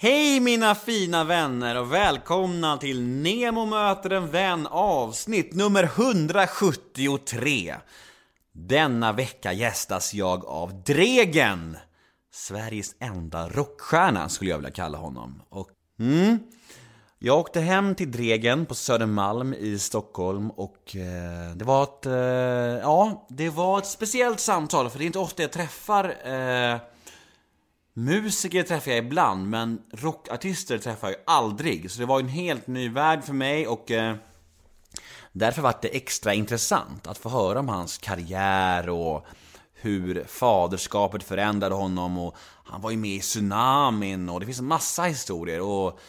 Hej 0.00 0.40
mina 0.40 0.74
fina 0.74 1.24
vänner 1.24 1.80
och 1.80 1.92
välkomna 1.92 2.76
till 2.76 3.02
Nemo 3.02 3.66
möter 3.66 4.10
en 4.10 4.30
vän 4.30 4.66
avsnitt 4.66 5.54
nummer 5.54 5.84
173. 5.84 7.74
Denna 8.52 9.12
vecka 9.12 9.52
gästas 9.52 10.14
jag 10.14 10.44
av 10.44 10.82
Dregen. 10.82 11.76
Sveriges 12.32 12.94
enda 12.98 13.48
rockstjärna 13.48 14.28
skulle 14.28 14.50
jag 14.50 14.58
vilja 14.58 14.70
kalla 14.70 14.98
honom. 14.98 15.42
Och, 15.48 15.68
mm, 16.00 16.38
jag 17.18 17.38
åkte 17.38 17.60
hem 17.60 17.94
till 17.94 18.10
Dregen 18.12 18.66
på 18.66 18.74
Södermalm 18.74 19.54
i 19.54 19.78
Stockholm 19.78 20.50
och 20.50 20.96
eh, 20.96 21.56
det 21.56 21.64
var 21.64 21.82
ett, 21.82 22.06
eh, 22.06 22.12
ja, 22.82 23.26
det 23.28 23.48
var 23.48 23.78
ett 23.78 23.86
speciellt 23.86 24.40
samtal 24.40 24.90
för 24.90 24.98
det 24.98 25.04
är 25.04 25.06
inte 25.06 25.18
ofta 25.18 25.42
jag 25.42 25.52
träffar 25.52 26.04
eh, 26.24 26.78
Musiker 27.98 28.62
träffar 28.62 28.90
jag 28.90 28.98
ibland, 28.98 29.48
men 29.48 29.82
rockartister 29.92 30.78
träffar 30.78 31.08
jag 31.08 31.16
aldrig. 31.26 31.90
Så 31.90 32.00
det 32.00 32.06
var 32.06 32.20
en 32.20 32.28
helt 32.28 32.66
ny 32.66 32.88
värld 32.88 33.24
för 33.24 33.32
mig 33.32 33.66
och 33.66 33.90
eh, 33.90 34.16
därför 35.32 35.62
var 35.62 35.74
det 35.82 35.88
extra 35.88 36.34
intressant 36.34 37.06
att 37.06 37.18
få 37.18 37.28
höra 37.28 37.60
om 37.60 37.68
hans 37.68 37.98
karriär 37.98 38.88
och 38.88 39.26
hur 39.74 40.24
faderskapet 40.28 41.22
förändrade 41.22 41.74
honom 41.74 42.18
och 42.18 42.36
han 42.64 42.80
var 42.80 42.90
ju 42.90 42.96
med 42.96 43.10
i 43.10 43.20
tsunamin 43.20 44.28
och 44.28 44.40
det 44.40 44.46
finns 44.46 44.60
en 44.60 44.66
massa 44.66 45.02
historier 45.02 45.60
och 45.60 46.00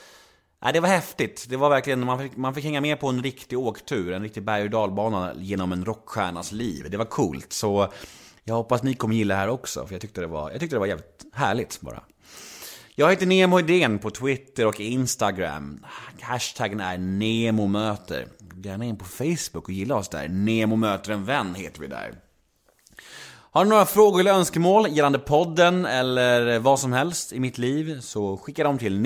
Nej, 0.62 0.74
det 0.74 0.80
var 0.80 0.90
häftigt. 0.90 1.46
Det 1.50 1.58
var 1.58 1.70
verkligen, 1.70 2.06
man 2.06 2.20
fick, 2.20 2.38
man 2.38 2.56
fick 2.56 2.64
hänga 2.64 2.82
med 2.82 3.00
på 3.00 3.08
en 3.08 3.24
riktig 3.24 3.60
åktur, 3.60 4.14
en 4.14 4.22
riktig 4.22 4.44
berg 4.44 4.64
och 4.64 4.70
dalbana 4.70 5.34
genom 5.38 5.72
en 5.72 5.86
rockstjärnas 5.86 6.52
liv. 6.52 6.88
Det 6.92 6.98
var 6.98 7.06
coolt. 7.06 7.54
Så 7.54 7.92
jag 8.50 8.56
hoppas 8.56 8.84
ni 8.84 8.94
kommer 8.94 9.16
gilla 9.16 9.34
det 9.34 9.40
här 9.40 9.50
också, 9.50 9.86
för 9.86 9.94
jag 9.94 10.02
tyckte 10.02 10.22
det 10.22 10.28
var, 10.28 10.52
jag 10.52 10.60
tyckte 10.60 10.76
det 10.76 10.80
var 10.80 10.88
jävligt 10.88 11.26
härligt 11.34 11.82
bara. 11.82 12.04
Jag 12.96 13.10
heter 13.10 13.26
Nemo 13.26 13.60
Idén 13.60 14.00
på 14.00 14.10
Twitter 14.10 14.66
och 14.66 14.80
Instagram. 14.80 15.86
Hashtaggen 16.22 16.80
är 16.80 16.98
NEMOMÖTER. 16.98 18.28
Gärna 18.64 18.86
in 18.86 18.98
på 18.98 19.06
Facebook 19.06 19.68
och 19.68 19.72
gilla 19.72 19.96
oss 19.96 20.10
där. 20.10 20.28
Nemo 20.28 20.76
möter 20.76 21.12
en 21.12 21.26
vän 21.26 21.56
heter 21.56 21.82
vi 21.82 21.88
där. 21.88 22.14
Har 23.52 23.64
du 23.64 23.70
några 23.70 23.86
frågor 23.86 24.20
eller 24.20 24.34
önskemål 24.34 24.88
gällande 24.90 25.20
podden 25.20 25.86
eller 25.86 26.60
vad 26.60 26.80
som 26.80 26.94
helst 26.94 27.34
i 27.34 27.40
mitt 27.40 27.58
liv 27.58 28.00
så 28.02 28.38
skicka 28.38 28.64
dem 28.64 28.78
till 28.78 29.02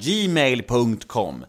gmail.com 0.00 1.44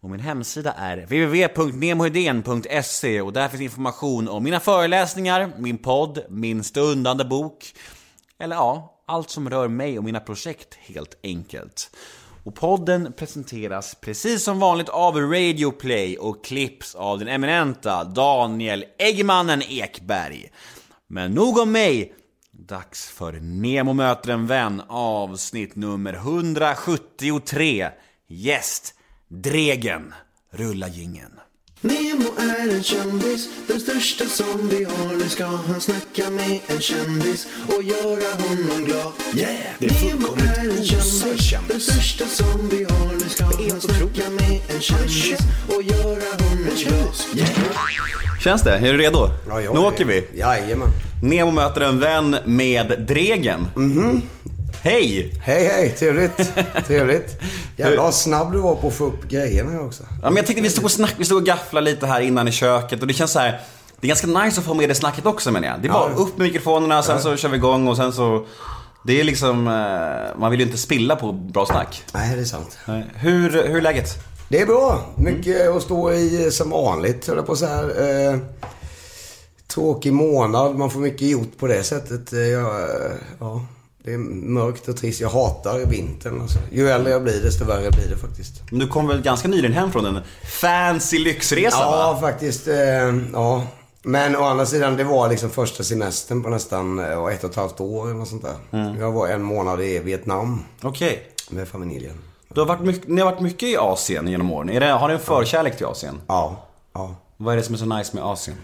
och 0.00 0.10
min 0.10 0.20
hemsida 0.20 0.72
är 0.72 0.96
www.nemohedén.se 0.96 3.20
och 3.20 3.32
där 3.32 3.48
finns 3.48 3.62
information 3.62 4.28
om 4.28 4.44
mina 4.44 4.60
föreläsningar, 4.60 5.52
min 5.58 5.78
podd, 5.78 6.24
min 6.28 6.64
stundande 6.64 7.24
bok 7.24 7.74
eller 8.38 8.56
ja, 8.56 9.02
allt 9.06 9.30
som 9.30 9.50
rör 9.50 9.68
mig 9.68 9.98
och 9.98 10.04
mina 10.04 10.20
projekt 10.20 10.74
helt 10.74 11.18
enkelt. 11.22 11.96
Och 12.44 12.54
podden 12.54 13.12
presenteras 13.16 13.94
precis 13.94 14.44
som 14.44 14.58
vanligt 14.58 14.88
av 14.88 15.16
Radio 15.16 15.70
Play 15.70 16.18
och 16.18 16.44
klipps 16.44 16.94
av 16.94 17.18
den 17.18 17.28
eminenta 17.28 18.04
Daniel 18.04 18.84
Eggmannen 18.98 19.62
Ekberg. 19.62 20.50
Men 21.06 21.32
nog 21.32 21.58
om 21.58 21.72
mig, 21.72 22.14
dags 22.52 23.08
för 23.08 23.32
Nemo 23.32 23.92
möter 23.92 24.32
en 24.32 24.46
vän 24.46 24.82
avsnitt 24.88 25.76
nummer 25.76 26.12
173. 26.12 27.88
Gäst 28.28 28.94
Dregen. 29.30 30.14
Rulla 30.52 30.88
gingen. 30.88 31.30
Nemo 31.80 32.24
är 32.38 32.74
en 32.74 32.82
kändis, 32.82 33.48
den 33.66 33.80
största 33.80 34.24
som 34.26 34.68
vi 34.68 34.84
har. 34.84 35.16
Nu 35.18 35.28
ska 35.28 35.44
han 35.46 35.80
snacka 35.80 36.30
med 36.30 36.60
en 36.66 36.80
kändis 36.80 37.46
och 37.76 37.82
göra 37.82 38.34
honom 38.42 38.84
glad. 38.84 39.12
Yeah, 39.36 39.52
det 39.78 39.86
är 39.86 40.04
Nemo 40.04 40.20
fullkomligt 40.26 40.58
är 40.58 40.62
en 40.62 40.70
osar 40.70 41.26
kändis, 41.26 41.42
kändis. 41.50 41.68
den 41.68 41.80
största 41.80 42.26
som 42.26 42.68
vi 42.68 42.84
har. 42.84 43.12
Nu 43.14 43.28
ska 43.28 43.44
han 43.44 43.80
snacka 43.80 44.30
med 44.30 44.60
en 44.74 44.80
kändis 44.80 45.38
och 45.68 45.82
göra 45.82 46.30
honom 46.38 46.64
glad. 46.76 47.36
Yeah. 47.36 47.50
Känns 48.40 48.62
det? 48.62 48.72
Är 48.76 48.92
du 48.92 48.98
redo? 48.98 49.28
Ja, 49.48 49.60
jag 49.60 49.74
nu 49.74 49.80
åker 49.80 50.04
vi. 50.04 50.28
Jajamän. 50.34 50.88
Nemo 51.22 51.50
möter 51.50 51.80
en 51.80 52.00
vän 52.00 52.36
med 52.44 53.04
Dregen. 53.08 53.66
Mhm. 53.76 54.22
Hej! 54.82 55.32
Hej, 55.42 55.64
hej. 55.64 55.90
Trevligt. 55.98 56.52
Trevligt. 56.86 57.40
Jävlar 57.76 58.02
vad 58.02 58.14
snabb 58.14 58.52
du 58.52 58.58
var 58.58 58.74
på 58.74 58.88
att 58.88 58.94
få 58.94 59.04
upp 59.04 59.28
grejerna 59.28 59.70
här 59.70 59.86
också. 59.86 60.02
Ja, 60.22 60.30
men 60.30 60.36
jag 60.36 60.46
tänkte 60.46 60.62
vi 60.62 60.70
stod 60.70 60.84
och 60.84 60.90
snack, 60.90 61.14
vi 61.18 61.24
stod 61.24 61.38
och 61.38 61.44
gafflade 61.46 61.90
lite 61.90 62.06
här 62.06 62.20
innan 62.20 62.48
i 62.48 62.52
köket 62.52 63.00
och 63.00 63.06
det 63.06 63.14
känns 63.14 63.30
så 63.32 63.38
här. 63.38 63.60
Det 64.00 64.06
är 64.06 64.08
ganska 64.08 64.26
nice 64.26 64.60
att 64.60 64.66
få 64.66 64.74
med 64.74 64.88
det 64.88 64.94
snacket 64.94 65.26
också 65.26 65.50
menar 65.50 65.68
jag. 65.68 65.80
Det 65.82 65.88
är 65.88 65.92
bara 65.92 66.10
Ja. 66.10 66.16
upp 66.16 66.38
med 66.38 66.46
mikrofonerna, 66.46 67.02
sen 67.02 67.20
så 67.22 67.36
kör 67.36 67.48
vi 67.48 67.56
igång 67.56 67.88
och 67.88 67.96
sen 67.96 68.12
så... 68.12 68.46
Det 69.04 69.20
är 69.20 69.24
liksom... 69.24 69.66
eh, 69.68 70.40
Man 70.40 70.50
vill 70.50 70.60
ju 70.60 70.66
inte 70.66 70.78
spilla 70.78 71.16
på 71.16 71.32
bra 71.32 71.66
snack. 71.66 72.02
Nej, 72.14 72.34
det 72.36 72.40
är 72.40 72.44
sant. 72.44 72.78
Hur, 73.14 73.50
hur 73.68 73.76
är 73.76 73.80
läget? 73.80 74.08
Det 74.48 74.60
är 74.60 74.66
bra. 74.66 75.00
Mycket 75.16 75.68
att 75.76 75.82
stå 75.82 76.12
i 76.12 76.44
eh, 76.44 76.50
som 76.50 76.70
vanligt, 76.70 77.26
höll 77.26 77.36
jag 77.36 77.46
på 77.46 77.56
så 77.56 77.66
här. 77.66 77.84
Eh, 78.32 78.38
tråkig 79.68 80.12
månad. 80.12 80.76
Man 80.76 80.90
får 80.90 81.00
mycket 81.00 81.28
gjort 81.28 81.58
på 81.58 81.66
det 81.66 81.82
sättet. 81.82 82.32
Eh, 82.32 82.38
ja, 83.38 83.66
det 84.04 84.12
är 84.12 84.18
mörkt 84.18 84.88
och 84.88 84.96
trist. 84.96 85.20
Jag 85.20 85.28
hatar 85.30 85.78
vintern. 85.78 86.40
Alltså. 86.40 86.58
Ju 86.72 86.88
äldre 86.88 87.12
jag 87.12 87.22
blir, 87.22 87.42
desto 87.42 87.64
värre 87.64 87.90
blir 87.90 88.08
det 88.10 88.16
faktiskt. 88.16 88.62
Men 88.70 88.78
du 88.80 88.86
kom 88.88 89.06
väl 89.08 89.22
ganska 89.22 89.48
nyligen 89.48 89.72
hem 89.72 89.92
från 89.92 90.06
en 90.06 90.20
fancy 90.60 91.18
lyxresa 91.18 91.76
Ja, 91.80 92.12
va? 92.12 92.20
faktiskt. 92.20 92.68
Eh, 92.68 92.74
ja. 93.32 93.66
Men 94.02 94.36
å 94.36 94.44
andra 94.44 94.66
sidan, 94.66 94.96
det 94.96 95.04
var 95.04 95.28
liksom 95.28 95.50
första 95.50 95.82
semestern 95.84 96.42
på 96.42 96.48
nästan 96.48 96.98
eh, 96.98 97.26
ett 97.26 97.44
och 97.44 97.50
ett 97.50 97.56
halvt 97.56 97.80
år 97.80 98.04
eller 98.06 98.18
något 98.18 98.28
sånt 98.28 98.42
där. 98.70 98.96
Jag 99.00 99.12
var 99.12 99.28
en 99.28 99.42
månad 99.42 99.80
i 99.82 99.98
Vietnam 99.98 100.64
Okej. 100.82 101.22
med 101.50 101.68
familjen. 101.68 102.14
Du 102.54 102.60
har 102.60 102.66
varit 102.68 102.80
mycket, 102.80 103.08
ni 103.08 103.20
har 103.20 103.30
varit 103.30 103.40
mycket 103.40 103.68
i 103.68 103.76
Asien 103.76 104.28
genom 104.28 104.50
åren. 104.50 104.70
Är 104.70 104.80
det, 104.80 104.86
har 104.86 105.08
ni 105.08 105.14
en 105.14 105.20
förkärlek 105.20 105.76
till 105.76 105.86
Asien? 105.86 106.20
Ja, 106.26 106.66
ja. 106.92 107.14
Vad 107.36 107.52
är 107.52 107.56
det 107.56 107.62
som 107.62 107.74
är 107.74 107.78
så 107.78 107.84
nice 107.86 108.16
med 108.16 108.24
Asien? 108.24 108.56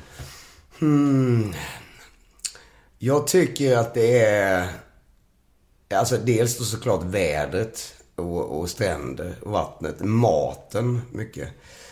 Jag 2.98 3.26
tycker 3.26 3.76
att 3.76 3.94
det 3.94 4.24
är... 4.24 4.68
Alltså 5.90 6.16
dels 6.16 6.58
då 6.58 6.64
såklart 6.64 7.02
vädret 7.02 7.94
och, 8.16 8.60
och 8.60 8.70
stränder 8.70 9.34
vattnet. 9.42 10.00
Maten 10.00 11.00
mycket. 11.12 11.48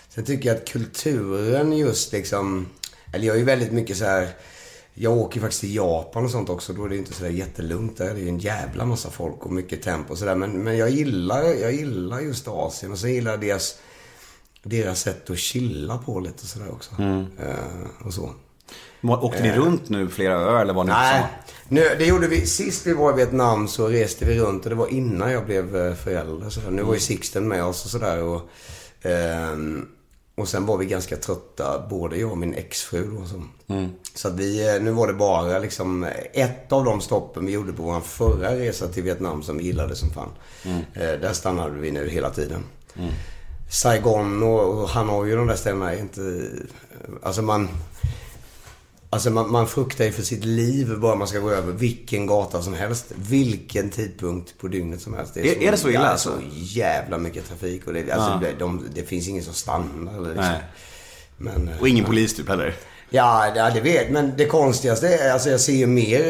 Sen 0.08 0.24
tycker 0.24 0.48
jag 0.48 0.56
att 0.56 0.68
kulturen 0.68 1.72
just 1.72 2.12
liksom... 2.12 2.68
Eller 3.12 3.26
jag 3.26 3.34
är 3.34 3.38
ju 3.38 3.44
väldigt 3.44 3.72
mycket 3.72 3.96
så 3.96 4.04
här... 4.04 4.28
Jag 4.94 5.12
åker 5.12 5.40
faktiskt 5.40 5.60
till 5.60 5.74
Japan 5.74 6.24
och 6.24 6.30
sånt 6.30 6.48
också. 6.48 6.72
Då 6.72 6.84
är 6.84 6.88
det 6.88 6.96
inte 6.96 7.12
sådär 7.12 7.30
jättelugnt 7.30 7.96
där. 7.96 8.14
Det 8.14 8.20
är 8.20 8.22
ju 8.22 8.28
en 8.28 8.38
jävla 8.38 8.84
massa 8.84 9.10
folk 9.10 9.46
och 9.46 9.52
mycket 9.52 9.82
tempo 9.82 10.12
och 10.12 10.18
sådär. 10.18 10.34
Men, 10.34 10.64
men 10.64 10.76
jag, 10.76 10.90
gillar, 10.90 11.42
jag 11.42 11.72
gillar 11.72 12.20
just 12.20 12.48
Asien. 12.48 12.92
Och 12.92 12.98
så 12.98 13.08
gillar 13.08 13.30
jag 13.30 13.40
deras, 13.40 13.78
deras 14.62 15.00
sätt 15.00 15.30
att 15.30 15.38
chilla 15.38 15.98
på 15.98 16.20
lite 16.20 16.42
och 16.42 16.48
sådär 16.48 16.70
också. 16.72 16.90
Eh, 17.02 18.06
och 18.06 18.14
så. 18.14 18.34
Åkte 19.02 19.42
ni 19.42 19.52
runt 19.52 19.88
nu 19.88 20.08
flera 20.08 20.34
öar 20.34 20.62
eller 20.62 20.74
var 20.74 20.84
ni 20.84 20.90
Nej, 20.90 21.26
nu, 21.68 21.80
det 21.98 22.06
gjorde 22.06 22.26
vi. 22.26 22.46
Sist 22.46 22.86
vi 22.86 22.92
var 22.92 23.12
i 23.12 23.16
Vietnam 23.16 23.68
så 23.68 23.88
reste 23.88 24.24
vi 24.24 24.38
runt 24.38 24.64
och 24.64 24.70
det 24.70 24.76
var 24.76 24.88
innan 24.88 25.32
jag 25.32 25.46
blev 25.46 25.76
eh, 25.76 25.94
förälder. 25.94 26.50
Så. 26.50 26.60
Nu 26.70 26.82
var 26.82 26.94
ju 26.94 27.00
Sixten 27.00 27.48
med 27.48 27.64
oss 27.64 27.84
och 27.84 27.90
sådär. 27.90 28.22
Och, 28.22 28.50
ehm, 29.02 29.86
och 30.34 30.48
sen 30.48 30.66
var 30.66 30.76
vi 30.76 30.86
ganska 30.86 31.16
trötta, 31.16 31.86
både 31.90 32.16
jag 32.16 32.30
och 32.30 32.38
min 32.38 32.54
exfru. 32.54 33.10
då, 33.18 33.26
så. 33.26 33.42
Så 34.14 34.28
att 34.28 34.34
vi, 34.34 34.74
eh, 34.74 34.82
nu 34.82 34.90
var 34.90 35.06
det 35.06 35.12
bara 35.12 35.58
liksom 35.58 36.06
ett 36.32 36.72
av 36.72 36.84
de 36.84 37.00
stoppen 37.00 37.46
vi 37.46 37.52
gjorde 37.52 37.72
på 37.72 37.82
vår 37.82 38.00
förra 38.00 38.56
resa 38.56 38.88
till 38.88 39.02
Vietnam 39.02 39.42
som 39.42 39.58
vi 39.58 39.64
gillade 39.64 39.96
som 39.96 40.10
fan. 40.10 40.30
Eh, 40.94 41.20
där 41.20 41.32
stannade 41.32 41.78
vi 41.78 41.90
nu 41.90 42.08
hela 42.08 42.30
tiden. 42.30 42.64
Saigon 43.70 44.42
och, 44.42 44.82
och 44.82 44.88
Hanoi 44.88 45.32
och 45.32 45.36
de 45.36 45.46
där 45.46 45.56
ställena 45.56 45.92
är 45.92 46.00
inte... 46.00 46.48
Alltså 47.22 47.42
man... 47.42 47.68
Alltså 49.14 49.30
man, 49.30 49.50
man 49.52 49.66
fruktar 49.68 50.04
ju 50.04 50.12
för 50.12 50.22
sitt 50.22 50.44
liv 50.44 50.98
bara 50.98 51.14
man 51.14 51.28
ska 51.28 51.38
gå 51.38 51.50
över 51.50 51.72
vilken 51.72 52.26
gata 52.26 52.62
som 52.62 52.74
helst. 52.74 53.06
Vilken 53.16 53.90
tidpunkt 53.90 54.58
på 54.58 54.68
dygnet 54.68 55.00
som 55.00 55.14
helst. 55.14 55.36
Är- 55.36 55.62
är 55.62 55.70
det 55.70 55.76
så 55.76 55.88
illa, 55.90 56.08
alltså? 56.08 56.28
så 56.28 56.36
jävla 56.54 57.18
mycket 57.18 57.48
trafik. 57.48 57.86
Och 57.86 57.92
det, 57.92 58.10
alltså, 58.10 58.30
Ja. 58.30 58.38
det, 58.40 58.58
de, 58.58 58.84
det 58.94 59.02
finns 59.02 59.28
ingen 59.28 59.44
som 59.44 59.54
stannar. 59.54 60.20
Liksom. 60.20 60.34
Nej. 60.44 60.60
Men, 61.36 61.68
eh, 61.68 61.80
Och 61.80 61.88
ingen 61.88 62.04
polis 62.04 62.36
typ 62.36 62.48
heller? 62.48 62.74
Ja, 63.10 63.52
ja, 63.56 63.70
det 63.70 63.80
vet 63.80 64.10
Men 64.10 64.32
det 64.36 64.46
konstigaste 64.46 65.08
är, 65.08 65.32
alltså 65.32 65.50
jag 65.50 65.60
ser 65.60 65.72
ju 65.72 65.86
mer 65.86 66.22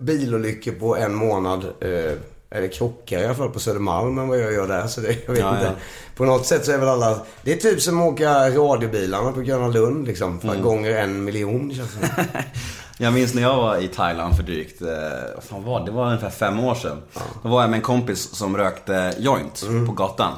bilolyckor 0.00 0.72
på 0.72 0.96
en 0.96 1.14
månad. 1.14 1.64
Eh, 1.80 2.12
eller 2.54 2.68
krockar 2.68 3.18
i 3.18 3.24
alla 3.24 3.34
fall 3.34 3.50
på 3.50 3.60
Södermalm 3.60 4.18
än 4.18 4.28
vad 4.28 4.38
jag 4.40 4.52
gör 4.52 4.68
där. 4.68 4.86
Så 4.86 5.00
det, 5.00 5.16
jag 5.26 5.32
vet 5.32 5.40
Ja, 5.42 5.50
inte. 5.54 5.64
ja. 5.64 5.72
På 6.16 6.24
något 6.24 6.46
sätt 6.46 6.64
så 6.64 6.72
är 6.72 6.78
väl 6.78 6.88
alla... 6.88 7.18
Det 7.42 7.52
är 7.52 7.56
typ 7.56 7.80
som 7.80 8.00
att 8.02 8.12
åka 8.12 8.50
radiobilarna 8.50 9.32
på 9.32 9.40
Gröna 9.40 9.68
Lund 9.68 10.06
liksom. 10.06 10.40
För 10.40 10.48
Mm. 10.48 10.62
gånger 10.62 10.90
en 10.90 11.24
miljon 11.24 11.74
känns 11.74 11.94
det. 12.00 12.44
Jag 12.98 13.12
minns 13.12 13.34
när 13.34 13.42
jag 13.42 13.56
var 13.56 13.76
i 13.76 13.88
Thailand 13.88 14.36
för 14.36 14.42
drygt, 14.42 14.82
eh, 14.82 14.88
vad 15.34 15.44
fan 15.44 15.64
var 15.64 15.80
det? 15.80 15.86
Det 15.86 15.92
var 15.92 16.06
ungefär 16.06 16.30
fem 16.30 16.60
år 16.60 16.74
sedan. 16.74 17.02
Då 17.42 17.48
var 17.48 17.60
jag 17.60 17.70
med 17.70 17.76
en 17.76 17.82
kompis 17.82 18.34
som 18.34 18.56
rökte 18.56 19.14
joint 19.18 19.64
på 19.86 19.92
gatan. 19.92 20.32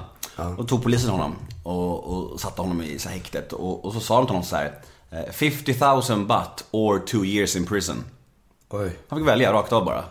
Och 0.59 0.69
tog 0.69 0.83
polisen 0.83 1.11
honom 1.11 1.35
och, 1.63 2.05
och 2.05 2.41
satte 2.41 2.61
honom 2.63 2.83
i 2.83 2.99
så 2.99 3.09
häktet. 3.09 3.53
Och, 3.53 3.85
och 3.85 3.93
så 3.93 4.01
sa 4.01 4.17
de 4.17 4.27
till 4.27 4.31
honom 4.35 4.45
så 4.45 4.57
här. 4.57 4.73
eh, 5.11 5.33
50 5.33 5.75
000 6.15 6.27
baht 6.27 6.65
or 6.71 6.99
two 6.99 7.25
years 7.25 7.57
in 7.57 7.67
prison. 7.67 8.05
Oj. 8.71 8.91
Han 9.09 9.19
fick 9.19 9.29
välja 9.29 9.53
rakt 9.53 9.73
av 9.73 9.85
bara. 9.85 10.05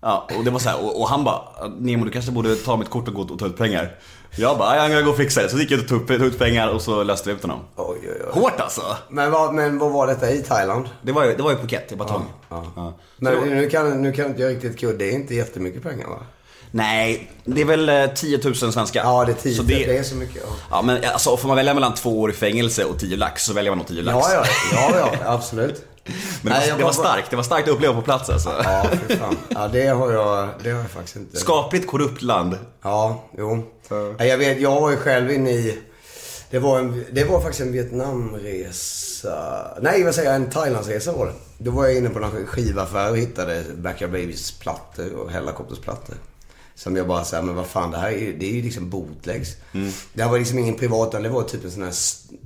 Ja, 0.00 0.28
och 0.38 0.44
det 0.44 0.50
var 0.50 0.58
så 0.58 0.68
här, 0.68 0.84
och, 0.84 1.00
och 1.00 1.08
han 1.08 1.24
bara, 1.24 1.68
Nemo 1.78 2.04
du 2.04 2.10
kanske 2.10 2.30
borde 2.30 2.56
ta 2.56 2.76
mitt 2.76 2.90
kort 2.90 3.08
och 3.08 3.14
gå 3.14 3.22
och 3.22 3.38
ta 3.38 3.46
ut 3.46 3.56
pengar. 3.56 3.98
Jag 4.38 4.58
bara, 4.58 4.76
jag 4.76 4.90
kan 4.90 5.04
gå 5.04 5.10
och 5.10 5.16
fixa 5.16 5.42
det. 5.42 5.48
Så 5.48 5.58
gick 5.58 5.70
jag 5.70 5.80
och 5.80 5.88
tog 5.88 6.10
ut 6.10 6.38
pengar 6.38 6.68
och 6.68 6.82
så 6.82 7.02
löste 7.02 7.28
vi 7.28 7.34
ut 7.34 7.42
honom. 7.42 7.60
Oj, 7.76 7.98
oj, 8.02 8.08
oj. 8.26 8.40
Hårt 8.40 8.60
alltså! 8.60 8.82
Men 9.08 9.30
vad, 9.30 9.54
men 9.54 9.78
vad 9.78 9.92
var 9.92 10.06
detta 10.06 10.30
i 10.30 10.42
Thailand? 10.42 10.88
Det 11.02 11.12
var 11.12 11.24
ju, 11.24 11.36
det 11.36 11.42
var 11.42 11.50
ju 11.50 11.56
Phuket, 11.56 11.92
i 11.92 11.96
Batong. 11.96 12.24
Ja. 12.48 12.64
Ja. 12.76 12.98
Men 13.16 13.34
nu 13.34 13.68
kan, 13.68 14.02
nu 14.02 14.12
kan 14.12 14.26
inte 14.26 14.42
jag 14.42 14.50
riktigt 14.50 14.78
kul. 14.78 14.98
Det 14.98 15.08
är 15.08 15.12
inte 15.12 15.34
jättemycket 15.34 15.82
pengar 15.82 16.08
va? 16.08 16.18
Nej, 16.70 17.30
det 17.44 17.60
är 17.60 17.64
väl 17.64 17.88
eh, 17.88 18.06
10 18.06 18.40
000 18.44 18.54
svenska. 18.54 18.98
Ja, 18.98 19.24
det 19.24 19.32
är 19.32 19.36
10 19.36 19.54
Så 19.54 19.62
det... 19.62 19.74
det, 19.74 19.98
är 19.98 20.02
så 20.02 20.14
mycket. 20.14 20.42
Ja, 20.46 20.52
Ja 20.70 20.82
men 20.82 21.04
alltså 21.12 21.36
får 21.36 21.48
man 21.48 21.56
välja 21.56 21.74
mellan 21.74 21.94
två 21.94 22.20
år 22.20 22.30
i 22.30 22.32
fängelse 22.32 22.84
och 22.84 22.98
10 22.98 23.16
lax 23.16 23.44
så 23.44 23.52
väljer 23.52 23.70
man 23.70 23.78
nog 23.78 23.86
10 23.86 24.02
lax. 24.02 24.28
ja, 24.32 24.44
ja, 24.72 24.90
ja, 24.98 25.10
ja 25.24 25.32
absolut. 25.32 25.82
Men 26.42 26.52
det, 26.52 26.58
Nej, 26.58 26.60
var, 26.60 26.68
jag 26.68 26.78
det 26.78 26.84
var 26.84 26.92
starkt, 26.92 27.30
det 27.30 27.36
var 27.36 27.42
starkt 27.42 27.68
att 27.68 27.74
uppleva 27.74 27.94
på 27.94 28.02
plats 28.02 28.30
alltså. 28.30 28.50
Ja, 28.64 28.86
fy 29.08 29.16
fan. 29.16 29.36
Ja, 29.48 29.68
det 29.68 29.86
har 29.86 30.12
jag, 30.12 30.48
det 30.62 30.70
har 30.70 30.80
jag 30.80 30.90
faktiskt 30.90 31.16
inte. 31.16 31.36
Skapligt 31.36 31.86
korrupt 31.86 32.22
land. 32.22 32.58
Ja, 32.82 33.24
jo. 33.38 33.64
Ja, 34.18 34.24
jag 34.24 34.38
vet, 34.38 34.60
jag 34.60 34.80
var 34.80 34.90
ju 34.90 34.96
själv 34.96 35.30
inne 35.32 35.50
i... 35.50 35.78
Det 36.50 36.58
var, 36.58 36.78
en, 36.78 37.04
det 37.12 37.24
var 37.24 37.40
faktiskt 37.40 37.60
en 37.60 37.72
Vietnamresa. 37.72 39.66
Nej, 39.80 40.04
vad 40.04 40.14
säger 40.14 40.28
jag? 40.32 40.36
En 40.36 40.50
Thailandsresa 40.50 41.12
var 41.12 41.26
det. 41.26 41.32
Då 41.58 41.70
var 41.70 41.84
jag 41.86 41.96
inne 41.96 42.08
på 42.08 42.18
en 42.18 42.46
skivaffär 42.46 43.10
och 43.10 43.16
hittade 43.16 43.64
Backyard 43.76 44.10
Babies 44.10 44.58
plattor 44.58 45.14
och 45.14 45.30
Hellacopters 45.30 45.78
plattor. 45.78 46.16
Som 46.78 46.96
jag 46.96 47.06
bara 47.06 47.24
såhär, 47.24 47.42
men 47.42 47.54
vad 47.54 47.66
fan 47.66 47.90
det 47.90 47.98
här 47.98 48.08
är 48.10 48.18
ju, 48.18 48.36
det 48.38 48.46
är 48.46 48.52
ju 48.52 48.62
liksom 48.62 48.90
bootlegs. 48.90 49.56
Det 50.12 50.22
här 50.22 50.30
var 50.30 50.38
liksom 50.38 50.58
ingen 50.58 50.74
privat, 50.74 51.08
utan 51.08 51.22
det 51.22 51.28
var 51.28 51.42
typ 51.42 51.64
en 51.64 51.70
sån 51.70 51.82
här, 51.82 51.94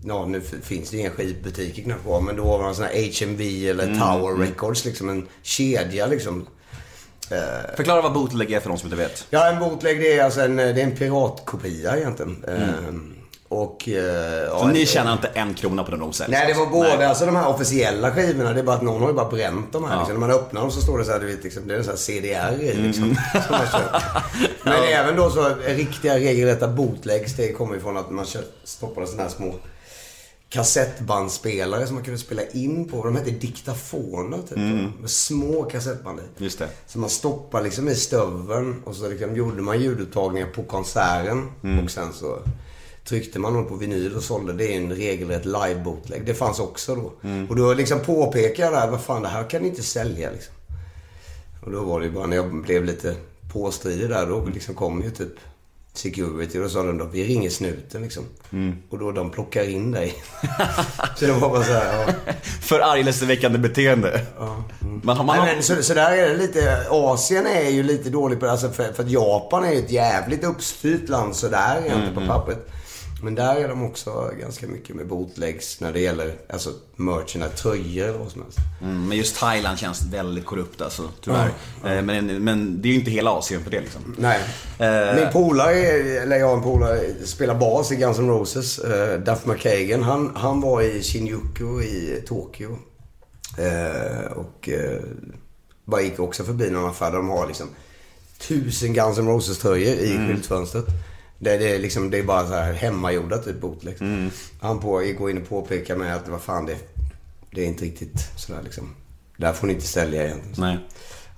ja 0.04 0.26
nu 0.26 0.40
finns 0.40 0.90
det 0.90 0.96
ju 0.96 1.02
inga 1.02 1.10
skivbutiker 1.10 1.82
knappt 1.82 2.02
kvar, 2.02 2.20
men 2.20 2.36
då 2.36 2.44
var 2.44 2.62
det 2.62 2.68
en 2.68 2.74
sån 2.74 2.84
här 2.84 3.26
HMV 3.26 3.68
eller 3.68 3.86
Tower 3.86 4.36
Records, 4.46 4.84
liksom 4.84 5.08
en 5.08 5.26
kedja 5.42 6.06
liksom. 6.06 6.46
Förklara 7.76 8.02
vad 8.02 8.12
bootleg 8.12 8.52
är 8.52 8.60
för 8.60 8.68
de 8.68 8.78
som 8.78 8.86
inte 8.86 8.96
vet. 8.96 9.26
Ja, 9.30 9.52
en 9.52 9.58
bootleg 9.58 10.00
det 10.00 10.18
är 10.18 10.24
alltså 10.24 10.40
en, 10.40 10.56
det 10.56 10.62
är 10.62 10.78
en 10.78 10.96
piratkopia 10.96 11.96
egentligen. 11.96 12.44
Ehm, 12.48 13.14
och... 13.50 13.88
eh, 13.88 14.48
Så 14.50 14.56
ja, 14.66 14.70
ni 14.72 14.86
tjänar 14.86 15.12
inte 15.12 15.28
en 15.28 15.54
krona 15.54 15.84
på 15.84 15.90
den 15.90 16.00
de 16.00 16.12
säljer? 16.12 16.38
Nej, 16.38 16.52
det 16.52 16.58
var 16.60 16.66
både 16.66 16.96
Nej. 16.96 17.06
alltså 17.06 17.26
de 17.26 17.36
här 17.36 17.48
officiella 17.48 18.10
skivorna. 18.14 18.52
Det 18.52 18.60
är 18.60 18.64
bara 18.64 18.76
att 18.76 18.82
någon 18.82 19.00
har 19.02 19.08
ju 19.08 19.14
bara 19.14 19.28
bränt 19.30 19.72
de 19.72 19.84
här. 19.84 19.92
Ja. 19.94 19.98
Liksom. 19.98 20.20
När 20.20 20.26
man 20.26 20.30
öppnar 20.36 20.60
dem 20.60 20.70
så 20.70 20.80
står 20.80 20.98
det 20.98 21.04
så 21.04 21.12
här, 21.12 21.20
du 21.20 21.26
vet, 21.26 21.44
liksom, 21.44 21.68
det 21.68 21.74
är 21.74 21.78
en 21.78 21.84
sån 21.84 21.90
här 21.92 21.98
CDR 21.98 22.62
i 22.62 22.70
Mm. 22.72 22.86
liksom. 22.86 23.16
Som 23.32 23.50
man. 23.50 24.00
Men 24.64 24.82
även 24.84 25.16
då 25.16 25.30
så 25.30 25.54
riktiga 25.66 26.14
regelrätta 26.16 26.68
bootlegs. 26.68 27.36
Det 27.36 27.52
kommer 27.52 27.76
ifrån 27.76 27.96
att 27.96 28.10
man 28.10 28.26
stoppade 28.64 29.06
sådana 29.06 29.22
här 29.22 29.30
små 29.30 29.54
kassettbandspelare 30.48 31.86
som 31.86 31.94
man 31.94 32.04
kunde 32.04 32.18
spela 32.20 32.42
in 32.52 32.88
på. 32.88 33.04
De 33.04 33.16
hette 33.16 33.30
diktafoner 33.30 34.38
typ. 34.48 34.56
Med 35.00 35.10
små 35.10 35.62
kassettband 35.62 36.18
i. 36.18 36.22
Mm. 36.22 36.32
Just 36.38 36.58
det. 36.58 36.68
Så 36.86 36.98
man 36.98 37.10
stoppar 37.10 37.62
liksom 37.62 37.88
i 37.88 37.94
stöveln 37.94 38.82
och 38.84 38.94
så 38.94 39.08
liksom 39.08 39.36
gjorde 39.36 39.62
man 39.62 39.80
ljudupptagningar 39.80 40.46
på 40.46 40.62
konserten. 40.62 41.50
Mm. 41.64 41.84
Och 41.84 41.90
sen 41.90 42.12
så 42.12 42.38
tryckte 43.10 43.38
man 43.38 43.54
dem 43.54 43.66
på 43.66 43.74
vinyl 43.74 44.16
och 44.16 44.22
sålde. 44.22 44.52
Det 44.52 44.72
är 44.72 44.76
en 44.76 44.92
regelrätt 44.92 45.44
live-bootleg. 45.44 46.24
Det 46.24 46.34
fanns 46.34 46.60
också 46.60 46.94
då. 46.94 47.12
Mm. 47.22 47.46
Och 47.48 47.56
då 47.56 47.74
liksom 47.74 48.00
påpekade 48.00 48.62
jag 48.62 48.72
där, 48.72 48.90
vad 48.90 49.00
fan 49.00 49.22
det 49.22 49.28
här 49.28 49.50
kan 49.50 49.62
ni 49.62 49.68
inte 49.68 49.82
sälja 49.82 50.30
liksom. 50.30 50.54
Och 51.64 51.72
då 51.72 51.84
var 51.84 52.00
det 52.00 52.06
ju 52.06 52.12
bara 52.12 52.26
när 52.26 52.36
jag 52.36 52.62
blev 52.62 52.84
lite 52.84 53.14
påstridig 53.52 54.08
där, 54.08 54.26
då 54.26 54.44
liksom 54.54 54.74
kom 54.74 55.02
ju 55.02 55.10
typ 55.10 55.32
security 55.92 56.58
och 56.58 56.62
då 56.62 56.68
sa 56.68 56.82
de 56.82 56.98
då, 56.98 57.04
vi 57.04 57.24
ringer 57.24 57.50
snuten 57.50 58.02
liksom. 58.02 58.24
Mm. 58.52 58.76
Och 58.90 58.98
då 58.98 59.12
de 59.12 59.30
plockar 59.30 59.68
in 59.68 59.90
dig. 59.90 60.14
så 61.16 61.26
det 61.26 61.32
var 61.32 61.50
bara 61.50 61.64
så 61.64 61.72
här, 61.72 62.14
ja. 62.26 62.32
Förargelseväckande 62.60 63.58
beteende. 63.58 64.26
Man 65.02 65.16
har, 65.16 65.24
man 65.24 65.38
har... 65.38 65.46
Nej, 65.46 65.54
men 65.54 65.62
så, 65.62 65.82
så 65.82 65.94
där 65.94 66.12
är 66.12 66.28
det 66.28 66.36
lite. 66.36 66.86
Asien 66.90 67.46
är 67.46 67.70
ju 67.70 67.82
lite 67.82 68.10
dålig 68.10 68.40
på 68.40 68.44
det. 68.44 68.52
Alltså 68.52 68.70
för, 68.70 68.92
för 68.92 69.02
att 69.02 69.10
Japan 69.10 69.64
är 69.64 69.72
ju 69.72 69.78
ett 69.78 69.90
jävligt 69.90 70.44
uppstyrt 70.44 71.08
land 71.08 71.36
sådär 71.36 71.82
egentligen 71.84 72.12
Mm, 72.12 72.14
på 72.14 72.34
pappret. 72.34 72.70
Men 73.22 73.34
där 73.34 73.56
är 73.56 73.68
de 73.68 73.84
också 73.84 74.30
ganska 74.40 74.66
mycket 74.66 74.96
med 74.96 75.06
bootlegs 75.06 75.80
när 75.80 75.92
det 75.92 76.00
gäller 76.00 76.34
alltså 76.48 76.70
merchen, 76.96 77.44
tröjor 77.56 78.08
eller 78.08 78.18
vad 78.18 78.30
som 78.30 78.42
helst. 78.42 78.58
Mm, 78.82 79.08
men 79.08 79.18
just 79.18 79.36
Thailand 79.36 79.78
känns 79.78 80.02
väldigt 80.02 80.46
korrupt 80.46 80.82
alltså, 80.82 81.10
tyvärr. 81.20 81.50
Eh, 81.84 82.02
Men, 82.02 82.44
men 82.44 82.82
det 82.82 82.88
är 82.88 82.90
ju 82.90 82.98
inte 82.98 83.10
hela 83.10 83.30
Asien 83.30 83.64
för 83.64 83.70
det 83.70 83.80
liksom. 83.80 84.14
Nej. 84.18 84.40
Eh. 84.78 85.14
Min 85.14 85.32
polare, 85.32 85.72
eller 86.22 86.36
jag 86.36 86.50
och 86.50 86.56
en 86.56 86.62
polare, 86.62 87.00
spelar 87.24 87.54
bas 87.54 87.92
i 87.92 87.96
Guns 87.96 88.18
N' 88.18 88.28
Roses. 88.28 88.80
Uh, 88.84 89.24
Duff 89.24 89.46
McKagan. 89.46 90.02
Han, 90.02 90.32
han 90.36 90.60
var 90.60 90.82
i 90.82 91.02
Shinjuku 91.02 91.82
i 91.82 92.24
Tokyo. 92.26 92.78
Eh, 93.58 94.32
och 94.32 94.68
uh, 94.72 95.00
bara 95.84 96.00
gick 96.00 96.20
också 96.20 96.44
förbi 96.44 96.70
någon 96.70 96.90
affär 96.90 97.10
där 97.10 97.16
de 97.16 97.28
har 97.28 97.46
liksom 97.46 97.66
tusen 98.38 98.92
Guns 98.92 99.18
N' 99.18 99.28
Roses 99.28 99.58
tröjor 99.58 99.94
i 99.94 100.26
skyltfönstret. 100.26 100.84
Det, 101.42 101.56
det, 101.58 101.74
är 101.74 101.78
liksom, 101.78 102.10
det 102.10 102.18
är 102.18 102.22
bara 102.22 102.46
så 102.46 102.54
här 102.54 102.72
hemmagjorda 102.72 103.38
typ 103.38 103.60
bootlegs. 103.60 104.00
Han 104.60 104.80
på, 104.80 105.02
går 105.18 105.30
in 105.30 105.42
och 105.42 105.48
påpekar 105.48 105.96
med 105.96 106.16
att 106.16 106.28
vad 106.28 106.40
fan 106.40 106.66
det, 106.66 106.76
det 107.50 107.62
är 107.62 107.66
inte 107.66 107.84
riktigt 107.84 108.30
sådär 108.36 108.60
liksom. 108.64 108.94
Där 109.36 109.52
får 109.52 109.66
ni 109.66 109.72
inte 109.72 109.86
sälja 109.86 110.24
egentligen. 110.24 110.54
Nej. 110.60 110.78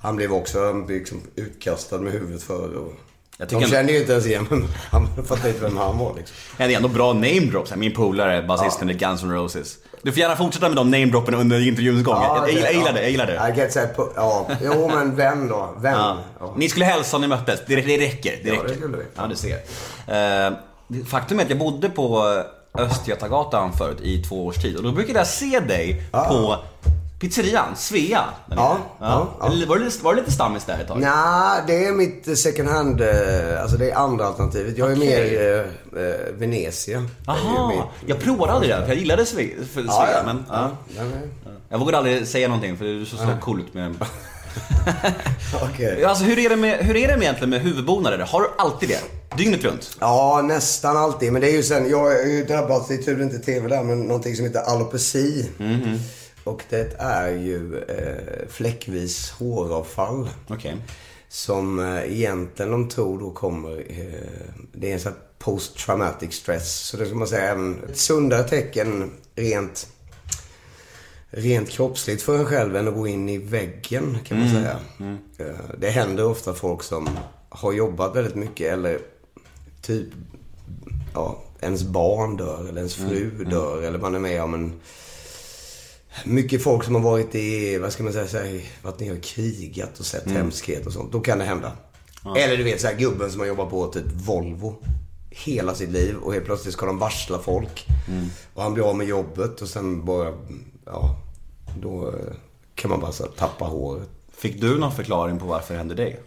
Han 0.00 0.16
blev 0.16 0.32
också 0.32 0.84
liksom 0.88 1.20
utkastad 1.34 1.98
med 1.98 2.12
huvudet 2.12 2.42
för 2.42 2.74
och 2.74 2.92
Jag 3.38 3.48
De 3.48 3.64
kände 3.64 3.92
ju 3.92 4.00
inte 4.00 4.12
ens 4.12 4.26
igen 4.26 4.46
men 4.50 4.68
han 4.90 5.24
fattade 5.24 5.48
inte 5.48 5.62
vem 5.62 5.76
han 5.76 5.98
var 5.98 6.14
liksom. 6.16 6.36
Det 6.56 6.64
är 6.64 6.76
ändå 6.76 6.88
bra 6.88 7.12
name 7.12 7.40
drops. 7.40 7.70
här. 7.70 7.78
Min 7.78 7.94
polare, 7.94 8.42
basisten 8.42 8.90
i 8.90 8.94
Guns 8.94 9.22
N' 9.22 9.32
Roses. 9.32 9.78
Du 10.02 10.12
får 10.12 10.18
gärna 10.20 10.36
fortsätta 10.36 10.68
med 10.68 10.76
de 10.76 10.90
name 10.90 11.06
droppen 11.06 11.34
under 11.34 11.68
intervjuns 11.68 12.04
gång. 12.04 12.22
jag, 12.22 12.50
jag, 12.52 12.60
jag 12.60 12.72
gillar 12.74 12.92
det, 12.92 13.00
jag 13.02 13.10
gillar 13.10 13.26
det. 13.26 13.52
I 13.54 13.58
get 13.58 13.72
set 13.72 13.96
på, 13.96 14.08
ja, 14.16 14.46
jo 14.64 14.88
men 14.94 15.16
vem 15.16 15.48
då? 15.48 15.74
Vem? 15.80 15.92
Ja. 15.92 16.16
Ja. 16.40 16.54
Ni 16.56 16.68
skulle 16.68 16.84
hälsa 16.84 17.16
om 17.16 17.20
ni 17.22 17.28
möttes. 17.28 17.60
Det, 17.66 17.76
det 17.76 17.98
räcker. 17.98 18.32
Det 18.44 18.48
Ja, 18.48 18.54
räcker. 18.54 18.68
det 18.68 18.74
skulle 18.74 18.96
vi. 18.96 19.04
Ja, 19.16 19.26
du 19.26 19.36
ser. 19.36 19.54
Eh, 20.46 20.52
faktum 21.06 21.38
är 21.38 21.42
att 21.44 21.50
jag 21.50 21.58
bodde 21.58 21.88
på 21.88 22.42
Östgötagatan 22.78 23.72
förut 23.72 23.98
i 24.02 24.22
två 24.22 24.46
års 24.46 24.56
tid. 24.56 24.76
Och 24.76 24.82
då 24.82 24.92
brukade 24.92 25.18
jag 25.18 25.26
se 25.26 25.60
dig 25.60 26.02
på 26.12 26.56
pizzerian, 27.22 27.76
Svea. 27.76 28.24
Ja, 28.50 28.78
ja, 29.00 29.28
ja. 29.40 29.46
Eller 29.46 29.66
Var, 29.66 29.78
det, 29.78 30.02
var 30.02 30.14
det 30.14 30.20
lite 30.20 30.32
stammis 30.32 30.64
där 30.64 30.78
ett 30.80 30.88
tag? 30.88 31.00
Nej, 31.00 31.62
det 31.66 31.84
är 31.86 31.92
mitt 31.92 32.38
second 32.38 32.68
hand, 32.68 33.00
eh, 33.00 33.62
alltså 33.62 33.76
det 33.76 33.90
är 33.90 33.96
andra 33.96 34.26
alternativet. 34.26 34.78
Jag 34.78 34.92
är 34.92 34.96
mer 34.96 35.20
eh, 35.94 36.02
eh, 36.04 36.14
Venezia. 36.38 37.04
Jaha, 37.26 37.68
mitt- 37.68 38.08
jag 38.10 38.18
provade 38.20 38.52
aldrig 38.52 38.70
det 38.74 38.80
för 38.80 38.88
jag 38.88 38.96
gillade 38.96 39.26
Svea. 39.26 39.48
Svea 39.72 39.84
Ja, 39.86 40.08
ja. 40.12 40.22
Men, 40.26 40.44
ja. 40.48 40.70
ja. 40.96 41.02
Jag 41.68 41.78
vågade 41.78 41.98
aldrig 41.98 42.26
säga 42.28 42.48
någonting 42.48 42.76
för 42.76 42.84
du 42.84 43.06
såg 43.06 43.18
så 43.18 43.26
cool 43.40 43.60
ut 43.60 43.74
med 43.74 43.94
Okej. 45.62 46.04
Alltså 46.04 46.24
hur 46.24 46.38
är 46.38 46.48
det, 46.48 46.56
med, 46.56 46.78
hur 46.78 46.96
är 46.96 47.08
det 47.08 47.16
med 47.16 47.22
egentligen 47.22 47.50
med 47.50 47.60
huvudbonader? 47.60 48.18
Har 48.18 48.40
du 48.40 48.46
alltid 48.58 48.88
det? 48.88 49.00
Dygnet 49.36 49.64
runt? 49.64 49.96
Ja, 50.00 50.40
nästan 50.44 50.96
alltid. 50.96 51.32
Men 51.32 51.42
det 51.42 51.48
är 51.50 51.52
ju 51.56 51.62
sen, 51.62 51.90
jag 51.90 51.98
har 51.98 52.10
ju 52.10 52.44
drabbats, 52.44 52.88
det 52.88 52.94
är 52.94 52.98
tur 53.02 53.22
inte 53.22 53.38
tv 53.38 53.68
där, 53.68 53.82
men 53.82 54.00
någonting 54.02 54.36
som 54.36 54.44
heter 54.44 54.60
alopeci. 54.60 55.50
Mhm. 55.58 55.98
Och 56.44 56.62
det 56.68 56.96
är 56.98 57.28
ju 57.28 57.78
eh, 57.78 58.48
fläckvis 58.48 59.30
håravfall. 59.30 60.28
Okej. 60.48 60.76
Som 61.28 61.78
eh, 61.78 62.12
egentligen 62.12 62.72
de 62.72 62.88
tror 62.88 63.20
då 63.20 63.30
kommer, 63.30 63.84
eh, 63.88 64.56
det 64.72 64.90
är 64.90 64.94
en 64.94 65.00
sån 65.00 65.12
här 65.12 65.20
post 65.38 65.76
traumatic 65.78 66.34
stress. 66.34 66.78
Så 66.78 66.96
det 66.96 67.06
ska 67.06 67.14
man 67.14 67.28
säga 67.28 67.50
även 67.50 67.84
ett 67.90 67.96
sundare 67.98 68.42
tecken 68.42 69.12
rent, 69.34 69.88
rent 71.30 71.68
kroppsligt 71.70 72.22
för 72.22 72.38
en 72.38 72.46
själv 72.46 72.76
än 72.76 72.88
att 72.88 72.94
gå 72.94 73.06
in 73.06 73.28
i 73.28 73.38
väggen 73.38 74.18
kan 74.24 74.38
man 74.38 74.50
säga. 74.50 74.78
Eh, 75.38 75.76
det 75.78 75.90
händer 75.90 76.24
ofta 76.24 76.54
folk 76.54 76.82
som 76.82 77.08
har 77.48 77.72
jobbat 77.72 78.16
väldigt 78.16 78.34
mycket 78.34 78.72
eller 78.72 78.98
typ, 79.82 80.08
ja, 81.14 81.42
ens 81.60 81.82
barn 81.82 82.36
dör 82.36 82.66
eller 82.68 82.78
ens 82.78 82.94
fru 82.94 83.44
dör 83.44 83.82
eller 83.82 83.98
man 83.98 84.14
är 84.14 84.18
med 84.18 84.42
om 84.42 84.54
en 84.54 84.80
mycket 86.24 86.62
folk 86.62 86.84
som 86.84 86.94
har 86.94 87.02
varit 87.02 87.34
i, 87.34 87.78
vad 87.78 87.92
ska 87.92 88.02
man 88.02 88.12
säga, 88.12 88.60
varit 88.82 89.00
nere 89.00 89.16
och 89.16 89.22
krigat 89.22 90.00
och 90.00 90.06
sett 90.06 90.26
hemskhet 90.30 90.86
och 90.86 90.92
sånt. 90.92 91.12
Då 91.12 91.20
kan 91.20 91.38
det 91.38 91.44
hända. 91.44 91.72
Eller 92.36 92.56
du 92.56 92.62
vet 92.62 92.80
så 92.80 92.86
här, 92.86 92.94
gubben 92.94 93.30
som 93.30 93.40
har 93.40 93.46
jobbat 93.46 93.70
på 93.70 93.86
typ 93.86 94.04
Volvo 94.12 94.74
hela 95.30 95.74
sitt 95.74 95.90
liv 95.90 96.16
och 96.16 96.32
helt 96.32 96.44
plötsligt 96.44 96.74
ska 96.74 96.86
de 96.86 96.98
varsla 96.98 97.38
folk. 97.38 97.86
Och 98.54 98.62
han 98.62 98.74
blir 98.74 98.84
av 98.84 98.96
med 98.96 99.06
jobbet 99.06 99.62
och 99.62 99.68
sen 99.68 100.04
bara, 100.04 100.32
ja, 100.86 101.16
då 101.80 102.08
eh, 102.08 102.34
kan 102.74 102.90
man 102.90 103.00
bara 103.00 103.12
så 103.12 103.24
tappa 103.26 103.64
håret. 103.64 104.08
Fick 104.36 104.60
du 104.60 104.78
någon 104.78 104.92
förklaring 104.92 105.38
på 105.38 105.46
varför 105.46 105.74
det 105.74 105.78
hände 105.78 105.94
dig? 105.94 106.20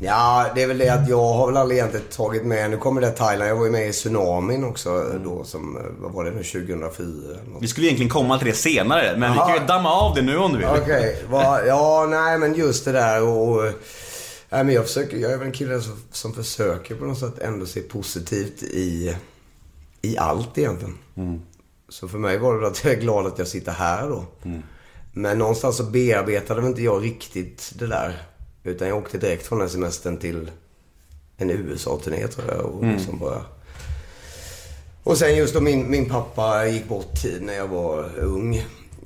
Ja, 0.00 0.46
det 0.54 0.62
är 0.62 0.66
väl 0.66 0.78
det 0.78 0.88
att 0.88 1.08
jag 1.08 1.32
har 1.32 1.46
väl 1.46 1.56
aldrig 1.56 1.78
egentligen 1.78 2.06
tagit 2.06 2.44
med, 2.44 2.70
nu 2.70 2.76
kommer 2.76 3.00
det 3.00 3.10
Thailand, 3.10 3.50
jag 3.50 3.56
var 3.56 3.64
ju 3.64 3.70
med 3.70 3.88
i 3.88 3.92
tsunamin 3.92 4.64
också 4.64 5.04
då 5.24 5.44
som, 5.44 5.76
eh, 5.76 5.82
vad 5.98 6.12
var 6.12 6.24
det 6.24 6.30
nu, 6.30 6.42
2004 6.42 7.06
eller 7.06 7.50
något. 7.52 7.62
Vi 7.62 7.68
skulle 7.68 7.86
egentligen 7.86 8.10
komma 8.10 8.38
till 8.38 8.46
det 8.46 8.52
senare, 8.54 9.16
men 9.18 9.32
vi 9.32 9.38
Jaha. 9.38 9.46
kan 9.48 9.60
ju 9.60 9.66
damma 9.66 9.90
av 9.92 10.14
det 10.14 10.22
nu 10.22 10.36
om 10.36 10.52
du 10.52 10.58
vill. 10.58 10.66
Okej, 10.82 11.22
vad- 11.30 11.66
ja 11.66 12.06
nej 12.10 12.38
men 12.38 12.54
just 12.54 12.84
det 12.84 12.92
där 12.92 13.22
och... 13.22 13.62
nej, 14.50 14.64
men 14.64 14.74
jag 14.74 14.84
försöker, 14.86 15.16
jag 15.16 15.32
är 15.32 15.36
väl 15.36 15.46
en 15.46 15.52
kille 15.52 15.80
som, 15.80 16.02
som 16.12 16.32
försöker 16.34 16.94
på 16.94 17.04
något 17.04 17.18
sätt 17.18 17.38
ändå 17.38 17.66
se 17.66 17.80
positivt 17.80 18.62
i, 18.62 19.16
i 20.02 20.18
allt 20.18 20.58
egentligen. 20.58 20.98
Så 21.88 22.08
för 22.08 22.18
mig 22.18 22.38
var 22.38 22.60
det 22.60 22.66
att 22.66 22.84
jag 22.84 22.92
är 22.92 23.00
glad 23.00 23.26
att 23.26 23.38
jag 23.38 23.48
sitter 23.48 23.72
här 23.72 24.08
då. 24.08 24.24
Men 25.12 25.38
någonstans 25.38 25.76
så 25.76 25.82
bearbetade 25.84 26.60
väl 26.60 26.70
inte 26.70 26.82
jag 26.82 27.04
riktigt 27.04 27.72
det 27.78 27.86
där. 27.86 28.22
Utan 28.66 28.88
jag 28.88 28.98
åkte 28.98 29.18
direkt 29.18 29.46
från 29.46 29.58
den 29.58 29.70
semestern 29.70 30.16
till 30.16 30.50
en 31.36 31.50
USA-turné 31.50 32.28
tror 32.28 32.46
jag. 32.48 32.64
Och 32.64 32.84
liksom 32.84 33.18
bara... 33.18 33.42
Och 35.02 35.18
sen 35.18 35.36
just 35.36 35.54
då 35.54 35.60
min, 35.60 35.90
min 35.90 36.08
pappa 36.08 36.66
gick 36.66 36.88
bort 36.88 37.22
tid 37.22 37.42
när 37.42 37.54
jag 37.54 37.68
var 37.68 38.18
ung. 38.18 38.56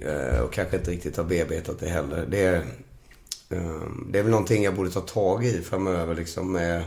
Eh, 0.01 0.41
och 0.41 0.53
kanske 0.53 0.77
inte 0.77 0.91
riktigt 0.91 1.17
har 1.17 1.25
bearbetat 1.25 1.81
det 1.81 1.89
heller. 1.89 2.27
Det, 2.29 2.41
är, 2.41 2.57
eh, 3.51 3.81
det 4.09 4.19
är 4.19 4.23
väl 4.23 4.31
någonting 4.31 4.63
jag 4.65 4.75
borde 4.75 4.91
ta 4.91 5.01
tag 5.01 5.45
i 5.45 5.63
framöver 5.63 6.15
liksom 6.15 6.53
med... 6.53 6.85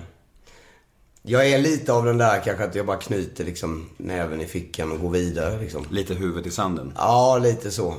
Jag 1.21 1.47
är 1.47 1.57
lite 1.57 1.93
av 1.93 2.05
den 2.05 2.17
där 2.17 2.41
kanske 2.45 2.63
att 2.63 2.75
jag 2.75 2.85
bara 2.85 2.97
knyter 2.97 3.43
liksom 3.43 3.89
näven 3.97 4.41
i 4.41 4.45
fickan 4.45 4.91
och 4.91 4.99
går 4.99 5.09
vidare 5.09 5.59
liksom. 5.59 5.85
Lite 5.89 6.13
huvudet 6.13 6.47
i 6.47 6.51
sanden. 6.51 6.93
Ja, 6.95 7.37
lite 7.37 7.71
så. 7.71 7.89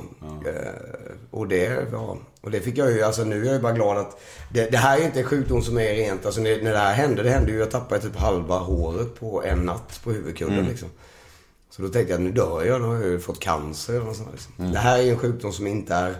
Eh, 0.45 1.15
och, 1.31 1.47
det, 1.47 1.87
ja, 1.91 2.17
och 2.45 2.51
det 2.51 2.61
fick 2.61 2.77
jag 2.77 2.91
ju, 2.91 3.03
alltså 3.03 3.23
nu 3.23 3.41
är 3.41 3.45
jag 3.45 3.53
ju 3.55 3.61
bara 3.61 3.73
glad 3.73 3.97
att 3.97 4.21
det, 4.53 4.71
det 4.71 4.77
här 4.77 4.99
är 4.99 5.05
inte 5.05 5.19
en 5.19 5.25
sjukdom 5.25 5.61
som 5.61 5.77
är 5.77 5.93
rent, 5.93 6.25
alltså 6.25 6.41
när, 6.41 6.61
när 6.61 6.71
det 6.71 6.77
här 6.77 6.93
hände, 6.93 7.23
det 7.23 7.29
hände 7.29 7.51
ju, 7.51 7.59
jag 7.59 7.71
tappade 7.71 8.01
typ 8.01 8.15
halva 8.15 8.57
håret 8.57 9.19
på 9.19 9.43
en 9.43 9.59
natt 9.59 9.99
på 10.03 10.11
huvudkudden 10.11 10.65
liksom. 10.69 10.89
Så 11.69 11.81
då 11.81 11.87
tänkte 11.89 12.13
jag, 12.13 12.21
nu 12.21 12.31
dör 12.31 12.65
jag, 12.65 12.81
då 12.81 12.87
har 12.87 12.95
jag 12.95 13.05
ju 13.05 13.19
fått 13.19 13.39
cancer 13.39 13.93
eller 13.93 14.05
något 14.05 14.15
sånt, 14.17 14.29
liksom. 14.31 14.71
Det 14.71 14.77
här 14.77 14.97
är 14.97 15.01
ju 15.01 15.09
en 15.09 15.17
sjukdom 15.17 15.51
som 15.51 15.67
inte 15.67 15.95
är, 15.95 16.15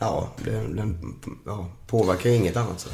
ja, 0.00 0.28
den, 0.44 0.76
den 0.76 1.14
ja, 1.46 1.66
påverkar 1.86 2.30
inget 2.30 2.56
annat. 2.56 2.80
Så. 2.80 2.88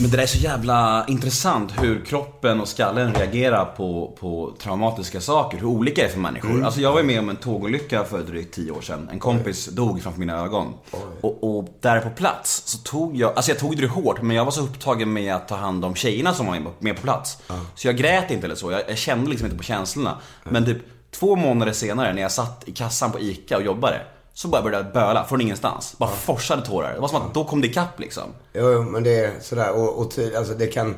Men 0.00 0.10
det 0.10 0.16
där 0.16 0.22
är 0.22 0.26
så 0.26 0.38
jävla 0.38 1.04
intressant 1.08 1.72
hur 1.82 2.04
kroppen 2.04 2.60
och 2.60 2.68
skallen 2.68 3.14
reagerar 3.14 3.64
på, 3.64 4.16
på 4.20 4.54
traumatiska 4.62 5.20
saker. 5.20 5.58
Hur 5.58 5.66
olika 5.66 6.02
det 6.02 6.08
är 6.08 6.12
för 6.12 6.20
människor. 6.20 6.64
Alltså 6.64 6.80
jag 6.80 6.92
var 6.92 7.00
ju 7.00 7.06
med 7.06 7.18
om 7.18 7.28
en 7.28 7.36
tågolycka 7.36 8.04
för 8.04 8.22
drygt 8.22 8.54
10 8.54 8.70
år 8.70 8.80
sedan. 8.80 9.08
En 9.12 9.18
kompis 9.18 9.66
dog 9.66 10.02
framför 10.02 10.20
mina 10.20 10.38
ögon. 10.38 10.74
Och, 11.20 11.58
och 11.58 11.68
där 11.80 12.00
på 12.00 12.10
plats 12.10 12.62
så 12.66 12.78
tog 12.78 13.16
jag, 13.16 13.36
alltså 13.36 13.50
jag 13.50 13.58
tog 13.58 13.76
det 13.76 13.86
hårt 13.86 14.22
men 14.22 14.36
jag 14.36 14.44
var 14.44 14.52
så 14.52 14.60
upptagen 14.62 15.12
med 15.12 15.34
att 15.34 15.48
ta 15.48 15.56
hand 15.56 15.84
om 15.84 15.94
tjejerna 15.94 16.34
som 16.34 16.46
var 16.46 16.62
med- 16.78 16.96
på 16.96 17.02
plats. 17.02 17.38
Så 17.74 17.88
jag 17.88 17.96
grät 17.96 18.30
inte 18.30 18.46
eller 18.46 18.54
så, 18.56 18.70
jag, 18.70 18.82
jag 18.88 18.98
kände 18.98 19.30
liksom 19.30 19.46
inte 19.46 19.56
på 19.58 19.64
känslorna. 19.64 20.18
Men 20.44 20.64
typ 20.64 20.78
två 21.10 21.36
månader 21.36 21.72
senare 21.72 22.12
när 22.14 22.22
jag 22.22 22.32
satt 22.32 22.62
i 22.68 22.72
kassan 22.72 23.12
på 23.12 23.20
ICA 23.20 23.56
och 23.56 23.62
jobbade. 23.62 24.00
Så 24.40 24.48
bara 24.48 24.62
började 24.62 24.84
jag 24.84 24.92
böla 24.92 25.24
från 25.24 25.40
ingenstans. 25.40 25.94
Bara 25.98 26.10
forsade 26.10 26.66
tårar. 26.66 26.94
Det 26.94 27.00
var 27.00 27.08
som 27.08 27.22
att 27.22 27.34
då 27.34 27.44
kom 27.44 27.60
det 27.60 27.66
ikapp 27.66 28.00
liksom. 28.00 28.22
Jo, 28.52 28.72
jo, 28.72 28.82
men 28.82 29.02
det 29.02 29.24
är 29.24 29.40
sådär. 29.40 29.72
Och, 29.72 29.98
och 29.98 30.10
ty, 30.10 30.34
alltså 30.34 30.54
det 30.54 30.66
kan... 30.66 30.94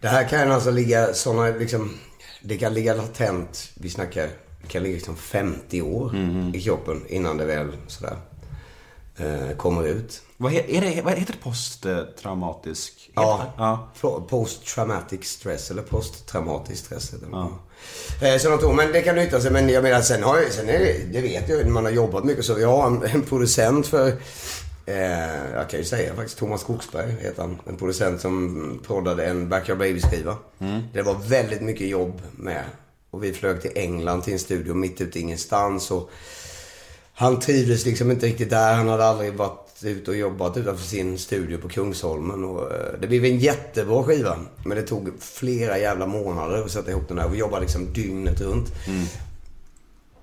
Det 0.00 0.08
här 0.08 0.28
kan 0.28 0.52
alltså 0.52 0.70
ligga 0.70 1.14
såna 1.14 1.46
liksom... 1.46 1.98
Det 2.42 2.58
kan 2.58 2.74
ligga 2.74 2.94
latent, 2.94 3.70
vi 3.74 3.90
snackar, 3.90 4.28
det 4.62 4.68
kan 4.68 4.82
ligga 4.82 4.94
liksom 4.94 5.16
50 5.16 5.82
år 5.82 6.16
i 6.54 6.60
kroppen 6.60 7.02
innan 7.08 7.36
det 7.36 7.44
väl 7.44 7.72
sådär 7.86 8.16
eh, 9.16 9.56
kommer 9.56 9.84
ut. 9.86 10.22
Vad, 10.36 10.52
är 10.52 10.80
det, 10.80 11.02
vad 11.02 11.14
heter 11.14 11.32
det 11.32 11.38
posttraumatisk? 11.38 13.10
Ja, 13.14 13.46
ja. 13.56 13.88
Post-traumatic 14.28 15.24
stress 15.24 15.70
eller 15.70 15.82
posttraumatisk 15.82 16.84
stress. 16.84 17.14
heter 17.14 17.26
det. 17.26 17.48
Eh, 18.22 18.36
Så 18.38 18.68
ord. 18.68 18.74
Men 18.74 18.92
det 18.92 19.02
kan 19.02 19.16
nytta 19.16 19.40
sig. 19.40 19.50
Men 19.50 19.68
jag 19.68 19.82
menar 19.82 20.00
sen 20.00 20.22
har 20.22 20.38
jag, 20.38 20.52
sen 20.52 20.68
är 20.68 20.78
det, 20.78 20.94
det 21.12 21.20
vet 21.20 21.48
jag 21.48 21.58
ju, 21.58 21.64
man 21.64 21.84
har 21.84 21.92
jobbat 21.92 22.24
mycket 22.24 22.44
så. 22.44 22.60
Jag 22.60 22.76
har 22.76 22.86
en, 22.86 23.02
en 23.04 23.22
producent 23.22 23.86
för, 23.86 24.08
eh, 24.86 25.54
jag 25.54 25.70
kan 25.70 25.78
ju 25.80 25.84
säga 25.84 26.14
faktiskt, 26.14 26.38
Thomas 26.38 26.60
Skogsberg 26.60 27.14
heter 27.20 27.42
han. 27.42 27.58
En 27.68 27.76
producent 27.76 28.20
som 28.20 28.80
proddade 28.86 29.24
en 29.26 29.48
Backyard 29.48 29.78
Baby-skiva. 29.78 30.36
Det 30.92 31.02
var 31.02 31.14
väldigt 31.28 31.60
mycket 31.62 31.88
jobb 31.88 32.22
med. 32.32 32.64
Och 33.10 33.24
vi 33.24 33.32
flög 33.32 33.62
till 33.62 33.72
England 33.74 34.22
till 34.22 34.32
en 34.32 34.38
studio 34.38 34.74
mitt 34.74 35.00
ute 35.00 35.18
i 35.18 35.22
ingenstans. 35.22 35.90
Och 35.90 36.10
han 37.14 37.40
trivdes 37.40 37.84
liksom 37.86 38.10
inte 38.10 38.26
riktigt 38.26 38.50
där. 38.50 38.74
Han 38.74 38.88
hade 38.88 39.04
aldrig 39.04 39.34
varit 39.34 39.69
ute 39.84 40.10
och 40.10 40.16
jobbat 40.16 40.56
utanför 40.56 40.84
sin 40.84 41.18
studio 41.18 41.58
på 41.58 41.68
Kungsholmen. 41.68 42.44
Och 42.44 42.72
eh, 42.72 43.00
det 43.00 43.06
blev 43.06 43.24
en 43.24 43.38
jättebra 43.38 44.02
skiva. 44.02 44.36
Men 44.64 44.76
det 44.76 44.82
tog 44.82 45.10
flera 45.20 45.78
jävla 45.78 46.06
månader 46.06 46.62
att 46.64 46.70
sätta 46.70 46.90
ihop 46.90 47.08
den 47.08 47.18
här. 47.18 47.28
Vi 47.28 47.38
jobbade 47.38 47.60
liksom 47.62 47.92
dygnet 47.92 48.40
runt. 48.40 48.72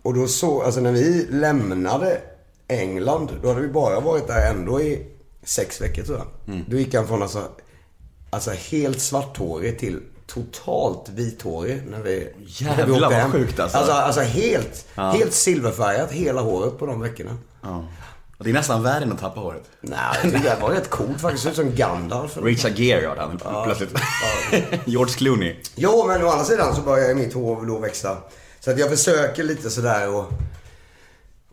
Och 0.01 0.13
då 0.13 0.27
så, 0.27 0.61
alltså 0.61 0.81
när 0.81 0.91
vi 0.91 1.27
lämnade 1.29 2.21
England, 2.67 3.29
då 3.41 3.47
hade 3.47 3.61
vi 3.61 3.67
bara 3.67 3.99
varit 3.99 4.27
där 4.27 4.51
ändå 4.51 4.81
i 4.81 5.05
sex 5.43 5.81
veckor 5.81 6.03
tror 6.03 6.17
jag. 6.17 6.61
Då 6.69 6.77
gick 6.77 6.93
han 6.93 7.07
från 7.07 7.21
alltså, 7.21 7.43
alltså 8.29 8.51
helt 8.51 8.99
svarthårig 9.01 9.79
till 9.79 9.99
totalt 10.27 11.09
vithårig 11.09 11.81
när 11.89 12.01
vi, 12.01 12.19
när 12.19 12.29
vi 12.37 12.65
Jävlar, 12.65 12.89
åkte 12.89 13.01
vad 13.01 13.13
hem. 13.13 13.31
sjukt, 13.31 13.59
alltså. 13.59 13.77
Alltså, 13.77 13.93
alltså 13.93 14.21
helt, 14.21 14.85
helt 14.95 15.33
silverfärgat 15.33 16.11
hela 16.11 16.41
håret 16.41 16.79
på 16.79 16.85
de 16.85 17.01
veckorna. 17.01 17.37
ja. 17.61 17.85
Och 18.37 18.43
det 18.43 18.49
är 18.49 18.53
nästan 18.53 18.83
värre 18.83 19.03
än 19.03 19.11
att 19.11 19.19
tappa 19.19 19.39
håret. 19.39 19.69
Nej, 19.81 20.17
det 20.23 20.57
var 20.61 20.69
rätt 20.69 20.89
coolt 20.89 21.21
faktiskt. 21.21 21.43
Såg 21.43 21.51
ut 21.51 21.55
som 21.55 21.75
Gandalf. 21.75 22.37
Richard 22.37 22.79
Gere 22.79 23.01
gör 23.01 23.15
han 23.15 23.63
plötsligt. 23.63 23.93
George 24.85 25.13
Clooney. 25.13 25.55
Jo, 25.75 26.07
men 26.07 26.23
å 26.23 26.27
andra 26.27 26.45
sidan 26.45 26.75
så 26.75 26.81
börjar 26.81 27.15
mitt 27.15 27.33
hår 27.33 27.65
då 27.65 27.79
växa. 27.79 28.17
Så 28.59 28.71
att 28.71 28.79
jag 28.79 28.89
försöker 28.89 29.43
lite 29.43 29.69
sådär 29.69 30.09
och, 30.09 30.25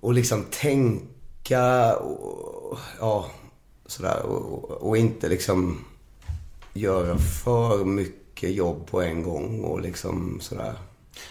och 0.00 0.14
liksom 0.14 0.45
tänka 0.50 1.97
och, 1.97 2.79
ja, 3.00 3.26
sådär. 3.87 4.23
Och, 4.23 4.71
och 4.71 4.97
inte 4.97 5.29
liksom 5.29 5.85
göra 6.73 7.19
för 7.19 7.85
mycket 7.85 8.50
jobb 8.50 8.87
på 8.91 9.03
en 9.03 9.23
gång 9.23 9.64
och 9.64 9.81
liksom 9.81 10.38
sådär. 10.41 10.75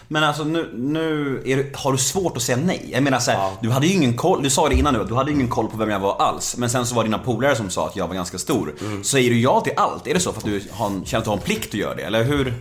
Men 0.08 0.24
alltså 0.24 0.44
nu, 0.44 0.70
nu 0.74 1.42
du, 1.44 1.72
har 1.74 1.92
du 1.92 1.98
svårt 1.98 2.36
att 2.36 2.42
säga 2.42 2.58
nej. 2.58 2.88
Jag 2.92 3.02
menar 3.02 3.18
såhär, 3.18 3.50
du 3.62 3.70
hade 3.70 3.86
ju 3.86 3.92
ingen 3.92 4.16
koll, 4.16 4.42
du 4.42 4.50
sa 4.50 4.68
det 4.68 4.74
innan 4.74 4.94
nu, 4.94 5.00
att 5.00 5.08
du 5.08 5.14
hade 5.14 5.30
ju 5.30 5.36
ingen 5.36 5.48
koll 5.48 5.68
på 5.68 5.76
vem 5.76 5.90
jag 5.90 6.00
var 6.00 6.16
alls. 6.16 6.56
Men 6.56 6.70
sen 6.70 6.86
så 6.86 6.94
var 6.94 7.04
dina 7.04 7.18
polare 7.18 7.56
som 7.56 7.70
sa 7.70 7.86
att 7.86 7.96
jag 7.96 8.08
var 8.08 8.14
ganska 8.14 8.38
stor. 8.38 8.74
Säger 9.02 9.30
du 9.30 9.40
ja 9.40 9.60
till 9.60 9.72
allt? 9.76 10.06
Är 10.06 10.14
det 10.14 10.20
så 10.20 10.32
för 10.32 10.38
att 10.38 10.44
du 10.44 10.62
har, 10.70 11.04
känner 11.04 11.18
att 11.18 11.24
du 11.24 11.30
har 11.30 11.36
en 11.36 11.42
plikt 11.42 11.68
att 11.68 11.74
göra 11.74 11.94
det? 11.94 12.02
Eller 12.02 12.24
hur? 12.24 12.54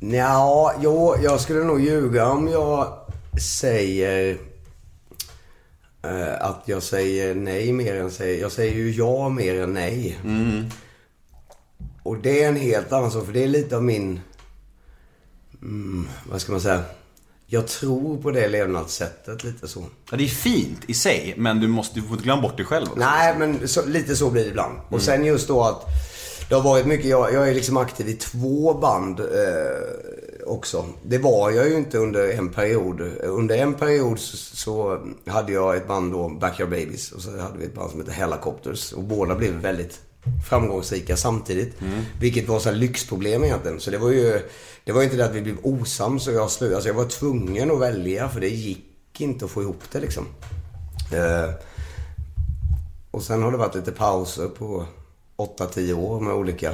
Ja, 0.00 0.74
jo, 0.80 1.16
jag 1.22 1.40
skulle 1.40 1.64
nog 1.64 1.80
ljuga 1.80 2.28
om 2.28 2.48
jag 2.48 2.98
säger 3.60 4.38
eh, 6.02 6.40
att 6.40 6.62
jag 6.64 6.82
säger 6.82 7.34
nej 7.34 7.72
mer 7.72 7.94
än 7.94 8.10
säger... 8.10 8.40
Jag 8.40 8.52
säger 8.52 8.74
ju 8.74 8.90
ja 8.90 9.28
mer 9.28 9.62
än 9.62 9.74
nej. 9.74 10.18
Och 12.02 12.18
det 12.18 12.42
är 12.42 12.48
en 12.48 12.56
helt 12.56 12.92
annan 12.92 13.10
sak, 13.10 13.26
för 13.26 13.32
det 13.32 13.44
är 13.44 13.48
lite 13.48 13.76
av 13.76 13.82
min... 13.82 14.20
Mm, 15.64 16.08
vad 16.30 16.40
ska 16.40 16.52
man 16.52 16.60
säga? 16.60 16.82
Jag 17.46 17.66
tror 17.66 18.22
på 18.22 18.30
det 18.30 18.48
levnadssättet 18.48 19.44
lite 19.44 19.68
så. 19.68 19.84
Ja, 20.10 20.16
det 20.16 20.24
är 20.24 20.28
fint 20.28 20.80
i 20.86 20.94
sig, 20.94 21.34
men 21.36 21.60
du 21.60 21.68
måste, 21.68 21.94
du 21.94 22.02
får 22.02 22.12
inte 22.12 22.24
glömma 22.24 22.42
bort 22.42 22.56
dig 22.56 22.66
själv 22.66 22.86
också. 22.86 22.98
Nej, 22.98 23.34
men 23.38 23.68
så, 23.68 23.86
lite 23.86 24.16
så 24.16 24.30
blir 24.30 24.44
det 24.44 24.50
ibland. 24.50 24.78
Och 24.88 25.02
sen 25.02 25.24
just 25.24 25.48
då 25.48 25.62
att 25.62 25.86
det 26.48 26.54
har 26.54 26.62
varit 26.62 26.86
mycket, 26.86 27.06
jag, 27.06 27.32
jag 27.32 27.48
är 27.48 27.54
liksom 27.54 27.76
aktiv 27.76 28.08
i 28.08 28.14
två 28.14 28.74
band 28.74 29.20
eh, 29.20 29.26
också. 30.46 30.84
Det 31.02 31.18
var 31.18 31.50
jag 31.50 31.68
ju 31.68 31.76
inte 31.76 31.98
under 31.98 32.28
en 32.28 32.48
period. 32.48 33.00
Under 33.22 33.56
en 33.56 33.74
period 33.74 34.18
så, 34.18 34.36
så 34.36 35.00
hade 35.26 35.52
jag 35.52 35.76
ett 35.76 35.88
band 35.88 36.12
då, 36.12 36.28
Backyard 36.28 36.70
Babies. 36.70 37.12
Och 37.12 37.22
så 37.22 37.38
hade 37.38 37.58
vi 37.58 37.64
ett 37.64 37.74
band 37.74 37.90
som 37.90 38.00
heter 38.00 38.12
Helicopters. 38.12 38.92
Och 38.92 39.02
båda 39.02 39.34
blev 39.34 39.52
väldigt 39.52 40.00
framgångsrika 40.48 41.16
samtidigt. 41.16 41.76
Vilket 42.20 42.48
var 42.48 42.60
så 42.60 42.68
här 42.68 42.76
lyxproblem 42.76 43.44
egentligen. 43.44 43.80
Så 43.80 43.90
det 43.90 43.98
var 43.98 44.10
ju, 44.10 44.40
det 44.84 44.92
var 44.92 45.02
inte 45.02 45.16
det 45.16 45.24
att 45.24 45.34
vi 45.34 45.42
blev 45.42 45.56
osams 45.62 46.26
och 46.26 46.34
jag 46.34 46.50
slutade. 46.50 46.74
Alltså 46.74 46.88
jag 46.88 46.94
var 46.94 47.08
tvungen 47.08 47.70
att 47.70 47.80
välja 47.80 48.28
för 48.28 48.40
det 48.40 48.48
gick 48.48 49.20
inte 49.20 49.44
att 49.44 49.50
få 49.50 49.62
ihop 49.62 49.82
det 49.92 50.00
liksom. 50.00 50.26
Eh, 51.12 51.50
och 53.10 53.22
sen 53.22 53.42
har 53.42 53.50
det 53.52 53.58
varit 53.58 53.74
lite 53.74 53.92
pauser 53.92 54.48
på 54.48 54.86
8-10 55.36 55.92
år 55.92 56.20
med 56.20 56.34
olika... 56.34 56.70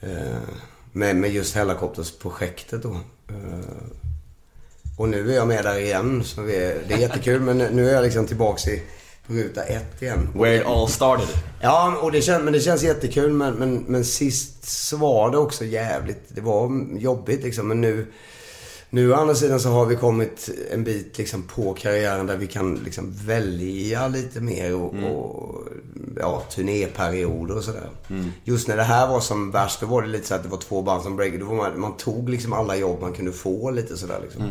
Eh, 0.00 0.38
med, 0.92 1.16
med 1.16 1.30
just 1.30 1.54
Hellacopters-projektet 1.54 2.82
då. 2.82 2.92
Eh, 3.28 3.64
och 4.98 5.08
nu 5.08 5.30
är 5.30 5.36
jag 5.36 5.48
med 5.48 5.64
där 5.64 5.78
igen. 5.78 6.24
Så 6.24 6.42
vi 6.42 6.56
är, 6.56 6.78
det 6.88 6.94
är 6.94 6.98
jättekul 6.98 7.40
men 7.40 7.58
nu 7.58 7.88
är 7.88 7.94
jag 7.94 8.02
liksom 8.02 8.26
tillbaks 8.26 8.68
i 8.68 8.82
ruta 9.26 9.62
ett 9.62 10.02
igen. 10.02 10.28
Where 10.34 10.56
it 10.56 10.66
all 10.66 10.88
started. 10.88 11.28
Ja, 11.60 11.98
och 12.02 12.12
det 12.12 12.22
kän, 12.22 12.44
men 12.44 12.52
det 12.52 12.60
känns 12.60 12.82
jättekul. 12.82 13.32
Men, 13.32 13.54
men, 13.54 13.84
men 13.88 14.04
sist 14.04 14.68
så 14.68 14.96
var 14.96 15.30
det 15.30 15.38
också 15.38 15.64
jävligt. 15.64 16.22
Det 16.28 16.40
var 16.40 16.86
jobbigt 16.98 17.44
liksom. 17.44 17.68
Men 17.68 17.80
nu, 17.80 18.06
nu 18.90 19.12
å 19.12 19.14
andra 19.14 19.34
sidan 19.34 19.60
så 19.60 19.68
har 19.68 19.86
vi 19.86 19.96
kommit 19.96 20.50
en 20.72 20.84
bit 20.84 21.18
liksom 21.18 21.42
på 21.42 21.74
karriären 21.74 22.26
där 22.26 22.36
vi 22.36 22.46
kan 22.46 22.74
liksom 22.74 23.12
välja 23.12 24.08
lite 24.08 24.40
mer 24.40 24.74
och, 24.74 24.94
och 24.94 25.68
ja, 26.20 26.42
turnéperioder 26.54 27.56
och 27.56 27.64
sådär. 27.64 27.88
Just 28.44 28.68
när 28.68 28.76
det 28.76 28.82
här 28.82 29.08
var 29.08 29.20
som 29.20 29.50
värst, 29.50 29.80
då 29.80 29.86
var 29.86 30.02
det 30.02 30.08
lite 30.08 30.26
så 30.26 30.34
att 30.34 30.42
det 30.42 30.48
var 30.48 30.58
två 30.58 30.82
band 30.82 31.02
som 31.02 31.16
breakade. 31.16 31.44
Man, 31.44 31.80
man 31.80 31.96
tog 31.96 32.28
liksom 32.28 32.52
alla 32.52 32.76
jobb 32.76 33.00
man 33.00 33.12
kunde 33.12 33.32
få 33.32 33.70
lite 33.70 33.96
sådär 33.96 34.20
liksom. 34.22 34.42
Eh, 34.42 34.48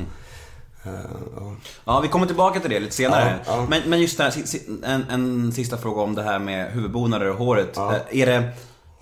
ja. 0.84 1.56
Ja, 1.86 2.00
vi 2.00 2.08
kommer 2.08 2.26
tillbaka 2.26 2.60
till 2.60 2.70
det 2.70 2.80
lite 2.80 2.96
senare. 2.96 3.40
Ja, 3.46 3.52
ja. 3.56 3.68
Men, 3.70 3.82
men 3.90 4.02
just 4.02 4.18
det 4.18 4.24
här, 4.24 4.34
en, 4.84 5.04
en 5.10 5.52
sista 5.52 5.78
fråga 5.78 6.02
om 6.02 6.16
det 6.16 6.24
här 6.24 6.40
med 6.40 6.72
huvudbonader 6.72 7.30
och 7.30 7.38
håret. 7.38 7.78
Eh, 7.78 7.94
Är, 8.12 8.26
det, 8.26 8.34
är 8.34 8.52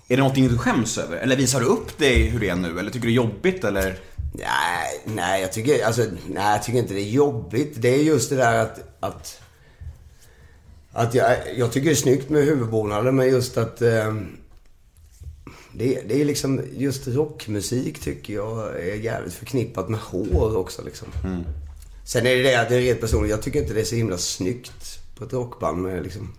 det 0.08 0.16
någonting 0.16 0.48
du 0.48 0.58
skäms 0.58 0.98
över? 0.98 1.16
Eller 1.16 1.36
visar 1.36 1.60
du 1.60 1.66
upp 1.66 1.98
dig 1.98 2.22
hur 2.26 2.40
det 2.40 2.48
är 2.48 2.56
nu? 2.56 2.78
Eller 2.78 2.90
tycker 2.90 3.06
du 3.06 3.14
det 3.14 3.20
är 3.20 3.24
jobbigt? 3.24 3.64
Eller? 3.64 3.96
Nej, 4.32 5.02
nej 5.04 5.40
jag 5.40 5.52
tycker, 5.52 5.86
alltså, 5.86 6.02
nej, 6.26 6.52
jag 6.52 6.62
tycker 6.62 6.78
inte 6.78 6.94
det 6.94 7.00
är 7.00 7.10
jobbigt. 7.10 7.74
Det 7.76 7.88
är 7.88 8.02
just 8.02 8.30
det 8.30 8.36
där 8.36 8.58
att, 8.62 8.78
att 9.00 9.40
Att 10.92 11.14
jag, 11.14 11.36
jag 11.56 11.72
tycker 11.72 11.86
det 11.86 11.92
är 11.92 11.96
snyggt 11.96 12.30
med 12.30 12.44
huvudbonader, 12.44 13.12
men 13.12 13.28
just 13.28 13.56
att... 13.56 13.82
Eh, 13.82 14.14
det, 15.74 16.00
det 16.08 16.20
är 16.20 16.24
liksom, 16.24 16.60
just 16.76 17.08
rockmusik 17.08 18.00
tycker 18.00 18.34
jag 18.34 18.80
är 18.80 18.94
jävligt 18.94 19.34
förknippat 19.34 19.88
med 19.88 20.00
hår 20.00 20.56
också 20.56 20.82
liksom. 20.82 21.08
Sen 22.04 22.26
är 22.26 22.36
det 22.36 22.42
det 22.42 22.54
att 22.60 22.68
det 22.68 22.76
är 22.76 22.80
rent 22.80 23.00
personligt, 23.00 23.30
jag 23.30 23.42
tycker 23.42 23.60
inte 23.60 23.74
det 23.74 23.80
är 23.80 23.84
så 23.84 23.94
himla 23.94 24.18
snyggt 24.18 24.98
på 25.18 25.24
ett 25.24 25.32
rockband 25.32 25.82
med 25.82 26.02
liksom... 26.02 26.34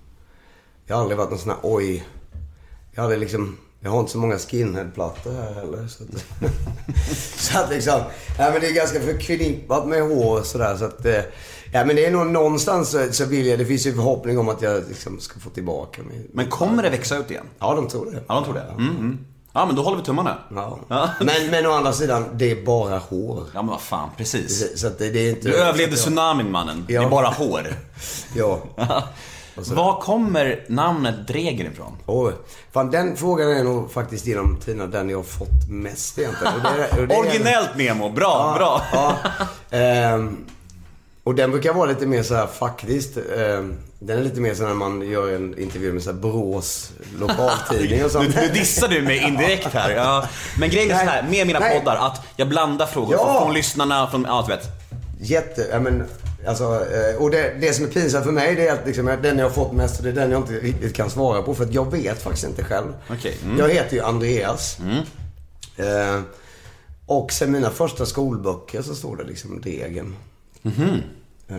Jag 0.86 0.96
har 0.96 1.02
aldrig 1.02 1.18
varit 1.18 1.30
någon 1.30 1.40
sån 1.40 1.50
här 1.50 1.60
oj. 1.64 2.04
Jag 2.92 3.02
har 3.02 3.04
aldrig 3.04 3.20
liksom... 3.20 3.58
Jag 3.80 3.92
har 3.92 4.00
inte 4.00 4.12
så 4.12 4.18
många 4.18 4.38
skinheadplattor 4.38 5.32
här 5.32 5.54
heller. 5.54 5.88
Så 5.88 6.04
att, 6.04 6.10
så 7.40 7.60
att 7.60 7.70
liksom... 7.70 8.02
Ja 8.38 8.52
men 8.52 8.62
det 8.62 8.68
är 8.68 8.74
ganska 8.74 9.00
förknippat 9.00 9.88
med 9.88 10.02
hår 10.02 10.40
och 10.40 10.46
sådär 10.46 10.78
så 10.78 10.86
att... 10.86 11.06
eh, 11.06 11.22
Ja 11.76 11.86
men 11.86 11.96
det 11.96 12.06
är 12.06 12.12
nog 12.12 12.28
någonstans 12.28 12.90
så, 12.90 13.12
så 13.12 13.26
vill 13.26 13.46
jag... 13.46 13.60
Det 13.60 13.66
finns 13.66 13.88
ju 13.88 13.94
förhoppning 13.94 14.38
om 14.40 14.50
att 14.50 14.62
jag 14.62 14.84
liksom 14.88 15.20
ska 15.20 15.40
få 15.40 15.50
tillbaka 15.50 16.02
min... 16.04 16.28
Men 16.34 16.50
kommer 16.50 16.84
det 16.84 16.90
växa 16.90 17.18
ut 17.18 17.32
igen? 17.32 17.46
Ja, 17.60 17.76
de 17.76 17.88
tror 17.88 18.12
det. 18.12 18.24
Ja, 18.28 18.36
de 18.36 18.44
tror 18.44 18.54
det. 18.54 18.62
Mm, 18.78 18.96
mm. 18.98 19.18
Ja, 19.54 19.66
men 19.66 19.76
då 19.76 19.82
håller 19.84 19.98
vi 19.98 20.04
tummarna. 20.04 20.38
Ja. 20.56 20.80
Ja. 20.88 21.10
Men, 21.20 21.50
men 21.52 21.66
å 21.66 21.72
andra 21.72 21.94
sidan, 21.94 22.26
det 22.34 22.52
är 22.52 22.66
bara 22.66 22.98
hår. 22.98 23.44
Ja, 23.54 23.62
men 23.62 23.68
vad 23.68 23.82
fan, 23.82 24.10
precis. 24.18 24.82
Så 24.82 24.90
det, 24.90 25.10
det 25.10 25.20
är 25.20 25.30
inte... 25.30 25.48
Du 25.48 25.56
överlevde 25.56 25.96
ja. 25.96 26.02
tsunamin, 26.02 26.52
mannen. 26.52 26.86
Det 26.88 26.96
är 26.96 27.02
Ja. 27.02 27.10
bara 27.10 27.28
hår. 27.28 27.68
Ja. 28.36 28.60
Var 29.56 30.02
kommer 30.02 30.66
namnet 30.68 31.28
Dregen 31.28 31.68
ifrån? 31.72 31.98
Oj. 32.06 32.34
Fan, 32.72 32.92
den 32.92 33.18
frågan 33.18 33.52
är 33.52 33.64
nog 33.64 33.92
faktiskt 33.92 34.28
genom 34.28 34.58
Tina 34.66 34.86
den 34.88 35.10
jag 35.10 35.18
har 35.18 35.24
fått 35.24 35.70
mest 35.70 36.20
egentligen. 36.20 36.54
Och 36.56 36.62
det 36.62 36.70
är- 36.88 37.02
och 37.02 37.08
det 37.08 37.16
är- 37.16 37.20
Originellt 37.20 37.76
Nemo, 37.78 38.10
bra, 38.10 38.54
bra. 38.58 38.82
Ja. 38.94 39.18
Ehm, 39.78 40.38
och 41.24 41.36
den 41.36 41.52
brukar 41.52 41.74
vara 41.74 41.86
lite 41.90 42.06
mer 42.06 42.24
så 42.24 42.36
här 42.36 42.48
faktiskt. 42.48 43.18
ehm, 43.38 43.76
den 44.06 44.20
är 44.20 44.24
lite 44.24 44.42
mer 44.42 44.54
så 44.54 44.64
när 44.64 44.74
man 44.74 45.02
gör 45.02 45.36
en 45.36 45.60
intervju 45.60 45.94
med 45.94 46.04
så 46.04 46.12
här 46.12 46.18
Borås 46.18 46.92
lokaltidning 47.20 48.06
och 48.06 48.12
sånt. 48.12 48.30
Nu, 48.36 48.42
nu 48.42 48.54
dissar 48.54 48.88
du 48.88 49.02
mig 49.02 49.18
indirekt 49.18 49.66
här. 49.74 49.92
Ja. 49.92 50.28
Men 50.60 50.70
grejen 50.70 50.92
är 50.92 50.96
så 50.96 51.06
här, 51.10 51.24
med 51.24 51.48
mina 51.48 51.60
Nej. 51.60 51.80
poddar, 51.80 51.96
att 51.96 52.22
jag 52.36 52.50
blandar 52.50 52.86
frågor 52.86 53.14
Ja. 53.14 53.42
från, 53.42 53.54
lyssnarna, 53.54 54.08
från, 54.10 54.26
ja 54.28 54.46
du 54.48 54.56
vet. 54.56 54.68
Jätte, 55.22 55.68
ja 55.72 55.80
men 55.80 56.04
alltså, 56.48 56.64
eh, 56.64 57.22
och 57.22 57.32
det, 57.32 57.54
det 57.62 57.74
som 57.74 57.86
är 57.86 57.90
pinsamt 57.90 58.26
för 58.26 58.32
mig 58.32 58.56
det 58.56 58.68
är 58.68 58.74
att 58.74 58.86
liksom, 58.88 59.06
den 59.06 59.38
jag 59.38 59.46
har 59.46 59.52
fått 59.52 59.72
mest 59.74 60.04
det 60.04 60.10
är 60.10 60.14
den 60.14 60.32
jag 60.32 60.42
inte 60.42 60.54
riktigt 60.54 60.96
kan 60.96 61.10
svara 61.10 61.42
på 61.42 61.56
för 61.56 61.64
att 61.64 61.74
jag 61.74 61.92
vet 61.92 62.24
faktiskt 62.24 62.48
inte 62.48 62.64
själv. 62.64 62.94
Okej, 63.10 63.38
mm. 63.44 63.58
Jag 63.60 63.70
heter 63.70 63.96
ju 63.96 64.04
Andreas. 64.04 64.78
Eh, 65.78 66.22
och 67.06 67.32
sen 67.32 67.52
mina 67.52 67.70
första 67.70 68.06
skolböcker 68.06 68.82
så 68.82 68.96
står 68.96 69.16
det 69.16 69.24
liksom 69.24 69.62
Degen. 69.62 70.16
Eh, 70.64 71.58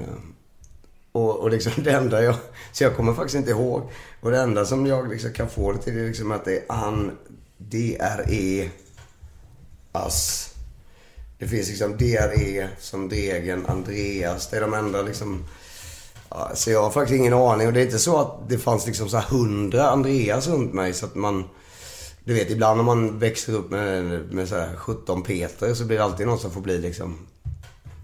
och, 1.15 1.37
och 1.37 1.51
liksom 1.51 1.73
det 1.85 1.93
enda 1.93 2.23
jag, 2.23 2.35
så 2.73 2.85
jag 2.85 2.97
kommer 2.97 3.15
faktiskt 3.15 3.37
inte 3.37 3.51
ihåg. 3.51 3.91
Och 4.21 4.31
det 4.31 4.41
enda 4.41 4.65
som 4.65 4.87
jag 4.87 5.11
liksom 5.11 5.33
kan 5.33 5.49
få 5.49 5.73
det 5.73 5.79
till 5.79 5.99
är 5.99 6.07
liksom 6.07 6.33
att 6.33 6.45
det 6.45 6.57
är 6.57 6.65
an, 6.69 7.19
D-R-E, 7.59 8.71
ass. 9.93 10.51
Det 11.39 11.49
finns 11.49 11.69
liksom 11.69 11.97
DRE 11.97 12.69
som 12.79 13.09
Degen, 13.09 13.67
Andreas. 13.67 14.51
Det 14.51 14.57
är 14.57 14.61
de 14.61 14.75
enda 14.75 15.03
liksom... 15.03 15.45
Ja, 16.31 16.51
så 16.55 16.71
jag 16.71 16.83
har 16.83 16.91
faktiskt 16.91 17.19
ingen 17.19 17.33
aning. 17.33 17.67
Och 17.67 17.73
det 17.73 17.81
är 17.81 17.85
inte 17.85 17.99
så 17.99 18.21
att 18.21 18.49
det 18.49 18.59
fanns 18.59 18.87
liksom 18.87 19.09
så 19.09 19.17
här 19.17 19.29
hundra 19.29 19.91
Andreas 19.91 20.49
runt 20.49 20.73
mig 20.75 20.93
så 20.93 21.07
att 21.07 21.15
man... 21.15 21.45
Du 22.25 22.35
vet, 22.35 22.51
ibland 22.51 22.77
när 22.77 22.85
man 22.85 23.19
växer 23.19 23.53
upp 23.53 23.71
med, 23.71 24.05
med 24.33 24.49
så 24.49 24.55
här 24.55 24.77
17 24.77 25.23
Peter 25.23 25.75
så 25.75 25.85
blir 25.85 25.97
det 25.97 26.05
alltid 26.05 26.27
någon 26.27 26.39
som 26.39 26.51
får 26.51 26.61
bli 26.61 26.79
liksom... 26.79 27.19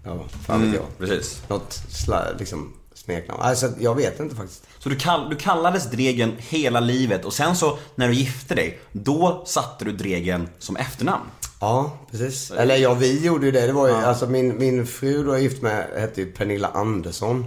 Ja, 0.05 0.25
fan 0.47 0.61
vet 0.61 0.75
jag. 0.75 0.97
Precis. 0.97 1.41
Något 1.47 1.73
sla, 1.89 2.25
liksom 2.39 2.73
smeknamn. 3.03 3.41
Alltså, 3.41 3.69
jag 3.79 3.95
vet 3.95 4.19
inte 4.19 4.35
faktiskt. 4.35 4.63
Så 4.79 4.89
du, 4.89 4.95
kall, 4.95 5.29
du 5.29 5.35
kallades 5.35 5.91
Dregen 5.91 6.33
hela 6.37 6.79
livet 6.79 7.25
och 7.25 7.33
sen 7.33 7.55
så 7.55 7.77
när 7.95 8.07
du 8.07 8.13
gifte 8.13 8.55
dig, 8.55 8.79
då 8.91 9.43
satte 9.45 9.85
du 9.85 9.91
Dregen 9.91 10.49
som 10.59 10.75
efternamn. 10.75 11.25
Ja, 11.59 11.97
precis. 12.11 12.51
Eller 12.51 12.75
ja, 12.75 12.93
vi 12.93 13.25
gjorde 13.25 13.45
ju 13.45 13.51
det. 13.51 13.67
Det 13.67 13.73
var 13.73 13.87
ju, 13.87 13.93
alltså 13.93 14.27
min, 14.27 14.57
min 14.57 14.87
fru 14.87 15.23
då 15.23 15.31
jag 15.31 15.37
är 15.37 15.43
gift 15.43 15.61
med 15.61 15.87
hette 15.97 16.21
ju 16.21 16.31
Pernilla 16.31 16.67
Andersson. 16.67 17.45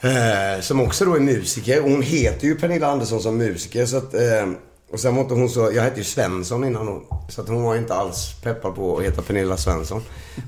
Eh, 0.00 0.60
som 0.60 0.80
också 0.80 1.04
då 1.04 1.14
är 1.14 1.20
musiker. 1.20 1.80
Hon 1.80 2.02
heter 2.02 2.46
ju 2.46 2.54
Pernilla 2.54 2.86
Andersson 2.86 3.20
som 3.20 3.36
musiker. 3.36 3.86
Så 3.86 3.96
att, 3.96 4.14
eh, 4.14 4.46
och 4.92 5.00
sen 5.00 5.14
var 5.14 5.22
inte 5.22 5.34
hon 5.34 5.50
så, 5.50 5.72
jag 5.74 5.82
hette 5.82 5.98
ju 5.98 6.04
Svensson 6.04 6.64
innan 6.64 6.88
hon. 6.88 7.02
Så 7.28 7.40
att 7.40 7.48
hon 7.48 7.62
var 7.62 7.76
inte 7.76 7.94
alls 7.94 8.34
peppad 8.42 8.74
på 8.74 8.98
att 8.98 9.04
heta 9.04 9.22
Pernilla 9.22 9.56
Svensson. 9.56 10.02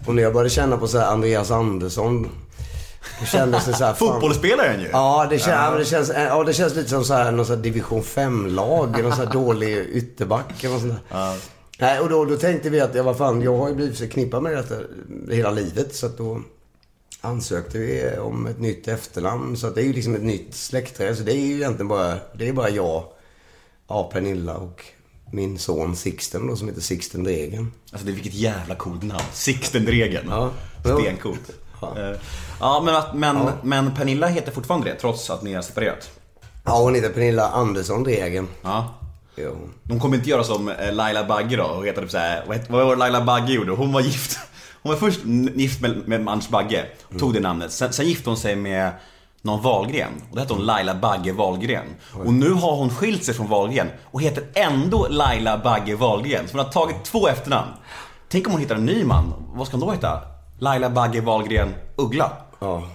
Och 0.06 0.14
när 0.14 0.22
jag 0.22 0.32
började 0.32 0.50
känna 0.50 0.76
på 0.76 0.88
så 0.88 1.00
Andreas 1.00 1.50
Andersson. 1.50 2.28
Då 3.20 3.26
kändes 3.26 3.64
det 3.66 3.72
så 3.72 3.84
här, 3.84 3.94
fan- 3.94 4.12
Fotbollsspelaren 4.12 4.80
ju. 4.80 4.88
Ja, 4.88 5.26
det, 5.30 5.38
kän, 5.38 5.52
ja. 5.52 5.70
det, 5.78 5.84
känns, 5.84 6.10
ja, 6.14 6.44
det 6.44 6.52
känns 6.52 6.74
lite 6.74 6.88
som 6.88 7.04
så 7.04 7.14
här, 7.14 7.32
någon 7.32 7.46
så 7.46 7.54
här 7.54 7.62
division 7.62 8.02
5-lag. 8.02 9.02
Någon 9.02 9.12
så 9.16 9.24
här 9.24 9.32
dålig 9.32 9.76
ytterback 9.78 10.64
eller 10.64 10.78
sånt 10.78 10.94
där. 11.08 11.36
Nej, 11.80 12.00
och 12.00 12.08
då, 12.08 12.24
då 12.24 12.36
tänkte 12.36 12.70
vi 12.70 12.80
att, 12.80 12.94
ja 12.94 13.02
vad 13.02 13.18
fan, 13.18 13.42
jag 13.42 13.56
har 13.56 13.68
ju 13.68 13.74
blivit 13.74 13.98
förknippad 13.98 14.42
med 14.42 14.52
detta 14.56 14.74
hela 15.30 15.50
livet. 15.50 15.94
Så 15.94 16.06
att 16.06 16.18
då 16.18 16.42
ansökte 17.20 17.78
vi 17.78 18.18
om 18.18 18.46
ett 18.46 18.60
nytt 18.60 18.88
efternamn. 18.88 19.56
Så 19.56 19.66
att 19.66 19.74
det 19.74 19.80
är 19.82 19.84
ju 19.84 19.92
liksom 19.92 20.14
ett 20.14 20.22
nytt 20.22 20.54
släktträd. 20.54 21.16
Så 21.16 21.22
det 21.22 21.32
är 21.32 21.46
ju 21.46 21.54
egentligen 21.54 21.88
bara, 21.88 22.14
det 22.34 22.48
är 22.48 22.52
bara 22.52 22.70
jag, 22.70 23.04
ja, 23.88 24.10
Pernilla 24.12 24.54
och 24.54 24.84
min 25.32 25.58
son 25.58 25.96
Sixten 25.96 26.46
då, 26.46 26.56
som 26.56 26.68
heter 26.68 26.80
Sixten 26.80 27.24
Dregen. 27.24 27.72
Alltså 27.92 28.06
det, 28.06 28.12
vilket 28.12 28.34
jävla 28.34 28.74
coolt 28.74 29.02
namn. 29.02 29.22
Sixten 29.32 29.84
Dregen. 29.84 30.24
Ja. 30.30 30.50
Stencoolt. 30.80 31.50
Ja. 31.80 31.98
Eh, 31.98 32.16
Ja, 32.60 32.82
men, 32.84 32.94
att- 32.96 33.14
men, 33.14 33.48
men 33.62 33.94
Pernilla 33.94 34.26
heter 34.26 34.52
fortfarande 34.52 34.88
det, 34.90 34.94
trots 34.94 35.30
att 35.30 35.42
ni 35.42 35.54
har 35.54 35.62
separerat. 35.62 36.10
Ja, 36.64 36.78
hon 36.78 36.94
heter 36.94 37.08
Pernilla 37.08 37.48
Andersson 37.48 38.02
Dregen. 38.04 38.48
Ja. 38.62 38.94
Jo. 39.36 39.56
De 39.84 40.00
kommer 40.00 40.16
inte 40.16 40.30
göra 40.30 40.44
som 40.44 40.68
eh, 40.68 40.92
Laila 40.92 41.24
Bagge 41.24 41.56
då 41.56 41.64
och 41.64 41.86
heta 41.86 42.00
typ 42.00 42.10
såhär, 42.10 42.44
vad, 42.48 42.84
var 42.86 42.90
det 42.90 42.96
Laila 42.98 43.20
Bagge 43.24 43.52
gjorde? 43.52 43.72
Hon 43.72 43.92
var 43.92 44.00
gift. 44.00 44.38
Hon 44.82 44.92
var 44.92 44.98
först 44.98 45.20
gift 45.54 45.80
med, 45.80 46.08
med 46.08 46.28
Anders 46.28 46.48
Bagge, 46.48 46.84
tog 47.18 47.34
det 47.34 47.40
namnet. 47.40 47.72
Sen, 47.72 47.92
sen 47.92 48.06
gifte 48.06 48.30
hon 48.30 48.36
sig 48.36 48.56
med 48.56 48.90
någon 49.42 49.62
Wahlgren. 49.62 50.12
Och 50.30 50.36
då 50.36 50.40
hette 50.40 50.54
hon 50.54 50.62
Laila 50.66 50.94
Bagge 50.94 51.32
Wahlgren. 51.32 51.86
Och 52.24 52.32
nu 52.34 52.50
har 52.52 52.76
hon 52.76 52.90
skilt 52.90 53.24
sig 53.24 53.34
från 53.34 53.48
Wahlgren 53.48 53.88
och 54.04 54.22
heter 54.22 54.44
ändå 54.54 55.06
Laila 55.10 55.58
Bagge 55.58 55.94
Wahlgren. 55.96 56.48
Så 56.48 56.56
hon 56.56 56.64
har 56.64 56.72
tagit 56.72 57.04
två 57.04 57.28
efternamn. 57.28 57.70
Tänk 58.28 58.46
om 58.46 58.52
hon 58.52 58.60
hittar 58.60 58.74
en 58.74 58.86
ny 58.86 59.04
man. 59.04 59.32
Vad 59.54 59.66
ska 59.66 59.76
hon 59.76 59.86
då 59.86 59.92
heta? 59.92 60.20
Laila 60.60 60.90
Bagge 60.90 61.20
Wahlgren 61.20 61.74
Uggla. 61.96 62.32
Ja. 62.58 62.88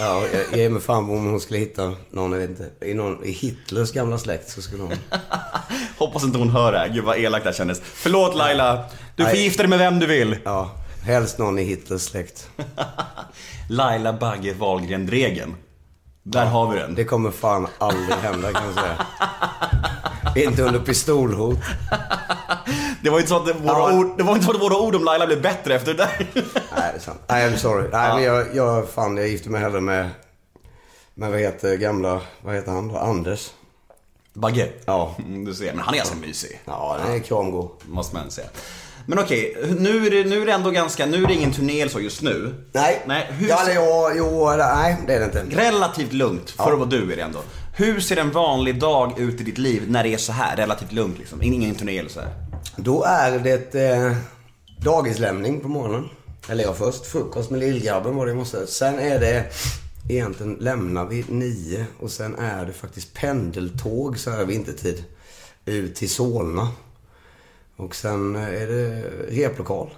Ja, 0.00 0.22
jag 0.32 0.58
ger 0.58 0.70
mig 0.70 0.82
fan 0.82 1.10
om 1.10 1.30
hon 1.30 1.40
skulle 1.40 1.58
hitta 1.58 1.92
någon, 2.10 2.32
jag 2.32 2.38
vet 2.38 2.50
inte, 2.50 2.86
i, 2.86 2.94
någon, 2.94 3.24
i 3.24 3.30
Hitlers 3.30 3.92
gamla 3.92 4.18
släkt 4.18 4.50
så 4.50 4.62
skulle 4.62 4.82
hon... 4.82 4.92
Hoppas 5.98 6.24
inte 6.24 6.38
hon 6.38 6.50
hör 6.50 6.72
det 6.72 6.78
här. 6.78 6.88
Gud 6.88 7.04
vad 7.04 7.18
elakt 7.18 7.44
det 7.44 7.50
här 7.50 7.56
kändes. 7.56 7.80
Förlåt 7.84 8.36
Laila. 8.36 8.84
Du 9.16 9.24
får 9.24 9.36
gifta 9.36 9.62
dig 9.62 9.70
med 9.70 9.78
vem 9.78 9.98
du 9.98 10.06
vill. 10.06 10.36
Ja, 10.44 10.70
helst 11.02 11.38
någon 11.38 11.58
i 11.58 11.62
Hitlers 11.62 12.02
släkt. 12.02 12.48
Laila 13.68 14.12
Bagge 14.12 14.54
Wahlgren 14.54 15.06
Dregen. 15.06 15.54
Där 16.28 16.46
har 16.46 16.70
vi 16.72 16.78
den. 16.78 16.94
Det 16.94 17.04
kommer 17.04 17.30
fan 17.30 17.66
aldrig 17.78 18.16
hända 18.16 18.52
kan 18.52 18.62
jag 18.66 18.74
säga. 18.74 19.06
Inte 20.48 20.62
under 20.62 20.80
pistolhot. 20.80 21.58
Det 23.02 23.10
var 23.10 23.18
inte 23.18 23.28
så 23.28 23.36
att 23.36 23.42
våra, 23.60 23.78
Ja. 23.78 23.92
ord, 23.98 24.16
det 24.16 24.22
var 24.22 24.32
inte 24.32 24.44
så 24.44 24.50
att 24.52 24.60
våra 24.60 24.76
ord 24.78 24.94
om 24.94 25.04
Laila 25.04 25.26
blev 25.26 25.42
bättre 25.42 25.74
efter 25.74 25.94
det 25.94 25.98
där. 25.98 26.28
Nej, 26.34 26.92
det 26.92 26.96
är 26.96 26.98
sant. 26.98 27.20
Nej, 27.28 27.50
I'm 27.50 27.56
sorry. 27.56 27.88
Nej, 27.92 28.14
men 28.14 28.22
jag, 28.22 28.46
jag, 28.54 28.88
fan, 28.88 29.16
jag 29.16 29.28
gifte 29.28 29.50
mig 29.50 29.60
hellre 29.60 29.80
med, 29.80 30.10
med 31.14 31.30
vad 31.30 31.40
heter 31.40 31.76
gamla, 31.76 32.20
vad 32.40 32.54
heter 32.54 32.72
han 32.72 32.88
då? 32.88 32.98
Anders. 32.98 33.50
Bagge? 34.34 34.68
Ja. 34.84 35.14
Mm, 35.18 35.44
Du 35.44 35.54
ser, 35.54 35.72
men 35.72 35.78
han 35.84 35.94
är 35.94 35.98
ganska 35.98 36.16
mysig. 36.16 36.60
Ja, 36.64 36.96
den 37.04 37.14
är 37.14 37.18
kramgod. 37.18 37.70
Måste 37.86 38.16
man 38.16 38.30
säga. 38.30 38.48
Men 39.06 39.18
okej, 39.18 39.56
nu 39.78 40.06
är 40.06 40.10
det, 40.10 40.24
nu 40.24 40.42
är 40.42 40.46
det 40.46 40.52
ändå 40.52 40.70
ganska, 40.70 41.06
nu 41.06 41.22
är 41.22 41.26
det 41.26 41.34
ingen 41.34 41.52
turné 41.52 41.88
så 41.88 42.00
just 42.00 42.22
nu. 42.22 42.54
Nej. 42.72 43.02
Nej, 43.06 43.26
hur 43.30 43.48
Ja, 43.48 43.62
eller 43.62 43.74
ja, 43.74 44.12
jo, 44.16 44.48
eller, 44.48 44.74
nej, 44.74 44.96
det 45.06 45.14
är 45.14 45.20
det 45.20 45.40
inte. 45.40 45.56
Relativt 45.56 46.12
lugnt, 46.12 46.50
för 46.50 46.72
att 46.72 46.78
vara 46.78 46.88
du 46.88 47.12
är 47.12 47.16
det 47.16 47.22
ändå. 47.22 47.38
Hur 47.76 48.00
ser 48.00 48.16
en 48.16 48.30
vanlig 48.30 48.80
dag 48.80 49.18
ut 49.18 49.40
i 49.40 49.44
ditt 49.44 49.58
liv 49.58 49.82
när 49.88 50.02
det 50.02 50.14
är 50.14 50.18
så 50.18 50.32
här 50.32 50.56
relativt 50.56 50.92
lugnt 50.92 51.18
liksom? 51.18 51.42
Ingen 51.42 51.74
turné 51.74 51.98
eller 51.98 52.10
så 52.10 52.20
här. 52.20 52.30
Då 52.76 53.04
är 53.04 53.38
det 53.38 53.74
eh, 53.74 54.16
dagislämning 54.80 55.60
på 55.60 55.68
morgonen. 55.68 56.08
Eller 56.48 56.64
ja, 56.64 56.74
först 56.74 57.06
frukost 57.06 57.50
med 57.50 57.60
lillgrabben 57.60 58.16
var 58.16 58.26
det 58.26 58.32
i 58.32 58.34
morse. 58.34 58.66
Sen 58.66 58.98
är 58.98 59.20
det 59.20 59.44
egentligen 60.08 60.56
lämnar 60.60 61.06
vi 61.06 61.24
nio 61.28 61.86
och 62.00 62.10
sen 62.10 62.34
är 62.38 62.66
det 62.66 62.72
faktiskt 62.72 63.14
pendeltåg 63.14 64.18
så 64.18 64.30
här 64.30 64.44
vintertid 64.44 65.04
ut 65.64 65.94
till 65.94 66.10
Solna. 66.10 66.68
Och 67.76 67.94
sen 67.94 68.36
är 68.36 68.66
det 68.66 69.02
replokal 69.28 69.90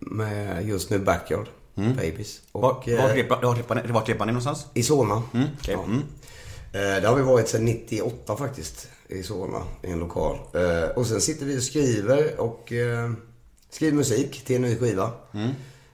med 0.00 0.68
just 0.68 0.90
nu 0.90 0.98
Backyard 0.98 1.46
Babies. 1.74 2.40
Och, 2.52 2.62
Var, 2.62 2.82
eh, 2.86 3.14
repar 3.14 3.42
vart 3.42 3.58
repar- 3.58 3.92
vart 3.92 4.08
repar 4.08 4.26
ni 4.26 4.32
någonstans? 4.32 4.66
i 4.74 4.82
Solna. 4.82 5.22
Mm, 5.34 5.46
okej. 5.60 5.74
Ja. 5.74 5.84
Mm. 5.84 5.98
Eh, 6.72 7.02
Det 7.02 7.08
har 7.08 7.16
vi 7.16 7.22
varit 7.22 7.48
sedan 7.48 7.64
98 7.64 8.36
faktiskt. 8.36 8.88
I 9.08 9.22
Solna, 9.22 9.62
i 9.82 9.90
en 9.90 9.98
lokal. 9.98 10.38
Eh, 10.54 10.88
Och 10.96 11.06
sen 11.06 11.20
sitter 11.20 11.46
vi 11.46 11.58
och 11.58 11.62
skriver 11.62 12.40
och 12.40 12.72
skriver 13.70 13.96
musik 13.96 14.44
till 14.44 14.56
en 14.56 14.62
ny 14.62 14.76
skiva. 14.78 15.10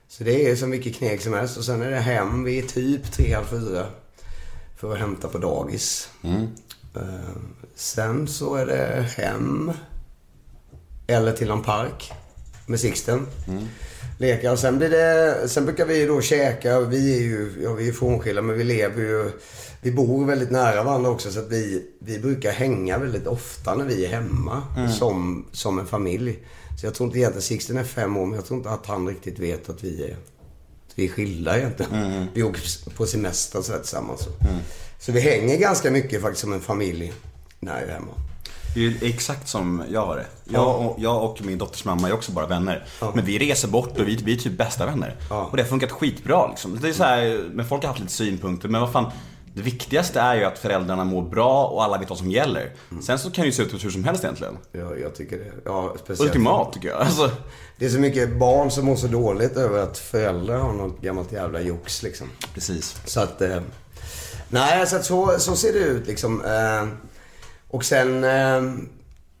Så 0.07 0.23
det 0.23 0.49
är 0.51 0.55
så 0.55 0.67
mycket 0.67 0.95
kneg 0.95 1.21
som 1.21 1.33
helst. 1.33 1.57
Och 1.57 1.63
sen 1.63 1.81
är 1.81 1.89
det 1.91 1.97
hem 1.99 2.43
vid 2.43 2.69
typ 2.69 3.11
tre, 3.11 3.33
halv 3.33 3.45
fyra. 3.45 3.85
för 4.77 4.93
att 4.93 4.99
hämta 4.99 5.27
på 5.27 5.37
dagis. 5.37 6.09
Eh, 6.95 7.01
sen 7.75 8.27
så 8.27 8.55
är 8.55 8.65
det 8.65 9.05
hem. 9.17 9.71
Eller 11.09 11.31
till 11.31 11.47
någon 11.47 11.63
park 11.63 12.11
med 12.65 12.79
Sixten. 12.79 13.27
Leka. 14.17 14.51
Och 14.51 14.59
sen 14.59 14.77
blir 14.77 14.89
det, 14.89 15.47
sen 15.49 15.65
brukar 15.65 15.85
vi 15.85 16.05
då 16.05 16.21
käka. 16.21 16.79
Vi 16.79 17.17
är 17.17 17.21
ju, 17.21 17.51
ja 17.63 17.73
vi 17.73 17.87
är 17.89 17.93
frånskilda 17.93 18.41
men 18.41 18.57
vi 18.57 18.63
lever 18.63 19.01
ju, 19.01 19.31
vi 19.81 19.91
bor 19.91 20.25
väldigt 20.25 20.51
nära 20.51 20.83
varandra 20.83 21.09
också. 21.09 21.31
Så 21.31 21.39
att 21.39 21.49
vi, 21.49 21.85
vi 21.99 22.19
brukar 22.19 22.51
hänga 22.51 22.97
väldigt 22.97 23.27
ofta 23.27 23.75
när 23.75 23.85
vi 23.85 24.05
är 24.05 24.09
hemma. 24.09 24.63
Som, 24.99 25.45
som 25.51 25.79
en 25.79 25.85
familj. 25.85 26.39
Så 26.79 26.85
jag 26.85 26.93
tror 26.93 27.07
inte 27.07 27.19
egentligen, 27.19 27.41
Sixten 27.41 27.77
är 27.77 27.83
fem 27.83 28.17
år 28.17 28.25
men 28.25 28.35
jag 28.35 28.45
tror 28.45 28.57
inte 28.57 28.69
att 28.69 28.85
han 28.85 29.07
riktigt 29.07 29.39
vet 29.39 29.69
att 29.69 29.83
vi 29.83 30.03
är, 30.03 30.11
att 30.87 30.93
vi 30.95 31.05
är 31.05 31.09
skilda 31.09 31.57
egentligen. 31.57 31.91
Vi 32.33 32.43
åker 32.43 32.89
på 32.95 33.05
semester 33.05 33.61
så 33.61 33.73
tillsammans. 33.73 34.21
Så. 34.21 34.29
så 34.99 35.11
vi 35.11 35.19
hänger 35.19 35.57
ganska 35.57 35.91
mycket 35.91 36.21
faktiskt 36.21 36.41
som 36.41 36.53
en 36.53 36.61
familj 36.61 37.13
när 37.59 37.79
jag 37.79 37.89
är 37.89 37.93
hemma. 37.93 38.11
Det 38.73 38.85
är 38.87 38.93
exakt 39.01 39.47
som 39.47 39.83
jag 39.91 40.05
har 40.05 40.15
det. 40.17 40.25
Jag 40.45 40.85
och, 40.85 40.95
jag 40.99 41.23
och 41.23 41.41
min 41.41 41.57
dotters 41.57 41.85
mamma 41.85 42.09
är 42.09 42.13
också 42.13 42.31
bara 42.31 42.47
vänner. 42.47 42.85
Men 43.13 43.25
vi 43.25 43.39
reser 43.39 43.67
bort 43.67 43.97
och 43.99 44.07
vi, 44.07 44.15
vi 44.15 44.33
är 44.33 44.37
typ 44.37 44.57
bästa 44.57 44.85
vänner. 44.85 45.15
Ja. 45.29 45.45
Och 45.51 45.57
det 45.57 45.63
har 45.63 45.69
funkat 45.69 45.91
skitbra 45.91 46.47
liksom. 46.47 46.79
Det 46.81 46.89
är 46.89 46.93
så 46.93 47.03
här, 47.03 47.43
men 47.53 47.65
folk 47.67 47.81
har 47.83 47.87
haft 47.87 47.99
lite 47.99 48.11
synpunkter, 48.13 48.69
men 48.69 48.81
vad 48.81 48.91
fan. 48.91 49.11
Det 49.53 49.61
viktigaste 49.61 50.19
är 50.19 50.35
ju 50.35 50.43
att 50.43 50.59
föräldrarna 50.59 51.03
mår 51.03 51.21
bra 51.21 51.65
och 51.65 51.83
alla 51.83 51.97
vet 51.97 52.09
vad 52.09 52.17
som 52.17 52.31
gäller. 52.31 52.71
Sen 53.01 53.19
så 53.19 53.31
kan 53.31 53.41
det 53.41 53.45
ju 53.45 53.51
se 53.51 53.63
ut 53.63 53.85
hur 53.85 53.89
som 53.89 54.03
helst 54.03 54.23
egentligen. 54.23 54.57
Ja, 54.71 54.95
jag 54.95 55.15
tycker 55.15 55.37
det. 55.37 55.51
Ja, 55.65 55.93
speciellt. 56.03 56.21
Ultimat 56.29 56.73
tycker 56.73 56.87
jag. 56.87 57.01
Alltså, 57.01 57.31
Det 57.77 57.85
är 57.85 57.89
så 57.89 57.99
mycket 57.99 58.39
barn 58.39 58.71
som 58.71 58.85
mår 58.85 58.95
så 58.95 59.07
dåligt 59.07 59.57
över 59.57 59.83
att 59.83 59.97
föräldrar 59.97 60.57
har 60.57 60.73
något 60.73 61.01
gammalt 61.01 61.31
jävla 61.31 61.61
jox 61.61 62.03
liksom. 62.03 62.27
precis. 62.53 63.01
Så 63.05 63.19
att... 63.21 63.41
Eh, 63.41 63.59
nej, 64.49 64.87
så, 64.87 64.95
att 64.95 65.05
så, 65.05 65.35
så 65.39 65.55
ser 65.55 65.73
det 65.73 65.79
ut 65.79 66.07
liksom. 66.07 66.45
Eh, 66.45 66.87
och 67.69 67.85
sen... 67.85 68.23
Eh, 68.23 68.73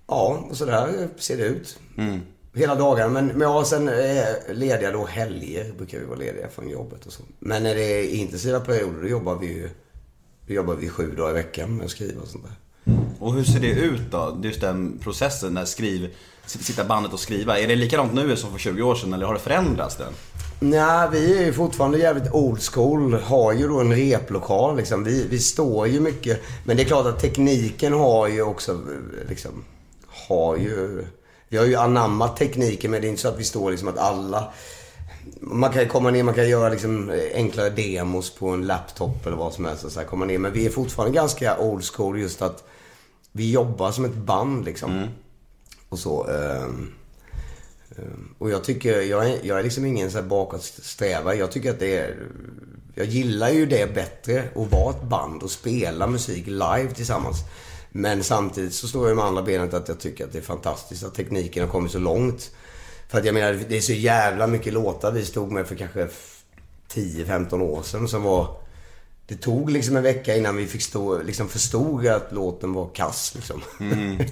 ja, 0.07 0.47
och 0.49 0.57
så 0.57 0.65
där 0.65 1.07
ser 1.17 1.37
det 1.37 1.43
ut. 1.43 1.79
Hela 2.53 2.75
dagarna. 2.75 3.09
Men, 3.09 3.27
men 3.27 3.41
ja, 3.41 3.65
sen 3.65 3.87
är 3.87 4.53
lediga 4.53 4.91
då 4.91 5.05
helger. 5.05 5.73
Brukar 5.77 5.99
vi 5.99 6.05
vara 6.05 6.17
lediga 6.17 6.49
från 6.49 6.69
jobbet 6.69 7.05
och 7.05 7.13
så. 7.13 7.23
Men 7.39 7.63
när 7.63 7.75
det 7.75 7.83
är 7.83 8.09
intensiva 8.13 8.59
perioder, 8.59 9.01
då 9.01 9.07
jobbar 9.07 9.35
vi 9.35 9.47
ju... 9.47 9.69
Då 10.47 10.53
jobbar 10.53 10.75
vi 10.75 10.89
sju 10.89 11.15
dagar 11.15 11.31
i 11.31 11.33
veckan 11.33 11.75
med 11.75 11.85
att 11.85 11.91
skriva 11.91 12.21
och 12.21 12.27
sånt 12.27 12.43
där. 12.43 12.55
Och 13.19 13.33
hur 13.33 13.43
ser 13.43 13.59
det 13.59 13.71
ut 13.71 14.11
då? 14.11 14.41
Just 14.43 14.61
den 14.61 14.99
processen 15.03 15.53
när 15.53 15.65
skriv, 15.65 16.15
sitta 16.45 16.83
bandet 16.83 17.13
och 17.13 17.19
skriva. 17.19 17.59
Är 17.59 17.67
det 17.67 17.75
likadant 17.75 18.13
nu 18.13 18.35
som 18.35 18.51
för 18.51 18.59
20 18.59 18.81
år 18.81 18.95
sedan 18.95 19.13
eller 19.13 19.25
har 19.25 19.33
det 19.33 19.39
förändrats? 19.39 19.95
Den? 19.95 20.13
Nej, 20.59 21.09
vi 21.11 21.37
är 21.37 21.45
ju 21.45 21.53
fortfarande 21.53 21.97
jävligt 21.97 22.31
old 22.31 22.61
school. 22.61 23.13
Har 23.13 23.53
ju 23.53 23.67
då 23.67 23.79
en 23.79 23.95
replokal 23.95 24.77
liksom. 24.77 25.03
Vi, 25.03 25.27
vi 25.27 25.39
står 25.39 25.87
ju 25.87 25.99
mycket. 25.99 26.41
Men 26.63 26.77
det 26.77 26.83
är 26.83 26.85
klart 26.85 27.05
att 27.05 27.19
tekniken 27.19 27.93
har 27.93 28.27
ju 28.27 28.41
också 28.41 28.81
liksom... 29.29 29.63
Har 30.27 30.57
ju... 30.57 31.05
Vi 31.49 31.57
har 31.57 31.65
ju 31.65 31.75
anammat 31.75 32.37
tekniken 32.37 32.91
men 32.91 33.01
det 33.01 33.07
är 33.07 33.09
inte 33.09 33.21
så 33.21 33.27
att 33.27 33.39
vi 33.39 33.43
står 33.43 33.71
liksom 33.71 33.87
att 33.87 33.97
alla... 33.97 34.53
Man 35.41 35.71
kan 35.71 35.87
komma 35.87 36.11
ner, 36.11 36.23
man 36.23 36.33
kan 36.33 36.49
göra 36.49 36.69
liksom 36.69 37.11
enklare 37.33 37.69
demos 37.69 38.29
på 38.35 38.49
en 38.49 38.67
laptop 38.67 39.25
eller 39.25 39.37
vad 39.37 39.53
som 39.53 39.65
helst 39.65 39.83
och 39.83 39.91
så 39.91 39.99
här 39.99 40.07
komma 40.07 40.25
ner. 40.25 40.37
Men 40.37 40.53
vi 40.53 40.65
är 40.65 40.69
fortfarande 40.69 41.15
ganska 41.15 41.59
old 41.59 41.83
school 41.83 42.19
just 42.19 42.41
att 42.41 42.63
vi 43.31 43.51
jobbar 43.51 43.91
som 43.91 44.05
ett 44.05 44.15
band 44.15 44.65
liksom. 44.65 45.07
Och 45.89 45.99
så. 45.99 46.27
Ehm, 46.29 46.91
Ehm, 47.97 48.35
och 48.37 48.49
jag 48.49 48.63
tycker, 48.63 49.01
jag 49.01 49.29
är, 49.29 49.39
jag 49.43 49.59
är 49.59 49.63
liksom 49.63 49.85
ingen 49.85 50.11
så 50.11 50.17
här 50.17 50.25
bakåtsträvare. 50.25 51.35
Jag 51.35 51.51
tycker 51.51 51.71
att 51.71 51.79
det 51.79 51.97
är... 51.97 52.17
Jag 52.95 53.05
gillar 53.07 53.49
ju 53.49 53.65
det 53.65 53.93
bättre 53.93 54.43
att 54.55 54.71
vara 54.71 54.89
ett 54.89 55.03
band 55.03 55.43
och 55.43 55.51
spela 55.51 56.07
musik 56.07 56.47
live 56.47 56.89
tillsammans. 56.95 57.37
Men 57.91 58.23
samtidigt 58.23 58.73
så 58.73 58.87
står 58.87 59.07
jag 59.07 59.15
med 59.15 59.25
andra 59.25 59.41
benet 59.41 59.73
att 59.73 59.87
jag 59.87 59.99
tycker 59.99 60.25
att 60.25 60.31
det 60.31 60.37
är 60.37 60.41
fantastiskt 60.43 61.03
att 61.03 61.15
tekniken 61.15 61.63
har 61.63 61.71
kommit 61.71 61.91
så 61.91 61.99
långt. 61.99 62.51
För 63.09 63.19
att 63.19 63.25
jag 63.25 63.33
menar, 63.33 63.59
det 63.69 63.77
är 63.77 63.81
så 63.81 63.93
jävla 63.93 64.47
mycket 64.47 64.73
låtar 64.73 65.11
vi 65.11 65.25
stod 65.25 65.51
med 65.51 65.67
för 65.67 65.75
kanske 65.75 66.07
10-15 66.93 67.61
år 67.61 67.83
sedan 67.83 68.07
som 68.07 68.23
var... 68.23 68.58
Det 69.29 69.35
tog 69.35 69.71
liksom 69.71 69.97
en 69.97 70.03
vecka 70.03 70.35
innan 70.35 70.55
vi 70.55 70.67
fick 70.67 70.81
stå, 70.81 71.21
liksom 71.21 71.49
förstod 71.49 72.07
att 72.07 72.31
låten 72.31 72.73
var 72.73 72.89
kass 72.93 73.33
liksom. 73.35 73.61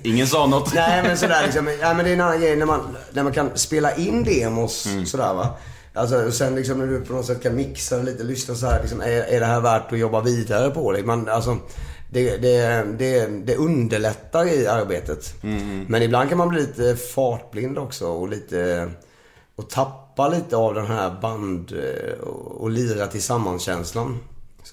Ingen 0.03 0.27
sa 0.27 0.45
något. 0.45 0.73
Nej 0.75 1.03
men 1.03 1.17
sådär 1.17 1.43
liksom. 1.43 1.67
Ja, 1.81 1.93
men 1.93 2.05
det 2.05 2.11
är 2.11 2.13
en 2.13 2.21
annan 2.21 2.41
grej 2.41 2.55
när 2.55 2.65
man, 2.65 2.97
när 3.11 3.23
man 3.23 3.33
kan 3.33 3.57
spela 3.57 3.95
in 3.95 4.23
demos 4.23 4.87
sådär 5.05 5.33
va. 5.33 5.57
Alltså 5.93 6.25
och 6.25 6.33
sen 6.33 6.55
liksom 6.55 6.79
när 6.79 6.87
du 6.87 7.01
på 7.01 7.13
något 7.13 7.25
sätt 7.25 7.43
kan 7.43 7.55
mixa 7.55 7.97
lite, 7.97 8.23
lyssna 8.23 8.55
så 8.55 8.65
här 8.65 8.81
liksom, 8.81 9.01
är, 9.01 9.07
är 9.07 9.39
det 9.39 9.45
här 9.45 9.61
värt 9.61 9.91
att 9.91 9.99
jobba 9.99 10.21
vidare 10.21 10.69
på 10.69 10.91
det? 10.91 11.03
Man, 11.03 11.29
alltså, 11.29 11.57
det, 12.09 12.37
det, 12.37 12.83
det, 12.97 13.27
det 13.27 13.55
underlättar 13.55 14.47
i 14.47 14.67
arbetet. 14.67 15.33
Men 15.87 16.01
ibland 16.01 16.29
kan 16.29 16.37
man 16.37 16.49
bli 16.49 16.59
lite 16.59 16.95
fartblind 16.95 17.77
också 17.77 18.07
och 18.07 18.29
lite... 18.29 18.89
Och 19.55 19.69
tappa 19.69 20.29
lite 20.29 20.57
av 20.57 20.73
den 20.73 20.85
här 20.85 21.21
band 21.21 21.71
eh, 21.71 22.19
och, 22.19 22.61
och 22.61 22.69
lira 22.69 23.07
tillsammans-känslan. 23.07 24.19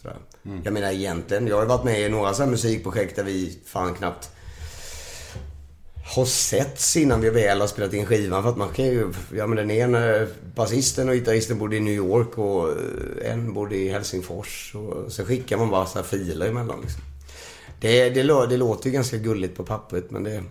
Sådär. 0.03 0.17
Jag 0.65 0.73
menar 0.73 0.93
egentligen, 0.93 1.47
jag 1.47 1.57
har 1.57 1.63
ju 1.63 1.69
varit 1.69 1.85
med 1.85 2.01
i 2.01 2.09
några 2.09 2.35
så 2.35 2.47
musikprojekt 2.47 3.17
där 3.17 3.25
vi 3.25 3.59
fan 3.65 3.95
knappt 3.95 4.31
har 6.05 6.25
setts 6.25 6.97
innan 6.97 7.21
vi 7.21 7.31
väl 7.31 7.61
har 7.61 7.67
spelat 7.67 7.93
in 7.93 8.07
skivan. 8.07 8.43
För 8.43 8.51
att 8.51 8.57
man 8.57 8.69
kan 8.69 8.85
ju... 8.85 9.13
Ja 9.37 9.47
men 9.47 9.57
den 9.57 9.71
ena 9.71 10.27
basisten 10.55 11.09
och 11.09 11.15
gitarristen 11.15 11.59
bodde 11.59 11.77
i 11.77 11.81
New 11.81 11.95
York 11.95 12.39
och 12.39 12.69
eh, 12.69 13.33
en 13.33 13.55
bodde 13.55 13.77
i 13.77 13.89
Helsingfors. 13.89 14.75
Och 14.75 15.13
så 15.13 15.25
skickar 15.25 15.57
man 15.57 15.71
bara 15.71 15.87
så 15.87 15.99
här 15.99 16.05
filer 16.05 16.47
emellan 16.47 16.81
liksom. 16.81 17.03
Det, 17.81 18.11
det, 18.11 18.47
det 18.47 18.57
låter 18.57 18.87
ju 18.87 18.93
ganska 18.93 19.17
gulligt 19.17 19.57
på 19.57 19.65
pappret 19.65 20.11
men 20.11 20.25
det... 20.25 20.43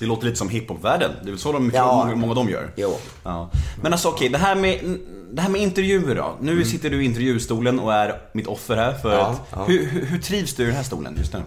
Det 0.00 0.06
låter 0.06 0.24
lite 0.26 0.38
som 0.38 0.48
hiphopvärlden. 0.48 1.10
Det 1.22 1.28
är 1.28 1.30
väl 1.30 1.38
så 1.40 1.52
de, 1.52 1.70
Ja. 1.74 1.96
många, 2.04 2.16
många 2.16 2.34
de 2.34 2.48
gör. 2.50 2.70
Jo. 2.76 2.96
Ja. 3.24 3.50
Men 3.82 3.92
alltså 3.92 4.08
okej, 4.08 4.28
det 4.28 4.38
här 4.38 4.54
med 4.54 4.96
det 5.32 5.42
här 5.42 5.48
med 5.50 5.60
intervjuer 5.60 6.14
då. 6.14 6.36
Nu 6.40 6.64
sitter 6.64 6.90
du 6.90 7.02
i 7.02 7.04
intervjustolen 7.04 7.80
och 7.80 7.94
är 7.94 8.20
mitt 8.32 8.46
offer 8.46 8.76
här 8.76 8.92
för 8.92 9.12
Ja, 9.12 9.26
att, 9.26 9.40
ja. 9.52 9.64
Hur, 9.64 9.86
hur, 9.86 10.06
hur 10.06 10.18
trivs 10.18 10.54
du 10.54 10.62
i 10.62 10.66
den 10.66 10.74
här 10.74 10.82
stolen 10.82 11.14
just 11.18 11.32
nu? 11.32 11.40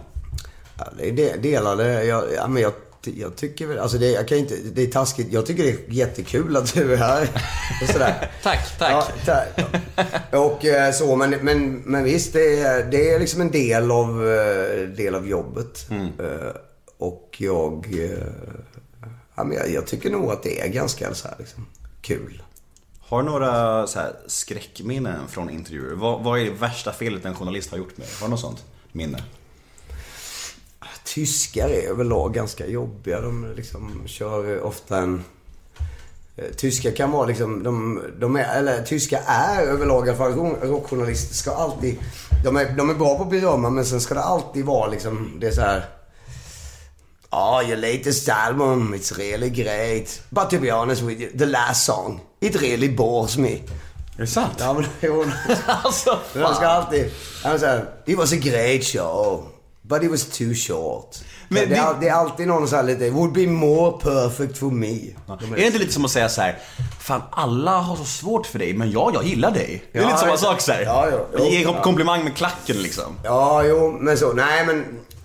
Ja, 0.78 0.84
det 0.98 1.08
är 1.08 1.12
de- 1.12 1.36
delade. 1.50 2.04
Jag, 2.04 2.24
ja, 2.36 2.48
men 2.48 2.62
jag, 2.62 2.72
jag 3.16 3.36
tycker 3.36 3.66
väl... 3.66 3.78
Alltså 3.78 3.98
det, 3.98 4.10
jag 4.10 4.28
kan 4.28 4.38
inte, 4.38 4.54
det 4.74 4.82
är 4.82 4.86
taskigt. 4.86 5.32
Jag 5.32 5.46
tycker 5.46 5.62
det 5.62 5.70
är 5.70 5.76
jättekul 5.88 6.56
att 6.56 6.74
du 6.74 6.92
är 6.92 6.96
här. 6.96 7.22
Och 7.82 7.88
sådär. 7.92 8.30
Tack, 8.42 8.78
tack. 8.78 8.90
Ja, 8.92 9.06
tack. 9.24 9.66
Och 10.32 10.64
eh, 10.64 10.92
så, 10.92 11.16
men, 11.16 11.30
men, 11.30 11.72
men 11.84 12.04
visst, 12.04 12.32
det 12.32 12.60
är, 12.60 12.84
det 12.90 13.10
är 13.10 13.20
liksom 13.20 13.40
en 13.40 13.50
del 13.50 13.90
av, 13.90 14.28
eh, 14.28 14.88
del 14.96 15.14
av 15.14 15.28
jobbet. 15.28 15.86
Eh, 15.90 15.96
Och 16.98 17.36
jag, 17.38 17.86
eh, 17.92 18.26
ja, 19.34 19.44
men 19.44 19.56
jag... 19.56 19.70
Jag 19.70 19.86
tycker 19.86 20.10
nog 20.10 20.30
att 20.30 20.42
det 20.42 20.60
är 20.60 20.68
ganska 20.68 21.14
så 21.14 21.28
här, 21.28 21.36
liksom, 21.38 21.66
kul. 22.00 22.42
Har 23.00 23.22
du 23.22 23.28
några 23.30 23.86
så 23.86 23.98
här, 23.98 24.12
skräckminnen 24.26 25.28
från 25.28 25.50
intervjuer? 25.50 25.94
Vad, 25.94 26.22
vad 26.24 26.40
är 26.40 26.44
det 26.44 26.50
värsta 26.50 26.92
felet 26.92 27.24
en 27.24 27.34
journalist 27.34 27.70
har 27.70 27.78
gjort 27.78 27.96
med? 27.96 28.06
Har 28.20 28.26
du 28.26 28.30
något 28.30 28.40
sånt 28.40 28.64
minne? 28.92 29.22
Tyskar 31.04 31.68
är 31.68 31.88
överlag 31.88 32.34
ganska 32.34 32.66
jobbiga. 32.66 33.20
De 33.20 33.52
liksom 33.56 34.02
kör 34.06 34.60
ofta 34.60 34.98
en... 34.98 35.24
eh, 36.36 36.44
Tyskar 36.56 36.90
kan 36.90 37.10
vara 37.10 37.26
liksom, 37.26 37.62
de, 37.62 38.02
de 38.18 38.36
är, 38.36 38.58
eller 38.58 38.82
tyskar 38.82 39.22
är 39.26 39.62
överlag 39.62 40.06
i 40.06 40.10
alla 40.10 40.18
fall, 40.18 40.32
rockjournalister 40.62 41.34
ska 41.34 41.50
alltid, 41.50 41.98
de 42.44 42.56
är, 42.56 42.76
de 42.76 42.90
är 42.90 42.94
bra 42.94 43.16
på 43.16 43.22
att 43.22 43.30
berömma 43.30 43.70
men 43.70 43.84
sen 43.84 44.00
ska 44.00 44.14
det 44.14 44.22
alltid 44.22 44.64
vara 44.64 44.90
liksom, 44.90 45.36
det 45.40 45.46
är 45.46 45.52
så 45.52 45.60
här. 45.60 45.84
Oh, 47.36 47.68
your 47.68 47.76
latest 47.76 48.28
album, 48.28 48.94
it's 48.94 49.18
really 49.18 49.50
great. 49.50 50.22
But 50.30 50.50
to 50.50 50.58
be 50.58 50.70
honest 50.70 51.02
with 51.02 51.20
you, 51.20 51.30
the 51.38 51.46
last 51.46 51.84
song, 51.84 52.20
it 52.40 52.56
really 52.62 52.88
bores 52.96 53.36
me. 53.36 53.50
Är 54.16 54.20
det 54.20 54.26
sant? 54.26 54.52
Ja 54.58 54.72
men 54.72 54.84
jo, 55.00 55.24
alltså, 55.84 56.18
de 56.34 56.54
ska 56.54 56.66
alltid, 56.66 57.10
ja, 57.44 57.48
här, 57.58 57.84
it 58.06 58.18
was 58.18 58.32
a 58.32 58.36
great 58.36 58.84
show. 58.84 59.44
But 59.82 60.02
it 60.02 60.10
was 60.10 60.24
too 60.24 60.54
short. 60.54 61.16
Men 61.48 61.60
Men 61.60 61.70
det, 61.70 61.76
är, 61.76 61.94
det- 61.94 62.00
det 62.00 62.08
är 62.08 62.12
alltid 62.14 62.46
någon 62.46 62.68
så 62.68 62.76
här 62.76 62.82
lite, 62.82 63.10
would 63.10 63.32
be 63.32 63.46
more 63.46 63.92
perfect 64.00 64.58
for 64.58 64.70
me. 64.70 64.98
De 65.26 65.52
Är 65.52 65.56
det 65.56 65.66
inte 65.66 65.78
lite 65.78 65.92
som 65.92 66.04
att 66.04 66.10
säga 66.10 66.28
så 66.28 66.40
här, 66.40 66.58
Fan 67.00 67.22
alla 67.30 67.70
har 67.78 67.96
så 67.96 68.04
svårt 68.04 68.46
för 68.46 68.58
dig, 68.58 68.74
men 68.74 68.90
ja, 68.90 69.10
jag 69.14 69.24
gillar 69.24 69.50
dig. 69.50 69.84
Det 69.92 69.98
är 69.98 70.02
Ja, 70.02 70.08
lite 70.08 70.20
samma 70.20 70.36
sak 70.36 70.60
så 70.60 70.72
här. 70.72 70.82
Ja, 70.82 71.08
ja, 71.10 71.26
jo, 71.38 71.44
Ge 71.44 71.62
ja. 71.62 71.82
komplimang 71.82 72.24
med 72.24 72.36
klacken 72.36 72.76
liksom. 72.76 73.16
Ja, 73.24 73.64
jo, 73.64 73.98
men 74.00 74.18
så. 74.18 74.32
Nej, 74.32 74.66
men, 74.66 74.84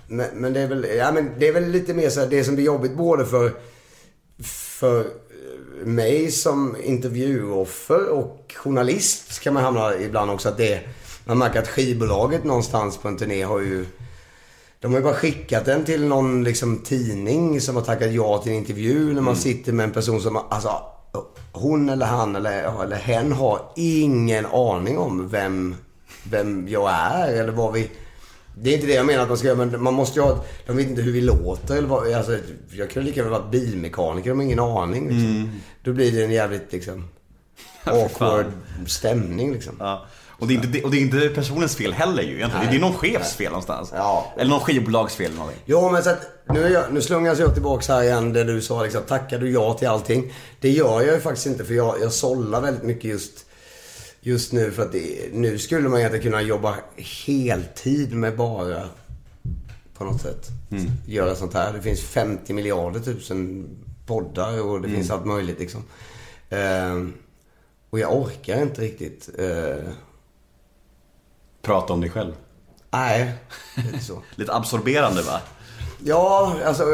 men, 0.10 0.28
men, 0.34 0.54
det, 0.54 0.60
är 0.60 0.68
väl, 0.68 0.88
ja, 0.98 1.12
men 1.12 1.32
det 1.40 1.48
är 1.48 1.54
väl 1.54 1.70
lite 1.70 1.94
mer 1.94 2.10
så 2.10 2.20
här, 2.20 2.28
det 2.28 2.44
som 2.44 2.56
blir 2.56 2.66
jobbigt 2.66 2.94
både 2.94 3.26
för, 3.26 3.52
för 4.44 5.00
eh, 5.00 5.86
mig 5.86 6.32
som 6.32 6.76
intervjuoffer 6.84 8.10
och 8.10 8.54
journalist 8.56 9.40
kan 9.40 9.54
man 9.54 9.64
hamna 9.64 9.96
ibland 9.96 10.32
också 10.32 10.50
att 10.50 10.58
det 10.58 10.80
man 11.26 11.38
märker 11.38 11.60
att 11.60 11.68
skivbolaget 11.68 12.44
någonstans 12.44 12.98
på 12.98 13.08
en 13.08 13.18
turné 13.18 13.44
har 13.44 13.60
ju 13.60 13.86
de 14.80 14.92
har 14.92 15.00
ju 15.00 15.04
bara 15.04 15.14
skickat 15.14 15.66
den 15.66 15.86
till 15.86 16.06
någon 16.06 16.44
liksom, 16.44 16.78
tidning 16.78 17.62
som 17.62 17.76
har 17.76 17.84
tackat 17.84 18.12
ja 18.12 18.38
till 18.38 18.52
en 18.52 18.58
intervju 18.58 19.14
när 19.14 19.22
man 19.22 19.36
sitter 19.36 19.72
med 19.74 19.84
en 19.84 19.92
person 19.92 20.22
som, 20.22 20.38
alltså, 20.50 20.82
hon 21.52 21.90
eller 21.90 22.06
han 22.06 22.36
eller, 22.36 22.84
eller 22.84 22.96
hen 22.96 23.32
har 23.32 23.62
ingen 23.76 24.46
aning 24.46 24.98
om 24.98 25.30
vem, 25.30 25.76
vem 26.24 26.68
jag 26.68 26.92
är 26.92 27.34
eller 27.34 27.52
vad 27.52 27.74
vi... 27.74 27.92
Det 28.62 28.70
är 28.70 28.74
inte 28.76 28.88
det 28.88 28.94
jag 28.94 29.06
menar 29.06 29.24
att 29.24 29.30
man 29.30 29.38
ska 29.38 29.48
göra, 29.48 29.58
men 29.58 29.84
man 29.84 29.94
måste 29.94 30.20
ju 30.20 30.26
ha... 30.26 30.44
De 30.68 30.78
vet 30.78 30.88
inte 30.88 31.02
hur 31.02 31.12
vi 31.12 31.22
låter 31.22 31.76
eller 31.78 31.88
vad... 31.88 32.14
Alltså, 32.14 32.38
jag 32.72 32.90
kunde 32.90 33.10
lika 33.10 33.24
väl 33.24 33.32
varit 33.32 33.52
bilmekaniker, 33.52 34.30
de 34.30 34.38
har 34.38 34.44
ingen 34.46 34.60
aning 34.60 35.04
liksom. 35.10 35.60
Då 35.84 35.94
blir 35.94 36.12
det 36.12 36.24
en 36.24 36.32
jävligt 36.32 36.72
liksom... 36.72 37.08
Awkward 37.84 38.46
stämning 38.88 39.54
liksom. 39.54 39.76
Ja. 39.80 40.06
Och 40.40 40.48
det, 40.48 40.54
är 40.54 40.56
inte, 40.56 40.68
det- 40.68 40.84
och 40.84 40.92
det 40.92 40.98
är 40.98 41.02
inte 41.02 41.30
personens 41.30 41.76
fel 41.76 41.94
heller 41.94 42.24
ju 42.24 42.36
egentligen. 42.36 42.68
Det 42.72 42.76
är 42.76 42.80
någon 42.80 42.94
chefs 42.94 43.34
fel 43.36 43.50
någonstans. 43.50 43.90
Ja. 43.96 44.34
Eller 44.38 44.50
någon 44.50 44.60
skivbolags 44.60 45.16
fel 45.16 45.26
eller 45.26 45.38
någonting. 45.38 45.62
Ja, 45.66 45.92
men 45.92 46.04
så 46.04 46.10
att 46.10 46.22
nu, 46.50 46.60
jag, 46.70 46.84
nu 46.94 47.02
slungas 47.02 47.40
jag 47.40 47.54
tillbaks 47.54 47.88
här 47.88 48.04
igen 48.04 48.34
där 48.34 48.46
du 48.46 48.62
sa 48.62 48.84
liksom, 48.84 49.02
tackar 49.08 49.40
du 49.40 49.52
ja 49.52 49.74
till 49.74 49.88
allting? 49.88 50.34
Det 50.60 50.70
gör 50.70 51.02
jag 51.02 51.16
ju 51.16 51.22
faktiskt 51.22 51.48
inte 51.48 51.66
för 51.66 51.74
jag, 51.74 51.96
jag 52.02 52.14
sållar 52.14 52.62
väldigt 52.62 52.84
mycket 52.84 53.04
just, 53.04 53.46
just 54.22 54.52
nu 54.54 54.72
för 54.72 54.84
att 54.86 54.92
det, 54.92 55.34
nu 55.34 55.58
skulle 55.58 55.90
man 55.90 56.00
egentligen 56.00 56.24
kunna 56.24 56.42
jobba 56.42 56.76
heltid 57.26 58.14
med 58.14 58.38
bara 58.38 58.90
på 59.94 60.04
något 60.04 60.22
sätt 60.22 60.48
göra 61.06 61.36
sånt 61.36 61.54
här. 61.54 61.74
Det 61.74 61.82
finns 61.82 62.02
50 62.02 62.54
miljarder 62.54 63.00
tusen 63.00 63.68
poddar 64.06 64.62
och 64.62 64.82
det 64.82 64.90
finns 64.90 65.12
allt 65.12 65.26
möjligt 65.26 65.60
liksom. 65.60 65.84
Ehm, 66.50 67.14
och 67.90 68.00
jag 68.00 68.16
orkar 68.16 68.62
inte 68.62 68.82
riktigt. 68.82 69.30
eh, 69.38 69.92
Prata 71.62 71.94
om 71.94 72.02
dig 72.02 72.10
själv. 72.10 72.34
nej, 72.92 73.34
lite 73.76 74.00
så. 74.00 74.22
Lite 74.36 74.54
absorberande 74.54 75.22
va? 75.22 75.42
Ja, 76.04 76.56
alltså 76.66 76.94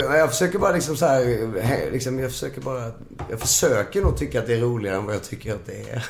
Jag 0.00 0.30
försöker 0.30 0.58
bara 0.58 0.72
liksom 0.72 0.96
så 0.96 1.06
här, 1.06 1.90
liksom, 1.92 2.18
jag 2.18 2.30
försöker 2.30 2.60
bara, 2.60 2.90
jag 3.30 3.40
försöker 3.40 4.00
nog 4.00 4.18
tycka 4.18 4.38
att 4.38 4.46
det 4.46 4.54
är 4.54 4.60
roligare 4.60 4.96
än 4.96 5.06
vad 5.06 5.14
jag 5.14 5.22
tycker 5.22 5.52
att 5.54 5.66
det 5.66 5.90
är. 5.90 6.06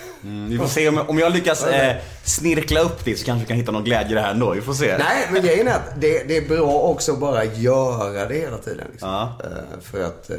Vi 0.49 0.59
får 0.59 0.67
se 0.67 0.89
om, 0.89 0.99
om 0.99 1.19
jag 1.19 1.33
lyckas 1.33 1.67
eh, 1.67 1.97
snirkla 2.25 2.81
upp 2.81 3.05
det 3.05 3.17
så 3.17 3.25
kanske 3.25 3.45
vi 3.45 3.49
kan 3.49 3.57
hitta 3.57 3.73
någon 3.73 3.85
glädje 3.85 4.11
i 4.11 4.15
det 4.15 4.21
här 4.21 4.31
ändå. 4.31 4.53
Vi 4.53 4.61
får 4.61 4.75
se. 4.75 4.99
Nej, 4.99 5.29
men 5.33 5.43
grejen 5.43 5.69
är 5.69 5.75
att 5.75 6.01
det, 6.01 6.29
det 6.29 6.37
är 6.37 6.49
bra 6.49 6.73
också 6.73 7.13
att 7.13 7.19
bara 7.19 7.45
göra 7.45 8.29
det 8.29 8.35
hela 8.35 8.59
tiden. 8.59 8.87
Liksom. 8.91 9.09
Ja. 9.09 9.39
Eh, 9.45 9.81
för 9.83 10.05
att 10.05 10.31
eh, 10.31 10.37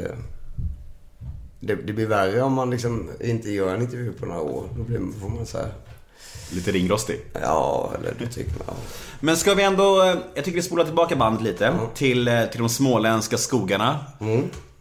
det, 1.60 1.74
det 1.74 1.92
blir 1.92 2.06
värre 2.06 2.42
om 2.42 2.52
man 2.52 2.70
liksom 2.70 3.10
inte 3.20 3.50
gör 3.50 3.74
en 3.74 3.82
intervju 3.82 4.12
på 4.12 4.26
några 4.26 4.40
år. 4.40 4.64
Då 4.76 4.82
blir, 4.82 5.00
får 5.20 5.28
man 5.28 5.46
så 5.46 5.58
här, 5.58 5.72
Lite 6.54 6.72
ringrostig. 6.72 7.20
ja, 7.42 7.92
eller 7.98 8.14
då 8.18 8.26
tycker 8.26 8.50
man, 8.50 8.62
ja. 8.66 8.74
Men 9.20 9.36
ska 9.36 9.54
vi 9.54 9.62
ändå, 9.62 10.02
eh, 10.02 10.16
jag 10.34 10.44
tycker 10.44 10.56
vi 10.56 10.62
spolar 10.62 10.84
tillbaka 10.84 11.16
bandet 11.16 11.42
lite 11.42 11.74
till, 11.94 12.28
eh, 12.28 12.44
till 12.44 12.60
de 12.60 12.68
småländska 12.68 13.38
skogarna. 13.38 13.98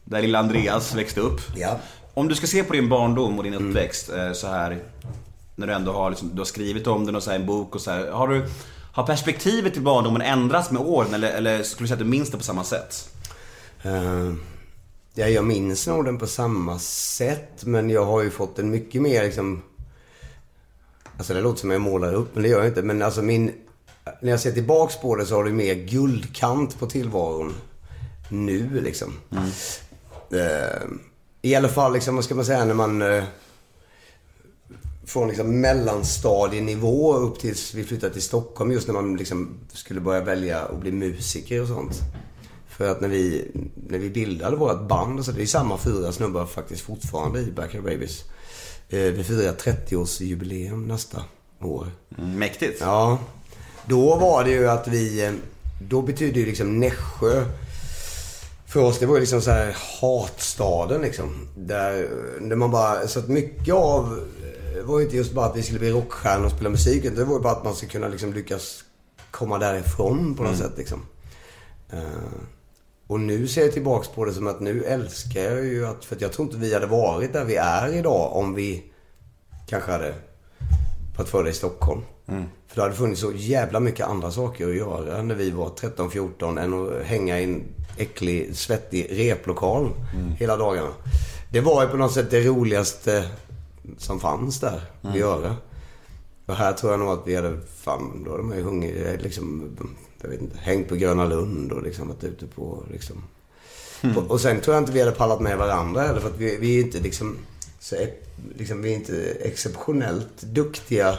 Där 0.03 0.21
lilla 0.21 0.39
Andreas 0.39 0.95
växte 0.95 1.21
upp. 1.21 1.41
Ja. 1.55 1.79
Om 2.13 2.27
du 2.27 2.35
ska 2.35 2.47
se 2.47 2.63
på 2.63 2.73
din 2.73 2.89
barndom 2.89 3.37
och 3.37 3.43
din 3.43 3.53
uppväxt 3.53 4.09
eh, 4.09 4.33
så 4.33 4.47
här 4.47 4.79
när 5.55 5.67
du 5.67 5.73
ändå 5.73 5.91
har, 5.91 6.09
liksom, 6.09 6.29
du 6.33 6.37
har 6.37 6.45
skrivit 6.45 6.87
om 6.87 7.05
den 7.05 7.15
och 7.15 7.23
så 7.23 7.31
här, 7.31 7.39
en 7.39 7.45
bok 7.45 7.75
och 7.75 7.81
så 7.81 7.91
här. 7.91 8.11
Har, 8.11 8.27
du, 8.27 8.45
har 8.93 9.05
perspektivet 9.05 9.73
till 9.73 9.81
barndomen 9.81 10.21
ändrats 10.21 10.71
med 10.71 10.81
åren 10.81 11.13
eller, 11.13 11.31
eller 11.31 11.63
skulle 11.63 11.83
du 11.83 11.87
säga 11.87 11.95
att 11.95 11.99
du 11.99 12.05
minns 12.05 12.29
det 12.31 12.37
på 12.37 12.43
samma 12.43 12.63
sätt? 12.63 13.09
Eh, 13.83 14.33
ja, 15.13 15.27
jag 15.27 15.45
minns 15.45 15.87
nog 15.87 16.05
den 16.05 16.17
på 16.17 16.27
samma 16.27 16.79
sätt, 16.79 17.65
men 17.65 17.89
jag 17.89 18.05
har 18.05 18.21
ju 18.21 18.29
fått 18.29 18.59
en 18.59 18.69
mycket 18.71 19.01
mer 19.01 19.23
liksom... 19.23 19.61
Alltså 21.21 21.33
det 21.33 21.41
låter 21.41 21.59
som 21.59 21.71
jag 21.71 21.81
målar 21.81 22.13
upp, 22.13 22.29
men 22.33 22.43
det 22.43 22.49
gör 22.49 22.59
jag 22.59 22.67
inte. 22.67 22.81
Men 22.81 23.01
alltså 23.01 23.21
min... 23.21 23.51
När 24.21 24.31
jag 24.31 24.39
ser 24.39 24.51
tillbaks 24.51 24.97
på 24.97 25.15
det 25.15 25.25
så 25.25 25.35
har 25.35 25.43
det 25.43 25.51
mer 25.51 25.73
guldkant 25.73 26.79
på 26.79 26.87
tillvaron 26.87 27.53
nu 28.29 28.81
liksom. 28.81 29.13
Eh, 30.31 30.81
I 31.41 31.55
alla 31.55 31.69
fall, 31.69 31.93
liksom, 31.93 32.15
vad 32.15 32.23
ska 32.23 32.35
man 32.35 32.45
säga, 32.45 32.65
när 32.65 32.73
man... 32.73 33.01
eh, 33.01 33.23
från 35.05 35.27
liksom 35.27 35.61
mellanstadienivå 35.61 37.13
upp 37.13 37.39
tills 37.39 37.73
vi 37.73 37.83
flyttade 37.83 38.13
till 38.13 38.21
Stockholm. 38.21 38.71
Just 38.71 38.87
när 38.87 38.93
man 38.93 39.17
liksom 39.17 39.49
skulle 39.73 40.01
börja 40.01 40.21
välja 40.21 40.59
att 40.59 40.79
bli 40.79 40.91
musiker 40.91 41.61
och 41.61 41.67
sånt. 41.67 41.99
För 42.69 42.89
att 42.89 43.01
när 43.01 43.07
vi, 43.07 43.51
när 43.87 43.99
vi 43.99 44.09
bildade 44.09 44.55
vårt 44.55 44.87
band, 44.87 45.25
så, 45.25 45.31
det 45.31 45.41
är 45.41 45.45
samma 45.45 45.77
fyra 45.77 46.11
snubbar 46.11 46.45
faktiskt 46.45 46.81
fortfarande 46.81 47.39
i 47.39 47.51
Backyard 47.51 47.83
Babies. 47.83 48.23
Eh, 48.91 48.99
vi 49.13 49.23
firar 49.23 49.53
30-årsjubileum 49.53 50.87
nästa 50.87 51.23
år. 51.61 51.87
Mm, 52.17 52.39
mäktigt. 52.39 52.77
Ja. 52.81 53.19
Då 53.85 54.15
var 54.15 54.43
det 54.43 54.49
ju 54.51 54.69
att 54.69 54.87
vi... 54.87 55.25
eh, 55.25 55.31
Då 55.89 56.01
betydde 56.01 56.39
ju 56.39 56.45
liksom 56.45 56.79
Nässjö... 56.79 57.45
För 58.67 58.81
oss, 58.83 58.99
det 58.99 59.05
var 59.05 59.13
ju 59.15 59.19
liksom 59.19 59.41
så 59.41 59.51
här 59.51 59.75
hatstaden 60.01 61.01
liksom. 61.01 61.47
Där, 61.57 62.09
där 62.41 62.55
man 62.55 62.71
bara... 62.71 63.07
Så 63.07 63.19
att 63.19 63.27
mycket 63.27 63.73
av... 63.73 64.25
eh, 64.77 64.83
var 64.83 64.99
ju 64.99 65.05
inte 65.05 65.17
just 65.17 65.33
bara 65.33 65.45
att 65.45 65.57
vi 65.57 65.63
skulle 65.63 65.79
bli 65.79 65.91
rockstjärnor 65.91 66.45
och 66.45 66.51
spela 66.51 66.69
musik. 66.69 67.05
utan 67.05 67.15
Det 67.17 67.25
var 67.25 67.33
ju 67.35 67.41
bara 67.41 67.53
att 67.53 67.63
man 67.63 67.75
skulle 67.75 67.91
kunna 67.91 68.07
liksom 68.07 68.33
lyckas 68.33 68.83
komma 69.31 69.57
därifrån 69.57 70.35
på 70.35 70.43
något 70.43 70.57
sätt 70.57 70.71
liksom. 70.77 71.05
Eh, 71.89 71.99
och 73.11 73.19
nu 73.19 73.47
ser 73.47 73.61
jag 73.61 73.73
tillbaks 73.73 74.07
på 74.07 74.25
det 74.25 74.33
som 74.33 74.47
att 74.47 74.59
nu 74.59 74.83
älskar 74.83 75.41
jag 75.41 75.65
ju 75.65 75.85
att... 75.87 76.05
För 76.05 76.15
att 76.15 76.21
jag 76.21 76.31
tror 76.31 76.47
inte 76.47 76.57
vi 76.57 76.73
hade 76.73 76.85
varit 76.85 77.33
där 77.33 77.45
vi 77.45 77.55
är 77.55 77.93
idag 77.93 78.35
om 78.35 78.55
vi 78.55 78.83
kanske 79.67 79.91
hade 79.91 80.13
varit 81.17 81.29
födda 81.29 81.49
i 81.49 81.53
Stockholm. 81.53 82.01
För 82.67 82.75
det 82.75 82.81
hade 82.81 82.95
funnits 82.95 83.21
så 83.21 83.31
jävla 83.35 83.79
mycket 83.79 84.07
andra 84.07 84.31
saker 84.31 84.69
att 84.69 84.75
göra 84.75 85.21
när 85.21 85.35
vi 85.35 85.51
var 85.51 85.69
13-14 85.69 86.61
än 86.61 86.73
att 86.73 87.05
hänga 87.05 87.39
i 87.39 87.43
en 87.43 87.63
äcklig, 87.97 88.55
svettig 88.55 89.07
replokal 89.11 89.89
hela 90.39 90.57
dagarna. 90.57 90.93
Det 91.51 91.61
var 91.61 91.83
ju 91.83 91.89
på 91.89 91.97
något 91.97 92.13
sätt 92.13 92.31
det 92.31 92.41
roligaste 92.41 93.29
som 93.97 94.19
fanns 94.19 94.59
där 94.59 94.81
att 95.01 95.15
göra. 95.15 95.55
Och 96.45 96.55
här 96.55 96.73
tror 96.73 96.91
jag 96.91 96.99
nog 96.99 97.09
att 97.09 97.27
vi 97.27 97.35
hade, 97.35 97.57
fan, 97.75 98.23
då 98.25 98.31
hade 98.31 98.43
man 98.43 98.57
ju 98.57 98.63
hungrig, 98.63 99.21
liksom, 99.21 99.77
jag 100.21 100.29
vet 100.29 100.41
inte, 100.41 100.57
hängt 100.57 100.89
på 100.89 100.95
Gröna 100.95 101.25
Lund 101.25 101.71
och 101.71 101.83
liksom 101.83 102.07
varit 102.07 102.23
ute 102.23 102.47
på, 102.47 102.83
liksom. 102.91 103.23
Och, 104.15 104.31
och 104.31 104.41
sen 104.41 104.61
tror 104.61 104.75
jag 104.75 104.81
inte 104.81 104.91
vi 104.91 104.99
hade 104.99 105.11
pallat 105.11 105.41
med 105.41 105.57
varandra 105.57 106.01
heller 106.01 106.19
för 106.19 106.29
att 106.29 106.37
vi, 106.37 106.57
vi 106.57 106.79
är 106.79 106.83
inte 106.83 106.99
liksom, 106.99 107.37
så, 107.79 107.95
liksom, 108.57 108.81
vi 108.81 108.91
är 108.91 108.95
inte 108.95 109.37
exceptionellt 109.41 110.41
duktiga 110.41 111.17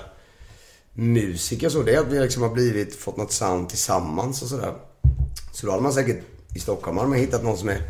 musiker 0.93 1.69
så. 1.69 1.83
Det 1.83 1.95
är 1.95 2.01
att 2.01 2.13
vi 2.13 2.21
liksom 2.21 2.43
har 2.43 2.51
blivit, 2.51 2.95
fått 2.95 3.17
något 3.17 3.33
sound 3.33 3.69
tillsammans 3.69 4.43
och 4.43 4.49
sådär. 4.49 4.75
Så 5.53 5.67
då 5.67 5.73
hade 5.73 5.83
man 5.83 5.93
säkert, 5.93 6.21
i 6.55 6.59
Stockholm 6.59 6.97
hade 6.97 7.09
man 7.09 7.19
hittat 7.19 7.45
någon 7.45 7.59
som 7.59 7.69
är 7.69 7.83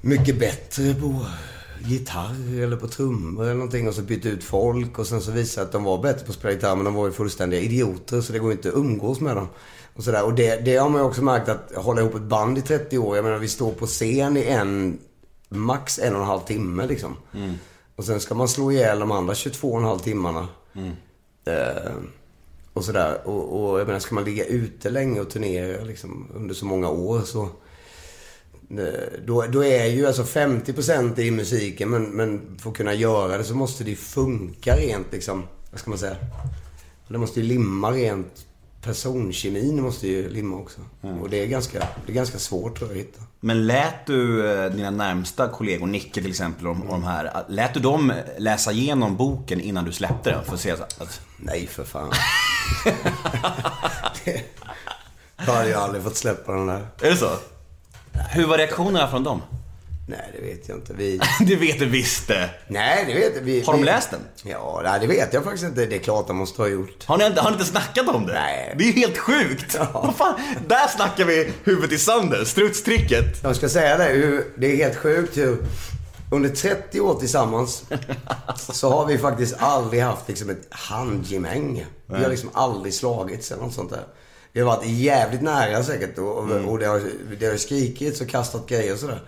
mycket 0.00 0.38
bättre 0.38 0.94
på 0.94 1.26
gitarr 1.84 2.62
eller 2.62 2.76
på 2.76 2.88
trummor 2.88 3.44
eller 3.44 3.54
någonting 3.54 3.88
och 3.88 3.94
så 3.94 4.02
bytt 4.02 4.26
ut 4.26 4.44
folk 4.44 4.98
och 4.98 5.06
sen 5.06 5.20
så 5.20 5.30
visade 5.30 5.66
att 5.66 5.72
de 5.72 5.84
var 5.84 5.98
bättre 5.98 6.26
på 6.26 6.32
att 6.32 6.38
spela 6.38 6.54
gitarr 6.54 6.76
men 6.76 6.84
de 6.84 6.94
var 6.94 7.06
ju 7.06 7.12
fullständiga 7.12 7.60
idioter 7.60 8.20
så 8.20 8.32
det 8.32 8.38
går 8.38 8.52
inte 8.52 8.68
att 8.68 8.74
umgås 8.74 9.20
med 9.20 9.36
dem. 9.36 9.48
Och, 9.94 10.04
sådär. 10.04 10.24
och 10.24 10.34
det, 10.34 10.64
det 10.64 10.76
har 10.76 10.88
man 10.88 11.00
ju 11.00 11.06
också 11.06 11.22
märkt 11.22 11.48
att 11.48 11.72
hålla 11.76 12.00
ihop 12.00 12.14
ett 12.14 12.22
band 12.22 12.58
i 12.58 12.62
30 12.62 12.98
år. 12.98 13.16
Jag 13.16 13.24
menar 13.24 13.38
vi 13.38 13.48
står 13.48 13.72
på 13.72 13.86
scen 13.86 14.36
i 14.36 14.42
en, 14.42 14.98
max 15.48 15.98
en 15.98 16.14
och 16.14 16.20
en 16.20 16.26
halv 16.26 16.40
timme 16.40 16.86
liksom. 16.86 17.16
Och 17.96 18.04
sen 18.04 18.20
ska 18.20 18.34
man 18.34 18.48
slå 18.48 18.72
ihjäl 18.72 18.98
de 18.98 19.10
andra 19.10 19.34
22 19.34 19.68
och 19.72 19.78
en 19.78 19.84
halv 19.84 19.98
timmarna. 19.98 20.48
Eh, 21.44 21.92
och 22.72 22.84
sådär. 22.84 23.20
Och, 23.24 23.70
och 23.70 23.80
jag 23.80 23.86
menar, 23.86 24.00
ska 24.00 24.14
man 24.14 24.24
ligga 24.24 24.44
ute 24.44 24.90
länge 24.90 25.20
och 25.20 25.30
turnera 25.30 25.84
liksom, 25.84 26.28
under 26.34 26.54
så 26.54 26.66
många 26.66 26.88
år 26.88 27.20
så... 27.20 27.48
eh, 28.78 28.86
då, 29.26 29.42
då 29.42 29.64
är 29.64 29.86
ju 29.86 30.06
alltså 30.06 30.22
50% 30.22 31.20
i 31.20 31.30
musiken 31.30 31.90
men, 31.90 32.02
men 32.04 32.58
för 32.58 32.70
att 32.70 32.76
kunna 32.76 32.94
göra 32.94 33.38
det 33.38 33.44
så 33.44 33.54
måste 33.54 33.84
det 33.84 33.90
ju 33.90 33.96
funka 33.96 34.76
rent 34.76 35.12
liksom, 35.12 35.42
vad 35.70 35.80
ska 35.80 35.90
man 35.90 35.98
säga? 35.98 36.16
Det 37.08 37.18
måste 37.18 37.40
ju 37.40 37.46
limma 37.46 37.90
rent. 37.90 38.46
Personkemin 38.82 39.82
måste 39.82 40.08
ju 40.08 40.30
limma 40.30 40.56
också. 40.56 40.80
Och 41.20 41.30
det 41.30 41.42
är, 41.42 41.46
ganska, 41.46 41.78
det 41.78 42.12
är 42.12 42.14
ganska 42.14 42.38
svårt 42.38 42.78
tror 42.78 42.90
jag 42.90 42.98
att 42.98 43.04
hitta. 43.04 43.22
Men 43.40 43.66
lät 43.66 44.06
du 44.06 44.50
eh, 44.52 44.70
dina 44.70 44.90
närmsta 44.90 45.48
kollegor, 45.48 45.86
Nicke 45.86 46.22
till 46.22 46.30
exempel, 46.30 46.66
och 46.66 46.76
och 46.76 46.86
de 46.88 47.04
här, 47.04 47.44
lät 47.48 47.74
du 47.74 47.80
dem 47.80 48.12
läsa 48.38 48.72
igenom 48.72 49.16
boken 49.16 49.60
innan 49.60 49.84
du 49.84 49.92
släppte 49.92 50.30
den? 50.30 50.44
För 50.44 50.54
att 50.54 50.60
se 50.60 50.70
att, 50.70 51.20
Nej 51.36 51.66
för 51.66 51.84
fan. 51.84 52.12
det, 54.24 54.42
jag 55.36 55.54
hade 55.54 55.68
ju 55.68 55.74
aldrig 55.74 56.02
fått 56.02 56.16
släppa 56.16 56.52
den 56.52 56.66
där. 56.66 56.86
är 57.00 57.10
det 57.10 57.16
så? 57.16 57.30
Hur 58.30 58.46
var 58.46 58.58
reaktionerna 58.58 59.08
från 59.10 59.24
dem? 59.24 59.42
Nej, 60.08 60.30
det 60.36 60.46
vet 60.46 60.68
jag 60.68 60.78
inte. 60.78 60.94
Vi... 60.94 61.20
Det 61.46 61.56
vet 61.56 61.78
du 61.78 61.86
visst. 61.86 62.30
Nej, 62.68 63.04
det 63.08 63.14
vet. 63.14 63.42
Vi, 63.42 63.62
Har 63.62 63.72
de 63.72 63.78
vi... 63.80 63.86
läst 63.86 64.10
den? 64.10 64.20
Ja, 64.44 64.80
nej, 64.84 65.00
det 65.00 65.06
vet 65.06 65.32
jag 65.32 65.44
faktiskt 65.44 65.64
inte. 65.64 65.86
Det 65.86 65.96
är 65.96 66.00
klart 66.00 66.26
de 66.26 66.36
måste 66.36 66.62
ha 66.62 66.68
gjort. 66.68 67.04
Har 67.06 67.18
ni, 67.18 67.24
inte- 67.26 67.40
har 67.40 67.50
ni 67.50 67.54
inte 67.54 67.66
snackat 67.66 68.08
om 68.08 68.26
det? 68.26 68.32
Nej. 68.32 68.74
Det 68.78 68.84
är 68.84 68.86
ju 68.86 68.92
helt 68.92 69.18
sjukt. 69.18 69.78
Vad 69.92 70.16
fan? 70.16 70.34
Där 70.68 70.88
snackar 70.88 71.24
vi 71.24 71.52
huvudet 71.64 71.92
i 71.92 71.98
sanden, 71.98 72.46
strutstricket. 72.46 73.42
Jag 73.42 73.56
ska 73.56 73.68
säga 73.68 73.96
det, 73.98 74.44
det 74.56 74.72
är 74.72 74.76
helt 74.76 74.96
sjukt 74.96 75.36
hur 75.36 75.58
under 76.30 76.48
30 76.50 77.00
år 77.00 77.14
tillsammans 77.20 77.84
så 78.56 78.90
har 78.92 79.06
vi 79.06 79.18
faktiskt 79.18 79.54
aldrig 79.58 80.02
haft 80.02 80.28
liksom 80.28 80.50
ett 80.50 80.66
handgemäng. 80.70 81.86
Vi 82.06 82.22
har 82.22 82.30
liksom 82.30 82.50
aldrig 82.52 82.94
slagits 82.94 83.50
eller 83.52 83.62
något 83.62 83.74
sånt 83.74 83.90
där. 83.90 84.04
Vi 84.54 84.60
har 84.60 84.76
varit 84.76 84.88
jävligt 84.88 85.42
nära 85.42 85.82
säkert 85.82 86.18
och, 86.18 86.38
och, 86.38 86.50
och 86.50 86.78
det, 86.78 86.86
har, 86.86 87.02
det 87.40 87.46
har 87.46 87.56
skrikits 87.56 88.20
och 88.20 88.28
kastat 88.28 88.66
grejer 88.68 88.92
och 88.92 88.98
sådär. 88.98 89.22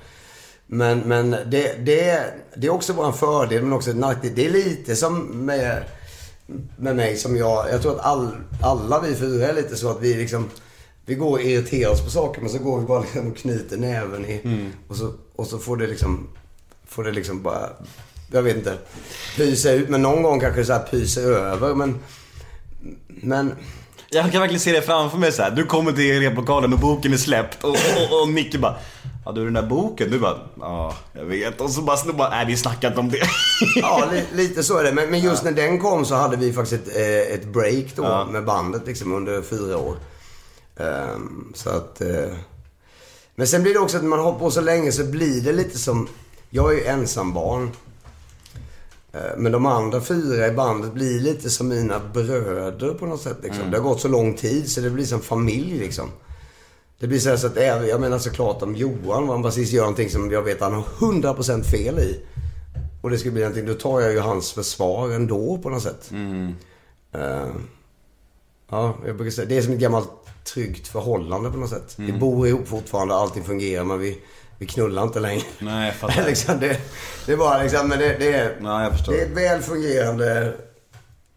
Men, 0.67 0.99
men 0.99 1.31
det, 1.31 1.87
det, 1.87 2.25
det 2.57 2.67
är 2.67 2.71
också 2.71 2.95
bara 2.95 3.07
en 3.07 3.13
fördel 3.13 3.63
men 3.63 3.73
också 3.73 3.91
en 3.91 3.99
nackdel. 3.99 4.33
Det 4.35 4.47
är 4.47 4.51
lite 4.51 4.97
som 4.97 5.19
med, 5.47 5.85
med 6.77 6.97
mig 6.97 7.17
som 7.17 7.37
jag, 7.37 7.67
jag 7.71 7.83
tror 7.83 7.95
att 7.95 8.07
all, 8.07 8.31
alla 8.63 9.01
vi 9.01 9.15
fyra 9.15 9.47
är 9.47 9.53
lite 9.53 9.77
så 9.77 9.91
att 9.91 10.01
vi 10.01 10.15
liksom 10.15 10.51
vi 11.07 11.15
går 11.15 11.31
och 11.31 11.43
irriterar 11.43 11.91
oss 11.91 12.05
på 12.05 12.11
saker 12.11 12.41
men 12.41 12.51
så 12.51 12.59
går 12.59 12.81
vi 12.81 12.87
bara 12.87 13.01
liksom 13.15 13.31
och 13.31 13.37
knyter 13.37 13.77
näven 13.77 14.27
i 14.27 14.71
och, 14.89 14.97
så, 14.97 15.13
och 15.37 15.47
så 15.47 15.59
får 15.59 15.77
det 15.77 15.87
liksom 15.87 16.29
Får 16.89 17.05
det 17.05 17.13
liksom 17.13 17.43
bara, 17.43 17.69
jag 18.33 18.43
vet 18.43 18.57
inte, 18.57 18.79
pysa 19.37 19.73
ut. 19.73 19.89
Men 19.89 20.03
någon 20.03 20.23
gång 20.23 20.41
kanske 20.41 20.65
så 20.65 20.73
här 20.73 20.83
pyser 20.83 21.23
över. 21.23 21.75
Men, 21.75 21.99
men 23.07 23.53
Jag 24.11 24.33
kan 24.33 24.41
verkligen 24.41 24.61
se 24.61 24.73
det 24.73 24.83
framför 24.83 25.19
mig 25.19 25.33
så 25.33 25.43
här. 25.43 25.51
Du 25.51 25.67
kommer 25.67 25.93
till 25.93 26.21
replokalen 26.21 26.73
och 26.73 26.79
boken 26.79 27.13
är 27.13 27.17
släppt 27.17 27.65
och, 27.65 27.71
och, 27.71 28.23
och 28.23 28.29
Nicke 28.29 28.59
bara 28.59 28.77
Ja 29.27 29.33
du 29.33 29.45
den 29.45 29.55
där 29.55 29.63
boken, 29.63 30.11
du 30.11 30.19
bara 30.19 30.39
Ja, 30.61 30.95
jag 31.13 31.25
vet. 31.25 31.61
Och 31.61 31.71
så 31.71 31.83
bara 31.83 31.97
snubbar, 31.97 32.31
nej 32.31 32.47
vi 32.47 32.57
snackar 32.57 32.89
inte 32.89 33.01
om 33.01 33.11
det. 33.11 33.19
ja, 33.77 34.09
li, 34.13 34.25
lite 34.33 34.63
så 34.63 34.79
är 34.79 34.85
det. 34.85 34.93
Men, 34.93 35.11
men 35.11 35.21
just 35.21 35.45
när 35.45 35.53
den 35.53 35.81
kom 35.81 36.05
så 36.05 36.15
hade 36.15 36.37
vi 36.37 36.53
faktiskt 36.53 36.87
ett, 36.89 36.97
eh, 36.97 37.35
ett 37.35 37.45
break 37.45 37.87
då 37.97 38.25
med 38.31 38.45
bandet 38.45 38.87
liksom 38.87 39.13
under 39.13 39.43
fyra 39.43 39.79
år. 39.79 39.97
Ehm, 40.81 41.53
så 41.55 41.71
att... 41.71 42.01
eh, 42.01 42.37
men 43.35 43.47
sen 43.47 43.63
blir 43.63 43.73
det 43.75 43.81
också 43.81 43.97
att 43.97 44.03
när 44.03 44.11
man 44.11 44.19
har 44.21 44.33
på 44.33 44.51
så 44.51 44.61
länge 44.61 44.93
så 44.93 45.05
blir 45.05 45.41
det 45.41 45.53
lite 45.53 45.79
som... 45.79 46.09
Jag 46.51 46.73
är 46.73 46.77
ju 46.77 46.85
ensam 46.85 47.33
barn. 47.33 47.71
Eh, 49.13 49.21
Men 49.37 49.53
de 49.53 49.67
andra 49.67 50.01
fyra 50.01 50.47
i 50.47 50.51
bandet 50.53 50.93
blir 50.93 51.21
lite 51.21 51.51
som 51.51 51.69
mina 51.69 52.01
bröder 52.15 52.95
på 52.95 53.07
något 53.07 53.21
sätt. 53.21 53.39
Liksom. 53.43 53.71
Det 53.71 53.77
har 53.77 53.85
gått 53.85 54.01
så 54.01 54.09
lång 54.09 54.35
tid 54.35 54.71
så 54.71 54.81
det 54.81 54.91
blir 54.91 55.05
som 55.05 55.21
familj 55.21 55.79
liksom. 55.79 56.09
Det 56.99 57.07
blir 57.07 57.19
så, 57.19 57.29
här 57.29 57.37
så 57.37 57.47
att 57.47 57.57
jag 57.89 58.01
menar 58.01 58.19
såklart 58.19 58.63
om 58.63 58.75
Johan, 58.77 59.23
om 59.23 59.29
han 59.29 59.43
precis 59.43 59.71
gör 59.73 59.83
någonting 59.83 60.11
som 60.11 60.31
jag 60.31 60.43
vet 60.43 60.61
han 60.61 60.73
har 60.75 60.83
100% 60.83 61.63
fel 61.63 61.99
i. 61.99 62.21
Och 63.03 63.11
det 63.11 63.19
ska 63.19 63.31
bli 63.31 63.41
någonting, 63.41 63.67
då 63.67 63.75
tar 63.75 64.01
jag 64.01 64.13
ju 64.13 64.19
hans 64.19 64.53
försvar 64.53 65.11
ändå 65.11 65.59
på 65.59 65.71
något 65.71 65.83
sätt. 65.83 66.11
Eh, 67.13 67.47
ja, 68.71 68.97
jag 69.07 69.17
brukar 69.17 69.31
säga, 69.31 69.49
det 69.49 69.57
är 69.57 69.63
som 69.63 69.73
ett 69.73 69.79
gammalt 69.79 70.09
tryggt 70.55 70.89
förhållande 70.89 71.51
på 71.51 71.57
något 71.57 71.71
sätt. 71.71 71.95
Vi 71.97 72.13
bor 72.13 72.47
ihop 72.49 72.69
fortfarande, 72.69 73.15
allting 73.15 73.45
fungerar 73.45 73.85
men 73.85 73.99
vi, 73.99 74.19
vi 74.59 74.67
knullar 74.67 75.03
inte 75.03 75.21
längre. 75.21 75.43
Nej, 75.59 75.87
jag 75.87 75.95
fattar. 75.95 76.25
liksom, 76.27 76.61
det, 76.61 76.81
det 77.27 77.33
är 77.33 77.37
bara 77.37 77.63
liksom, 77.63 77.89
men 77.89 77.99
det, 77.99 78.17
det 78.19 78.33
är... 78.33 78.57
Ja, 78.63 78.83
jag 78.83 78.93
förstår. 78.93 79.13
Det 79.13 79.21
är 79.21 79.27
ett 79.27 79.37
väl 79.37 79.63
fungerande... 79.63 80.57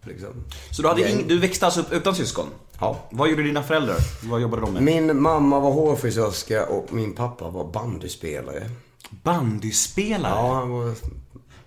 Liksom. 0.03 0.29
Så 0.71 0.81
du, 0.81 0.87
hade 0.87 1.11
ing, 1.11 1.27
du 1.27 1.39
växte 1.39 1.65
alltså 1.65 1.81
upp 1.81 1.91
utan 1.91 2.15
syskon? 2.15 2.47
Ja. 2.79 2.97
Vad 3.11 3.29
gjorde 3.29 3.43
dina 3.43 3.63
föräldrar? 3.63 3.97
Vad 4.23 4.41
jobbade 4.41 4.61
de 4.61 4.73
med? 4.73 4.83
Min 4.83 5.21
mamma 5.21 5.59
var 5.59 5.71
hårfrisörska 5.71 6.65
och 6.65 6.93
min 6.93 7.15
pappa 7.15 7.49
var 7.49 7.71
bandyspelare. 7.71 8.69
Bandyspelare? 9.09 10.33
Ja, 10.35 10.53
han 10.53 10.69
var 10.69 10.95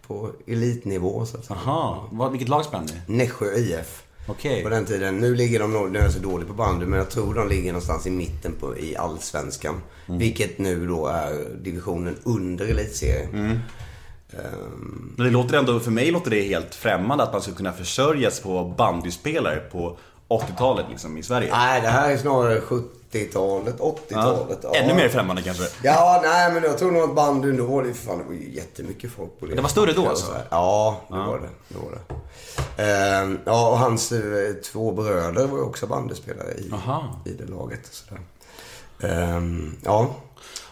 på 0.07 0.31
elitnivå 0.47 1.27
så 1.27 1.37
att 1.37 1.45
säga. 1.45 1.59
Jaha, 1.65 1.99
vad, 2.11 2.31
vilket 2.31 2.49
lag 2.49 2.65
spelade 2.65 2.93
ni? 3.07 3.17
Nässjö 3.17 3.55
IF. 3.55 4.02
Okej. 4.27 4.63
På 4.63 4.69
den 4.69 4.85
tiden. 4.87 5.21
Nu 5.21 5.35
ligger 5.35 5.61
de 5.61 5.93
nu 5.93 5.99
är 5.99 6.03
jag 6.03 6.13
så 6.13 6.19
dålig 6.19 6.49
på 6.49 6.55
bandy, 6.55 6.87
men 6.87 6.99
jag 6.99 7.11
tror 7.11 7.35
de 7.35 7.49
ligger 7.49 7.73
någonstans 7.73 8.07
i 8.07 8.11
mitten 8.11 8.53
på, 8.61 8.79
i 8.79 8.97
allsvenskan. 8.97 9.83
Mm. 10.07 10.19
Vilket 10.19 10.59
nu 10.59 10.87
då 10.87 11.07
är 11.07 11.33
divisionen 11.63 12.17
under 12.23 12.67
elitserien. 12.67 13.29
Mm. 13.35 13.59
Ehm, 14.33 15.15
Men 15.17 15.27
det 15.27 15.33
låter 15.33 15.59
ändå, 15.59 15.81
för 15.81 15.91
mig 15.91 16.11
låter 16.11 16.31
det 16.31 16.43
helt 16.43 16.75
främmande 16.75 17.25
att 17.25 17.33
man 17.33 17.43
skulle 17.43 17.57
kunna 17.57 17.73
försörjas 17.73 18.41
på 18.41 18.75
bandyspelare 18.79 19.57
på 19.57 19.99
80-talet 20.29 20.87
liksom 20.91 21.19
i 21.19 21.23
Sverige. 21.23 21.49
nej, 21.51 21.81
det 21.81 21.89
här 21.89 22.11
är 22.11 22.17
snarare 22.17 22.61
70-talet, 23.13 23.79
80-talet. 23.79 24.59
Ja. 24.63 24.75
Ännu 24.75 24.95
mer 24.95 25.09
främmande 25.09 25.43
kanske? 25.43 25.65
Ja, 25.83 26.21
nej 26.25 26.53
men 26.53 26.63
jag 26.63 26.79
tror 26.79 26.91
nog 26.91 27.03
att 27.03 27.15
bandyn 27.15 27.57
då 27.57 27.67
var 27.67 27.83
det, 27.83 27.95
fan, 27.95 28.19
det 28.19 28.25
var 28.25 28.33
ju 28.33 28.55
jättemycket 28.55 29.11
folk 29.11 29.41
på 29.41 29.47
det. 29.47 29.55
Det 29.55 29.63
var 29.63 29.69
större 29.69 29.93
då, 29.93 30.09
alltså? 30.09 30.33
Ja, 30.51 31.01
det 31.09 31.15
var 31.15 31.39
det. 31.39 31.49
det, 31.69 31.79
var 31.79 31.99
det. 32.77 32.83
Ehm, 32.83 33.39
ja, 33.45 33.69
och 33.69 33.79
hans 33.79 34.13
eh, 34.13 34.53
två 34.55 34.93
bröder 34.93 35.47
var 35.47 35.59
ju 35.59 35.65
också 35.65 35.87
bandyspelare 35.87 36.53
i, 36.53 36.71
Aha. 36.73 37.21
i 37.25 37.33
det 37.33 37.47
laget. 37.47 37.89
Sådär. 37.91 38.21
Ehm, 39.01 39.77
ja. 39.85 40.15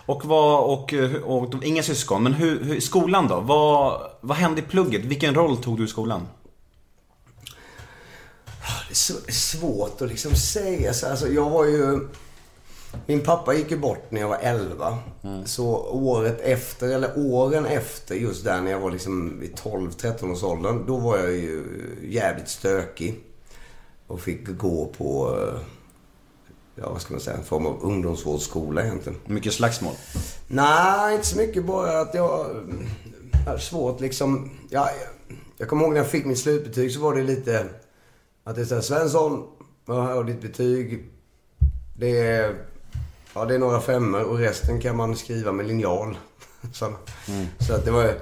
Och, 0.06 0.24
vad, 0.24 0.64
och, 0.64 0.94
och, 1.24 1.54
och 1.54 1.64
inga 1.64 1.82
syskon, 1.82 2.22
men 2.22 2.34
hur, 2.34 2.64
hur, 2.64 2.80
skolan 2.80 3.28
då? 3.28 3.40
Vad, 3.40 4.00
vad 4.20 4.36
hände 4.36 4.60
i 4.60 4.64
plugget? 4.64 5.04
Vilken 5.04 5.34
roll 5.34 5.56
tog 5.56 5.78
du 5.78 5.84
i 5.84 5.88
skolan? 5.88 6.26
Det 8.88 8.92
är, 8.92 8.94
så, 8.94 9.12
det 9.12 9.30
är 9.30 9.32
svårt 9.32 10.02
att 10.02 10.08
liksom 10.08 10.34
säga 10.34 10.94
så. 10.94 11.06
Alltså, 11.06 11.28
jag 11.28 11.50
var 11.50 11.64
ju... 11.64 12.08
Min 13.06 13.20
pappa 13.20 13.54
gick 13.54 13.70
ju 13.70 13.78
bort 13.78 14.10
när 14.10 14.20
jag 14.20 14.28
var 14.28 14.38
11. 14.40 14.98
Så 15.44 15.66
året 15.90 16.40
efter, 16.40 16.88
eller 16.88 17.12
åren 17.16 17.66
efter 17.66 18.14
just 18.14 18.44
där 18.44 18.60
när 18.60 18.70
jag 18.70 18.80
var 18.80 18.90
liksom 18.90 19.42
i 19.42 19.46
12-13 19.46 20.32
års 20.32 20.42
åldern. 20.42 20.86
Då 20.86 20.96
var 20.96 21.18
jag 21.18 21.32
ju 21.32 21.64
jävligt 22.02 22.48
stökig. 22.48 23.20
Och 24.06 24.20
fick 24.20 24.46
gå 24.58 24.86
på, 24.98 25.38
eh, 25.38 25.60
ja 26.74 26.90
vad 26.90 27.02
ska 27.02 27.14
man 27.14 27.20
säga, 27.20 27.36
en 27.36 27.44
form 27.44 27.66
av 27.66 27.82
ungdomsvårdsskola 27.82 28.84
egentligen. 28.84 29.18
Mycket 29.26 29.52
slagsmål? 29.52 29.94
Nej, 30.48 31.14
inte 31.14 31.26
så 31.26 31.38
mycket. 31.38 31.66
Bara 31.66 32.00
att 32.00 32.14
jag 32.14 32.46
är 33.46 33.58
svårt 33.58 34.00
liksom. 34.00 34.50
Ja, 34.70 34.90
jag, 35.00 35.36
jag 35.56 35.68
kommer 35.68 35.84
ihåg 35.84 35.92
när 35.92 36.00
jag 36.00 36.10
fick 36.10 36.24
mitt 36.24 36.38
slutbetyg 36.38 36.92
så 36.92 37.00
var 37.00 37.14
det 37.14 37.22
lite 37.22 37.66
att 38.44 38.56
det 38.56 38.60
är 38.60 38.64
såhär, 38.64 38.82
Svensson, 38.82 39.46
här 39.86 39.94
har 39.94 40.24
ditt 40.24 40.42
betyg. 40.42 41.10
Det 41.98 42.20
är, 42.20 42.56
ja, 43.34 43.44
det 43.44 43.54
är 43.54 43.58
några 43.58 43.80
femmor 43.80 44.22
och 44.22 44.38
resten 44.38 44.80
kan 44.80 44.96
man 44.96 45.16
skriva 45.16 45.52
med 45.52 45.66
linjal. 45.66 46.18
Så, 46.72 46.92
så 47.66 47.74
att 47.74 47.84
det 47.84 47.90
var 47.90 48.14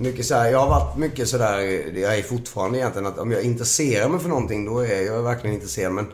mycket 0.00 0.26
så 0.26 0.34
här, 0.34 0.50
jag 0.50 0.58
har 0.58 0.68
varit 0.68 0.96
mycket 0.96 1.28
sådär, 1.28 1.58
jag 1.98 2.18
är 2.18 2.22
fortfarande 2.22 2.78
egentligen 2.78 3.06
att 3.06 3.18
om 3.18 3.32
jag 3.32 3.42
intresserar 3.42 4.08
mig 4.08 4.20
för 4.20 4.28
någonting 4.28 4.64
då 4.64 4.80
är 4.80 5.02
jag 5.02 5.22
verkligen 5.22 5.54
intresserad. 5.54 5.92
Men 5.92 6.06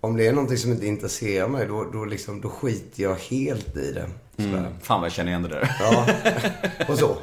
om 0.00 0.16
det 0.16 0.26
är 0.26 0.32
någonting 0.32 0.58
som 0.58 0.72
inte 0.72 0.86
intresserar 0.86 1.48
mig 1.48 1.66
då, 1.66 1.84
då, 1.92 2.04
liksom, 2.04 2.40
då 2.40 2.48
skiter 2.48 3.02
jag 3.02 3.14
helt 3.14 3.76
i 3.76 3.92
det. 3.92 4.10
Sådär. 4.36 4.74
Fan 4.82 5.00
vad 5.00 5.06
jag 5.06 5.12
känner 5.12 5.30
igen 5.30 5.42
det 5.42 5.48
där. 5.48 5.76
Ja, 5.80 6.06
och 6.88 6.98
så. 6.98 7.16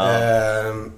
Ehm, 0.00 0.92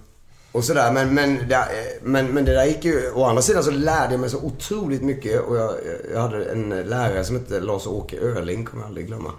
och 0.55 0.64
sådär. 0.64 0.93
Men, 0.93 1.14
men, 1.14 1.49
det, 1.49 1.68
men, 2.03 2.26
men 2.26 2.45
det 2.45 2.55
där 2.55 2.64
gick 2.64 2.85
ju... 2.85 3.11
Å 3.12 3.24
andra 3.24 3.43
sidan 3.43 3.64
så 3.64 3.70
lärde 3.70 4.12
jag 4.12 4.20
mig 4.20 4.31
så 4.31 4.39
otroligt 4.39 5.03
mycket. 5.03 5.41
Och 5.41 5.57
jag, 5.57 5.74
jag 6.12 6.20
hade 6.20 6.45
en 6.45 6.68
lärare 6.68 7.24
som 7.24 7.37
hette 7.37 7.61
Lars-Åke 7.61 8.18
Öling, 8.18 8.64
kommer 8.64 8.83
jag 8.83 8.89
aldrig 8.89 9.07
glömma. 9.07 9.33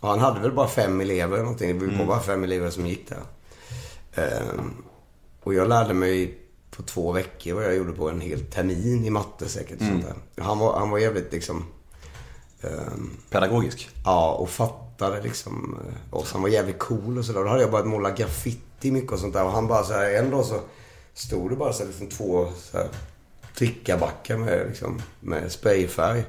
Och 0.00 0.08
han 0.08 0.18
hade 0.20 0.40
väl 0.40 0.52
bara 0.52 0.68
fem 0.68 1.00
elever 1.00 1.32
eller 1.32 1.44
någonting. 1.44 1.78
Det 1.78 1.86
var 1.86 1.92
ju 1.92 2.06
bara 2.06 2.20
fem 2.20 2.44
elever 2.44 2.70
som 2.70 2.86
gick 2.86 3.08
där. 3.08 3.22
Ehm, 4.14 4.74
och 5.42 5.54
jag 5.54 5.68
lärde 5.68 5.94
mig 5.94 6.38
på 6.70 6.82
två 6.82 7.12
veckor 7.12 7.54
vad 7.54 7.64
jag 7.64 7.76
gjorde 7.76 7.92
på 7.92 8.08
en 8.10 8.20
hel 8.20 8.40
termin 8.40 9.04
i 9.04 9.10
matte 9.10 9.48
säkert. 9.48 9.78
Sånt 9.78 10.04
där. 10.04 10.44
Han, 10.44 10.58
var, 10.58 10.78
han 10.78 10.90
var 10.90 10.98
jävligt 10.98 11.32
liksom... 11.32 11.64
ehm, 12.62 13.10
Pedagogisk? 13.30 13.88
Ja, 14.04 14.32
och 14.32 14.50
fattade 14.50 14.87
liksom 15.22 15.78
eh, 15.86 16.14
oss. 16.14 16.32
Han 16.32 16.42
var 16.42 16.48
jävligt 16.48 16.78
cool 16.78 17.18
och 17.18 17.24
sådär. 17.24 17.44
Då 17.44 17.48
hade 17.48 17.60
jag 17.60 17.70
börjat 17.70 17.86
måla 17.86 18.10
graffiti 18.10 18.90
mycket 18.90 19.12
och 19.12 19.18
sånt 19.18 19.34
där. 19.34 19.44
Och 19.44 19.52
han 19.52 19.66
bara 19.66 19.84
så 19.84 19.92
här, 19.92 20.14
en 20.14 20.30
dag 20.30 20.44
så 20.44 20.60
stod 21.14 21.50
det 21.50 21.56
bara 21.56 21.72
så 21.72 21.82
här, 21.82 21.88
liksom 21.88 22.08
två 22.08 22.48
så 22.58 22.78
här, 22.78 22.88
drickabackar 23.58 24.36
med, 24.36 24.66
liksom, 24.68 25.02
med 25.20 25.52
sprayfärg. 25.52 26.24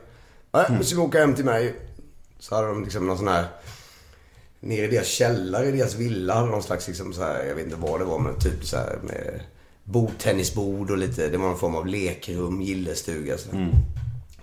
Ja, 0.51 0.65
nu 0.70 0.84
ska 0.84 0.95
vi 0.95 1.01
åka 1.01 1.20
hem 1.20 1.36
till 1.36 1.45
mig. 1.45 1.76
Så 2.39 2.55
hade 2.55 2.67
de 2.67 2.84
liksom 2.84 3.07
någon 3.07 3.17
sån 3.17 3.28
här 3.28 3.47
nere 4.59 4.86
i 4.86 4.88
deras 4.88 5.07
källare 5.07 5.67
i 5.67 5.72
deras 5.72 5.95
villa 5.95 6.34
hade 6.34 6.47
någon 6.47 6.63
slags, 6.63 6.88
liksom 6.88 7.13
så 7.13 7.22
här, 7.22 7.45
jag 7.45 7.55
vet 7.55 7.65
inte 7.65 7.78
vad 7.78 7.99
det 7.99 8.05
var, 8.05 8.20
men 8.20 8.39
typ 8.39 8.65
så 8.65 8.78
här 8.78 8.99
med 9.03 9.41
bordtennisbord 9.84 10.91
och 10.91 10.97
lite, 10.97 11.28
det 11.28 11.38
var 11.38 11.47
någon 11.47 11.59
form 11.59 11.76
av 11.76 11.88
lekrum, 11.88 12.61
gillestuga. 12.61 13.38
Så. 13.38 13.49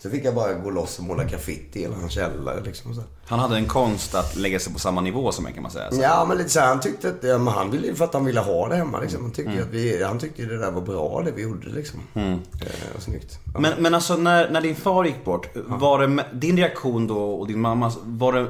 Så 0.06 0.10
fick 0.10 0.24
jag 0.24 0.34
bara 0.34 0.52
gå 0.52 0.70
loss 0.70 0.98
och 0.98 1.04
måla 1.04 1.24
graffiti 1.24 1.78
i 1.78 1.82
hela 1.82 1.96
hans 1.96 2.12
källare 2.12 2.60
liksom. 2.64 2.94
Så. 2.94 3.02
Han 3.26 3.38
hade 3.38 3.56
en 3.56 3.66
konst 3.66 4.14
att 4.14 4.36
lägga 4.36 4.58
sig 4.58 4.72
på 4.72 4.78
samma 4.78 5.00
nivå 5.00 5.32
som 5.32 5.46
en 5.46 5.52
kan 5.52 5.62
man 5.62 5.72
säga. 5.72 5.90
Så. 5.90 6.00
Ja, 6.00 6.24
men 6.28 6.38
lite 6.38 6.50
så 6.50 6.60
här, 6.60 6.66
han 6.68 6.80
tyckte 6.80 7.08
att, 7.08 7.16
ja, 7.20 7.38
men 7.38 7.54
han 7.54 7.70
ville 7.70 7.86
ju 7.86 7.94
för 7.94 8.04
att 8.04 8.14
han 8.14 8.24
ville 8.24 8.40
ha 8.40 8.68
det 8.68 8.76
hemma 8.76 9.00
liksom. 9.00 9.22
Han 9.22 9.30
tyckte 9.30 9.52
ju 9.52 9.62
att 9.62 9.70
vi, 9.70 10.04
han 10.04 10.18
tyckte 10.18 10.42
det 10.42 10.58
där 10.58 10.70
var 10.70 10.80
bra 10.80 11.22
det 11.24 11.30
vi 11.30 11.42
gjorde 11.42 11.68
liksom. 11.68 12.00
Eh, 12.14 12.96
och 12.96 13.02
snyggt. 13.02 13.38
Ja. 13.54 13.60
Men, 13.60 13.72
men 13.82 13.94
alltså 13.94 14.16
när, 14.16 14.50
när 14.50 14.60
din 14.60 14.76
far 14.76 15.04
gick 15.04 15.24
bort, 15.24 15.48
var 15.54 16.06
det, 16.06 16.24
din 16.32 16.56
reaktion 16.56 17.06
då 17.06 17.18
och 17.18 17.46
din 17.46 17.60
mammas, 17.60 17.98
var 18.04 18.32
det, 18.32 18.46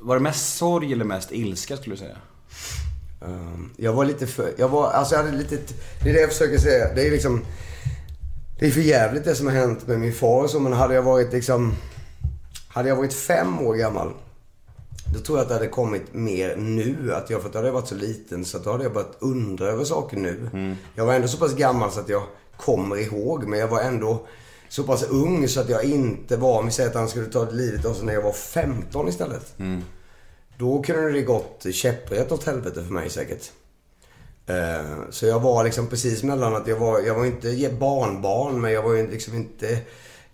var 0.00 0.14
det 0.16 0.22
mest 0.22 0.56
sorg 0.56 0.92
eller 0.92 1.04
mest 1.04 1.32
ilska 1.32 1.76
skulle 1.76 1.94
du 1.94 1.98
säga? 1.98 2.16
Um, 3.20 3.70
Jag 3.76 3.92
var 3.92 4.04
lite 4.04 4.26
för... 4.26 4.52
Jag 4.56 4.68
var... 4.68 4.90
Alltså 4.90 5.14
jag 5.14 5.22
hade 5.22 5.36
lite... 5.36 5.56
Det 6.02 6.10
är 6.10 6.14
det 6.14 6.20
jag 6.20 6.30
försöker 6.30 6.58
säga. 6.58 6.94
Det 6.94 7.06
är 7.06 7.10
liksom... 7.10 7.44
Det 8.58 8.66
är 8.66 8.70
för 8.70 8.80
jävligt 8.80 9.24
det 9.24 9.34
som 9.34 9.46
har 9.46 9.54
hänt 9.54 9.86
med 9.86 10.00
min 10.00 10.12
far 10.12 10.42
och 10.42 10.50
så. 10.50 10.60
Men 10.60 10.72
hade 10.72 10.94
jag 10.94 11.02
varit 11.02 11.32
liksom... 11.32 11.74
Hade 12.68 12.88
jag 12.88 12.96
varit 12.96 13.14
fem 13.14 13.58
år 13.58 13.74
gammal. 13.74 14.12
Då 15.14 15.20
tror 15.20 15.38
jag 15.38 15.42
att 15.42 15.48
det 15.48 15.54
hade 15.54 15.66
kommit 15.68 16.14
mer 16.14 16.56
nu. 16.56 17.14
Att 17.14 17.30
jag, 17.30 17.40
för 17.40 17.48
att 17.48 17.52
då 17.52 17.58
hade 17.58 17.68
jag 17.68 17.74
varit 17.74 17.88
så 17.88 17.94
liten 17.94 18.44
så 18.44 18.56
att 18.56 18.64
då 18.64 18.72
hade 18.72 18.84
jag 18.84 18.92
börjat 18.92 19.16
undra 19.18 19.66
över 19.66 19.84
saker 19.84 20.16
nu. 20.16 20.50
Jag 20.94 21.06
var 21.06 21.14
ändå 21.14 21.28
så 21.28 21.36
pass 21.38 21.54
gammal 21.54 21.92
så 21.92 22.00
att 22.00 22.08
jag 22.08 22.22
kommer 22.56 22.96
ihåg. 22.96 23.46
Men 23.46 23.58
jag 23.58 23.68
var 23.68 23.80
ändå 23.80 24.26
så 24.68 24.82
pass 24.82 25.02
ung 25.02 25.48
så 25.48 25.60
att 25.60 25.68
jag 25.68 25.84
inte 25.84 26.36
var... 26.36 26.58
Om 26.58 26.66
vi 26.66 26.72
säger 26.72 26.88
att 26.88 26.96
han 26.96 27.08
skulle 27.08 27.26
ta 27.26 27.50
livet 27.50 27.84
av 27.84 27.94
sig 27.94 28.06
när 28.06 28.14
jag 28.14 28.22
var 28.22 28.32
15 28.32 29.08
istället. 29.08 29.54
Då 30.58 30.82
kunde 30.82 31.12
det 31.12 31.22
gått 31.22 31.66
käpprätt 31.72 32.32
åt 32.32 32.44
helvete 32.44 32.84
för 32.84 32.92
mig 32.92 33.10
säkert. 33.10 33.52
Eh, 34.46 34.86
Så 35.10 35.26
jag 35.26 35.40
var 35.40 35.64
liksom 35.64 35.86
precis 35.86 36.22
mellan 36.22 36.56
att 36.56 36.66
jag 36.66 36.76
var, 36.76 37.00
jag 37.00 37.14
var 37.14 37.24
inte 37.24 37.70
barnbarn 37.80 38.60
men 38.60 38.72
jag 38.72 38.82
var 38.82 38.92
ju 38.94 39.10
liksom 39.10 39.34
inte, 39.34 39.78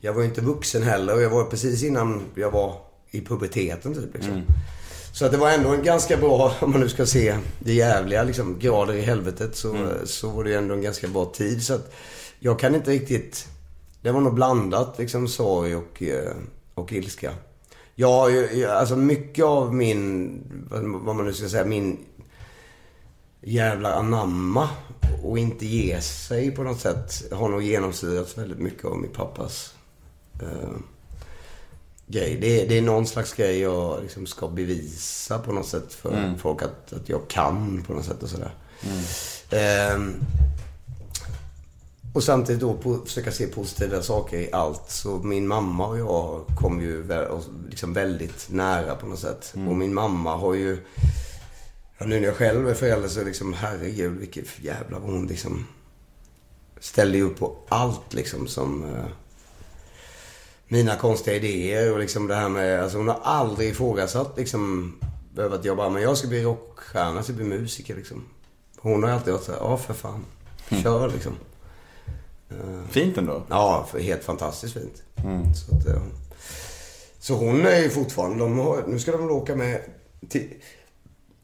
jag 0.00 0.12
var 0.12 0.20
ju 0.22 0.28
inte 0.28 0.40
vuxen 0.40 0.82
heller 0.82 1.14
och 1.14 1.22
jag 1.22 1.30
var 1.30 1.44
precis 1.44 1.82
innan 1.82 2.22
jag 2.34 2.50
var 2.50 2.74
i 3.10 3.20
puberteten 3.20 3.94
typ 3.94 4.14
liksom. 4.14 4.42
Så 5.12 5.24
att 5.26 5.32
det 5.32 5.38
var 5.38 5.50
ändå 5.50 5.68
en 5.68 5.82
ganska 5.82 6.16
bra, 6.16 6.52
om 6.60 6.70
man 6.70 6.80
nu 6.80 6.88
ska 6.88 7.06
se 7.06 7.36
det 7.58 7.72
jävliga 7.72 8.22
liksom, 8.22 8.58
grader 8.58 8.94
i 8.94 9.00
helvetet 9.00 9.56
så, 9.56 9.76
så 10.04 10.28
var 10.30 10.44
det 10.44 10.54
ändå 10.54 10.74
en 10.74 10.82
ganska 10.82 11.08
bra 11.08 11.24
tid. 11.24 11.62
Så 11.62 11.74
att 11.74 11.92
jag 12.38 12.58
kan 12.58 12.74
inte 12.74 12.90
riktigt, 12.90 13.46
det 14.02 14.10
var 14.12 14.20
nog 14.20 14.34
blandat 14.34 14.98
liksom 14.98 15.28
sorg 15.28 15.76
och, 15.76 16.02
eh, 16.02 16.32
och 16.74 16.92
ilska. 16.92 17.30
Ja, 17.94 18.30
jag- 18.30 18.54
jag- 18.54 18.70
alltså 18.70 18.96
mycket 18.96 19.44
av 19.44 19.74
min, 19.74 20.40
vad 21.04 21.16
man 21.16 21.24
nu 21.26 21.32
ska 21.32 21.48
säga, 21.48 21.64
min 21.64 21.98
jävla 23.42 23.94
anamma 23.94 24.68
och 25.22 25.38
inte 25.38 25.66
ge 25.66 26.00
sig 26.00 26.50
på 26.50 26.62
något 26.62 26.80
sätt 26.80 27.32
har 27.32 27.48
nog 27.48 27.62
genomsyrats 27.62 28.38
väldigt 28.38 28.58
mycket 28.58 28.84
av 28.84 28.96
min 28.98 29.10
pappas 29.10 29.74
eh, 30.42 30.68
grej. 32.06 32.38
Det, 32.40 32.60
är- 32.62 32.68
det 32.68 32.78
är 32.78 32.82
någon 32.82 33.06
slags 33.06 33.32
grej 33.32 33.58
jag 33.60 34.02
liksom 34.02 34.26
ska 34.26 34.48
bevisa 34.48 35.38
på 35.38 35.52
något 35.52 35.66
sätt 35.66 35.94
för 35.94 36.10
folk 36.38 36.62
att, 36.62 36.92
att 36.92 37.08
jag 37.08 37.28
kan 37.28 37.84
på 37.86 37.92
något 37.92 38.04
sätt 38.04 38.22
och 38.22 38.28
sådär. 38.28 38.54
Ehm, 39.50 40.14
och 42.14 42.22
samtidigt 42.24 42.60
då 42.60 42.74
på, 42.74 42.98
försöka 43.06 43.32
se 43.32 43.46
positiva 43.46 44.02
saker 44.02 44.38
i 44.38 44.52
allt. 44.52 44.90
Så 44.90 45.18
min 45.18 45.46
mamma 45.46 45.86
och 45.86 45.98
jag 45.98 46.44
kom 46.60 46.80
ju 46.80 47.06
liksom 47.70 47.92
väldigt 47.92 48.46
nära 48.50 48.94
på 48.94 49.06
något 49.06 49.18
sätt. 49.18 49.52
Och 49.54 49.76
min 49.76 49.94
mamma 49.94 50.36
har 50.36 50.54
ju... 50.54 50.78
Ja, 52.00 52.06
nu 52.06 52.20
när 52.20 52.26
jag 52.26 52.36
själv 52.36 52.68
är 52.68 52.74
förälder 52.74 53.08
så 53.08 53.24
liksom, 53.24 53.52
herregud 53.52 54.12
vilket 54.12 54.60
jävla 54.60 54.98
hon 54.98 55.26
liksom 55.26 55.66
ställde 56.80 57.18
ju 57.18 57.24
upp 57.24 57.38
på 57.38 57.56
allt 57.68 58.14
liksom 58.14 58.46
som... 58.46 58.84
Eh, 58.84 59.04
mina 60.68 60.96
konstiga 60.96 61.36
idéer 61.36 61.92
och 61.92 61.98
liksom 61.98 62.26
det 62.26 62.34
här 62.34 62.48
med, 62.48 62.82
alltså 62.82 62.98
hon 62.98 63.08
har 63.08 63.20
aldrig 63.22 63.70
ifrågasatt 63.70 64.36
liksom 64.36 64.94
jag 65.62 65.76
bara, 65.76 65.88
men 65.88 66.02
jag 66.02 66.16
ska 66.16 66.28
bli 66.28 66.42
rockstjärna, 66.42 67.14
jag 67.14 67.24
ska 67.24 67.32
bli 67.32 67.44
musiker 67.44 67.96
liksom. 67.96 68.24
Hon 68.76 69.02
har 69.02 69.10
alltid 69.10 69.32
varit 69.32 69.44
såhär, 69.44 69.58
ja 69.58 69.76
för 69.76 69.94
fan, 69.94 70.24
kör 70.82 71.08
liksom. 71.08 71.32
Fint 72.88 73.18
ändå. 73.18 73.42
Ja, 73.48 73.86
helt 74.00 74.24
fantastiskt 74.24 74.74
fint. 74.74 75.02
Så, 75.56 75.76
att, 75.76 75.86
eh, 75.86 76.02
så 77.18 77.34
hon 77.34 77.66
är 77.66 77.78
ju 77.78 77.90
fortfarande, 77.90 78.38
de 78.38 78.58
har, 78.58 78.84
nu 78.86 78.98
ska 78.98 79.12
de 79.12 79.30
åka 79.30 79.56
med 79.56 79.80
till, 80.28 80.48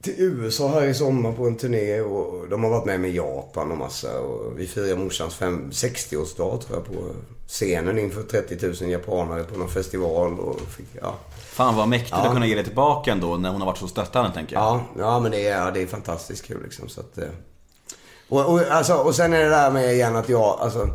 till 0.06 0.14
USA 0.18 0.68
här 0.68 0.86
i 0.86 0.94
sommar 0.94 1.32
på 1.32 1.46
en 1.46 1.56
turné 1.56 2.00
och 2.00 2.48
de 2.48 2.64
har 2.64 2.70
varit 2.70 2.84
med 2.84 3.00
med 3.00 3.10
Japan 3.10 3.70
och 3.70 3.78
massa. 3.78 4.20
Och 4.20 4.58
vi 4.58 4.66
firar 4.66 4.96
morsans 4.96 5.34
fem- 5.34 5.70
60-årsdag 5.70 6.58
tror 6.58 6.78
jag 6.78 6.84
på 6.84 6.92
scenen 7.46 7.98
inför 7.98 8.22
30 8.22 8.66
000 8.84 8.90
japanare 8.90 9.44
på 9.44 9.58
någon 9.58 9.68
festival. 9.68 10.40
Och 10.40 10.60
fick, 10.60 10.86
ja. 11.02 11.14
Fan 11.36 11.76
vad 11.76 11.88
mäktigt 11.88 12.12
att 12.12 12.32
kunna 12.32 12.46
ge 12.46 12.54
det 12.54 12.64
tillbaka 12.64 13.12
ändå 13.12 13.36
när 13.36 13.50
hon 13.50 13.60
har 13.60 13.66
varit 13.66 13.78
så 13.78 13.88
stöttande 13.88 14.32
tänker 14.34 14.56
jag. 14.56 14.62
Ja, 14.62 14.84
ja 14.98 15.20
men 15.20 15.30
det 15.30 15.46
är, 15.46 15.60
ja, 15.60 15.70
det 15.70 15.82
är 15.82 15.86
fantastiskt 15.86 16.44
kul 16.44 16.62
liksom. 16.62 16.88
Så 16.88 17.00
att, 17.00 17.18
eh. 17.18 17.28
och, 18.28 18.52
och, 18.52 18.60
alltså, 18.60 18.94
och 18.94 19.14
sen 19.14 19.32
är 19.32 19.40
det 19.40 19.50
där 19.50 19.70
med 19.70 19.94
igen 19.94 20.16
att 20.16 20.28
jag, 20.28 20.58
alltså. 20.60 20.88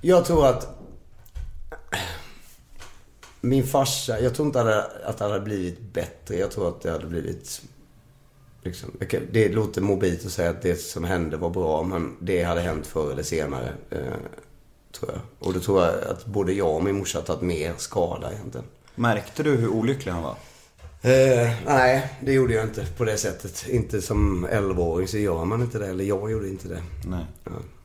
Jag 0.00 0.24
tror 0.24 0.46
att 0.46 0.78
min 3.40 3.66
farsa, 3.66 4.20
jag 4.20 4.34
tror 4.34 4.46
inte 4.46 4.84
att 5.04 5.18
det 5.18 5.24
hade 5.24 5.40
blivit 5.40 5.80
bättre. 5.80 6.36
Jag 6.36 6.50
tror 6.50 6.68
att 6.68 6.80
det 6.80 6.90
hade 6.90 7.06
blivit... 7.06 7.62
Liksom, 8.62 8.90
det 9.32 9.48
låter 9.48 9.80
mobilt 9.80 10.26
att 10.26 10.32
säga 10.32 10.50
att 10.50 10.62
det 10.62 10.80
som 10.80 11.04
hände 11.04 11.36
var 11.36 11.50
bra, 11.50 11.82
men 11.82 12.16
det 12.20 12.42
hade 12.42 12.60
hänt 12.60 12.86
förr 12.86 13.12
eller 13.12 13.22
senare. 13.22 13.72
Eh, 13.90 13.98
tror 14.92 15.10
jag. 15.12 15.20
Och 15.38 15.54
då 15.54 15.60
tror 15.60 15.82
jag 15.84 16.04
att 16.04 16.26
både 16.26 16.52
jag 16.52 16.76
och 16.76 16.84
min 16.84 16.98
morsa 16.98 17.20
tagit 17.20 17.42
mer 17.42 17.74
skada 17.76 18.32
egentligen. 18.32 18.66
Märkte 18.94 19.42
du 19.42 19.56
hur 19.56 19.68
olycklig 19.68 20.12
han 20.12 20.22
var? 20.22 20.36
Eh, 21.02 21.50
nej, 21.66 22.12
det 22.20 22.32
gjorde 22.32 22.54
jag 22.54 22.64
inte 22.64 22.86
på 22.96 23.04
det 23.04 23.16
sättet. 23.16 23.68
Inte 23.68 24.02
som 24.02 24.46
11-åring 24.46 25.08
så 25.08 25.18
gör 25.18 25.44
man 25.44 25.62
inte 25.62 25.78
det. 25.78 25.86
Eller 25.86 26.04
jag 26.04 26.30
gjorde 26.30 26.48
inte 26.48 26.68
det. 26.68 26.82
Nej. 27.06 27.24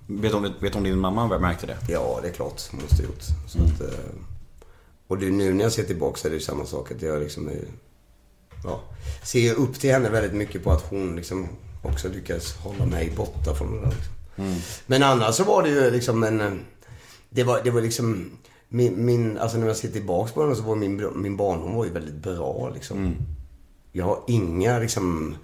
Vet 0.08 0.32
du 0.32 0.38
om, 0.38 0.54
vet 0.62 0.76
om 0.76 0.84
din 0.84 1.00
mamma 1.00 1.40
märkte 1.40 1.68
det? 1.68 1.78
Ja, 1.90 2.20
det 2.22 2.28
är 2.28 2.34
klart. 2.34 2.62
Hon 2.72 2.82
måste 2.82 2.96
ha 2.96 3.04
gjort. 3.04 3.24
Så 3.48 3.60
att, 3.60 3.82
eh, 3.82 4.00
och 5.08 5.18
det, 5.18 5.32
nu 5.32 5.54
när 5.54 5.64
jag 5.64 5.72
ser 5.72 5.84
tillbaka 5.84 6.18
så 6.18 6.28
är 6.28 6.30
det 6.30 6.36
ju 6.38 6.42
samma 6.42 6.66
sak. 6.66 6.92
Att 6.92 7.02
jag 7.02 7.20
liksom 7.20 7.48
är, 7.48 7.66
ja, 8.64 8.82
ser 9.24 9.40
ju 9.40 9.54
upp 9.54 9.80
till 9.80 9.92
henne 9.92 10.10
väldigt 10.10 10.34
mycket 10.34 10.64
på 10.64 10.72
att 10.72 10.82
hon 10.82 11.16
liksom 11.16 11.48
också 11.82 12.10
lyckas 12.10 12.54
hålla 12.56 12.86
mig 12.86 13.14
borta 13.16 13.56
från 13.56 13.72
det 13.72 13.80
där. 13.82 13.90
Liksom. 13.96 14.14
Men 14.86 15.04
annars 15.04 15.36
så 15.36 15.44
var 15.44 15.64
det 15.64 15.70
ju 15.70 15.92
liksom 15.92 16.24
en... 16.24 16.42
eh, 16.42 16.54
Det 17.30 17.44
var, 17.44 17.62
det 17.64 17.72
var 17.72 17.82
liksom... 17.82 18.32
Min, 18.70 19.06
min, 19.06 19.38
alltså 19.38 19.58
när 19.58 19.68
jag 19.68 19.78
ser 19.78 19.88
tillbaka 19.90 20.34
på 20.34 20.42
henne 20.44 20.56
så 20.56 20.62
var 20.62 20.76
min, 20.76 21.10
min 21.16 21.38
barndom 21.38 21.76
var 21.76 21.86
ju 21.86 21.92
väldigt 21.92 22.16
bra 22.16 22.72
liksom. 22.74 23.16
Jag 23.92 24.06
har 24.06 24.20
inga 24.28 24.80
liksom... 24.80 25.36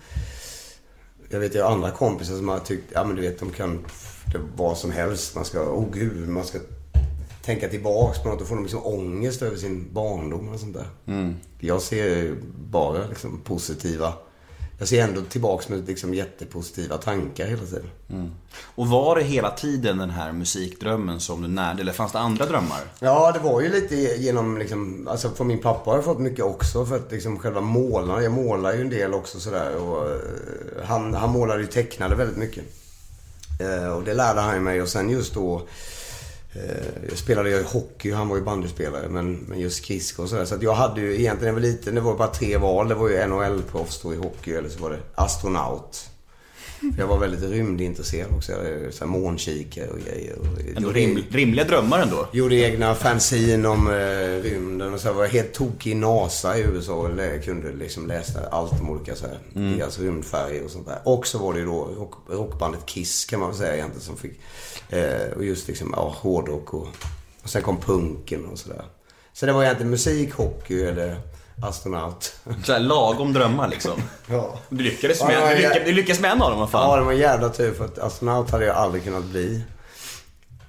Jag 1.29 1.39
vet, 1.39 1.55
har 1.55 1.71
andra 1.71 1.91
kompisar 1.91 2.35
som 2.35 2.47
har 2.47 2.59
tyckt, 2.59 2.91
ja 2.93 3.03
men 3.03 3.15
du 3.15 3.21
vet, 3.21 3.39
de 3.39 3.49
kan 3.49 3.85
det 4.33 4.39
vad 4.55 4.77
som 4.77 4.91
helst. 4.91 5.35
Man 5.35 5.45
ska, 5.45 5.61
oh, 5.61 5.85
gud, 5.93 6.29
man 6.29 6.45
ska 6.45 6.59
tänka 7.49 7.69
tillbaks 7.69 8.19
på 8.19 8.29
något. 8.29 8.39
Då 8.39 8.45
får 8.45 8.55
de 8.55 8.63
liksom 8.63 8.85
ångest 8.85 9.41
över 9.41 9.57
sin 9.57 9.93
barndom 9.93 10.49
och 10.49 10.59
sånt 10.59 10.73
där. 10.73 10.87
Jag 11.59 11.81
ser 11.81 12.35
bara 12.71 13.07
liksom 13.07 13.41
positiva, 13.43 14.13
jag 14.79 14.87
ser 14.87 15.03
ändå 15.03 15.21
tillbaks 15.21 15.69
med 15.69 15.87
liksom 15.87 16.13
jättepositiva 16.13 16.97
tankar 16.97 17.47
hela 17.47 17.65
tiden. 17.65 17.89
Och 18.75 18.87
var 18.87 19.15
det 19.15 19.23
hela 19.23 19.51
tiden 19.51 19.97
den 19.97 20.09
här 20.09 20.31
musikdrömmen 20.31 21.19
som 21.19 21.41
du 21.41 21.47
närde, 21.47 21.81
eller 21.81 21.91
fanns 21.91 22.11
det 22.11 22.19
andra 22.19 22.45
drömmar? 22.45 22.79
Ja, 22.99 23.31
det 23.31 23.39
var 23.39 23.61
ju 23.61 23.69
lite 23.69 23.95
genom 23.95 24.57
liksom, 24.57 25.07
alltså 25.07 25.29
från 25.29 25.47
min 25.47 25.61
pappa 25.61 25.89
har 25.89 25.97
jag 25.97 26.05
fått 26.05 26.19
mycket 26.19 26.45
också 26.45 26.85
för 26.85 26.95
att 26.95 27.11
liksom 27.11 27.39
själva 27.39 27.61
målarna, 27.61 28.21
jag 28.21 28.31
målar 28.31 28.73
ju 28.73 28.81
en 28.81 28.89
del 28.89 29.13
också 29.13 29.39
sådär 29.39 29.75
och 29.75 30.11
eh, 30.11 30.19
han, 30.85 31.13
han 31.13 31.29
målade 31.29 31.61
ju 31.61 31.67
tecknade 31.67 32.15
väldigt 32.15 32.37
mycket. 32.37 32.63
Eh, 33.59 33.91
och 33.91 34.03
det 34.03 34.13
lärde 34.13 34.41
han 34.41 34.63
mig 34.63 34.81
och 34.81 34.89
sen 34.89 35.09
just 35.09 35.33
då 35.33 35.67
Eh, 36.59 37.09
jag 37.09 37.17
spelade 37.17 37.49
ju 37.49 37.63
hockey, 37.63 38.11
han 38.11 38.29
var 38.29 38.35
ju 38.35 38.43
bandyspelare 38.43 39.09
men, 39.09 39.33
men 39.33 39.59
just 39.59 39.83
skridskor 39.83 40.23
och 40.23 40.29
sådär. 40.29 40.45
Så 40.45 40.55
att 40.55 40.63
jag 40.63 40.73
hade 40.73 41.01
ju 41.01 41.19
egentligen, 41.19 41.55
när 41.55 41.61
jag 41.61 41.69
var 41.69 41.77
liten, 41.77 41.95
det 41.95 42.01
var 42.01 42.17
bara 42.17 42.27
tre 42.27 42.57
val. 42.57 42.87
Det 42.87 42.95
var 42.95 43.09
ju 43.09 43.17
NHL-proffs 43.17 43.99
då 44.03 44.13
i 44.13 44.17
hockey 44.17 44.53
eller 44.53 44.69
så 44.69 44.79
var 44.79 44.89
det 44.89 44.99
astronaut. 45.15 46.08
För 46.79 46.99
jag 47.01 47.07
var 47.07 47.17
väldigt 47.17 47.41
rymdintresserad 47.51 48.31
också. 48.35 48.51
Jag 48.51 48.57
hade 48.59 48.91
så 48.91 49.03
här 49.05 49.11
månkikare 49.11 49.87
och 49.89 49.99
grejer. 49.99 50.35
Och 50.39 50.81
gjorde- 50.81 50.99
rim, 50.99 51.23
rimliga 51.31 51.65
drömmar 51.65 51.99
ändå. 52.01 52.27
Gjorde 52.33 52.55
egna 52.55 52.95
fanzine 52.95 53.67
om 53.67 53.87
eh, 53.87 54.43
rymden 54.43 54.93
och 54.93 54.99
så 55.01 55.13
var 55.13 55.23
jag 55.23 55.29
helt 55.31 55.53
tokig 55.53 55.91
i 55.91 55.95
NASA 55.95 56.57
i 56.57 56.61
USA 56.61 56.93
och 56.93 57.15
lä- 57.15 57.37
kunde 57.41 57.71
liksom 57.73 58.07
läsa 58.07 58.39
allt 58.51 58.81
om 58.81 58.89
olika 58.89 59.15
så 59.15 59.27
här, 59.27 59.39
deras 59.77 59.99
rymdfärger 59.99 60.63
och 60.65 60.71
sånt 60.71 60.87
där. 60.87 60.99
Och 61.05 61.27
så 61.27 61.37
var 61.37 61.53
det 61.53 61.59
ju 61.59 61.65
då 61.65 61.89
rock, 61.97 62.13
rockbandet 62.29 62.85
Kiss 62.85 63.25
kan 63.25 63.39
man 63.39 63.49
väl 63.49 63.57
säga 63.57 63.73
egentligen 63.75 64.01
som 64.05 64.17
fick, 64.17 64.39
eh, 64.89 65.31
och 65.37 65.45
just 65.45 65.67
liksom, 65.67 65.93
ja, 65.97 66.15
hårdrock 66.17 66.73
och, 66.73 66.87
och 67.43 67.49
sen 67.49 67.61
kom 67.61 67.77
punken 67.77 68.45
och 68.45 68.59
sådär. 68.59 68.81
Så 69.33 69.45
det 69.45 69.51
var 69.53 69.63
egentligen 69.63 69.89
musik, 69.91 70.33
hockey 70.33 70.81
eller 70.83 71.17
astronaut. 71.61 72.35
Så 72.63 72.73
här 72.73 72.79
lagom 72.79 73.33
drömmar 73.33 73.67
liksom. 73.67 74.01
Ja. 74.27 74.57
Du 74.69 74.83
lyckades 74.83 75.23
med, 75.23 75.57
du 75.57 75.61
lyckades, 75.61 75.85
du 75.85 75.91
lyckades 75.91 76.19
med 76.19 76.31
en 76.31 76.41
av 76.41 76.49
dem, 76.49 76.59
vad 76.59 76.69
fan. 76.69 76.89
Ja, 76.89 76.97
det 76.97 77.03
var 77.03 77.11
en 77.11 77.17
jävla 77.17 77.49
tur 77.49 77.73
för 77.73 77.85
att 77.85 77.99
astronaut 77.99 78.51
hade 78.51 78.65
jag 78.65 78.75
aldrig 78.75 79.03
kunnat 79.03 79.25
bli. 79.25 79.63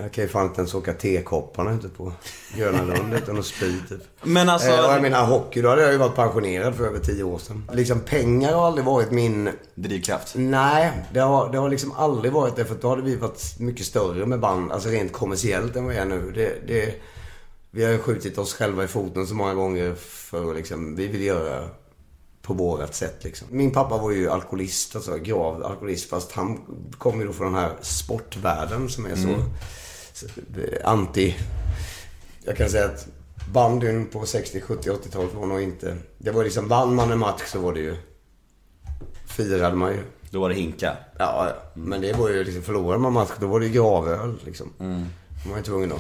Jag 0.03 0.13
kan 0.13 0.25
ju 0.25 0.31
fan 0.31 0.47
inte 0.47 0.61
ens 0.61 0.75
åka 0.75 0.93
tekopparna 0.93 1.73
ute 1.73 1.89
på 1.89 2.13
Gröna 2.57 2.83
Lund 2.83 3.15
utan 3.15 3.39
att 3.39 3.47
spy 3.47 3.75
typ. 3.89 4.01
Men 4.23 4.49
alltså... 4.49 4.71
Eh, 4.71 4.85
och 4.85 4.93
jag 4.93 5.03
menar 5.03 5.27
hockey, 5.27 5.63
då 5.63 5.69
hade 5.69 5.83
jag 5.83 5.93
ju 5.93 5.99
varit 5.99 6.15
pensionerad 6.15 6.75
för 6.75 6.87
över 6.87 6.99
tio 6.99 7.23
år 7.23 7.39
sedan. 7.39 7.71
Liksom 7.73 8.01
pengar 8.01 8.53
har 8.53 8.67
aldrig 8.67 8.85
varit 8.85 9.11
min... 9.11 9.51
Drivkraft. 9.75 10.33
Nej, 10.35 10.93
det 11.13 11.21
har, 11.21 11.53
det 11.53 11.59
har 11.59 11.69
liksom 11.69 11.93
aldrig 11.93 12.33
varit 12.33 12.57
det. 12.57 12.65
För 12.65 12.75
då 12.75 12.89
hade 12.89 13.03
vi 13.03 13.17
varit 13.17 13.59
mycket 13.59 13.87
större 13.87 14.27
med 14.27 14.41
band, 14.41 14.73
alltså 14.73 14.89
rent 14.89 15.13
kommersiellt 15.13 15.77
än 15.77 15.85
vad 15.85 15.95
vi 15.95 16.01
är 16.01 16.05
nu. 16.05 16.33
Det, 16.35 16.67
det, 16.67 16.95
vi 17.71 17.85
har 17.85 17.93
ju 17.93 17.99
skjutit 17.99 18.39
oss 18.39 18.55
själva 18.55 18.85
i 18.85 18.89
foten 18.89 19.27
så 19.27 19.35
många 19.35 19.55
gånger 19.55 19.95
för 19.95 20.51
att 20.51 20.57
liksom, 20.57 20.97
vi 20.97 21.07
vill 21.07 21.23
göra 21.23 21.69
på 22.43 22.55
vårat 22.55 22.95
sätt 22.95 23.25
liksom. 23.25 23.49
Min 23.51 23.71
pappa 23.71 23.99
var 23.99 24.11
ju 24.11 24.31
alkoholist, 24.31 24.97
alltså 24.97 25.17
grav 25.17 25.65
alkoholist. 25.65 26.09
Fast 26.09 26.33
han 26.33 26.61
kom 26.99 27.21
ju 27.21 27.27
då 27.27 27.33
från 27.33 27.53
den 27.53 27.63
här 27.63 27.73
sportvärlden 27.81 28.89
som 28.89 29.07
är 29.07 29.17
så, 29.17 29.35
så 30.13 30.27
eh, 30.27 30.91
anti... 30.91 31.37
Jag 32.45 32.57
kan 32.57 32.71
säga 32.71 32.85
att 32.85 33.09
bandyn 33.53 34.07
på 34.07 34.27
60, 34.27 34.61
70, 34.61 34.91
80-talet 34.91 35.35
var 35.35 35.47
nog 35.47 35.61
inte... 35.61 35.97
Det 36.19 36.31
var 36.31 36.45
liksom, 36.45 36.69
vann 36.69 36.95
man 36.95 37.11
en 37.11 37.19
match 37.19 37.43
så 37.47 37.59
var 37.59 37.73
det 37.73 37.81
ju... 37.81 37.97
Firade 39.27 39.77
man 39.77 39.93
ju. 39.93 40.03
Då 40.31 40.41
var 40.41 40.49
det 40.49 40.55
hinka. 40.55 40.97
Ja, 41.19 41.53
men 41.75 42.01
det 42.01 42.13
var 42.13 42.29
ju 42.29 42.45
liksom, 42.45 42.63
förlorade 42.63 42.99
man 42.99 43.13
match 43.13 43.31
då 43.41 43.47
var 43.47 43.61
det 43.61 43.67
ju 43.67 43.73
gravöl 43.73 44.39
liksom. 44.45 44.73
Mm. 44.81 45.07
Man 45.45 45.51
var 45.51 45.57
ju 45.57 45.63
tvungen 45.63 45.89
då. 45.89 45.99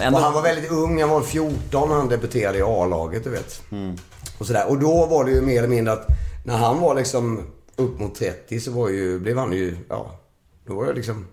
Ändå- 0.00 0.18
Och 0.18 0.24
han 0.24 0.34
var 0.34 0.42
väldigt 0.42 0.70
ung, 0.70 1.00
han 1.00 1.10
var 1.10 1.22
14 1.22 1.88
när 1.88 1.96
han 1.96 2.08
debuterade 2.08 2.58
i 2.58 2.62
A-laget, 2.62 3.24
du 3.24 3.30
vet. 3.30 3.62
Mm. 3.70 3.96
Och 4.38 4.46
sådär. 4.46 4.68
Och 4.68 4.78
då 4.78 5.06
var 5.06 5.24
det 5.24 5.30
ju 5.30 5.40
mer 5.42 5.58
eller 5.58 5.68
mindre 5.68 5.92
att 5.92 6.06
när 6.44 6.56
han 6.56 6.80
var 6.80 6.94
liksom 6.94 7.42
upp 7.76 7.98
mot 8.00 8.14
30 8.14 8.60
så 8.60 8.70
var 8.70 8.88
ju, 8.88 9.18
blev 9.20 9.38
han 9.38 9.52
ju, 9.52 9.76
ja. 9.88 10.18
Då 10.66 10.74
var 10.74 10.86
det 10.86 10.92
liksom, 10.92 11.26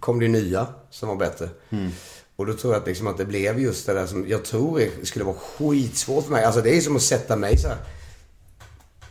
kom 0.00 0.20
det 0.20 0.28
nya 0.28 0.66
som 0.90 1.08
var 1.08 1.16
bättre. 1.16 1.48
Mm. 1.70 1.90
Och 2.36 2.46
då 2.46 2.54
tror 2.54 2.72
jag 2.74 2.80
att, 2.80 2.86
liksom 2.86 3.06
att 3.06 3.16
det 3.18 3.24
blev 3.24 3.60
just 3.60 3.86
det 3.86 3.92
där 3.94 4.06
som 4.06 4.28
jag 4.28 4.44
tror 4.44 4.82
skulle 5.02 5.24
vara 5.24 5.36
skitsvårt 5.36 6.24
för 6.24 6.32
mig. 6.32 6.44
Alltså 6.44 6.60
det 6.60 6.76
är 6.76 6.80
som 6.80 6.96
att 6.96 7.02
sätta 7.02 7.36
mig 7.36 7.58
så 7.58 7.68
här. 7.68 7.76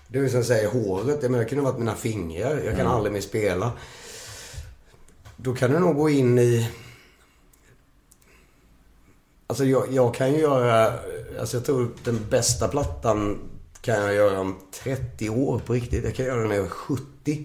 Det 0.07 0.19
är 0.19 0.27
som 0.27 0.38
jag 0.38 0.45
säger, 0.45 0.69
håret. 0.69 1.17
Jag 1.21 1.32
menar, 1.32 1.43
det 1.43 1.49
kunde 1.49 1.63
ha 1.63 1.71
varit 1.71 1.80
mina 1.80 1.95
fingrar. 1.95 2.49
Jag 2.55 2.63
kan 2.75 2.80
Mm. 2.80 2.88
aldrig 2.88 3.13
mer 3.13 3.21
spela. 3.21 3.71
Då 5.38 5.53
kan 5.55 5.71
du 5.71 5.80
nog 5.80 5.95
gå 5.95 6.09
in 6.09 6.39
i... 6.39 6.69
Alltså 9.50 9.66
jag, 9.66 9.84
jag 9.91 10.14
kan 10.14 10.34
ju 10.34 10.39
göra... 10.39 10.93
Alltså 11.39 11.58
jag 11.58 11.66
tror 11.66 11.89
den 12.04 12.20
bästa 12.30 12.68
plattan 12.68 13.39
kan 13.82 13.95
jag 13.95 14.14
göra 14.14 14.39
om 14.39 14.56
30 14.84 15.30
år 15.30 15.62
på 15.66 15.74
riktigt. 15.74 16.04
Jag 16.04 16.16
kan 16.16 16.26
göra 16.26 16.39
den 16.39 16.50
när 16.50 16.56
jag 16.56 16.66
är 16.66 16.70
70. 16.70 17.43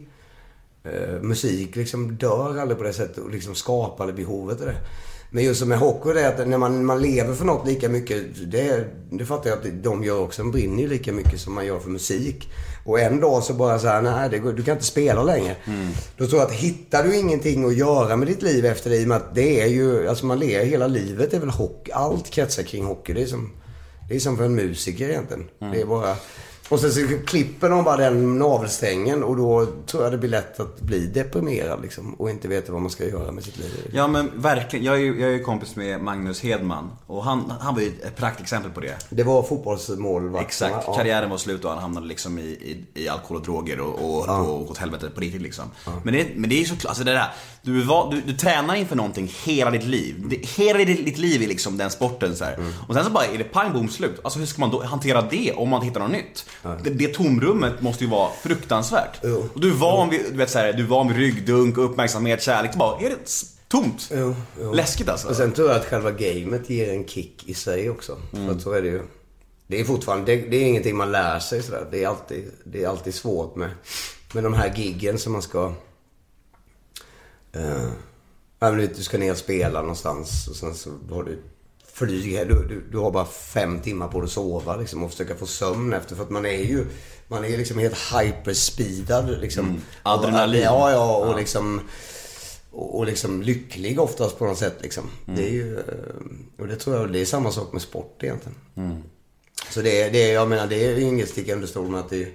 Eh, 0.85 1.23
musik 1.23 1.77
liksom 1.77 2.17
dör 2.17 2.59
aldrig 2.59 2.79
på 2.79 2.85
det 2.85 2.93
sättet 2.93 3.19
och 3.19 3.31
liksom 3.31 3.55
skapar 3.55 4.05
aldrig 4.05 4.27
behovet 4.27 4.61
av 4.61 4.67
det. 4.67 4.77
Men 5.31 5.45
just 5.45 5.61
som 5.61 5.69
med 5.69 5.79
hockey, 5.79 6.13
det 6.13 6.21
är 6.21 6.43
att 6.43 6.49
när 6.49 6.59
man, 6.59 6.85
man 6.85 7.03
lever 7.03 7.35
för 7.35 7.45
något 7.45 7.67
lika 7.67 7.89
mycket, 7.89 8.51
det, 8.53 8.85
det 9.11 9.27
fattar 9.27 9.51
jag 9.51 9.59
att 9.59 9.83
de 9.83 10.05
gör 10.05 10.21
också. 10.21 10.43
De 10.43 10.51
brinner 10.51 10.83
ju 10.83 10.89
lika 10.89 11.13
mycket 11.13 11.41
som 11.41 11.55
man 11.55 11.67
gör 11.67 11.79
för 11.79 11.91
musik. 11.91 12.51
Och 12.85 13.01
en 13.01 13.21
dag 13.21 13.43
så 13.43 13.55
bara 13.55 13.79
så 13.79 13.87
här, 13.87 14.03
nej 14.03 14.31
det 14.31 14.39
går, 14.39 14.53
du 14.53 14.63
kan 14.63 14.73
inte 14.73 14.85
spela 14.85 15.23
längre. 15.23 15.57
Då 16.17 16.27
tror 16.27 16.41
jag 16.41 16.47
att 16.47 16.55
hittar 16.55 17.05
du 17.05 17.17
ingenting 17.17 17.65
att 17.65 17.77
göra 17.77 18.17
med 18.17 18.29
ditt 18.29 18.43
liv 18.43 18.67
efter 18.67 18.91
det, 18.91 18.97
i 18.97 19.05
och 19.05 19.09
med 19.09 19.17
att 19.17 19.35
det 19.35 19.61
är 19.61 19.67
ju, 19.67 20.09
alltså 20.09 20.27
man 20.27 20.39
lever 20.39 20.65
hela 20.65 20.87
livet 20.87 21.35
är 21.35 21.41
väl 21.41 21.51
hockey. 21.51 21.93
Allt 21.93 22.31
kretsar 22.31 22.63
kring 22.63 22.85
hockey. 22.85 23.13
Det 23.13 23.23
är 23.23 23.27
som, 23.27 23.51
det 24.09 24.17
är 24.17 24.21
som 24.21 24.37
för 24.37 24.45
en 24.45 24.55
musiker 24.55 25.09
egentligen. 25.09 25.45
Det 25.73 25.81
är 25.81 25.87
bara... 25.87 26.17
Och 26.69 26.81
sen 26.81 26.93
så 26.93 27.01
klipper 27.27 27.71
de 27.71 27.85
bara 27.85 27.97
den 27.97 28.39
navelsträngen 28.39 29.25
och 29.25 29.37
då 29.37 29.67
tror 29.87 30.03
jag 30.03 30.13
det 30.13 30.19
blir 30.19 30.31
lätt 30.31 30.61
att 30.61 30.81
bli 30.81 31.07
deprimerad 31.07 31.83
liksom. 31.83 32.15
Och 32.15 32.31
inte 32.31 32.49
veta 32.49 32.73
vad 32.73 32.83
man 32.83 32.91
ska 32.91 33.05
göra 33.05 33.33
med 33.33 33.45
sitt 33.45 33.59
liv. 33.59 33.91
Ja 33.93 34.07
men 34.07 34.31
verkligen. 34.35 34.85
Jag 34.85 34.95
är 34.95 34.99
ju, 34.99 35.21
jag 35.21 35.31
är 35.31 35.33
ju 35.33 35.43
kompis 35.43 35.77
med 35.77 36.01
Magnus 36.01 36.41
Hedman. 36.41 36.91
Och 37.07 37.25
han, 37.25 37.53
han 37.61 37.75
var 37.75 37.83
ju 37.83 37.89
ett 37.89 38.17
praktexempel 38.17 38.71
på 38.71 38.81
det. 38.81 38.97
Det 39.11 39.23
var 39.23 39.43
fotbollsmålvakterna. 39.43 40.47
Exakt. 40.47 40.85
Ja. 40.87 40.95
Karriären 40.95 41.31
var 41.31 41.39
slut 41.39 41.65
och 41.65 41.71
han 41.71 41.79
hamnade 41.79 42.07
liksom 42.07 42.39
i, 42.39 42.43
i, 42.43 42.85
i 42.95 43.09
alkohol 43.09 43.37
och 43.37 43.43
droger 43.43 43.81
och, 43.81 43.95
och, 43.95 44.29
och 44.29 44.71
åt 44.71 44.79
helvete 44.79 45.11
på 45.15 45.21
riktigt 45.21 45.43
liksom. 45.43 45.65
Men, 46.03 46.15
det, 46.15 46.27
men 46.37 46.51
det 46.51 46.57
är 46.57 46.61
ju 46.61 46.65
såklart, 46.65 46.89
alltså 46.89 47.05
det 47.05 47.13
där. 47.13 47.29
Du, 47.63 47.83
var, 47.83 48.11
du, 48.11 48.21
du 48.21 48.33
tränar 48.33 48.75
inför 48.75 48.97
någonting 48.97 49.33
hela 49.45 49.71
ditt 49.71 49.85
liv. 49.85 50.25
Det, 50.29 50.37
hela 50.37 50.79
ditt, 50.79 51.05
ditt 51.05 51.19
liv 51.19 51.43
är 51.43 51.49
liksom 51.49 51.77
den 51.77 51.91
sporten 51.91 52.37
så. 52.37 52.45
Mm. 52.45 52.73
Och 52.89 52.95
sen 52.95 53.05
så 53.05 53.11
bara 53.11 53.25
är 53.25 53.39
det 53.39 53.45
pang 53.45 53.73
bom 53.73 53.89
slut. 53.89 54.21
Alltså 54.25 54.39
hur 54.39 54.47
ska 54.47 54.61
man 54.61 54.71
då 54.71 54.83
hantera 54.83 55.23
det 55.23 55.53
om 55.53 55.69
man 55.69 55.83
hittar 55.83 56.01
något 56.01 56.11
nytt? 56.11 56.47
Det, 56.63 56.91
det 56.91 57.15
tomrummet 57.15 57.81
måste 57.81 58.05
ju 58.05 58.11
vara 58.11 58.31
fruktansvärt. 58.43 59.21
Jo. 59.23 59.49
Och 59.55 59.61
du 59.61 59.71
är 59.71 59.75
van 59.75 60.11
vid, 60.11 60.21
du 60.31 60.37
vet 60.37 60.51
så 60.51 60.59
här, 60.59 60.73
du 60.73 60.83
är 60.83 60.87
van 60.87 61.09
vid 61.09 61.17
ryggdunk, 61.17 61.79
uppmärksamhet, 61.79 62.43
kärlek. 62.43 62.73
Så 62.73 62.79
bara, 62.79 63.01
är 63.01 63.11
det 63.11 63.17
tomt? 63.69 64.11
Jo, 64.15 64.35
jo. 64.61 64.73
Läskigt 64.73 65.09
alltså. 65.09 65.29
Och 65.29 65.37
sen 65.37 65.53
tror 65.53 65.69
jag 65.69 65.77
att 65.77 65.85
själva 65.85 66.11
gamet 66.11 66.71
ger 66.71 66.93
en 66.93 67.07
kick 67.07 67.49
i 67.49 67.55
sig 67.55 67.91
också. 67.91 68.19
För 68.31 68.51
att 68.51 68.63
så 68.63 68.73
är 68.73 68.83
det 68.83 68.89
ju. 68.89 69.03
Det 69.67 69.81
är 69.81 69.85
fortfarande, 69.85 70.37
det, 70.37 70.49
det 70.51 70.57
är 70.57 70.67
ingenting 70.67 70.97
man 70.97 71.13
lär 71.13 71.39
sig 71.39 71.63
sådär. 71.63 71.87
Det 71.91 72.05
är 72.05 72.09
alltid, 72.09 72.51
det 72.65 72.85
är 72.85 72.89
alltid 72.89 73.15
svårt 73.15 73.57
med, 73.57 73.71
med 74.33 74.45
de 74.45 74.55
här 74.55 74.75
giggen 74.77 75.19
som 75.19 75.33
man 75.33 75.43
ska... 75.43 75.73
Vet, 78.61 78.97
du 78.97 79.03
ska 79.03 79.19
ner 79.19 79.31
och 79.33 79.39
spela 79.39 79.81
någonstans 79.81 80.49
och 80.49 80.57
sen 80.57 80.75
så 80.75 80.91
har 81.11 81.23
du 81.23 81.43
flyg 81.95 82.37
här. 82.37 82.45
Du, 82.45 82.55
du, 82.69 82.83
du 82.91 82.99
har 82.99 83.11
bara 83.11 83.25
fem 83.27 83.81
timmar 83.81 84.09
på 84.09 84.21
dig 84.21 84.25
att 84.25 84.31
sova 84.33 84.77
liksom, 84.77 85.03
och 85.05 85.11
försöka 85.11 85.35
få 85.35 85.47
sömn 85.47 85.93
efter. 85.93 86.17
För 86.17 86.23
att 86.23 86.31
man 86.31 86.47
är 86.47 86.65
ju, 86.65 86.87
man 87.29 87.45
är 87.45 87.59
liksom 87.59 87.79
helt 87.79 87.97
hyperspeedad 88.15 89.41
liksom. 89.41 89.81
Adrenalin. 90.03 90.63
Ja, 90.63 90.91
ja, 90.91 91.17
och 91.17 91.37
liksom 91.37 91.81
och, 92.71 92.99
och 92.99 93.07
liksom 93.07 93.43
lycklig 93.43 94.01
oftast 94.01 94.39
på 94.39 94.47
något 94.47 94.59
sätt 94.59 94.77
liksom. 94.83 95.11
Det 95.27 95.45
är 95.49 95.51
ju, 95.53 95.79
eh, 95.79 95.85
och 96.59 96.67
det 96.69 96.77
tror 96.77 96.97
jag, 96.97 97.13
det 97.13 97.21
är 97.21 97.25
samma 97.25 97.51
sak 97.51 97.73
med 97.73 97.83
sport 97.83 98.19
egentligen. 98.23 98.59
Så 99.71 99.83
det, 99.83 100.03
är- 100.03 100.11
det, 100.11 100.31
är- 100.31 100.35
jag 100.35 100.49
menar, 100.49 100.67
det 100.67 100.87
är 100.87 100.99
inget 100.99 101.29
sticka 101.29 101.55
under 101.55 101.67
stol 101.67 101.89
med 101.91 102.01
att 102.01 102.11
det, 102.11 102.29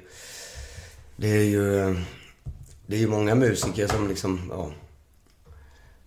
det 1.15 1.27
är 1.29 1.43
ju, 1.43 1.95
det 2.87 2.95
är 2.95 2.99
ju 2.99 3.07
många 3.07 3.35
musiker 3.35 3.87
som 3.87 4.07
liksom, 4.07 4.41
ja, 4.51 4.71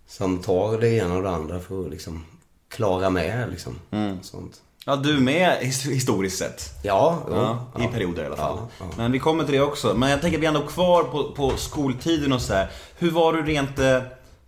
som 0.06 0.38
tar 0.38 0.78
det 0.78 0.88
ena 0.88 1.16
och 1.16 1.22
det 1.22 1.30
andra 1.30 1.60
för 1.60 1.84
att 1.84 1.90
liksom 1.90 2.24
klara 2.72 3.10
med 3.10 3.50
liksom. 3.50 3.78
Sånt. 4.22 4.60
Ja, 4.86 4.96
du 4.96 5.20
med 5.20 5.58
his- 5.60 5.90
historiskt 5.90 6.38
sett. 6.38 6.70
Ja, 6.82 7.18
jo, 7.28 7.34
Ja, 7.34 7.66
ja. 7.74 7.84
I 7.84 7.86
perioder 7.92 8.22
i 8.22 8.26
alla 8.26 8.36
fall. 8.36 8.58
Ja. 8.80 8.86
Men 8.96 9.12
vi 9.12 9.18
kommer 9.18 9.44
till 9.44 9.54
det 9.54 9.60
också. 9.60 9.94
Men 9.94 10.10
jag 10.10 10.20
tänker 10.20 10.38
att 10.38 10.42
vi 10.42 10.46
är 10.46 10.48
ändå 10.54 10.66
kvar 10.66 11.04
på, 11.04 11.32
på 11.32 11.56
skoltiden 11.56 12.32
och 12.32 12.40
så 12.42 12.54
här. 12.54 12.70
Hur 12.98 13.10
var 13.10 13.32
du 13.32 13.42
rent 13.42 13.78
eh, 13.78 14.02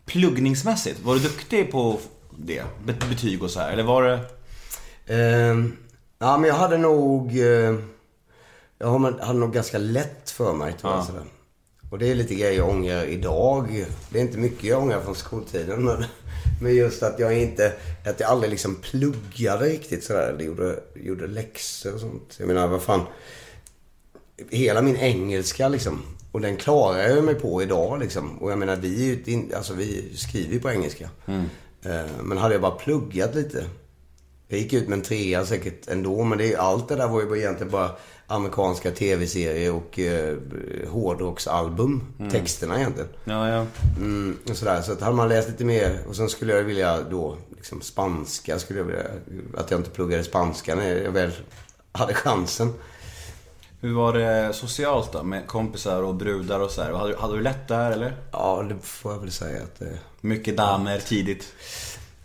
pluggningsmässigt? 0.06 1.00
Var 1.04 1.14
du 1.14 1.20
duktig 1.20 1.72
på 1.72 1.98
det? 2.38 2.62
Be- 2.84 3.06
betyg 3.10 3.42
och 3.42 3.50
så 3.50 3.60
här? 3.60 3.72
Eller 3.72 3.82
var 3.82 4.02
det... 4.02 4.20
Ehm, 5.06 5.76
ja, 6.18 6.38
men 6.38 6.48
jag 6.48 6.56
hade 6.56 6.78
nog... 6.78 7.38
Eh, 7.38 7.74
jag 8.78 8.86
har- 8.86 9.24
hade 9.24 9.38
nog 9.38 9.52
ganska 9.52 9.78
lätt 9.78 10.30
för 10.30 10.52
mig, 10.52 10.72
tror 10.72 10.92
jag. 10.92 11.06
Och 11.90 11.98
det 11.98 12.10
är 12.10 12.14
lite 12.14 12.34
grejer 12.34 12.52
jag 12.58 12.68
ångrar 12.68 13.04
idag. 13.04 13.84
Det 14.08 14.18
är 14.18 14.22
inte 14.22 14.38
mycket 14.38 14.64
jag 14.64 14.82
ångrar 14.82 15.00
från 15.00 15.14
skoltiden. 15.14 15.84
Men, 15.84 16.04
men 16.62 16.74
just 16.74 17.02
att 17.02 17.18
jag 17.18 17.38
inte... 17.38 17.72
Att 18.06 18.20
jag 18.20 18.30
aldrig 18.30 18.50
liksom 18.50 18.74
pluggade 18.74 19.64
riktigt 19.64 20.04
sådär. 20.04 20.28
Eller 20.28 20.44
gjorde, 20.44 20.80
gjorde 20.94 21.26
läxor 21.26 21.94
och 21.94 22.00
sånt. 22.00 22.36
Jag 22.38 22.46
menar, 22.48 22.68
vad 22.68 22.82
fan. 22.82 23.00
Hela 24.50 24.82
min 24.82 24.96
engelska 24.96 25.68
liksom. 25.68 26.02
Och 26.32 26.40
den 26.40 26.56
klarar 26.56 26.98
jag 26.98 27.24
mig 27.24 27.34
på 27.34 27.62
idag 27.62 28.00
liksom. 28.00 28.38
Och 28.38 28.50
jag 28.50 28.58
menar, 28.58 28.76
vi, 28.76 29.50
alltså, 29.56 29.74
vi 29.74 30.16
skriver 30.16 30.52
ju 30.52 30.60
på 30.60 30.70
engelska. 30.70 31.10
Eh, 31.82 32.06
Men 32.22 32.38
hade 32.38 32.54
jag 32.54 32.62
bara 32.62 32.74
pluggat 32.76 33.34
lite. 33.34 33.64
Jag 34.48 34.58
gick 34.58 34.72
ut 34.72 34.88
med 34.88 34.96
en 34.96 35.04
trea 35.04 35.46
säkert 35.46 35.88
ändå, 35.88 36.24
men 36.24 36.38
det, 36.38 36.56
allt 36.56 36.88
det 36.88 36.96
där 36.96 37.08
var 37.08 37.22
ju 37.22 37.38
egentligen 37.38 37.70
bara 37.70 37.90
amerikanska 38.26 38.90
tv-serier 38.90 39.72
och 39.72 39.98
eh, 39.98 40.36
hårdrocksalbum. 40.88 42.02
Texterna 42.30 42.78
egentligen. 42.78 43.08
Ja, 43.24 43.48
ja. 43.48 43.66
Mm, 43.96 44.38
och 44.50 44.56
sådär. 44.56 44.82
Så 44.82 44.92
att 44.92 45.00
hade 45.00 45.16
man 45.16 45.28
läst 45.28 45.48
lite 45.48 45.64
mer 45.64 45.98
och 46.08 46.16
sen 46.16 46.28
skulle 46.28 46.52
jag 46.52 46.62
vilja 46.62 47.00
då, 47.10 47.36
liksom 47.56 47.80
spanska 47.80 48.58
skulle 48.58 48.78
jag 48.80 48.86
vilja, 48.86 49.02
att 49.56 49.70
jag 49.70 49.80
inte 49.80 49.90
pluggade 49.90 50.24
spanska 50.24 50.74
när 50.74 51.02
jag 51.02 51.12
väl 51.12 51.30
hade 51.92 52.14
chansen. 52.14 52.72
Hur 53.80 53.94
var 53.94 54.12
det 54.12 54.52
socialt 54.54 55.12
då? 55.12 55.22
Med 55.22 55.46
kompisar 55.46 56.02
och 56.02 56.14
brudar 56.14 56.60
och 56.60 56.70
så 56.70 56.82
här? 56.82 56.92
Och 56.92 56.98
Hade, 56.98 57.12
du- 57.12 57.16
hade 57.18 57.36
du 57.36 57.42
lätt 57.42 57.68
där 57.68 57.90
eller? 57.90 58.16
Ja, 58.32 58.64
det 58.68 58.76
får 58.82 59.12
jag 59.12 59.20
väl 59.20 59.32
säga 59.32 59.62
att 59.62 59.78
det... 59.78 59.98
Mycket 60.20 60.56
damer 60.56 60.98
tidigt? 60.98 61.52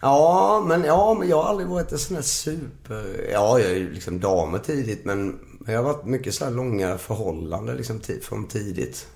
Ja, 0.02 0.64
men, 0.68 0.84
ja, 0.84 1.14
men 1.20 1.30
jag 1.30 1.42
har 1.42 1.50
aldrig 1.50 1.68
varit 1.68 1.92
en 1.92 2.00
sån 2.00 2.16
här 2.16 2.24
super... 2.24 3.30
Ja, 3.32 3.60
jag 3.60 3.72
är 3.72 3.76
ju 3.76 3.94
liksom 3.94 4.20
damer 4.20 4.58
tidigt, 4.60 5.06
men, 5.06 5.40
men 5.70 5.76
jag 5.76 5.84
har 5.84 5.94
varit 5.94 6.06
mycket 6.06 6.34
så 6.34 6.46
här 6.46 6.52
långa 6.52 6.98
förhållanden 6.98 7.78
liksom 7.78 8.02
från 8.22 8.48
tidigt. 8.48 9.08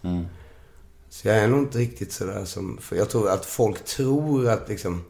Så 1.10 1.28
jag 1.28 1.38
är 1.38 1.48
nog 1.48 1.60
inte 1.60 1.78
riktigt 1.78 2.12
sådär 2.12 2.46
som... 2.46 2.78
För 2.82 2.96
jag 2.96 3.10
tror 3.10 3.30
att 3.30 3.46
folk 3.46 3.86
tror 3.86 4.50
att 4.50 4.70
liksom... 4.70 5.04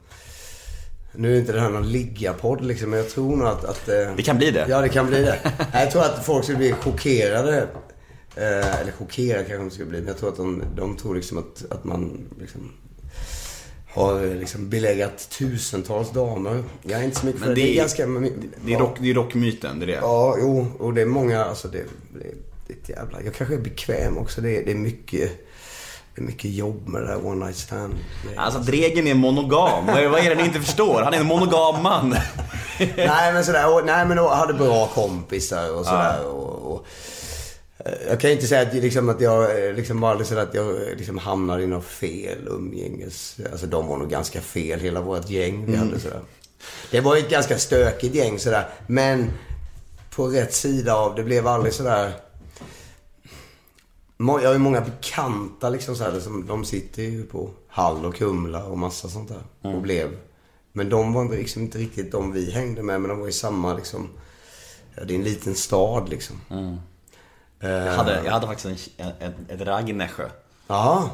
Nu 1.11 1.35
är 1.35 1.39
inte 1.39 1.51
det 1.51 1.59
här 1.59 1.69
någon 1.69 1.91
liggapodd 1.91 2.65
liksom, 2.65 2.89
men 2.89 2.99
jag 2.99 3.09
tror 3.09 3.35
nog 3.35 3.47
att... 3.47 3.65
att 3.65 3.89
eh, 3.89 4.15
Det 4.15 4.23
kan 4.23 4.37
bli 4.37 4.51
det. 4.51 4.65
Ja, 4.69 4.81
det 4.81 4.89
kan 4.89 5.07
bli 5.07 5.21
det. 5.21 5.53
Jag 5.73 5.91
tror 5.91 6.01
att 6.01 6.25
folk 6.25 6.43
skulle 6.43 6.57
bli 6.57 6.73
chockerade. 6.73 7.67
Eh, 8.35 8.81
eller 8.81 8.91
chockerade 8.91 9.43
kanske 9.43 9.63
de 9.63 9.71
skulle 9.71 9.89
bli, 9.89 9.99
men 9.99 10.07
jag 10.07 10.17
tror 10.17 10.29
att 10.29 10.37
de, 10.37 10.63
de 10.75 10.97
tror 10.97 11.15
liksom 11.15 11.37
att, 11.37 11.65
att 11.69 11.83
man 11.83 12.29
liksom 12.39 12.71
har 13.93 14.23
eh, 14.25 14.35
liksom 14.35 14.69
beläggat 14.69 15.29
tusentals 15.29 16.11
damer. 16.11 16.63
Jag 16.83 16.99
är 16.99 17.03
inte 17.03 17.19
så 17.19 17.25
mycket 17.25 17.41
för 17.41 17.49
det. 17.49 17.55
det 17.55 17.73
är 17.73 17.75
ganska... 17.75 18.05
Det 18.65 18.73
är, 18.73 18.79
rock, 18.79 18.97
det 18.99 19.09
är 19.09 19.13
rockmyten, 19.13 19.79
det 19.79 19.85
är 19.85 19.87
det. 19.87 19.93
Ja, 20.01 20.35
jo. 20.39 20.67
Och 20.79 20.93
det 20.93 21.01
är 21.01 21.05
många, 21.05 21.45
alltså 21.45 21.67
det, 21.67 21.77
det, 21.77 22.19
det 22.67 22.73
är 22.73 22.77
ett 22.83 22.89
jävla... 22.89 23.21
Jag 23.21 23.33
kanske 23.33 23.55
är 23.55 23.59
bekväm 23.59 24.17
också. 24.17 24.41
Det, 24.41 24.57
är- 24.57 24.65
det 24.65 24.71
är 24.71 24.75
mycket... 24.75 25.31
Det 26.15 26.21
är 26.21 26.25
mycket 26.25 26.51
jobb 26.51 26.87
med 26.87 27.01
det 27.01 27.07
där 27.07 27.25
one 27.25 27.45
night 27.45 27.57
stand. 27.57 27.93
Alltså 28.37 28.59
Dregen 28.59 29.07
är 29.07 29.13
monogam. 29.15 29.85
Vad 29.85 29.97
är 30.25 30.29
det 30.29 30.35
ni 30.35 30.43
inte 30.43 30.59
förstår? 30.59 31.01
Han 31.01 31.13
är 31.13 31.17
en 31.17 31.25
monogam 31.25 31.83
man. 31.83 32.09
nej 32.97 33.33
men 33.33 33.45
sådär, 33.45 33.73
och, 33.75 33.85
nej 33.85 34.05
men 34.05 34.19
och 34.19 34.29
hade 34.29 34.53
bra 34.53 34.87
kompisar 34.87 35.75
och 35.79 35.85
sådär. 35.85 36.25
Och, 36.25 36.71
och, 36.71 36.75
eh, 36.75 36.85
jag 38.07 38.19
kan 38.19 38.31
inte 38.31 38.47
säga 38.47 38.61
att, 38.61 38.73
liksom, 38.73 39.09
att 39.09 39.21
jag 39.21 39.67
eh, 39.67 39.73
liksom 39.73 40.01
var 40.01 40.09
aldrig 40.09 40.27
sådär 40.27 40.43
att 40.43 40.53
jag 40.53 40.69
eh, 40.69 40.95
liksom 40.97 41.17
hamnade 41.17 41.63
i 41.63 41.67
något 41.67 41.85
fel 41.85 42.47
umgänges... 42.47 43.37
Alltså 43.51 43.67
de 43.67 43.87
var 43.87 43.97
nog 43.97 44.09
ganska 44.09 44.41
fel, 44.41 44.79
hela 44.79 45.01
vårt 45.01 45.29
gäng 45.29 45.65
vi 45.65 45.75
hade 45.75 45.99
sådär. 45.99 46.21
Det 46.91 47.01
var 47.01 47.17
ett 47.17 47.29
ganska 47.29 47.57
stökigt 47.57 48.15
gäng 48.15 48.39
sådär. 48.39 48.69
Men 48.87 49.31
på 50.15 50.27
rätt 50.27 50.53
sida 50.53 50.95
av, 50.95 51.15
det 51.15 51.23
blev 51.23 51.47
aldrig 51.47 51.73
sådär... 51.73 52.13
Jag 54.17 54.25
har 54.25 54.53
ju 54.53 54.59
många 54.59 54.81
bekanta 54.81 55.69
liksom 55.69 55.95
så 55.95 56.03
här, 56.03 56.19
som, 56.19 56.47
de 56.47 56.65
sitter 56.65 57.03
ju 57.03 57.23
på 57.23 57.49
Hall 57.67 58.05
och 58.05 58.15
Kumla 58.15 58.63
och 58.63 58.77
massa 58.77 59.09
sånt 59.09 59.29
där. 59.29 59.71
Och 59.73 59.81
blev. 59.81 60.17
Men 60.71 60.89
de 60.89 61.13
var 61.13 61.21
inte, 61.21 61.35
liksom, 61.35 61.61
inte 61.61 61.77
riktigt 61.77 62.11
de 62.11 62.31
vi 62.31 62.51
hängde 62.51 62.83
med, 62.83 63.01
men 63.01 63.09
de 63.09 63.19
var 63.19 63.27
i 63.27 63.31
samma 63.31 63.73
liksom... 63.73 64.09
Ja, 64.95 65.03
det 65.03 65.13
är 65.13 65.15
en 65.15 65.23
liten 65.23 65.55
stad 65.55 66.09
liksom. 66.09 66.35
Eh, 66.49 66.75
Jag 67.69 67.93
hade, 67.93 68.21
jag 68.25 68.31
hade 68.31 68.47
faktiskt 68.47 68.89
en, 68.97 69.11
en, 69.19 69.33
ett 69.49 69.67
ragg 69.67 69.89
i 69.89 69.93
Nässjö. 69.93 70.29
Ja. 70.67 71.09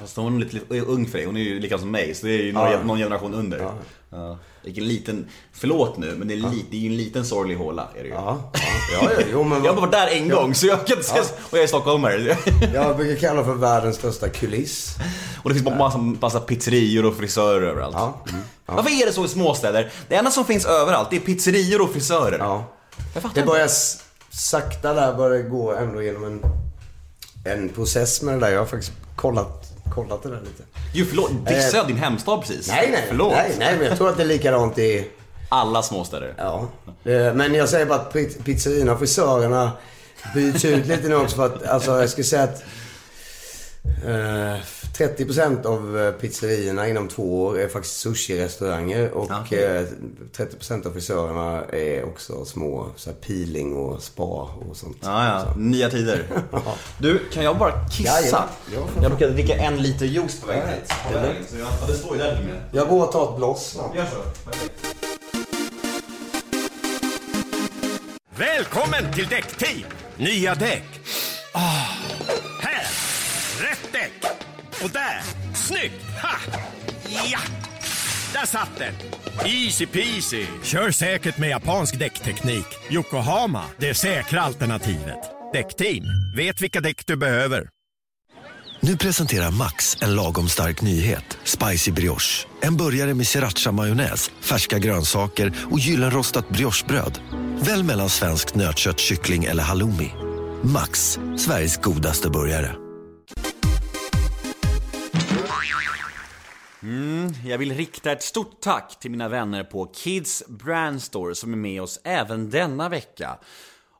Fast 0.00 0.16
hon 0.16 0.36
är 0.36 0.40
lite, 0.44 0.80
ung 0.80 1.06
för 1.06 1.18
dig, 1.18 1.26
hon 1.26 1.36
är 1.36 1.40
ju 1.40 1.60
lika 1.60 1.78
som 1.78 1.90
mig, 1.90 2.14
så 2.14 2.26
det 2.26 2.32
är 2.32 2.42
ju 2.42 2.52
någon, 2.52 2.70
Ja. 2.72 2.82
någon 2.84 2.98
generation 2.98 3.34
under. 3.34 3.70
Ja. 4.10 4.38
Vilken 4.64 4.88
liten, 4.88 5.26
förlåt 5.52 5.96
nu, 5.98 6.14
men 6.18 6.28
det 6.28 6.34
är, 6.34 6.36
li, 6.36 6.64
det 6.70 6.76
är 6.76 6.80
ju 6.80 6.86
en 6.90 6.96
liten 6.96 7.24
sorglig 7.26 7.54
håla. 7.56 7.88
Är 7.98 8.02
det 8.02 8.08
ju. 8.08 8.14
Ja, 8.14 8.50
ja, 8.52 8.60
ja, 9.02 9.10
ja, 9.18 9.24
jo, 9.32 9.44
men 9.44 9.64
Jag 9.64 9.72
har 9.72 9.80
varit 9.80 9.92
där 9.92 10.06
en 10.08 10.28
gång, 10.28 10.54
så 10.54 10.66
jag 10.66 10.86
kan 10.86 10.96
inte 10.96 11.08
säga, 11.08 11.22
och 11.50 11.58
jag 11.58 11.62
är 11.62 11.66
stockholmare. 11.66 12.36
Jag 12.74 12.96
brukar 12.96 13.20
kalla 13.28 13.44
för 13.44 13.54
världens 13.54 13.96
största 13.96 14.28
kuliss. 14.28 14.96
Och 15.42 15.50
det 15.50 15.54
finns 15.60 15.76
massa, 15.78 15.98
massa 15.98 16.40
pizzerior 16.40 17.04
och 17.06 17.16
frisörer 17.16 17.66
överallt. 17.66 17.94
Ja, 17.98 18.14
mm, 18.28 18.40
Varför 18.66 19.02
är 19.02 19.06
det 19.06 19.12
så 19.12 19.24
i 19.24 19.28
småstäder? 19.28 19.90
Det 20.08 20.14
enda 20.14 20.30
som 20.30 20.44
finns 20.44 20.66
överallt, 20.66 21.10
det 21.10 21.16
är 21.16 21.20
pizzerior 21.20 21.80
och 21.82 21.90
frisörer. 21.92 22.38
Ja. 22.38 22.64
Jag 23.14 23.22
fattar 23.22 23.34
Det 23.34 23.40
inte. 23.40 23.50
börjar 23.52 23.66
s- 23.66 24.02
sakta 24.30 24.94
där 24.94 25.14
börjar 25.14 25.42
gå 25.42 25.74
ändå 25.74 26.02
genom 26.02 26.24
en, 26.24 26.42
en 27.44 27.68
process 27.68 28.22
med 28.22 28.34
det 28.34 28.40
där. 28.40 28.50
Jag 28.52 28.58
har 28.58 28.66
faktiskt 28.66 28.92
kollat, 29.16 29.72
kollat 29.94 30.22
det 30.22 30.28
där 30.30 30.40
lite. 30.40 30.62
Jo 30.92 31.06
förlåt, 31.08 31.30
dissade 31.48 31.76
jag 31.76 31.86
din 31.86 31.96
hemstad 31.96 32.40
precis? 32.40 32.68
Nej, 32.68 32.88
nej, 32.92 33.04
Förlåt. 33.08 33.32
nej, 33.32 33.54
nej, 33.58 33.76
men 33.78 33.86
jag 33.86 33.96
tror 33.98 34.08
att 34.08 34.16
det 34.16 34.22
är 34.22 34.26
likadant 34.26 34.78
i... 34.78 35.08
Alla 35.48 35.82
småstäder. 35.82 36.34
Ja. 36.38 36.68
Eh, 37.04 37.34
Men 37.34 37.54
jag 37.54 37.68
säger 37.68 37.86
bara 37.86 37.98
att 37.98 38.12
pi- 38.14 38.42
pizzerierna 38.44 38.92
och 38.92 38.98
frisörerna 38.98 39.72
byts 40.34 40.64
ut 40.64 40.86
lite 40.86 41.08
nu 41.08 41.14
också 41.14 41.36
för 41.36 41.46
att, 41.46 41.62
alltså 41.66 42.00
jag 42.00 42.10
skulle 42.10 42.24
säga 42.24 42.42
att 42.42 42.62
eh, 44.06 44.56
30% 44.96 45.66
av 45.66 45.98
eh, 45.98 46.12
pizzerierna 46.12 46.88
inom 46.88 47.08
två 47.08 47.42
år 47.44 47.60
är 47.60 47.68
faktiskt 47.68 47.96
sushi-restauranger 48.06 49.10
och 49.10 49.30
Ja. 49.50 49.56
eh, 49.58 49.82
30% 50.36 50.86
av 50.86 50.90
frisörerna 50.92 51.64
är 51.72 52.04
också 52.04 52.44
små 52.44 52.86
så 52.96 53.10
här, 53.10 53.16
peeling 53.16 53.76
och 53.76 54.02
spa 54.02 54.22
och 54.70 54.76
sånt. 54.76 54.96
Ja, 55.00 55.26
ja. 55.26 55.54
Nya 55.56 55.90
tider. 55.90 56.24
Du, 56.98 57.18
kan 57.32 57.44
jag 57.44 57.58
bara 57.58 57.88
kissa? 57.88 58.48
Ja, 58.74 58.86
för 58.94 59.02
jag 59.02 59.10
brukar 59.10 59.28
dricka 59.34 59.54
en 59.56 59.82
liter 59.82 60.06
juice 60.06 60.40
på 60.40 60.46
vägen 60.46 60.68
hit. 60.68 60.92
Så 61.50 61.56
ja, 61.58 61.86
det 61.88 61.94
står 61.94 62.16
ju 62.16 62.22
där 62.22 62.34
med. 62.34 62.62
Jag 62.72 62.88
går 62.88 63.06
och 63.06 63.12
tar 63.12 63.30
ett 63.30 63.36
bloss 63.36 63.66
snart. 63.70 63.96
Gör 63.96 64.06
så. 64.06 64.50
Välkommen 68.36 69.12
till 69.14 69.26
Däckteam! 69.26 69.84
Nya 70.16 70.54
däck. 70.54 70.84
Ah, 71.52 71.58
här! 72.62 72.86
Rätt 73.62 73.92
däck! 73.92 73.99
Och 74.82 74.90
där! 74.90 75.22
Snyggt! 75.54 76.04
Ha! 76.22 76.38
Ja! 77.30 77.38
Där 78.32 78.46
satt 78.46 78.70
den! 78.78 78.94
Easy 79.44 79.86
peasy! 79.86 80.46
Kör 80.62 80.90
säkert 80.90 81.38
med 81.38 81.50
japansk 81.50 81.98
däckteknik. 81.98 82.66
Yokohama, 82.90 83.64
det 83.76 83.94
säkra 83.94 84.40
alternativet. 84.40 85.18
Däckteam, 85.52 86.04
vet 86.36 86.60
vilka 86.60 86.80
däck 86.80 87.06
du 87.06 87.16
behöver. 87.16 87.68
Nu 88.80 88.96
presenterar 88.96 89.50
Max 89.50 89.96
en 90.02 90.14
lagom 90.14 90.48
stark 90.48 90.82
nyhet. 90.82 91.38
Spicy 91.44 91.92
brioche. 91.92 92.46
En 92.62 92.76
burgare 92.76 93.14
med 93.14 93.26
sriracha-majonnäs, 93.26 94.30
färska 94.40 94.78
grönsaker 94.78 95.52
och 95.70 95.78
gyllenrostat 95.78 96.48
briochebröd. 96.48 97.18
Välj 97.60 97.82
mellan 97.82 98.10
svenskt 98.10 98.54
nötkött, 98.54 98.98
kyckling 98.98 99.44
eller 99.44 99.62
halloumi. 99.62 100.12
Max, 100.62 101.18
Sveriges 101.38 101.76
godaste 101.76 102.30
burgare. 102.30 102.89
Mm, 106.82 107.32
jag 107.44 107.58
vill 107.58 107.74
rikta 107.74 108.12
ett 108.12 108.22
stort 108.22 108.60
tack 108.60 108.98
till 109.00 109.10
mina 109.10 109.28
vänner 109.28 109.64
på 109.64 109.86
Kids 109.86 110.42
Brand 110.48 111.02
Store 111.02 111.34
som 111.34 111.52
är 111.52 111.56
med 111.56 111.82
oss 111.82 112.00
även 112.04 112.50
denna 112.50 112.88
vecka. 112.88 113.38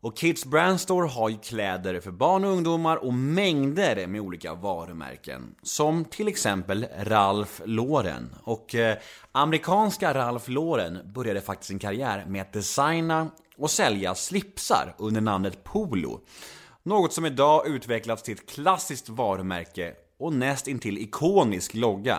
Och 0.00 0.16
Kids 0.16 0.44
Brand 0.44 0.80
Store 0.80 1.08
har 1.08 1.28
ju 1.28 1.38
kläder 1.38 2.00
för 2.00 2.10
barn 2.10 2.44
och 2.44 2.50
ungdomar 2.50 2.96
och 2.96 3.14
mängder 3.14 4.06
med 4.06 4.20
olika 4.20 4.54
varumärken. 4.54 5.54
Som 5.62 6.04
till 6.04 6.28
exempel 6.28 6.86
Ralph 6.98 7.52
Lauren. 7.64 8.34
Och 8.42 8.74
eh, 8.74 8.96
amerikanska 9.32 10.14
Ralph 10.14 10.50
Lauren 10.50 11.12
började 11.14 11.40
faktiskt 11.40 11.68
sin 11.68 11.78
karriär 11.78 12.24
med 12.28 12.42
att 12.42 12.52
designa 12.52 13.30
och 13.56 13.70
sälja 13.70 14.14
slipsar 14.14 14.94
under 14.98 15.20
namnet 15.20 15.64
Polo. 15.64 16.20
Något 16.82 17.12
som 17.12 17.26
idag 17.26 17.68
utvecklats 17.68 18.22
till 18.22 18.34
ett 18.34 18.48
klassiskt 18.48 19.08
varumärke 19.08 19.94
och 20.20 20.32
näst 20.32 20.68
intill 20.68 20.98
ikonisk 20.98 21.74
logga. 21.74 22.18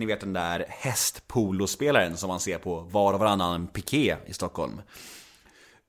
Ni 0.00 0.06
vet 0.06 0.20
den 0.20 0.32
där 0.32 0.64
hästpolospelaren 0.68 2.16
som 2.16 2.28
man 2.28 2.40
ser 2.40 2.58
på 2.58 2.80
var 2.80 3.12
och 3.12 3.18
varannan 3.18 3.66
piké 3.66 4.16
i 4.26 4.32
Stockholm. 4.32 4.80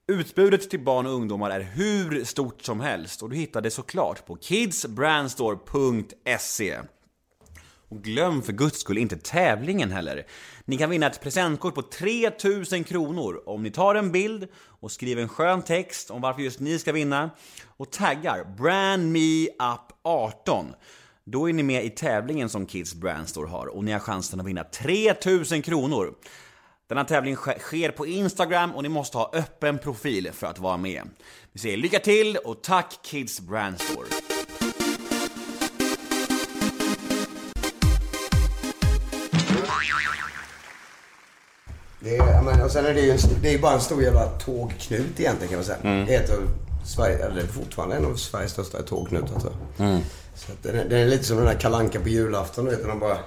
Utbudet 0.07 0.69
till 0.69 0.83
barn 0.83 1.05
och 1.05 1.13
ungdomar 1.13 1.49
är 1.49 1.59
hur 1.59 2.23
stort 2.23 2.61
som 2.61 2.79
helst 2.79 3.23
och 3.23 3.29
du 3.29 3.35
hittar 3.35 3.61
det 3.61 3.71
såklart 3.71 4.25
på 4.25 4.37
kidsbrandstore.se. 4.37 6.79
Och 7.89 8.03
glöm 8.03 8.41
för 8.41 8.53
guds 8.53 8.79
skull 8.79 8.97
inte 8.97 9.17
tävlingen 9.17 9.91
heller. 9.91 10.27
Ni 10.65 10.77
kan 10.77 10.89
vinna 10.89 11.07
ett 11.07 11.21
presentkort 11.21 11.75
på 11.75 11.81
3000 11.81 12.83
kronor 12.83 13.43
om 13.45 13.63
ni 13.63 13.71
tar 13.71 13.95
en 13.95 14.11
bild 14.11 14.47
och 14.55 14.91
skriver 14.91 15.21
en 15.21 15.29
skön 15.29 15.61
text 15.61 16.11
om 16.11 16.21
varför 16.21 16.41
just 16.41 16.59
ni 16.59 16.79
ska 16.79 16.91
vinna 16.91 17.29
och 17.77 17.91
taggar 17.91 18.55
Brand 18.57 19.11
Me 19.11 19.45
Up 19.45 19.91
18. 20.03 20.65
Då 21.25 21.49
är 21.49 21.53
ni 21.53 21.63
med 21.63 21.85
i 21.85 21.89
tävlingen 21.89 22.49
som 22.49 22.65
Kids 22.65 22.93
Brand 22.95 23.29
Store 23.29 23.47
har 23.49 23.67
och 23.67 23.83
ni 23.83 23.91
har 23.91 23.99
chansen 23.99 24.39
att 24.39 24.45
vinna 24.45 24.63
3000 24.63 25.61
kronor. 25.61 26.13
Denna 26.89 27.03
tävling 27.03 27.35
sk- 27.35 27.59
sker 27.59 27.91
på 27.91 28.07
Instagram 28.07 28.71
och 28.75 28.83
ni 28.83 28.89
måste 28.89 29.17
ha 29.17 29.31
öppen 29.33 29.77
profil 29.77 30.29
för 30.33 30.47
att 30.47 30.59
vara 30.59 30.77
med. 30.77 31.03
Vi 31.51 31.59
säger 31.59 31.77
lycka 31.77 31.99
till 31.99 32.37
och 32.45 32.63
tack 32.63 32.99
Kids 33.03 33.39
Brand 33.41 33.81
Store. 33.81 34.07
Det 41.99 42.17
är, 42.17 42.41
men, 42.41 42.61
och 42.61 42.71
sen 42.71 42.85
är 42.85 42.93
det 42.93 43.01
ju 43.01 43.11
en, 43.11 43.17
det 43.41 43.53
är 43.53 43.59
bara 43.59 43.73
en 43.73 43.81
stor 43.81 44.03
jävla 44.03 44.25
tågknut 44.27 45.19
egentligen 45.19 45.47
kan 45.49 45.57
man 45.57 45.65
säga. 45.65 45.77
Det 46.05 46.15
är 46.15 46.23
ett 46.23 46.29
av 46.29 46.47
Sverige, 46.85 47.25
eller 47.25 47.47
fortfarande 47.47 47.95
en 47.95 48.05
av 48.05 48.15
Sveriges 48.15 48.51
största 48.51 48.81
tågknutar 48.81 49.39
tror 49.39 49.53
jag. 49.77 50.01
Så 50.45 50.51
att 50.51 50.63
den, 50.63 50.75
är, 50.75 50.85
den 50.85 50.99
är 50.99 51.07
lite 51.07 51.23
som 51.23 51.37
den 51.37 51.45
där 51.45 51.59
kalanka 51.59 51.99
på 51.99 52.09
julafton, 52.09 52.65
du 52.65 52.71
vet 52.71 52.81
när 52.81 52.89
de 52.89 52.99
bara... 52.99 53.17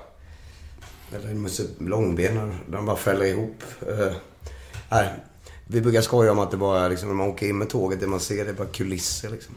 Eller 1.15 1.29
en 1.29 1.43
Musse 1.43 1.63
Långben, 1.79 2.55
de 2.67 2.87
bara 2.87 2.97
fäller 2.97 3.25
ihop. 3.25 3.63
Uh, 3.89 4.13
nej, 4.91 5.09
vi 5.67 5.81
brukar 5.81 6.01
skoja 6.01 6.33
om 6.33 6.39
att 6.39 6.51
det 6.51 6.57
bara 6.57 6.85
är 6.85 6.91
liksom, 6.91 7.09
när 7.09 7.17
man 7.17 7.29
åker 7.29 7.49
in 7.49 7.59
med 7.59 7.69
tåget, 7.69 8.01
det 8.01 8.07
man 8.07 8.21
ser 8.21 8.45
det 8.45 8.51
är 8.51 8.55
bara 8.55 8.69
kulisser 8.69 9.31
liksom. 9.31 9.55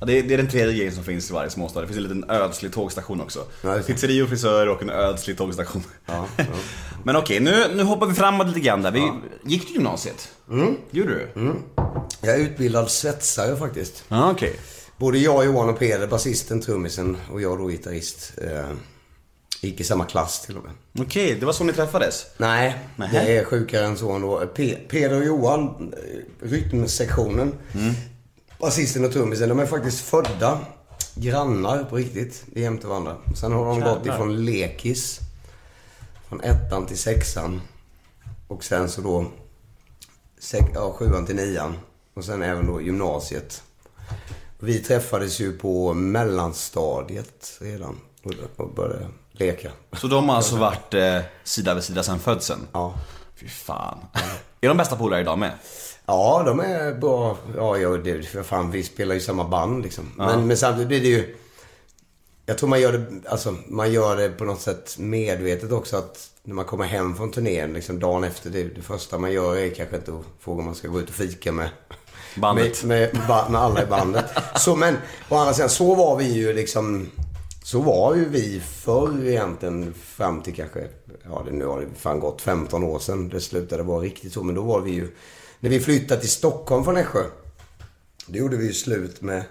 Ja, 0.00 0.06
det, 0.06 0.18
är, 0.18 0.22
det 0.22 0.34
är 0.34 0.38
den 0.38 0.48
tredje 0.48 0.74
grejen 0.74 0.94
som 0.94 1.04
finns 1.04 1.30
i 1.30 1.32
varje 1.32 1.50
småstad. 1.50 1.80
Det 1.80 1.86
finns 1.86 1.96
en 1.96 2.02
liten 2.02 2.30
ödslig 2.30 2.72
tågstation 2.72 3.20
också. 3.20 3.44
Ja. 3.62 3.78
Pizzeria 3.86 4.22
och 4.22 4.28
frisör 4.28 4.66
och 4.66 4.82
en 4.82 4.90
ödslig 4.90 5.38
tågstation. 5.38 5.82
Ja, 6.06 6.26
ja. 6.36 6.44
Men 7.04 7.16
okej, 7.16 7.40
nu, 7.40 7.64
nu 7.74 7.82
hoppar 7.82 8.06
vi 8.06 8.14
framåt 8.14 8.46
lite 8.46 8.60
grann 8.60 8.82
där. 8.82 8.90
Vi, 8.90 9.12
Gick 9.44 9.68
du 9.68 9.74
gymnasiet? 9.74 10.32
Mm. 10.50 10.76
Gjorde 10.90 11.14
du? 11.14 11.52
Jag 12.20 12.34
är 12.34 12.38
utbildad 12.38 12.90
svetsare 12.90 13.56
faktiskt. 13.56 14.04
Ja, 14.08 14.30
okej. 14.30 14.60
Både 14.96 15.18
jag, 15.18 15.44
Johan 15.44 15.68
och 15.68 15.78
Peder, 15.78 16.06
basisten, 16.06 16.60
trummisen 16.60 17.16
och 17.32 17.40
jag 17.40 17.58
då 17.58 17.66
gitarrist. 17.68 18.32
Eh, 18.42 18.70
Gick 19.60 19.80
i 19.80 19.84
samma 19.84 20.04
klass 20.04 20.40
till 20.46 20.56
och 20.56 20.64
med. 20.64 20.72
Okej, 21.06 21.34
det 21.40 21.46
var 21.46 21.52
så 21.52 21.64
ni 21.64 21.72
träffades? 21.72 22.26
Nej, 22.36 22.78
Nähä. 22.96 23.24
det 23.24 23.38
är 23.38 23.44
sjukare 23.44 23.84
än 23.86 23.96
så 23.98 24.12
ändå. 24.12 24.40
Pe- 24.40 24.88
Peder 24.88 25.18
och 25.20 25.24
Johan, 25.26 25.92
eh, 25.92 26.46
rytmsektionen, 26.48 27.52
basisten 28.60 29.04
och 29.04 29.12
trummisen, 29.12 29.48
de 29.48 29.58
är 29.58 29.66
faktiskt 29.66 30.00
födda 30.00 30.58
grannar 31.14 31.84
på 31.84 31.96
riktigt. 31.96 32.44
Jämte 32.54 32.86
varandra. 32.86 33.16
Sen 33.36 33.52
har 33.52 33.66
de 33.66 33.80
gått 33.80 33.96
Jävlar. 33.96 34.14
ifrån 34.14 34.44
lekis, 34.44 35.20
från 36.28 36.40
ettan 36.40 36.86
till 36.86 36.98
sexan. 36.98 37.60
Och 38.48 38.64
sen 38.64 38.88
så 38.90 39.00
då 39.00 39.26
sex, 40.38 40.64
ja, 40.74 40.92
sjuan 40.98 41.26
till 41.26 41.36
nian. 41.36 41.78
Och 42.14 42.24
sen 42.24 42.42
även 42.42 42.66
då 42.66 42.80
gymnasiet. 42.80 43.62
Vi 44.58 44.78
träffades 44.78 45.40
ju 45.40 45.58
på 45.58 45.94
mellanstadiet 45.94 47.58
redan 47.60 48.00
och, 48.56 48.68
började 48.74 49.06
leka. 49.32 49.72
Så 49.92 50.06
de 50.06 50.28
har 50.28 50.36
alltså 50.36 50.56
varit 50.56 50.94
eh, 50.94 51.18
sida 51.44 51.74
vid 51.74 51.84
sida 51.84 52.02
sedan 52.02 52.18
födseln? 52.18 52.60
Ja. 52.72 52.94
Fy 53.36 53.48
fan. 53.48 53.98
Är 54.60 54.68
de 54.68 54.76
bästa 54.76 54.96
polare 54.96 55.20
idag 55.20 55.38
med? 55.38 55.52
Ja, 56.06 56.42
de 56.46 56.60
är 56.60 56.94
bra. 56.94 57.36
Ja, 57.56 57.78
ja 57.78 57.88
det, 57.88 58.22
för 58.22 58.42
fan, 58.42 58.70
vi 58.70 58.82
spelar 58.82 59.14
ju 59.14 59.20
samma 59.20 59.44
band 59.44 59.82
liksom. 59.82 60.12
Men, 60.16 60.46
men 60.46 60.56
samtidigt 60.56 60.88
blir 60.88 61.00
det 61.00 61.08
ju... 61.08 61.36
Jag 62.46 62.58
tror 62.58 62.68
man 62.68 62.80
gör 62.80 62.92
det, 62.92 63.30
alltså, 63.30 63.56
man 63.66 63.92
gör 63.92 64.16
det 64.16 64.28
på 64.28 64.44
något 64.44 64.60
sätt 64.60 64.98
medvetet 64.98 65.72
också 65.72 65.96
att 65.96 66.30
när 66.42 66.54
man 66.54 66.64
kommer 66.64 66.84
hem 66.84 67.16
från 67.16 67.30
turnén, 67.30 67.72
liksom 67.72 68.00
dagen 68.00 68.24
efter, 68.24 68.50
det, 68.50 68.62
det 68.62 68.82
första 68.82 69.18
man 69.18 69.32
gör 69.32 69.56
är 69.56 69.74
kanske 69.74 69.96
inte 69.96 70.12
att 70.12 70.24
fråga 70.40 70.58
om 70.58 70.64
man 70.64 70.74
ska 70.74 70.88
gå 70.88 71.00
ut 71.00 71.08
och 71.08 71.14
fika 71.14 71.52
med 71.52 71.68
Bandet. 72.36 72.84
Med, 72.84 73.14
med, 73.14 73.50
med 73.50 73.60
alla 73.60 73.82
i 73.82 73.86
bandet. 73.86 74.24
Så, 74.56 74.76
men 74.76 74.96
å 75.28 75.36
andra 75.36 75.54
sidan, 75.54 75.70
så 75.70 75.94
var 75.94 76.16
vi 76.16 76.32
ju 76.32 76.52
liksom... 76.52 77.10
Så 77.62 77.80
var 77.80 78.14
ju 78.14 78.28
vi 78.28 78.60
förr 78.60 79.26
egentligen 79.26 79.94
fram 79.94 80.42
till 80.42 80.54
kanske, 80.54 80.80
ja 81.24 81.42
det 81.46 81.52
nu 81.52 81.66
har 81.66 81.80
det 81.80 81.86
fan 81.96 82.20
gått 82.20 82.42
15 82.42 82.84
år 82.84 82.98
sedan 82.98 83.28
det 83.28 83.40
slutade 83.40 83.82
vara 83.82 84.00
riktigt 84.00 84.32
så. 84.32 84.42
Men 84.42 84.54
då 84.54 84.62
var 84.62 84.80
vi 84.80 84.90
ju, 84.90 85.08
när 85.60 85.70
vi 85.70 85.80
flyttade 85.80 86.20
till 86.20 86.30
Stockholm 86.30 86.84
från 86.84 86.94
Nässjö. 86.94 87.22
Då 88.26 88.38
gjorde 88.38 88.56
vi 88.56 88.66
ju 88.66 88.72
slut 88.72 89.22
med, 89.22 89.42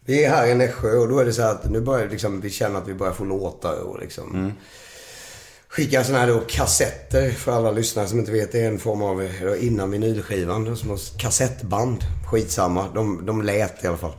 vi 0.00 0.24
är 0.24 0.30
här 0.30 0.46
i 0.46 0.54
Nässjö 0.54 0.96
och 0.96 1.08
då 1.08 1.18
är 1.18 1.24
det 1.24 1.32
så 1.32 1.42
att 1.42 1.70
nu 1.70 1.80
börjar 1.80 2.08
liksom, 2.08 2.40
vi 2.40 2.50
känna 2.50 2.78
att 2.78 2.88
vi 2.88 2.94
börjar 2.94 3.12
få 3.12 3.24
låtar 3.24 3.80
och 3.80 4.00
liksom 4.00 4.52
skicka 5.68 6.04
sådana 6.04 6.24
här 6.24 6.32
då 6.32 6.40
kassetter 6.48 7.30
för 7.30 7.52
alla 7.52 7.70
lyssnare 7.70 8.06
som 8.06 8.18
inte 8.18 8.32
vet. 8.32 8.52
Det 8.52 8.60
är 8.60 8.68
en 8.68 8.78
form 8.78 9.02
av, 9.02 9.22
eh, 9.22 9.66
innan 9.66 9.90
vinylskivan, 9.90 10.76
som 10.76 10.94
ett 10.94 11.18
kassettband. 11.18 12.04
Skitsamma, 12.30 12.88
de, 12.94 13.26
de 13.26 13.42
lät 13.42 13.84
i 13.84 13.86
alla 13.86 13.96
fall. 13.96 14.12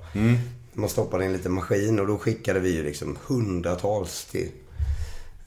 Man 0.73 0.89
stoppade 0.89 1.23
i 1.23 1.27
en 1.27 1.33
liten 1.33 1.51
maskin 1.53 1.99
och 1.99 2.07
då 2.07 2.17
skickade 2.17 2.59
vi 2.59 2.69
ju 2.75 2.83
liksom 2.83 3.17
hundratals 3.27 4.25
till 4.25 4.49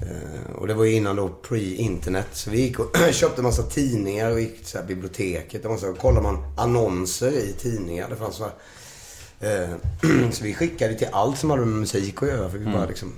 Eh, 0.02 0.54
Och 0.56 0.66
det 0.66 0.74
var 0.74 0.84
ju 0.84 0.92
innan 0.92 1.16
då 1.16 1.28
pre-internet. 1.28 2.26
Så 2.32 2.50
vi 2.50 2.60
gick 2.60 2.78
och 2.78 2.96
köpte 3.12 3.42
massa 3.42 3.62
tidningar 3.62 4.30
och 4.30 4.40
gick 4.40 4.56
till 4.58 4.66
så 4.66 4.78
här 4.78 4.84
biblioteket. 4.86 5.64
Och 5.64 5.78
så 5.78 5.94
kollade 5.94 6.22
man 6.22 6.38
annonser 6.56 7.30
i 7.30 7.52
tidningar. 7.58 8.08
Det 8.10 8.16
fanns 8.16 8.36
så 8.36 8.44
här. 9.40 9.62
Eh, 9.64 10.30
Så 10.32 10.44
vi 10.44 10.54
skickade 10.54 10.94
till 10.94 11.08
allt 11.12 11.38
som 11.38 11.50
hade 11.50 11.64
med 11.66 11.78
musik 11.80 12.22
att 12.22 12.28
göra. 12.28 12.50
För 12.50 12.58
vi 12.58 12.64
bara 12.66 12.86
liksom... 12.86 13.12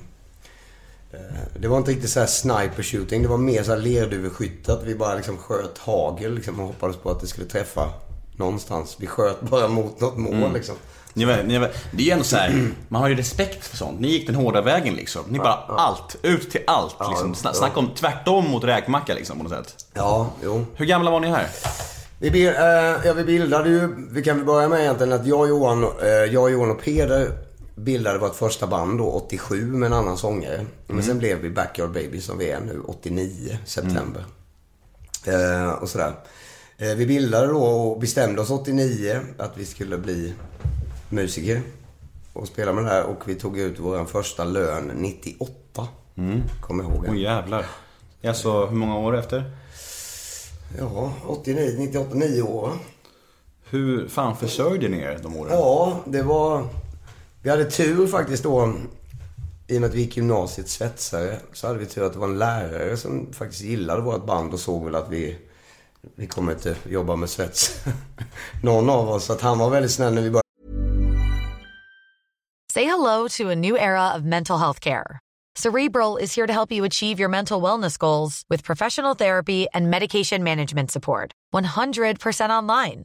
eh, 1.12 1.18
Det 1.60 1.68
var 1.68 1.78
inte 1.78 1.90
riktigt 1.90 2.10
så 2.10 2.20
här 2.20 2.26
sniper 2.26 2.82
shooting. 2.82 3.22
Det 3.22 3.28
var 3.28 3.36
mer 3.38 3.62
så 3.62 3.70
här 3.70 3.78
lerduveskytte. 3.78 4.72
Att 4.72 4.82
vi 4.84 4.94
bara 4.94 5.14
liksom 5.14 5.36
sköt 5.38 5.78
hagel 5.78 6.34
liksom 6.34 6.60
och 6.60 6.66
hoppades 6.66 6.96
på 6.96 7.10
att 7.10 7.20
det 7.20 7.26
skulle 7.26 7.46
träffa 7.46 7.90
någonstans. 8.36 8.96
Vi 9.00 9.06
sköt 9.06 9.40
bara 9.40 9.68
mot 9.68 10.00
något 10.00 10.16
mål 10.16 10.52
liksom. 10.54 10.74
Ni 11.14 11.24
var, 11.24 11.42
ni 11.42 11.58
var, 11.58 11.70
det 11.90 12.02
är 12.02 12.06
ju 12.06 12.10
ändå 12.12 12.24
så 12.24 12.36
här, 12.36 12.70
man 12.88 13.02
har 13.02 13.08
ju 13.08 13.14
respekt 13.14 13.66
för 13.66 13.76
sånt. 13.76 14.00
Ni 14.00 14.08
gick 14.08 14.26
den 14.26 14.34
hårda 14.36 14.60
vägen 14.62 14.94
liksom. 14.94 15.22
Ni 15.28 15.38
bara 15.38 15.54
allt, 15.68 16.16
ut 16.22 16.50
till 16.50 16.60
allt 16.66 16.96
liksom. 17.10 17.34
Sna- 17.34 17.52
Snacka 17.52 17.78
om 17.78 17.90
tvärtom 17.96 18.50
mot 18.50 18.64
räkmacka 18.64 19.14
liksom 19.14 19.36
på 19.38 19.42
något 19.44 19.52
sätt. 19.52 19.86
Ja, 19.94 20.30
jo. 20.44 20.66
Hur 20.74 20.86
gamla 20.86 21.10
var 21.10 21.20
ni 21.20 21.28
här? 21.28 21.46
Vi, 22.18 22.46
eh, 22.46 22.52
ja, 23.06 23.12
vi 23.16 23.24
bildade 23.24 23.68
ju, 23.68 23.94
vi 24.10 24.22
kan 24.22 24.36
väl 24.36 24.46
börja 24.46 24.68
med 24.68 24.80
egentligen 24.80 25.12
att 25.12 25.26
jag, 25.26 25.48
Johan, 25.48 25.84
eh, 26.02 26.08
jag, 26.08 26.50
Johan 26.50 26.70
och 26.70 26.82
Peder 26.82 27.30
bildade 27.74 28.18
vårt 28.18 28.34
första 28.34 28.66
band 28.66 28.98
då 28.98 29.04
87 29.10 29.66
med 29.66 29.86
en 29.86 29.92
annan 29.92 30.18
sångare. 30.18 30.66
Men 30.86 31.02
sen 31.02 31.18
blev 31.18 31.38
vi 31.38 31.50
Backyard 31.50 31.92
Baby 31.92 32.20
som 32.20 32.38
vi 32.38 32.50
är 32.50 32.60
nu 32.60 32.80
89 32.86 33.58
september. 33.64 34.24
Eh, 35.26 35.68
och 35.70 35.88
sådär. 35.88 36.12
Eh, 36.78 36.94
vi 36.94 37.06
bildade 37.06 37.46
då 37.46 37.62
och 37.64 38.00
bestämde 38.00 38.40
oss 38.40 38.50
89 38.50 39.20
att 39.38 39.52
vi 39.56 39.64
skulle 39.64 39.98
bli 39.98 40.34
musiker. 41.08 41.62
Och 42.32 42.46
spela 42.46 42.72
med 42.72 42.84
det 42.84 42.90
här 42.90 43.04
och 43.04 43.28
vi 43.28 43.34
tog 43.34 43.58
ut 43.58 43.78
vår 43.78 44.04
första 44.04 44.44
lön 44.44 44.92
98. 44.94 45.88
Kommer 46.60 46.84
jag 46.84 46.92
ihåg. 46.92 47.06
Åh 47.08 47.18
jävlar. 47.18 47.66
Alltså, 48.24 48.66
hur 48.66 48.76
många 48.76 48.98
år 48.98 49.16
efter? 49.16 49.44
Ja, 50.78 51.12
89, 51.26 51.74
98, 51.78 52.14
9 52.14 52.42
år? 52.42 52.72
Hur 53.70 54.08
fan 54.08 54.36
försörjde 54.36 54.88
ni 54.88 54.98
er 54.98 55.18
de 55.22 55.36
åren? 55.36 55.52
Ja, 55.52 56.00
det 56.06 56.22
var... 56.22 56.68
Vi 57.43 57.51
hade 57.51 57.64
tur 57.64 58.07
faktiskt 58.07 58.43
då. 58.43 58.74
I 59.66 59.76
och 59.76 59.80
med 59.80 59.88
att 59.88 59.95
vi 59.95 60.01
gick 60.01 60.16
gymnasiet 60.16 60.68
svetsare 60.68 61.38
så 61.53 61.66
hade 61.66 61.78
vi 61.78 61.86
tur 61.86 62.05
att 62.05 62.12
det 62.12 62.18
var 62.18 62.28
en 62.28 62.38
lärare 62.38 62.97
som 62.97 63.32
faktiskt 63.32 63.62
gillade 63.62 64.03
vårt 64.03 64.26
band 64.26 64.53
och 64.53 64.61
såg 64.61 64.84
väl 64.84 64.95
att 64.95 65.11
vi... 65.11 65.38
Vi 66.14 66.26
kommer 66.26 66.53
inte 66.53 66.76
jobba 66.88 67.16
med 67.16 67.30
svets. 67.30 67.84
Någon 68.62 68.90
av 68.90 69.09
oss. 69.09 69.24
Så 69.24 69.32
att 69.32 69.40
han 69.40 69.59
var 69.59 69.70
väldigt 69.70 69.93
snäll 69.93 70.14
när 70.14 70.22
vi 70.22 70.30
började. 70.30 70.43
Say 72.72 72.84
hello 72.84 73.28
to 73.28 73.51
a 73.51 73.55
new 73.55 73.76
era 73.76 74.14
of 74.16 74.22
mental 74.22 74.59
health 74.59 74.80
care. 74.80 75.18
Cerebral 75.59 76.18
is 76.22 76.36
here 76.36 76.47
to 76.47 76.53
help 76.53 76.72
you 76.72 76.86
achieve 76.86 77.20
your 77.20 77.30
mental 77.30 77.62
wellness 77.62 77.99
goals 77.99 78.43
with 78.49 78.64
professional 78.64 79.16
therapy 79.16 79.66
and 79.74 79.90
medication 79.90 80.43
management 80.43 80.90
support. 80.90 81.32
100% 81.55 82.51
online. 82.51 83.05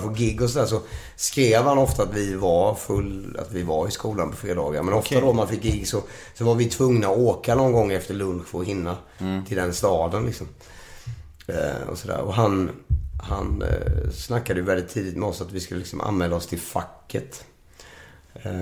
på 0.00 0.08
gig 0.08 0.42
och 0.42 0.50
sådär 0.50 0.66
så 0.66 0.80
skrev 1.16 1.62
han 1.62 1.78
ofta 1.78 2.02
att 2.02 2.14
vi 2.14 2.34
var 2.34 2.74
full, 2.74 3.38
att 3.40 3.52
vi 3.52 3.62
var 3.62 3.88
i 3.88 3.90
skolan 3.90 4.30
på 4.30 4.36
fredagar. 4.36 4.82
Men 4.82 4.94
ofta 4.94 5.20
då 5.20 5.32
man 5.32 5.48
fick 5.48 5.62
gig 5.62 5.88
så, 5.88 6.02
så 6.34 6.44
var 6.44 6.54
vi 6.54 6.64
tvungna 6.64 7.08
att 7.08 7.18
åka 7.18 7.54
någon 7.54 7.72
gång 7.72 7.92
efter 7.92 8.14
lunch 8.14 8.46
för 8.46 8.60
att 8.60 8.66
hinna 8.66 8.96
till 9.48 9.56
den 9.56 9.74
staden 9.74 10.26
liksom. 10.26 10.46
Eh, 11.46 11.88
och 11.88 11.98
sådär. 11.98 12.20
Och 12.20 12.34
han, 12.34 12.70
han 13.22 13.62
eh, 13.62 14.10
snackade 14.10 14.60
ju 14.60 14.66
väldigt 14.66 14.88
tidigt 14.88 15.16
med 15.16 15.28
oss 15.28 15.40
att 15.40 15.52
vi 15.52 15.60
skulle 15.60 15.80
liksom 15.80 16.00
anmäla 16.00 16.36
oss 16.36 16.46
till 16.46 16.60
facket. 16.60 17.44
Eh, 18.34 18.52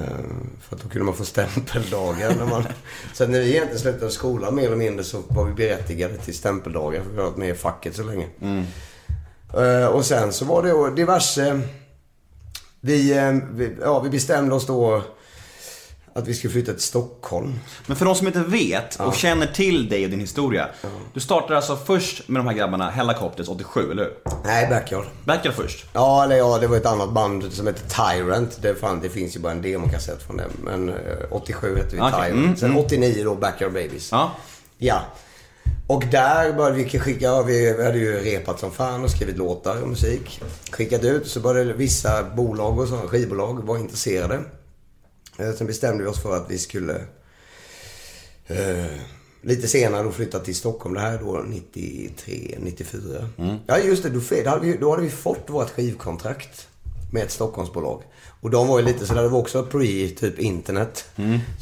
för 0.60 0.76
att 0.76 0.82
då 0.82 0.88
kunde 0.88 1.04
man 1.04 1.14
få 1.14 1.24
stämpeldagar. 1.24 2.34
När 2.36 2.46
man, 2.46 2.66
så 3.12 3.26
när 3.26 3.40
vi 3.40 3.50
egentligen 3.50 3.80
slutade 3.80 4.10
skolan 4.10 4.54
mer 4.54 4.66
eller 4.66 4.76
mindre 4.76 5.04
så 5.04 5.22
var 5.28 5.44
vi 5.44 5.52
berättigade 5.52 6.16
till 6.16 6.34
stämpeldagar 6.34 7.02
för 7.02 7.10
vi 7.10 7.16
har 7.16 7.24
varit 7.24 7.36
med 7.36 7.50
i 7.50 7.54
facket 7.54 7.96
så 7.96 8.02
länge. 8.02 8.26
Eh, 8.40 8.62
och 9.92 10.04
sen 10.04 10.32
så 10.32 10.44
var 10.44 10.62
det 10.62 10.96
diverse... 10.96 11.60
Vi, 12.80 13.18
eh, 13.18 13.32
vi, 13.52 13.76
ja, 13.80 14.00
vi 14.00 14.10
bestämde 14.10 14.54
oss 14.54 14.66
då 14.66 15.02
att 16.14 16.28
vi 16.28 16.34
skulle 16.34 16.52
flytta 16.52 16.72
till 16.72 16.82
Stockholm. 16.82 17.54
Men 17.86 17.96
för 17.96 18.04
de 18.04 18.14
som 18.14 18.26
inte 18.26 18.40
vet 18.40 19.00
och 19.00 19.14
känner 19.14 19.46
till 19.46 19.88
dig 19.88 20.04
och 20.04 20.10
din 20.10 20.20
historia. 20.20 20.68
Du 21.14 21.20
startade 21.20 21.56
alltså 21.56 21.76
först 21.76 22.28
med 22.28 22.40
de 22.40 22.46
här 22.46 22.54
grabbarna 22.54 22.90
Hellacopters 22.90 23.48
87, 23.48 23.90
eller 23.90 24.02
hur? 24.02 24.12
Nej, 24.44 24.66
Backyard. 24.70 25.04
Backyard 25.24 25.54
först. 25.54 25.86
Ja, 25.92 26.24
eller 26.24 26.36
ja, 26.36 26.58
det 26.58 26.66
var 26.66 26.76
ett 26.76 26.86
annat 26.86 27.12
band 27.12 27.52
som 27.52 27.66
hette 27.66 27.82
Tyrant. 27.88 28.58
Det, 28.62 28.74
fan, 28.74 29.00
det 29.00 29.08
finns 29.08 29.36
ju 29.36 29.40
bara 29.40 29.52
en 29.52 29.62
demokassett 29.62 30.22
från 30.22 30.36
det. 30.36 30.46
Men 30.62 30.88
eh, 30.88 30.94
87 31.30 31.76
hette 31.76 31.96
vi 31.96 32.00
Okej, 32.02 32.12
Tyrant. 32.12 32.32
mm, 32.32 32.56
Sen 32.56 32.70
mm. 32.70 32.84
89 32.84 33.24
då 33.24 33.34
Backyard 33.34 33.72
Babies. 33.72 34.08
Ja. 34.12 34.30
Ja. 34.78 35.02
Och 35.86 36.04
där 36.10 36.52
började 36.52 36.76
vi 36.76 36.98
skicka, 36.98 37.24
ja, 37.24 37.42
vi 37.42 37.84
hade 37.84 37.98
ju 37.98 38.20
repat 38.20 38.60
som 38.60 38.70
fan 38.70 39.04
och 39.04 39.10
skrivit 39.10 39.36
låtar 39.36 39.82
och 39.82 39.88
musik. 39.88 40.40
Skickat 40.70 41.04
ut, 41.04 41.26
så 41.26 41.40
började 41.40 41.72
vissa 41.72 42.22
bolag 42.36 42.78
och 42.78 42.88
så, 42.88 42.96
skivbolag 42.96 43.66
vara 43.66 43.78
intresserade. 43.78 44.40
Eh, 45.38 45.52
Sen 45.52 45.66
bestämde 45.66 46.04
vi 46.04 46.10
oss 46.10 46.22
för 46.22 46.36
att 46.36 46.50
vi 46.50 46.58
skulle 46.58 46.94
eh, 48.46 48.86
lite 49.42 49.68
senare 49.68 50.02
då 50.02 50.10
flytta 50.12 50.38
till 50.40 50.54
Stockholm. 50.54 50.94
Det 50.94 51.00
här 51.00 51.14
är 51.14 51.18
då 51.18 51.44
93, 51.46 52.56
94. 52.58 53.28
Ja 53.66 53.78
just 53.78 54.02
det, 54.02 54.10
då, 54.10 54.20
då, 54.44 54.50
hade 54.50 54.66
vi, 54.66 54.76
då 54.76 54.90
hade 54.90 55.02
vi 55.02 55.10
fått 55.10 55.44
vårt 55.46 55.70
skivkontrakt 55.70 56.68
med 57.12 57.22
ett 57.22 57.30
Stockholmsbolag. 57.30 58.02
Och 58.44 58.50
de 58.50 58.68
var 58.68 58.78
ju 58.78 58.84
lite 58.84 59.06
sådär, 59.06 59.22
det 59.22 59.28
var 59.28 59.38
också 59.38 59.62
pre 59.62 60.08
typ 60.08 60.38
internet. 60.38 61.04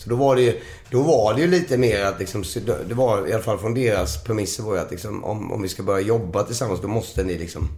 Så 0.05 0.11
då 0.11 0.17
var 0.17 0.37
det 0.37 0.43
ju, 0.43 0.61
då 0.91 1.03
var 1.03 1.35
det 1.35 1.41
ju 1.41 1.47
lite 1.47 1.77
mer 1.79 2.05
att 2.05 2.19
liksom, 2.19 2.45
det 2.89 2.95
var 2.95 3.29
i 3.29 3.33
alla 3.33 3.43
fall 3.43 3.59
från 3.59 3.75
deras 3.75 4.25
premisser 4.25 4.63
var 4.63 4.75
ju 4.75 4.81
att 4.81 4.91
liksom, 4.91 5.25
om, 5.25 5.53
om 5.53 5.63
vi 5.63 5.69
ska 5.69 5.83
börja 5.83 6.01
jobba 6.01 6.43
tillsammans 6.43 6.81
då 6.81 6.89
måste 6.89 7.25
ni 7.25 7.39
liksom 7.39 7.69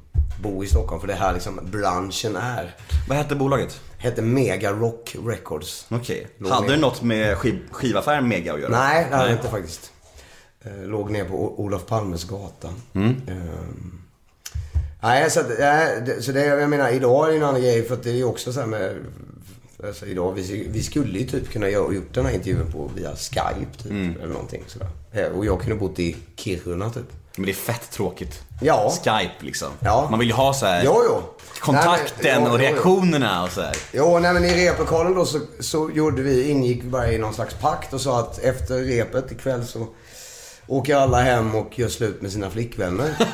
bo 0.43 0.65
i 0.65 0.67
Stockholm. 0.67 1.01
För 1.01 1.09
det 1.09 1.15
här 1.15 1.33
liksom 1.35 1.61
branschen 1.73 2.37
är. 2.37 2.75
Vad 3.09 3.19
hette 3.19 3.35
bolaget? 3.35 3.81
Hette 3.99 4.23
Mega 4.23 4.73
Rock 4.73 5.17
Records. 5.27 5.87
Okej. 5.91 6.27
Låg 6.39 6.51
Hade 6.51 6.67
ner- 6.67 6.75
det 6.75 6.81
något 6.81 7.03
med 7.03 7.37
skiv, 7.39 7.59
skivaffären 7.71 8.29
Mega 8.29 8.55
att 8.55 8.61
göra? 8.61 8.71
Nej, 8.79 9.07
det 9.11 9.17
hade 9.17 9.29
det 9.29 9.37
inte 9.37 9.49
faktiskt. 9.49 9.93
Eh, 10.65 10.87
Låg 10.89 11.11
ner 11.11 11.25
på 11.25 11.61
Olof 11.61 11.87
Palmes 11.87 12.25
gata. 12.25 12.69
Ehm, 12.95 13.99
nej, 15.05 15.31
så, 15.31 15.41
att, 15.41 15.47
nej, 15.59 16.03
det- 16.07 16.23
så 16.23 16.33
det, 16.33 16.45
jag 16.47 16.71
menar, 16.71 16.89
idag 16.91 17.27
är 17.27 17.31
det 17.31 17.37
en 17.37 17.43
annan 17.43 17.61
grej 17.61 17.83
för 17.89 17.95
att 17.95 18.03
det 18.03 18.11
är 18.11 18.15
ju 18.15 18.25
också 18.25 18.53
så 18.53 18.61
här 18.61 18.67
med... 18.67 18.97
Alltså 19.87 20.07
idag, 20.07 20.33
vi, 20.33 20.67
vi 20.71 20.83
skulle 20.83 21.19
ju 21.19 21.27
typ 21.27 21.51
kunna 21.53 21.69
göra, 21.69 21.93
gjort 21.95 22.15
den 22.15 22.27
här 22.27 22.33
intervjun 22.33 22.73
på, 22.73 22.91
via 22.97 23.17
Skype 23.17 23.83
typ. 23.83 23.93
Eller 23.93 24.33
någonting 24.33 24.63
sådär. 24.67 25.31
Och 25.37 25.45
jag 25.47 25.61
kunde 25.61 25.75
bott 25.77 25.99
i 25.99 26.17
Kiruna 26.37 26.91
typ. 26.91 27.03
Men 27.37 27.47
det 27.47 27.53
är 27.53 27.55
fett 27.55 27.91
tråkigt. 27.91 28.43
Ja. 28.63 28.93
Skype 29.05 29.33
liksom. 29.45 29.69
Ja. 29.81 30.09
Man 30.11 30.19
vill 30.19 30.29
ju 30.29 30.35
ha 30.35 30.55
så 30.55 30.67
här 30.67 30.83
Jo, 30.85 31.03
jo. 31.09 31.23
kontakten 31.61 32.17
Nej, 32.23 32.35
men- 32.35 32.45
jo, 32.47 32.53
och 32.53 32.59
reaktionerna 32.59 33.43
och 33.45 33.51
så 33.51 33.61
här. 33.61 33.77
Jo, 33.93 34.19
nej 34.19 34.35
men 34.35 34.45
i 34.45 34.69
replokalen 34.69 35.15
då 35.15 35.25
så, 35.27 35.41
så 35.61 35.91
gjorde 35.95 36.23
vi, 36.23 36.51
ingick 36.51 36.85
vi 36.85 36.89
bara 36.89 37.13
i 37.13 37.19
någon 37.19 37.35
slags 37.35 37.55
pakt 37.55 37.93
och 37.93 38.01
sa 38.01 38.21
att 38.21 38.39
efter 38.39 38.79
repet 38.81 39.33
ikväll 39.33 39.67
så 39.67 39.87
åker 40.67 40.97
alla 40.97 41.23
hem 41.23 41.55
och 41.55 41.79
gör 41.79 41.89
slut 41.89 42.23
med 42.23 42.33
sina 42.33 42.51
flickvänner. 42.51 43.15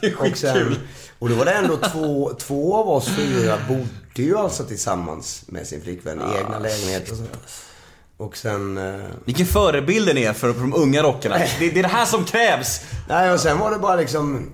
Det 0.00 0.06
är 0.06 0.30
och, 0.30 0.36
sen, 0.36 0.76
och 1.18 1.28
då 1.28 1.34
var 1.34 1.44
det 1.44 1.52
ändå 1.52 1.76
två, 1.76 2.32
två 2.38 2.76
av 2.76 2.88
oss 2.88 3.08
fyra 3.08 3.58
bodde 3.68 3.88
ju 4.14 4.36
alltså 4.38 4.64
tillsammans 4.64 5.42
med 5.46 5.66
sin 5.66 5.82
flickvän 5.82 6.20
i 6.20 6.38
egna 6.38 6.58
lägenheter 6.58 7.16
och 8.16 8.36
sen... 8.36 8.78
Eh, 8.78 9.00
Vilken 9.24 9.46
förebild 9.46 10.14
ni 10.14 10.22
är 10.22 10.32
för, 10.32 10.52
för 10.52 10.60
de 10.60 10.74
unga 10.74 11.02
rockarna. 11.02 11.38
Det, 11.38 11.68
det 11.70 11.78
är 11.78 11.82
det 11.82 11.88
här 11.88 12.06
som 12.06 12.24
krävs. 12.24 12.80
Nej, 13.08 13.32
och 13.32 13.40
sen 13.40 13.58
var 13.58 13.70
det 13.70 13.78
bara 13.78 13.96
liksom... 13.96 14.50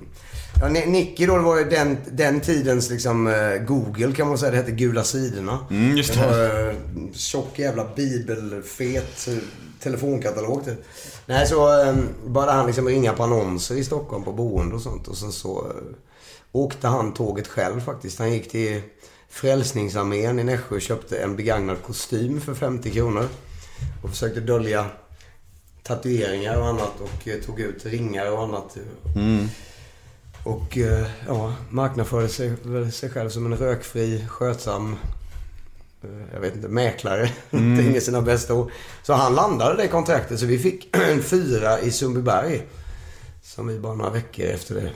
Ja, 0.60 0.68
Ni- 0.68 0.86
Nicky 0.86 1.26
då, 1.26 1.36
det 1.36 1.42
var 1.42 1.58
ju 1.58 1.64
den, 1.64 1.98
den 2.10 2.40
tidens 2.40 2.90
liksom 2.90 3.26
eh, 3.26 3.54
Google 3.66 4.12
kan 4.12 4.28
man 4.28 4.38
säga. 4.38 4.50
Det 4.50 4.56
hette 4.56 4.70
Gula 4.70 5.04
sidorna. 5.04 5.58
Mm, 5.70 5.96
just 5.96 6.14
det. 6.14 6.20
det. 6.20 6.26
var 6.26 6.68
eh, 6.68 6.74
tjock 7.14 7.58
jävla 7.58 7.84
bibelfet 7.96 9.28
telefonkatalog 9.82 10.64
typ. 10.64 10.84
Nej, 11.26 11.46
så 11.46 11.82
eh, 11.82 11.96
började 12.26 12.52
han 12.52 12.66
liksom 12.66 12.88
ringa 12.88 13.12
på 13.12 13.22
annonser 13.22 13.74
i 13.74 13.84
Stockholm 13.84 14.24
på 14.24 14.32
boende 14.32 14.74
och 14.74 14.80
sånt. 14.80 15.08
Och 15.08 15.16
sen 15.16 15.32
så 15.32 15.66
eh, 15.66 15.96
åkte 16.52 16.88
han 16.88 17.14
tåget 17.14 17.48
själv 17.48 17.80
faktiskt. 17.80 18.18
Han 18.18 18.32
gick 18.32 18.50
till 18.50 18.82
Frälsningsarmén 19.28 20.38
i 20.38 20.44
Nässjö 20.44 20.74
och 20.74 20.82
köpte 20.82 21.18
en 21.18 21.36
begagnad 21.36 21.76
kostym 21.86 22.40
för 22.40 22.54
50 22.54 22.90
kronor. 22.90 23.28
Och 24.02 24.10
försökte 24.10 24.40
dölja 24.40 24.86
tatueringar 25.82 26.58
och 26.60 26.66
annat 26.66 26.92
och 27.00 27.28
eh, 27.28 27.40
tog 27.40 27.60
ut 27.60 27.86
ringar 27.86 28.30
och 28.32 28.42
annat. 28.42 28.76
Och 30.44 30.78
eh, 30.78 31.06
ja, 31.26 31.54
marknadsförde 31.70 32.28
sig, 32.28 32.52
sig 32.92 33.10
själv 33.10 33.30
som 33.30 33.46
en 33.46 33.56
rökfri, 33.58 34.26
skötsam, 34.28 34.96
jag 36.32 36.40
vet 36.40 36.54
inte, 36.54 36.68
mäklare. 36.68 37.30
Mm. 37.50 37.86
Inte 37.86 38.00
sina 38.00 38.22
bästa 38.22 38.54
ord. 38.54 38.70
Så 39.02 39.12
han 39.12 39.34
landade 39.34 39.76
det 39.82 39.88
kontraktet 39.88 40.40
så 40.40 40.46
vi 40.46 40.58
fick 40.58 40.96
en 40.96 41.22
fyra 41.22 41.80
i 41.80 41.90
Sundbyberg. 41.90 42.62
Som 43.42 43.66
vi 43.66 43.78
bara 43.78 43.94
några 43.94 44.10
veckor 44.10 44.46
efter 44.46 44.74
det 44.74 44.90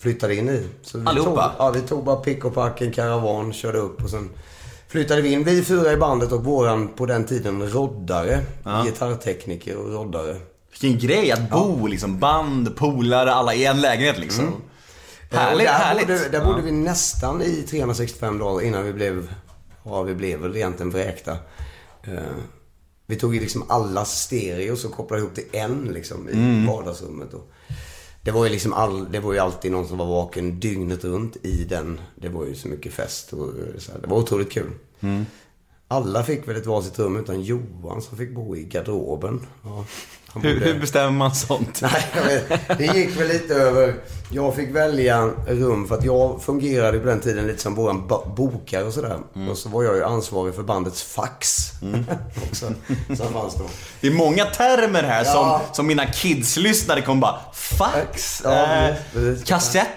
flyttade 0.00 0.34
in 0.34 0.48
i. 0.48 0.66
Så 0.82 0.98
vi 0.98 1.06
Allihopa? 1.06 1.48
Tog, 1.48 1.66
ja, 1.66 1.70
vi 1.70 1.80
tog 1.80 2.04
bara 2.04 2.16
pick 2.16 2.44
och 2.44 2.54
pack, 2.54 2.80
en 2.80 2.92
karavan, 2.92 3.52
körde 3.52 3.78
upp 3.78 4.04
och 4.04 4.10
sen 4.10 4.30
flyttade 4.88 5.22
vi 5.22 5.32
in. 5.32 5.44
Vi 5.44 5.64
fyra 5.64 5.92
i 5.92 5.96
bandet 5.96 6.32
och 6.32 6.44
våran, 6.44 6.88
på 6.88 7.06
den 7.06 7.24
tiden, 7.24 7.70
roddare. 7.70 8.40
Gitarrtekniker 8.84 9.76
och 9.76 9.92
roddare. 9.92 10.36
Vilken 10.80 11.08
grej 11.08 11.32
att 11.32 11.50
bo 11.50 11.86
liksom. 11.86 12.18
Band, 12.18 12.76
polare, 12.76 13.32
alla 13.34 13.54
i 13.54 13.64
en 13.64 13.80
lägenhet 13.80 14.18
liksom. 14.18 14.44
Mm. 14.44 14.54
Ja, 15.30 15.38
Härligt, 15.38 15.58
och 15.60 15.64
där 15.64 15.72
härligt. 15.72 16.06
Bodde, 16.06 16.28
där 16.28 16.38
Ja. 16.38 16.44
bodde 16.44 16.62
vi 16.62 16.72
nästan 16.72 17.42
i 17.42 17.62
365 17.70 18.38
dagar 18.38 18.64
innan 18.66 18.84
vi 18.84 18.92
blev, 18.92 19.28
ja 19.88 20.02
vi 20.02 20.14
blev 20.14 20.38
väl 20.40 20.56
egentligen 20.56 20.90
vräkta. 20.90 21.32
Eh, 22.02 22.18
vi 23.06 23.16
tog 23.16 23.34
ju 23.34 23.40
liksom 23.40 23.64
alla 23.68 24.04
stereos 24.04 24.84
och 24.84 24.92
kopplade 24.92 25.22
ihop 25.22 25.34
till 25.34 25.44
en 25.52 25.84
liksom 25.84 26.28
i 26.28 26.32
Mm. 26.32 26.66
vardagsrummet. 26.66 27.34
Och 27.34 27.50
det 28.22 28.30
var 28.30 28.44
ju 28.44 28.50
liksom 28.50 28.72
all, 28.72 29.12
det 29.12 29.20
var 29.20 29.32
ju 29.32 29.38
alltid 29.38 29.72
någon 29.72 29.88
som 29.88 29.98
var 29.98 30.06
vaken 30.06 30.60
dygnet 30.60 31.04
runt 31.04 31.36
i 31.42 31.64
den. 31.64 32.00
Det 32.16 32.28
var 32.28 32.46
ju 32.46 32.54
så 32.54 32.68
mycket 32.68 32.92
fest 32.92 33.32
och 33.32 33.48
eh, 33.48 33.78
så 33.78 33.92
här. 33.92 33.98
Det 34.00 34.06
var 34.06 34.16
otroligt 34.18 34.52
kul. 34.52 34.70
Mm. 35.00 35.26
Alla 35.90 36.22
fick 36.24 36.48
väl 36.48 36.56
ett 36.56 36.66
varsitt 36.66 36.98
rum 36.98 37.16
utan 37.16 37.42
Johan 37.42 38.02
som 38.02 38.18
fick 38.18 38.34
bo 38.34 38.56
i 38.56 38.64
garderoben. 38.64 39.46
Ja, 39.64 39.84
Hur, 40.42 40.60
hur 40.60 40.80
bestämmer 40.80 41.10
man 41.10 41.34
sånt? 41.34 41.80
Nej, 42.26 42.44
det 42.78 42.84
gick 42.84 43.20
väl 43.20 43.28
lite 43.28 43.54
över... 43.54 43.94
Jag 44.30 44.54
fick 44.54 44.74
välja 44.76 45.30
rum 45.48 45.88
för 45.88 45.94
att 45.94 46.04
jag 46.04 46.42
fungerade 46.42 46.98
på 46.98 47.06
den 47.06 47.20
tiden 47.20 47.46
lite 47.46 47.62
som 47.62 47.74
våran 47.74 48.06
bo- 48.06 48.28
bokare 48.36 48.84
och 48.84 48.92
sådär. 48.92 49.16
Mm. 49.36 49.48
Och 49.48 49.58
så 49.58 49.68
var 49.68 49.82
jag 49.82 49.96
ju 49.96 50.04
ansvarig 50.04 50.54
för 50.54 50.62
bandets 50.62 51.02
fax. 51.02 51.70
också, 52.50 52.66
som 53.16 53.32
fanns 53.32 53.54
då. 53.54 53.64
Det 54.00 54.06
är 54.06 54.10
många 54.12 54.44
termer 54.44 55.02
här 55.02 55.24
Ja. 55.24 55.32
som, 55.32 55.74
som 55.74 55.86
mina 55.86 56.06
kids-lyssnare 56.06 57.02
kommer 57.02 57.20
bara 57.20 57.38
Fax? 57.52 58.42
Ja, 58.44 58.50
eh, 58.88 58.94
kassett? 59.44 59.88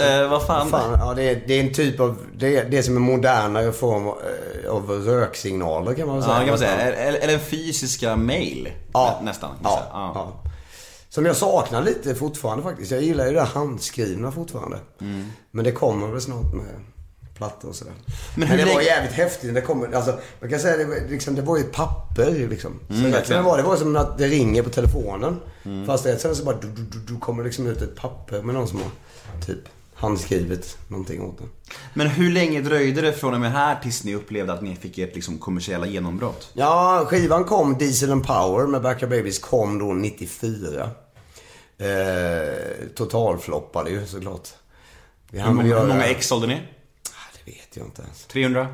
Eh, 0.00 0.28
vad 0.28 0.46
fan? 0.46 0.70
Fan, 0.70 0.96
ja, 1.00 1.14
det, 1.14 1.22
är, 1.22 1.42
det 1.46 1.54
är 1.54 1.60
en 1.60 1.72
typ 1.72 2.00
av... 2.00 2.16
Det 2.36 2.56
är 2.56 2.64
det 2.70 2.82
som 2.82 2.96
är 2.96 3.00
modernare 3.00 3.72
form 3.72 4.06
eh, 4.06 4.70
av 4.70 4.90
röksignaler 4.90 5.94
kan 5.94 6.06
man 6.06 6.16
väl 6.20 6.24
Ja, 6.28 6.34
säga. 6.34 6.38
kan 6.40 6.48
man 6.48 6.58
säga. 6.58 6.72
Eller, 6.80 7.18
eller 7.18 7.38
fysiska 7.38 8.16
mail. 8.16 8.68
Ja. 8.92 9.18
Nä, 9.20 9.26
nästan. 9.26 9.50
Ja. 9.62 10.32
Som 11.12 11.26
jag 11.26 11.36
saknar 11.36 11.82
lite 11.82 12.14
fortfarande 12.14 12.62
faktiskt. 12.64 12.90
Jag 12.90 13.02
gillar 13.02 13.26
ju 13.26 13.32
det 13.32 13.40
handskrivna 13.42 14.32
fortfarande. 14.32 14.78
Mm. 15.00 15.26
Men 15.50 15.64
det 15.64 15.72
kommer 15.72 16.06
väl 16.08 16.20
snart 16.20 16.54
med 16.54 16.66
plattor 17.36 17.68
och 17.68 17.74
sådär. 17.74 17.92
Men 18.36 18.48
Men, 18.48 18.58
det 18.58 18.74
var 18.74 18.80
jävligt 18.80 19.12
häftigt. 19.12 19.54
Det, 19.54 19.60
kommer, 19.60 19.92
alltså, 19.92 20.18
man 20.40 20.50
kan 20.50 20.60
säga 20.60 20.76
det, 20.76 20.84
var- 20.84 21.08
liksom, 21.10 21.34
det 21.34 21.42
var 21.42 21.56
ju 21.56 21.62
ett 21.64 21.72
papper 21.72 22.30
liksom. 22.50 22.80
Så 22.88 22.92
Mm, 22.94 23.02
verkligen. 23.10 23.24
som 23.26 23.36
det 23.36 23.42
var, 23.42 23.56
det 23.56 23.62
var 23.62 23.76
som 23.76 23.96
att 23.96 24.18
det 24.18 24.26
ringer 24.28 24.62
på 24.62 24.70
telefonen. 24.70 25.40
Mm. 25.64 25.86
Fast 25.86 26.04
sen 26.20 26.36
så 26.36 26.44
bara 26.44 26.56
du, 26.60 26.68
du, 26.68 26.82
du, 26.82 26.98
du 26.98 27.20
kommer 27.20 27.44
liksom 27.44 27.66
ut 27.66 27.82
ett 27.82 27.96
papper 27.96 28.42
med 28.42 28.54
någon 28.54 28.68
som 28.68 28.78
har 28.78 28.90
typ 29.46 29.58
handskrivit 30.00 30.78
någonting 30.88 31.22
åt 31.22 31.38
den. 31.38 31.48
Men 31.94 32.06
hur 32.06 32.32
länge 32.32 32.60
dröjde 32.60 33.00
det 33.00 33.12
från 33.12 33.34
och 33.34 33.40
med 33.40 33.52
här 33.52 33.80
tills 33.82 34.04
ni 34.04 34.14
upplevde 34.14 34.52
att 34.52 34.62
ni 34.62 34.76
fick 34.76 34.98
ert 34.98 35.14
liksom, 35.14 35.38
kommersiella 35.38 35.86
genombrott? 35.86 36.50
Ja, 36.52 37.04
skivan 37.08 37.44
kom, 37.44 37.78
Diesel 37.78 38.12
and 38.12 38.26
Power 38.26 38.66
med 38.66 38.82
Backyard 38.82 39.10
Babies 39.10 39.38
kom 39.38 39.78
då 39.78 39.84
94. 39.92 40.90
Eh, 41.78 42.86
totalfloppade 42.94 43.90
ju 43.90 44.06
såklart. 44.06 44.48
Vi 45.30 45.40
Hur 45.40 45.52
många, 45.52 45.68
göra- 45.68 45.86
många 45.86 46.04
ex 46.06 46.26
sålde 46.26 46.46
ni? 46.46 46.54
Det 47.44 47.50
vet 47.52 47.76
jag 47.76 47.86
inte 47.86 48.02
ens. 48.02 48.24
300? 48.26 48.66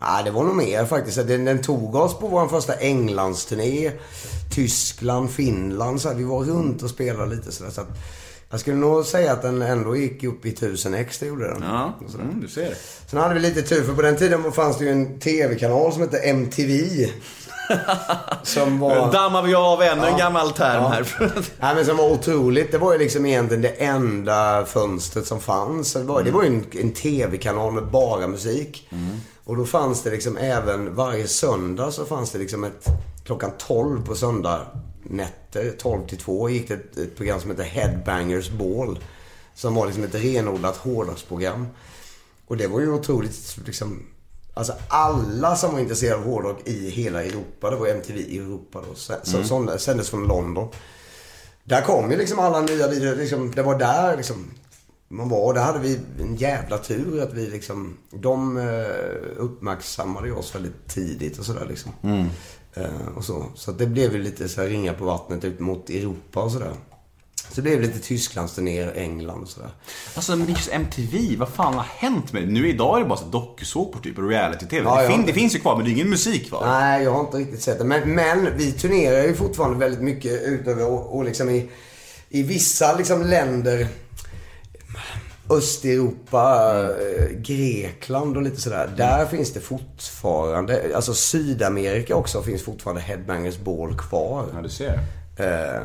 Nej, 0.00 0.24
det 0.24 0.30
var 0.30 0.44
nog 0.44 0.56
mer 0.56 0.84
faktiskt. 0.84 1.16
Den, 1.16 1.44
den 1.44 1.62
tog 1.62 1.94
oss 1.94 2.18
på 2.18 2.28
vår 2.28 2.48
första 2.48 2.74
Englandsturné. 2.74 3.92
Tyskland, 4.54 5.30
Finland. 5.30 6.00
Så 6.00 6.08
här, 6.08 6.14
vi 6.16 6.24
var 6.24 6.44
runt 6.44 6.82
och 6.82 6.90
spelade 6.90 7.36
lite 7.36 7.52
sådär. 7.52 7.70
Så 7.70 7.80
att 7.80 7.88
jag 8.50 8.60
skulle 8.60 8.76
nog 8.76 9.04
säga 9.04 9.32
att 9.32 9.42
den 9.42 9.62
ändå 9.62 9.96
gick 9.96 10.24
upp 10.24 10.46
i 10.46 10.48
1000 10.50 10.94
ex, 10.94 11.18
det 11.18 11.26
gjorde 11.26 11.48
den. 11.48 11.62
Ja, 11.62 11.92
mm, 12.14 12.40
du 12.40 12.48
ser. 12.48 12.74
Sen 13.06 13.20
hade 13.20 13.34
vi 13.34 13.40
lite 13.40 13.62
tur, 13.62 13.82
för 13.84 13.94
på 13.94 14.02
den 14.02 14.16
tiden 14.16 14.52
fanns 14.52 14.78
det 14.78 14.84
ju 14.84 14.90
en 14.90 15.20
tv-kanal 15.20 15.92
som 15.92 16.02
hette 16.02 16.18
MTV. 16.18 17.06
Som 18.42 18.78
var... 18.78 19.12
Dammar 19.12 19.42
vi 19.42 19.54
av 19.54 19.82
ännu 19.82 20.06
en 20.06 20.18
gammal 20.18 20.50
term 20.50 20.82
Ja. 20.82 20.88
här. 20.88 21.06
Nej, 21.60 21.74
men 21.74 21.86
som 21.86 21.96
var 21.96 22.10
otroligt. 22.10 22.72
Det 22.72 22.78
var 22.78 22.92
ju 22.92 22.98
liksom 22.98 23.26
egentligen 23.26 23.62
det 23.62 23.68
enda 23.68 24.64
fönstret 24.66 25.26
som 25.26 25.40
fanns. 25.40 25.92
Det 25.92 26.02
var, 26.02 26.22
det 26.22 26.30
var 26.30 26.42
ju 26.42 26.48
en, 26.48 26.64
en 26.72 26.92
tv-kanal 26.92 27.72
med 27.72 27.86
bara 27.86 28.26
musik. 28.28 28.88
Och 29.44 29.56
då 29.56 29.64
fanns 29.64 30.02
det 30.02 30.10
liksom 30.10 30.36
även 30.36 30.94
varje 30.94 31.26
söndag 31.26 31.90
så 31.92 32.04
fanns 32.04 32.30
det 32.30 32.38
liksom 32.38 32.64
ett... 32.64 32.86
Klockan 33.24 33.50
12 33.58 34.06
på 34.06 34.14
söndag 34.14 34.60
nätter, 35.10 35.72
12 35.78 36.06
till 36.08 36.18
2, 36.18 36.48
gick 36.50 36.68
det 36.68 36.74
ett, 36.74 36.96
ett 36.96 37.16
program 37.16 37.40
som 37.40 37.50
heter 37.50 37.64
Headbangers 37.64 38.50
Ball. 38.50 38.98
Som 39.54 39.74
var 39.74 39.86
liksom 39.86 40.04
ett 40.04 40.14
renodlat 40.14 40.76
hårdrocksprogram. 40.76 41.66
Och 42.46 42.56
det 42.56 42.66
var 42.66 42.80
ju 42.80 42.92
otroligt 42.92 43.58
liksom... 43.66 44.06
Alltså 44.54 44.72
alla 44.88 45.56
som 45.56 45.72
var 45.72 45.80
intresserade 45.80 46.16
av 46.16 46.24
hårdrock 46.24 46.68
i 46.68 46.90
hela 46.90 47.24
Europa, 47.24 47.70
det 47.70 47.76
var 47.76 47.86
MTV 47.88 48.20
i 48.20 48.38
Europa 48.38 48.82
då. 48.88 48.94
Så, 48.94 49.14
så, 49.22 49.44
sån- 49.44 49.78
sändes 49.78 50.10
från 50.10 50.26
London. 50.28 50.68
Där 51.64 51.82
kom 51.82 52.10
ju 52.10 52.16
liksom 52.16 52.38
alla 52.38 52.60
nya 52.60 52.88
videor. 52.88 53.16
Liksom, 53.16 53.50
det 53.54 53.62
var 53.62 53.78
där 53.78 54.16
liksom 54.16 54.50
man 55.08 55.28
var. 55.28 55.54
Där 55.54 55.62
hade 55.62 55.78
vi 55.78 55.98
en 56.20 56.36
jävla 56.36 56.78
tur 56.78 57.22
att 57.22 57.32
vi 57.32 57.46
liksom... 57.46 57.96
De 58.10 58.56
eh, 58.56 59.36
uppmärksammade 59.36 60.32
oss 60.32 60.54
väldigt 60.54 60.88
tidigt 60.88 61.38
och 61.38 61.44
sådär 61.44 61.66
liksom. 61.68 61.92
Eh, 62.02 62.26
och 63.16 63.24
så. 63.24 63.44
Så 63.54 63.72
det 63.72 63.86
blev 63.86 64.12
ju 64.12 64.22
lite 64.22 64.48
så 64.48 64.60
här 64.60 64.68
ringa 64.68 64.92
på 64.92 65.04
vattnet 65.04 65.44
ut 65.44 65.60
mot 65.60 65.90
Europa 65.90 66.42
och 66.42 66.52
sådär. 66.52 66.72
Så 67.48 67.54
det 67.54 67.62
blev 67.62 67.80
lite 67.80 67.98
Tysklandsturnéer, 67.98 68.92
England 68.96 69.42
och 69.42 69.48
sådär. 69.48 69.70
Alltså 70.14 70.36
men 70.36 70.48
just 70.48 70.68
MTV, 70.72 71.36
vad 71.38 71.48
fan 71.48 71.74
har 71.74 71.82
hänt 71.82 72.32
med 72.32 72.42
det? 72.42 72.48
Nu 72.52 72.68
idag 72.68 72.96
är 72.96 73.02
det 73.02 73.08
bara 73.08 73.18
så 73.18 73.24
dokusåpor 73.24 74.00
typ, 74.00 74.18
reality-tv. 74.18 74.84
Ja, 74.88 75.02
det, 75.02 75.08
fin- 75.08 75.26
det 75.26 75.32
finns 75.32 75.54
ju 75.54 75.58
kvar, 75.58 75.76
men 75.76 75.84
det 75.84 75.90
är 75.90 75.92
ingen 75.92 76.10
musik 76.10 76.48
kvar. 76.48 76.66
Nej, 76.66 77.02
jag 77.02 77.12
har 77.12 77.20
inte 77.20 77.36
riktigt 77.36 77.62
sett 77.62 77.78
det. 77.78 77.84
Men, 77.84 78.14
men 78.14 78.48
vi 78.56 78.72
turnerar 78.72 79.22
ju 79.22 79.34
fortfarande 79.34 79.78
väldigt 79.78 80.00
mycket 80.02 80.42
utöver 80.42 80.86
och, 80.86 81.16
och 81.16 81.24
liksom 81.24 81.50
i, 81.50 81.68
i 82.28 82.42
vissa 82.42 82.96
liksom 82.96 83.22
länder. 83.22 83.88
Östeuropa, 85.50 86.72
eh, 86.82 87.36
Grekland 87.38 88.36
och 88.36 88.42
lite 88.42 88.60
sådär. 88.60 88.90
Där 88.96 89.26
finns 89.26 89.52
det 89.52 89.60
fortfarande, 89.60 90.92
alltså 90.96 91.14
Sydamerika 91.14 92.14
också 92.16 92.42
finns 92.42 92.62
fortfarande 92.62 93.02
Headbangers 93.02 93.58
Ball 93.58 93.98
kvar. 93.98 94.46
Ja, 94.54 94.60
du 94.62 94.68
ser. 94.68 94.92
Eh, 95.36 95.82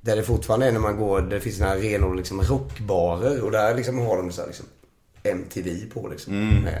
där 0.00 0.16
det 0.16 0.22
fortfarande 0.22 0.66
är 0.66 0.72
när 0.72 0.80
man 0.80 0.96
går, 0.96 1.20
det 1.20 1.40
finns 1.40 1.60
här 1.60 1.76
renodlade 1.76 2.16
liksom 2.16 2.42
rockbarer 2.42 3.40
och 3.42 3.50
där 3.50 3.74
liksom 3.74 3.98
har 3.98 4.16
de 4.16 4.32
så 4.32 4.40
här 4.40 4.48
liksom 4.48 4.66
MTV 5.22 5.86
på 5.94 6.08
liksom. 6.08 6.34
Eh, 6.66 6.74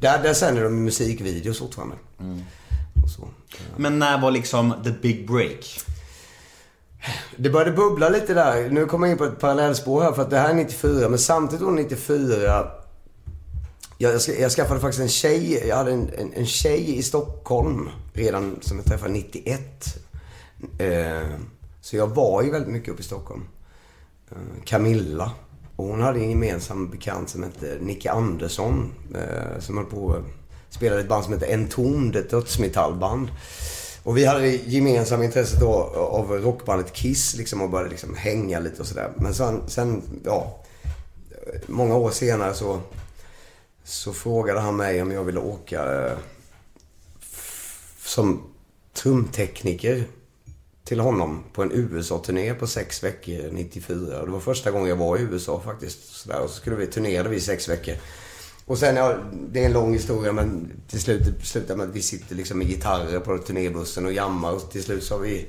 Där, 0.00 0.22
där 0.22 0.34
sänder 0.34 0.62
de 0.64 0.84
musikvideos 0.84 1.58
fortfarande. 1.58 1.94
Och 3.04 3.10
så. 3.10 3.28
Men 3.76 3.98
när 3.98 4.20
var 4.20 4.30
liksom 4.30 4.74
the 4.84 4.90
big 4.90 5.26
break? 5.30 5.80
Det 7.36 7.50
började 7.50 7.72
bubbla 7.72 8.08
lite 8.08 8.34
där. 8.34 8.70
Nu 8.70 8.86
kommer 8.86 9.06
jag 9.06 9.14
in 9.14 9.18
på 9.18 9.24
ett 9.24 9.40
parallellspår 9.40 10.02
här 10.02 10.12
för 10.12 10.22
att 10.22 10.30
det 10.30 10.38
här 10.38 10.50
är 10.50 10.54
94. 10.54 11.08
Men 11.08 11.18
samtidigt 11.18 11.66
då, 11.66 11.70
94. 11.70 12.70
Jag, 13.98 14.14
jag, 14.14 14.20
jag 14.40 14.50
skaffade 14.52 14.80
faktiskt 14.80 15.02
en 15.02 15.08
tjej. 15.08 15.66
Jag 15.68 15.76
hade 15.76 15.92
en, 15.92 16.10
en, 16.18 16.32
en 16.32 16.46
tjej 16.46 16.98
i 16.98 17.02
Stockholm 17.02 17.88
redan 18.12 18.58
som 18.60 18.76
jag 18.76 18.86
träffade 18.86 19.12
91. 19.12 19.60
Eh, 20.78 21.38
så 21.80 21.96
jag 21.96 22.06
var 22.06 22.42
ju 22.42 22.50
väldigt 22.50 22.72
mycket 22.72 22.88
uppe 22.88 23.02
i 23.02 23.04
Stockholm. 23.04 23.44
Eh, 24.30 24.36
Camilla. 24.64 25.30
Och 25.76 25.86
hon 25.86 26.02
hade 26.02 26.20
en 26.20 26.30
gemensam 26.30 26.90
bekant 26.90 27.28
som 27.28 27.42
hette 27.42 27.78
Nicke 27.80 28.10
Andersson. 28.10 28.92
Eh, 29.14 29.60
som 29.60 29.76
höll 29.76 29.86
på 29.86 30.16
spelade 30.72 31.00
i 31.00 31.04
ett 31.04 31.08
band 31.08 31.24
som 31.24 31.32
hette 31.32 31.52
Entombed, 31.52 32.16
ett 32.16 32.30
dödsmetallband. 32.30 33.28
Och 34.02 34.16
vi 34.16 34.24
hade 34.24 34.48
gemensamma 34.48 35.24
intresse 35.24 35.56
då 35.60 35.72
av 35.94 36.32
rockbandet 36.32 36.92
Kiss 36.92 37.34
liksom 37.34 37.62
och 37.62 37.70
började 37.70 37.90
liksom 37.90 38.16
hänga 38.16 38.60
lite 38.60 38.80
och 38.80 38.86
sådär. 38.86 39.12
Men 39.16 39.34
sen, 39.34 39.62
sen, 39.66 40.02
ja. 40.24 40.58
Många 41.66 41.96
år 41.96 42.10
senare 42.10 42.54
så, 42.54 42.80
så 43.84 44.12
frågade 44.12 44.60
han 44.60 44.76
mig 44.76 45.02
om 45.02 45.10
jag 45.10 45.24
ville 45.24 45.40
åka 45.40 46.06
eh, 46.06 46.18
som 48.04 48.42
trumtekniker 48.94 50.04
till 50.84 51.00
honom 51.00 51.44
på 51.52 51.62
en 51.62 51.72
USA-turné 51.72 52.54
på 52.54 52.66
sex 52.66 53.04
veckor 53.04 53.50
94. 53.52 54.20
Och 54.20 54.26
det 54.26 54.32
var 54.32 54.40
första 54.40 54.70
gången 54.70 54.88
jag 54.88 54.96
var 54.96 55.18
i 55.18 55.22
USA 55.22 55.60
faktiskt. 55.64 56.04
Så 56.04 56.28
där. 56.28 56.40
Och 56.40 56.50
så 56.50 56.56
skulle 56.56 56.76
vi 56.76 56.86
turnera 56.86 57.28
vi 57.28 57.36
i 57.36 57.40
sex 57.40 57.68
veckor. 57.68 57.94
Och 58.66 58.78
sen, 58.78 58.96
ja, 58.96 59.16
det 59.32 59.60
är 59.60 59.66
en 59.66 59.72
lång 59.72 59.92
historia 59.92 60.32
men 60.32 60.70
till 60.88 61.00
slut 61.00 61.46
slutar 61.46 61.76
med 61.76 61.88
att 61.88 61.94
vi 61.94 62.02
sitter 62.02 62.34
liksom 62.34 62.58
med 62.58 62.66
gitarrer 62.66 63.20
på 63.20 63.38
turnébussen 63.38 64.06
och 64.06 64.12
jammar. 64.12 64.52
Och 64.52 64.70
till 64.70 64.82
slut 64.82 65.04
så 65.04 65.14
har 65.14 65.20
vi 65.20 65.46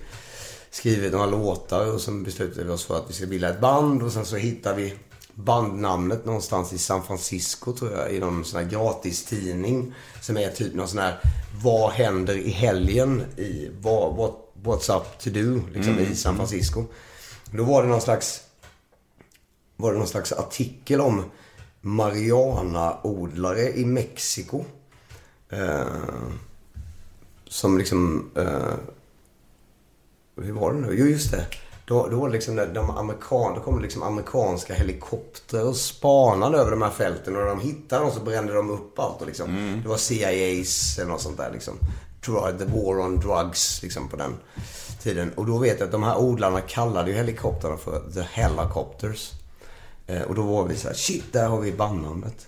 skrivit 0.72 1.12
några 1.12 1.26
låtar 1.26 1.92
och 1.92 2.02
sen 2.02 2.24
beslutade 2.24 2.64
vi 2.64 2.72
oss 2.72 2.86
för 2.86 2.98
att 2.98 3.10
vi 3.10 3.14
ska 3.14 3.26
bilda 3.26 3.50
ett 3.50 3.62
band. 3.62 4.04
Och 4.04 4.12
sen 4.12 4.26
så 4.26 4.36
hittar 4.36 4.76
vi 4.76 4.94
bandnamnet 5.34 6.26
någonstans 6.26 6.74
i 6.74 6.78
San 6.78 7.04
Francisco 7.04 7.74
tror 7.74 7.92
jag. 7.92 8.14
I 8.14 8.20
någon 8.20 8.46
sån 8.46 8.64
här 8.64 8.70
gratistidning. 8.70 9.94
Som 10.22 10.38
är 10.38 10.50
typ 10.50 10.74
någon 10.74 10.88
sån 10.88 11.00
här 11.00 11.20
Vad 11.64 11.92
händer 11.92 12.38
i 12.38 12.50
helgen? 12.50 13.24
I 13.38 13.70
vad, 13.82 14.16
what, 14.16 14.44
What's 14.64 14.98
up 14.98 15.20
to 15.20 15.30
do? 15.30 15.62
Liksom 15.74 16.00
i 16.00 16.16
San 16.16 16.36
Francisco. 16.36 16.86
Då 17.52 17.64
var 17.64 17.84
det 17.84 17.90
någon 17.90 18.02
slags 18.02 18.42
var 19.76 19.92
det 19.92 19.98
någon 19.98 20.08
slags 20.08 20.32
artikel 20.32 21.02
om 21.02 21.24
marijuanaodlare 21.86 23.70
i 23.74 23.86
Mexiko. 23.86 24.66
Eh, 25.50 25.86
som 27.48 27.78
liksom... 27.78 28.32
Eh, 28.36 28.74
hur 30.42 30.52
var 30.52 30.74
det 30.74 30.80
nu? 30.80 30.96
Jo, 30.98 31.06
just 31.06 31.32
det. 31.32 31.46
Då, 31.86 32.08
då 32.08 32.28
liksom 32.28 32.56
de 32.56 32.90
amerikan, 32.90 33.56
då 33.56 33.62
kom 33.62 33.76
det 33.76 33.82
liksom 33.82 34.04
amerikanska 34.04 34.74
helikoptrar 34.74 35.64
och 35.64 35.76
spanade 35.76 36.58
över 36.58 36.72
de 36.72 36.82
här 36.82 36.90
fälten. 36.90 37.36
Och 37.36 37.42
när 37.42 37.50
de 37.50 37.60
hittade 37.60 38.04
dem 38.04 38.12
så 38.12 38.20
brände 38.20 38.54
de 38.54 38.70
upp 38.70 39.00
allt. 39.00 39.22
Och 39.22 39.28
liksom, 39.28 39.80
Det 39.84 39.90
var 39.90 39.98
CIA's 39.98 41.00
eller 41.00 41.12
något 41.12 41.22
sånt 41.22 41.38
där. 41.38 41.52
Liksom. 41.52 41.74
Drug, 42.26 42.60
the 42.60 42.66
war 42.66 43.00
on 43.00 43.20
drugs 43.20 43.84
liksom, 43.84 44.10
på 44.10 44.16
den 44.16 44.34
tiden. 45.02 45.32
Och 45.36 45.46
då 45.46 45.58
vet 45.58 45.80
jag 45.80 45.86
att 45.86 45.92
de 45.92 46.04
här 46.04 46.18
odlarna 46.18 46.62
kallade 46.62 47.12
ju 47.12 47.18
helikoptrarna 47.18 47.78
för 47.78 48.12
the 48.14 48.22
helicopters. 48.22 49.32
Eh, 50.08 50.22
och 50.22 50.36
då 50.36 50.42
var 50.42 50.68
vi 50.68 50.76
så 50.76 50.88
här, 50.88 50.96
shit, 50.96 51.24
där 51.32 51.48
har 51.48 51.60
vi 51.60 51.72
bandnamnet. 51.72 52.48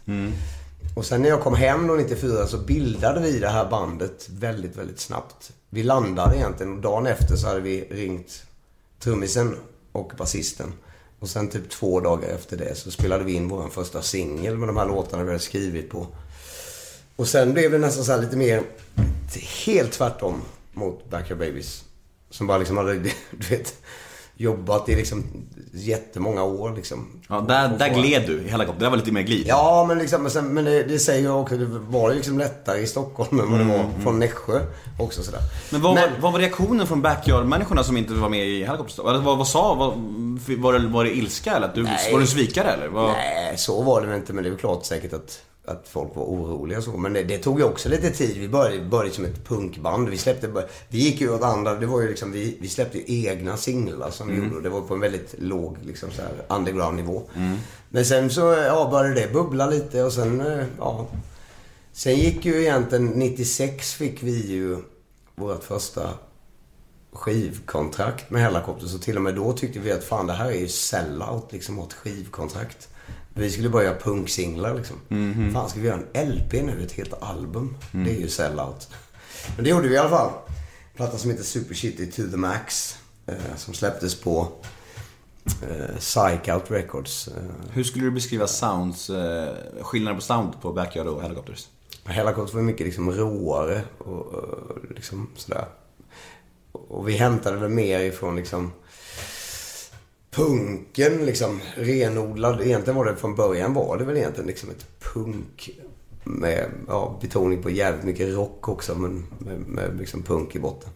Och 0.95 1.05
sen 1.05 1.21
när 1.21 1.29
jag 1.29 1.41
kom 1.41 1.55
hem 1.55 1.87
då 1.87 1.93
94 1.93 2.47
så 2.47 2.57
bildade 2.57 3.19
vi 3.19 3.39
det 3.39 3.49
här 3.49 3.69
bandet 3.69 4.29
väldigt, 4.29 4.75
väldigt 4.75 4.99
snabbt. 4.99 5.51
Vi 5.69 5.83
landade 5.83 6.35
egentligen 6.35 6.73
och 6.73 6.81
dagen 6.81 7.07
efter 7.07 7.35
så 7.35 7.47
hade 7.47 7.59
vi 7.59 7.81
ringt 7.81 8.43
trummisen 8.99 9.55
och 9.91 10.11
basisten. 10.17 10.73
Och 11.19 11.29
sen 11.29 11.47
typ 11.47 11.69
två 11.69 11.99
dagar 11.99 12.29
efter 12.29 12.57
det 12.57 12.75
så 12.75 12.91
spelade 12.91 13.23
vi 13.23 13.33
in 13.33 13.47
vår 13.47 13.69
första 13.69 14.01
singel 14.01 14.57
med 14.57 14.69
de 14.69 14.77
här 14.77 14.85
låtarna 14.85 15.23
vi 15.23 15.29
hade 15.29 15.39
skrivit 15.39 15.89
på. 15.89 16.07
Och 17.15 17.27
sen 17.27 17.53
blev 17.53 17.71
det 17.71 17.77
nästan 17.77 18.05
så 18.05 18.11
här 18.11 18.21
lite 18.21 18.37
mer, 18.37 18.63
helt 19.65 19.91
tvärtom 19.91 20.41
mot 20.73 21.09
Backyard 21.09 21.39
Babies. 21.39 21.83
Som 22.29 22.47
bara 22.47 22.57
liksom 22.57 22.77
hade, 22.77 22.93
du 23.31 23.47
vet, 23.49 23.75
jobbat 24.37 24.89
i 24.89 24.95
liksom 24.95 25.23
jättemånga 25.73 26.43
år 26.43 26.73
liksom. 26.75 27.07
Ja, 27.29 27.45
där, 27.47 27.67
där 27.79 27.89
gled 27.89 28.23
du 28.27 28.41
i 28.41 28.47
helikoptern. 28.49 28.79
Det 28.79 28.85
där 28.85 28.89
var 28.89 28.97
lite 28.97 29.11
mer 29.11 29.21
glid. 29.21 29.45
Ja, 29.47 29.85
men, 29.87 29.97
liksom, 29.97 30.21
men, 30.21 30.31
sen, 30.31 30.53
men 30.53 30.65
det, 30.65 30.83
det 30.83 30.99
säger 30.99 31.23
jag 31.23 31.41
också. 31.41 31.57
Det 31.57 31.65
var 31.65 32.09
ju 32.09 32.15
liksom 32.15 32.37
lättare 32.39 32.79
i 32.79 32.87
Stockholm 32.87 33.39
än 33.39 33.51
vad 33.51 33.59
det 33.59 33.65
var 33.65 33.89
från 34.03 34.19
Nässjö 34.19 34.59
också 34.99 35.23
sådär. 35.23 35.39
Men 35.71 35.81
vad, 35.81 35.95
Men- 35.95 36.11
Var, 36.11 36.19
vad 36.19 36.31
var 36.33 36.39
reaktionen 36.39 36.87
från 36.87 37.01
backyard-människorna 37.01 37.83
som 37.83 37.97
inte 37.97 38.13
var 38.13 38.29
med 38.29 38.47
i 38.47 38.65
helikoptern? 38.65 39.23
Vad, 39.23 39.37
vad, 39.37 39.47
sa, 39.47 39.73
vad, 39.73 39.93
var, 40.57 40.73
det, 40.73 40.87
var 40.87 41.03
det 41.03 41.17
ilska 41.17 41.55
eller? 41.55 41.67
Att 41.67 41.75
du, 41.75 41.83
Nej. 41.83 42.11
var 42.13 42.19
du 42.19 42.27
svikare 42.27 42.67
eller? 42.71 42.87
Vad, 42.87 43.11
Nej, 43.11 43.57
så 43.57 43.81
var 43.81 44.01
det 44.01 44.07
väl 44.07 44.15
inte. 44.15 44.33
Men 44.33 44.43
det 44.43 44.49
är 44.49 44.55
klart 44.55 44.85
säkert 44.85 45.13
att, 45.13 45.39
att 45.67 45.87
folk 45.87 46.15
var 46.15 46.23
oroliga 46.23 46.77
och 46.77 46.83
så. 46.83 46.97
Men 46.97 47.13
det, 47.13 47.23
det 47.23 47.37
tog 47.37 47.59
ju 47.59 47.65
också 47.65 47.89
lite 47.89 48.09
tid. 48.09 48.37
Vi 48.37 48.49
började, 48.49 48.85
började 48.85 49.15
som 49.15 49.25
ett 49.25 49.47
punkband. 49.47 50.09
Vi 50.09 50.17
släppte, 50.17 50.67
vi 50.89 50.97
gick 50.97 51.21
ju 51.21 51.33
åt 51.33 51.43
andra. 51.43 51.75
Det 51.75 51.85
var 51.85 52.01
ju 52.01 52.09
liksom, 52.09 52.31
vi, 52.31 52.57
vi 52.61 52.67
släppte 52.67 52.97
ju 52.97 53.27
egna 53.27 53.57
singlar 53.57 54.11
som 54.11 54.27
vi 54.27 54.35
gjorde. 54.37 54.61
Det 54.61 54.69
var 54.69 54.81
på 54.81 54.93
en 54.93 54.99
väldigt 54.99 55.35
låg 55.37 55.77
liksom 55.85 56.11
så 56.11 56.21
här 56.21 56.57
underground 56.57 56.95
nivå. 56.97 57.21
Men 57.89 58.05
sen 58.05 58.29
så 58.29 58.41
ja, 58.41 58.87
började 58.91 59.21
det 59.21 59.33
bubbla 59.33 59.69
lite 59.69 60.03
och 60.03 60.13
sen, 60.13 60.41
eh, 60.41 60.65
ja. 60.79 61.07
Sen 61.91 62.15
gick 62.15 62.45
ju 62.45 62.61
egentligen, 62.61 63.05
96 63.05 63.93
fick 63.93 64.23
vi 64.23 64.45
ju 64.45 64.77
vårt 65.35 65.63
första 65.63 66.09
skivkontrakt 67.13 68.29
med 68.29 68.41
Hellacopter. 68.41 68.87
Så 68.87 68.99
till 68.99 69.15
och 69.15 69.21
med 69.21 69.35
då 69.35 69.53
tyckte 69.53 69.79
vi 69.79 69.91
att 69.91 70.03
fan 70.03 70.27
det 70.27 70.33
här 70.33 70.51
är 70.51 70.59
ju 70.59 70.67
sellout 70.67 71.51
liksom, 71.51 71.79
ett 71.79 71.93
skivkontrakt. 71.93 72.89
Vi 73.37 73.51
skulle 73.51 73.69
börja 73.69 73.89
göra 73.89 73.99
punksinglar 73.99 74.73
liksom. 74.75 74.95
Fan, 75.53 75.69
ska 75.69 75.79
vi 75.79 75.87
göra 75.87 75.99
en 76.13 76.29
LP 76.31 76.53
nu? 76.53 76.83
Ett 76.83 76.91
helt 76.91 77.13
album? 77.23 77.77
Det 77.91 78.15
är 78.15 78.19
ju 78.19 78.27
sellout. 78.29 78.89
Men 79.55 79.63
det 79.63 79.69
gjorde 79.69 79.87
vi 79.87 79.95
i 79.95 79.97
alla 79.97 80.09
fall. 80.09 80.29
En 80.91 80.95
platta 80.97 81.17
som 81.17 81.31
heter 81.31 81.43
Super 81.43 81.75
Shitty 81.75 82.11
to 82.11 82.21
the 82.31 82.37
Max. 82.37 82.97
Eh, 83.27 83.35
som 83.57 83.73
släpptes 83.73 84.21
på 84.21 84.47
eh, 85.45 85.97
Psych 85.99 86.49
Out 86.53 86.71
Records. 86.71 87.27
Eh, 87.27 87.43
Hur 87.71 87.83
skulle 87.83 88.05
du 88.05 88.11
beskriva 88.11 88.47
sounds, 88.47 89.09
eh, 89.09 89.53
skillnaden 89.81 90.15
på 90.19 90.21
sound 90.25 90.61
på 90.61 90.73
Backyard 90.73 91.07
och 91.07 91.21
Helicopters? 91.21 91.67
Helicopters 92.05 92.53
var 92.55 92.61
mycket 92.61 92.85
liksom 92.85 93.11
råare 93.11 93.81
och, 93.97 94.25
och 94.25 94.77
liksom 94.95 95.29
sådär. 95.35 95.65
Och 96.71 97.09
vi 97.09 97.13
hämtade 97.13 97.57
väl 97.57 97.69
mer 97.69 97.99
ifrån 97.99 98.35
liksom 98.35 98.71
punken 100.35 101.25
liksom 101.25 101.61
renodlad. 101.75 102.61
Egentligen 102.61 102.97
var 102.97 103.05
det 103.05 103.15
från 103.15 103.35
början 103.35 103.73
var 103.73 103.97
det 103.97 104.05
väl 104.05 104.17
egentligen 104.17 104.47
liksom 104.47 104.69
ett 104.69 104.85
punk 105.13 105.69
med 106.23 106.71
ja, 106.87 107.19
betoning 107.21 107.63
på 107.63 107.69
jävligt 107.69 108.05
mycket 108.05 108.35
rock 108.35 108.69
också 108.69 108.95
men 108.95 109.25
med, 109.37 109.59
med 109.59 109.97
liksom 109.97 110.23
punk 110.23 110.55
i 110.55 110.59
botten. 110.59 110.89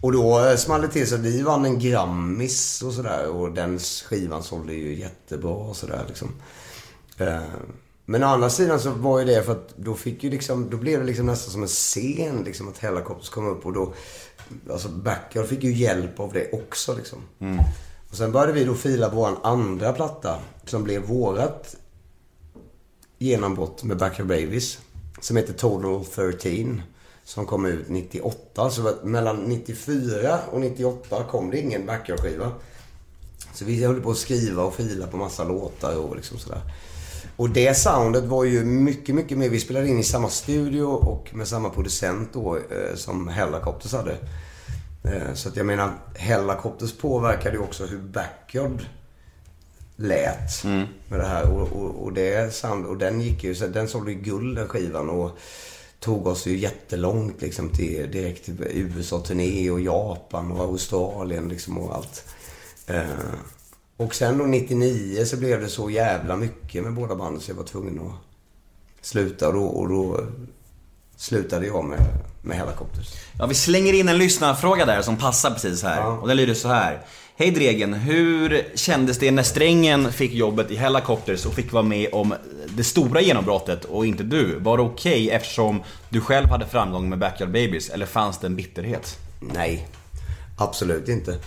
Och 0.00 0.12
då 0.12 0.46
eh, 0.46 0.56
small 0.56 0.82
det 0.82 0.88
till 0.88 1.06
så 1.06 1.14
att 1.14 1.20
vi 1.20 1.42
vann 1.42 1.64
en 1.64 1.78
Grammis 1.78 2.82
och 2.82 2.92
sådär 2.92 3.28
och 3.28 3.52
den 3.52 3.78
skivan 3.78 4.42
sålde 4.42 4.74
ju 4.74 4.94
jättebra 4.94 5.54
och 5.54 5.76
sådär 5.76 6.04
liksom. 6.08 6.28
Eh, 7.18 7.42
men 8.04 8.24
å 8.24 8.26
andra 8.26 8.50
sidan 8.50 8.80
så 8.80 8.90
var 8.90 9.18
ju 9.18 9.24
det 9.24 9.42
för 9.42 9.52
att 9.52 9.76
då 9.76 9.94
fick 9.94 10.24
ju 10.24 10.30
liksom, 10.30 10.70
då 10.70 10.76
blev 10.76 11.00
det 11.00 11.06
liksom 11.06 11.26
nästan 11.26 11.52
som 11.52 11.62
en 11.62 11.68
scen 11.68 12.42
liksom 12.44 12.68
att 12.68 12.78
Hellacopters 12.78 13.28
kom 13.28 13.46
upp 13.46 13.66
och 13.66 13.72
då, 13.72 13.94
alltså 14.70 14.88
Backyard 14.88 15.46
fick 15.46 15.64
ju 15.64 15.72
hjälp 15.72 16.20
av 16.20 16.32
det 16.32 16.52
också 16.52 16.96
liksom. 16.96 17.18
Mm. 17.38 17.64
Och 18.10 18.16
sen 18.16 18.32
började 18.32 18.52
vi 18.52 18.64
då 18.64 18.74
fila 18.74 19.08
på 19.08 19.16
vår 19.16 19.36
andra 19.42 19.92
platta 19.92 20.38
som 20.64 20.84
blev 20.84 21.02
vårat 21.02 21.76
genombrott 23.18 23.82
med 23.84 23.96
Backyard 23.96 24.28
Babies. 24.28 24.78
Som 25.20 25.36
heter 25.36 25.52
Total 25.52 26.04
13. 26.04 26.82
Som 27.24 27.46
kom 27.46 27.66
ut 27.66 27.88
98. 27.88 28.70
Så 28.70 28.94
mellan 29.02 29.36
94 29.36 30.38
och 30.50 30.60
98 30.60 31.24
kom 31.30 31.50
det 31.50 31.60
ingen 31.60 31.86
Backyard-skiva. 31.86 32.52
Så 33.54 33.64
vi 33.64 33.84
höll 33.84 34.00
på 34.00 34.10
att 34.10 34.16
skriva 34.16 34.62
och 34.62 34.74
fila 34.74 35.06
på 35.06 35.16
massa 35.16 35.44
låtar 35.44 35.96
och 35.96 36.16
liksom 36.16 36.38
sådär. 36.38 36.60
Och 37.36 37.50
det 37.50 37.74
soundet 37.74 38.24
var 38.24 38.44
ju 38.44 38.64
mycket, 38.64 39.14
mycket 39.14 39.38
mer. 39.38 39.48
Vi 39.48 39.60
spelade 39.60 39.88
in 39.88 39.98
i 39.98 40.04
samma 40.04 40.28
studio 40.28 40.84
och 40.84 41.34
med 41.34 41.48
samma 41.48 41.70
producent 41.70 42.30
då 42.32 42.56
eh, 42.56 42.96
som 42.96 43.28
Hellacopters 43.28 43.92
hade. 43.92 44.16
Eh, 45.06 45.34
så 45.34 45.48
att 45.48 45.56
jag 45.56 45.66
menar, 45.66 45.92
Hellacopters 46.14 46.92
påverkade 46.92 47.56
ju 47.56 47.62
också 47.62 47.86
hur 47.86 47.98
Backyard 47.98 48.86
lät 49.96 50.64
med 51.08 51.20
det 51.20 51.26
här. 51.26 51.50
Och, 51.50 51.72
och, 51.72 52.04
och, 52.04 52.12
det 52.12 52.54
sound, 52.54 52.86
och 52.86 52.96
den 52.96 53.20
gick 53.20 53.44
ju, 53.44 53.54
så 53.54 53.66
den 53.66 53.88
sålde 53.88 54.12
ju 54.12 54.18
guld 54.18 54.56
den 54.56 54.68
skivan. 54.68 55.10
Och 55.10 55.38
tog 56.00 56.26
oss 56.26 56.46
ju 56.46 56.58
jättelångt 56.58 57.42
liksom 57.42 57.68
till, 57.68 58.10
direkt 58.10 58.44
till 58.44 58.56
USA-turné 58.60 59.70
och 59.70 59.80
Japan 59.80 60.52
och 60.52 60.60
Australien 60.60 61.48
liksom 61.48 61.78
och 61.78 61.94
allt. 61.94 62.24
Eh, 62.86 63.02
och 63.96 64.14
sen 64.14 64.38
då 64.38 64.44
99 64.44 65.24
så 65.24 65.36
blev 65.36 65.60
det 65.60 65.68
så 65.68 65.90
jävla 65.90 66.36
mycket 66.36 66.82
med 66.82 66.94
båda 66.94 67.16
banden 67.16 67.40
så 67.40 67.50
jag 67.50 67.56
var 67.56 67.64
tvungen 67.64 68.00
att 68.00 68.12
sluta. 69.00 69.48
Och 69.48 69.54
då, 69.54 69.64
och 69.64 69.88
då 69.88 70.26
slutade 71.16 71.66
jag 71.66 71.84
med, 71.84 72.00
med 72.46 72.56
Hellacopters. 72.56 73.14
Ja, 73.38 73.46
vi 73.46 73.54
slänger 73.54 73.92
in 73.92 74.08
en 74.08 74.18
lyssnarfråga 74.18 74.86
där 74.86 75.02
som 75.02 75.16
passar 75.16 75.50
precis 75.50 75.82
här. 75.82 76.06
Och 76.06 76.28
den 76.28 76.36
lyder 76.36 76.54
så 76.54 76.68
här. 76.68 77.00
Hej 77.38 77.50
Dregen, 77.50 77.94
hur 77.94 78.62
kändes 78.74 79.18
det 79.18 79.30
när 79.30 79.42
Strängen 79.42 80.12
fick 80.12 80.32
jobbet 80.32 80.70
i 80.70 80.76
Hellacopters 80.76 81.46
och 81.46 81.54
fick 81.54 81.72
vara 81.72 81.82
med 81.82 82.08
om 82.12 82.34
det 82.68 82.84
stora 82.84 83.20
genombrottet 83.20 83.84
och 83.84 84.06
inte 84.06 84.22
du? 84.22 84.58
Var 84.58 84.76
det 84.76 84.82
okej 84.82 85.30
eftersom 85.30 85.82
du 86.08 86.20
själv 86.20 86.46
hade 86.46 86.66
framgång 86.66 87.08
med 87.08 87.18
Backyard 87.18 87.50
Babies 87.50 87.90
eller 87.90 88.06
fanns 88.06 88.38
det 88.38 88.46
en 88.46 88.56
bitterhet? 88.56 89.18
Nej, 89.40 89.88
absolut 90.58 91.08
inte. 91.08 91.38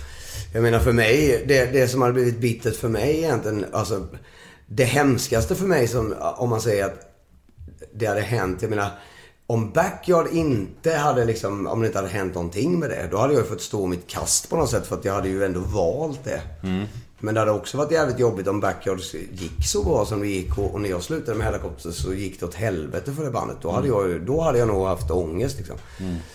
Jag 0.53 0.63
menar 0.63 0.79
för 0.79 0.91
mig, 0.91 1.43
det, 1.47 1.65
det 1.65 1.87
som 1.87 2.01
hade 2.01 2.13
blivit 2.13 2.39
bittert 2.39 2.75
för 2.75 2.89
mig 2.89 3.17
egentligen, 3.17 3.65
alltså 3.73 4.07
det 4.67 4.83
hemskaste 4.83 5.55
för 5.55 5.65
mig 5.65 5.87
som, 5.87 6.15
om 6.19 6.49
man 6.49 6.61
säger 6.61 6.85
att 6.85 6.99
det 7.93 8.05
hade 8.05 8.21
hänt, 8.21 8.61
jag 8.61 8.69
menar 8.69 8.89
om 9.49 9.71
Backyard 9.71 10.27
inte 10.31 10.93
hade 10.93 11.25
liksom, 11.25 11.67
om 11.67 11.79
det 11.81 11.87
inte 11.87 11.97
hade 11.99 12.09
hänt 12.09 12.35
någonting 12.35 12.79
med 12.79 12.89
det, 12.89 13.07
då 13.11 13.17
hade 13.17 13.33
jag 13.33 13.41
ju 13.43 13.49
fått 13.49 13.61
stå 13.61 13.85
mitt 13.85 14.07
kast 14.07 14.49
på 14.49 14.55
något 14.57 14.69
sätt 14.69 14.87
för 14.87 14.95
att 14.95 15.05
jag 15.05 15.13
hade 15.13 15.29
ju 15.29 15.45
ändå 15.45 15.59
valt 15.59 16.23
det. 16.23 16.41
Men 17.21 17.33
det 17.33 17.39
hade 17.39 17.51
också 17.51 17.77
varit 17.77 17.91
jävligt 17.91 18.19
jobbigt 18.19 18.47
om 18.47 18.59
Backyard 18.59 18.99
gick 19.31 19.65
så 19.67 19.83
bra 19.83 20.05
som 20.05 20.19
det 20.19 20.27
gick 20.27 20.57
och, 20.57 20.73
och 20.73 20.81
när 20.81 20.89
jag 20.89 21.03
slutade 21.03 21.37
med 21.37 21.45
Hellacopters 21.45 21.95
så 21.95 22.13
gick 22.13 22.39
det 22.39 22.45
åt 22.45 22.53
helvete 22.55 23.13
för 23.13 23.23
det 23.23 23.31
bandet. 23.31 23.57
Då 23.61 23.71
hade 23.71 23.87
jag, 23.87 24.09
ju- 24.09 24.19
då 24.19 24.41
hade 24.41 24.59
jag 24.59 24.67
nog 24.67 24.85
haft 24.87 25.11
ångest 25.11 25.57
liksom. 25.57 25.75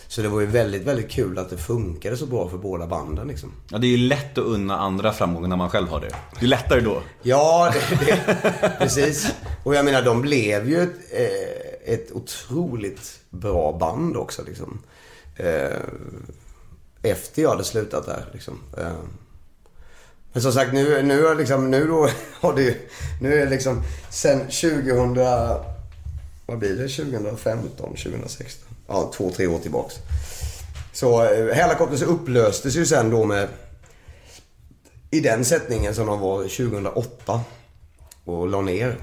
Så 0.08 0.22
det 0.22 0.28
var 0.28 0.40
ju 0.40 0.46
väldigt, 0.46 0.82
väldigt 0.82 1.10
kul 1.10 1.38
att 1.38 1.50
det 1.50 1.56
funkade 1.56 2.16
så 2.16 2.26
bra 2.26 2.48
för 2.48 2.56
båda 2.58 2.86
banden 2.86 3.28
liksom. 3.28 3.52
Ja, 3.68 3.78
det 3.78 3.86
är 3.86 3.88
ju 3.88 3.96
lätt 4.08 4.38
att 4.38 4.44
unna 4.44 4.78
andra 4.78 5.12
framgångar 5.12 5.48
när 5.48 5.56
man 5.56 5.70
själv 5.70 5.88
har 5.88 6.00
det. 6.00 6.10
Det 6.40 6.46
är 6.46 6.48
lättare 6.48 6.80
då. 6.80 7.02
Ja, 7.22 7.72
det, 7.90 8.06
det, 8.06 8.72
precis. 8.78 9.32
Och 9.64 9.74
jag 9.74 9.84
menar, 9.84 10.02
de 10.02 10.20
blev 10.20 10.68
ju 10.68 10.82
ett, 10.82 10.94
eh, 11.12 11.63
ett 11.84 12.12
otroligt 12.12 13.20
bra 13.30 13.72
band 13.72 14.16
också 14.16 14.42
liksom. 14.46 14.82
Eh, 15.36 15.78
efter 17.02 17.42
jag 17.42 17.50
hade 17.50 17.64
slutat 17.64 18.06
där 18.06 18.24
liksom. 18.32 18.60
Eh, 18.78 18.98
men 20.32 20.42
som 20.42 20.52
sagt, 20.52 20.72
nu, 20.72 21.02
nu, 21.02 21.22
har 21.22 21.34
liksom, 21.34 21.70
nu 21.70 21.86
då 21.86 22.08
har 22.40 22.54
det 22.54 22.62
ju, 22.62 22.74
nu 23.20 23.34
är 23.34 23.44
det 23.44 23.50
liksom 23.50 23.82
sen 24.10 24.40
2000, 24.40 25.14
vad 26.46 26.58
blir 26.58 26.76
det? 26.76 26.88
2015, 26.88 27.96
2016? 27.96 28.68
Ja, 28.86 29.12
två, 29.14 29.30
tre 29.30 29.46
år 29.46 29.58
tillbaks. 29.58 29.94
Så 30.92 31.24
eh, 31.24 31.54
Hellacopters 31.54 32.02
upplöstes 32.02 32.76
ju 32.76 32.86
sen 32.86 33.10
då 33.10 33.24
med 33.24 33.48
i 35.10 35.20
den 35.20 35.44
sättningen 35.44 35.94
som 35.94 36.06
de 36.06 36.20
var 36.20 36.42
2008 36.42 37.40
och 38.24 38.48
la 38.48 38.60
ner. 38.60 38.96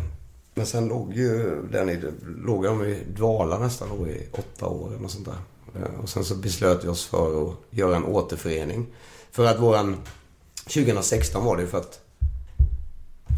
Men 0.54 0.66
sen 0.66 0.88
låg 0.88 1.14
ju 1.14 1.62
den 1.72 1.90
i, 1.90 2.00
låg 2.46 2.64
de 2.64 2.86
i 2.86 3.04
dvala 3.08 3.60
nästan 3.60 4.08
i 4.10 4.28
åtta 4.32 4.66
år 4.68 4.96
eller 4.98 5.08
sånt 5.08 5.26
där. 5.26 5.82
Eh, 5.82 6.00
Och 6.04 6.10
sen 6.10 6.26
så 6.26 6.36
beslöt 6.36 6.84
vi 6.84 6.88
oss 6.88 7.06
för 7.06 7.48
att 7.50 7.56
göra 7.70 7.96
en 7.96 8.06
återförening. 8.06 8.88
För 9.32 9.46
att 9.46 9.60
våran, 9.60 9.96
2016 10.64 11.46
var 11.46 11.58
det 11.58 11.68
för 11.68 11.78
att 11.78 12.00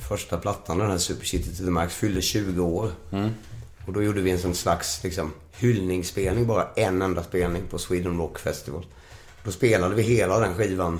första 0.09 0.37
plattan, 0.37 0.77
den 0.77 0.91
här 0.91 0.97
Super 0.97 1.25
City 1.25 1.49
to 1.55 1.63
the 1.63 1.69
Max, 1.71 1.93
fyllde 1.95 2.21
20 2.21 2.61
år. 2.61 2.91
Och 3.87 3.93
då 3.93 4.03
gjorde 4.03 4.21
vi 4.21 4.31
en 4.31 4.39
sån 4.39 4.55
slags 4.55 5.03
liksom, 5.03 5.31
hyllningsspelning, 5.51 6.47
bara 6.47 6.67
en 6.75 7.01
enda 7.01 7.23
spelning 7.23 7.63
på 7.69 7.77
Sweden 7.79 8.17
Rock 8.17 8.39
Festival. 8.39 8.85
Då 9.43 9.51
spelade 9.51 9.95
vi 9.95 10.01
hela 10.03 10.39
den 10.39 10.55
skivan 10.55 10.99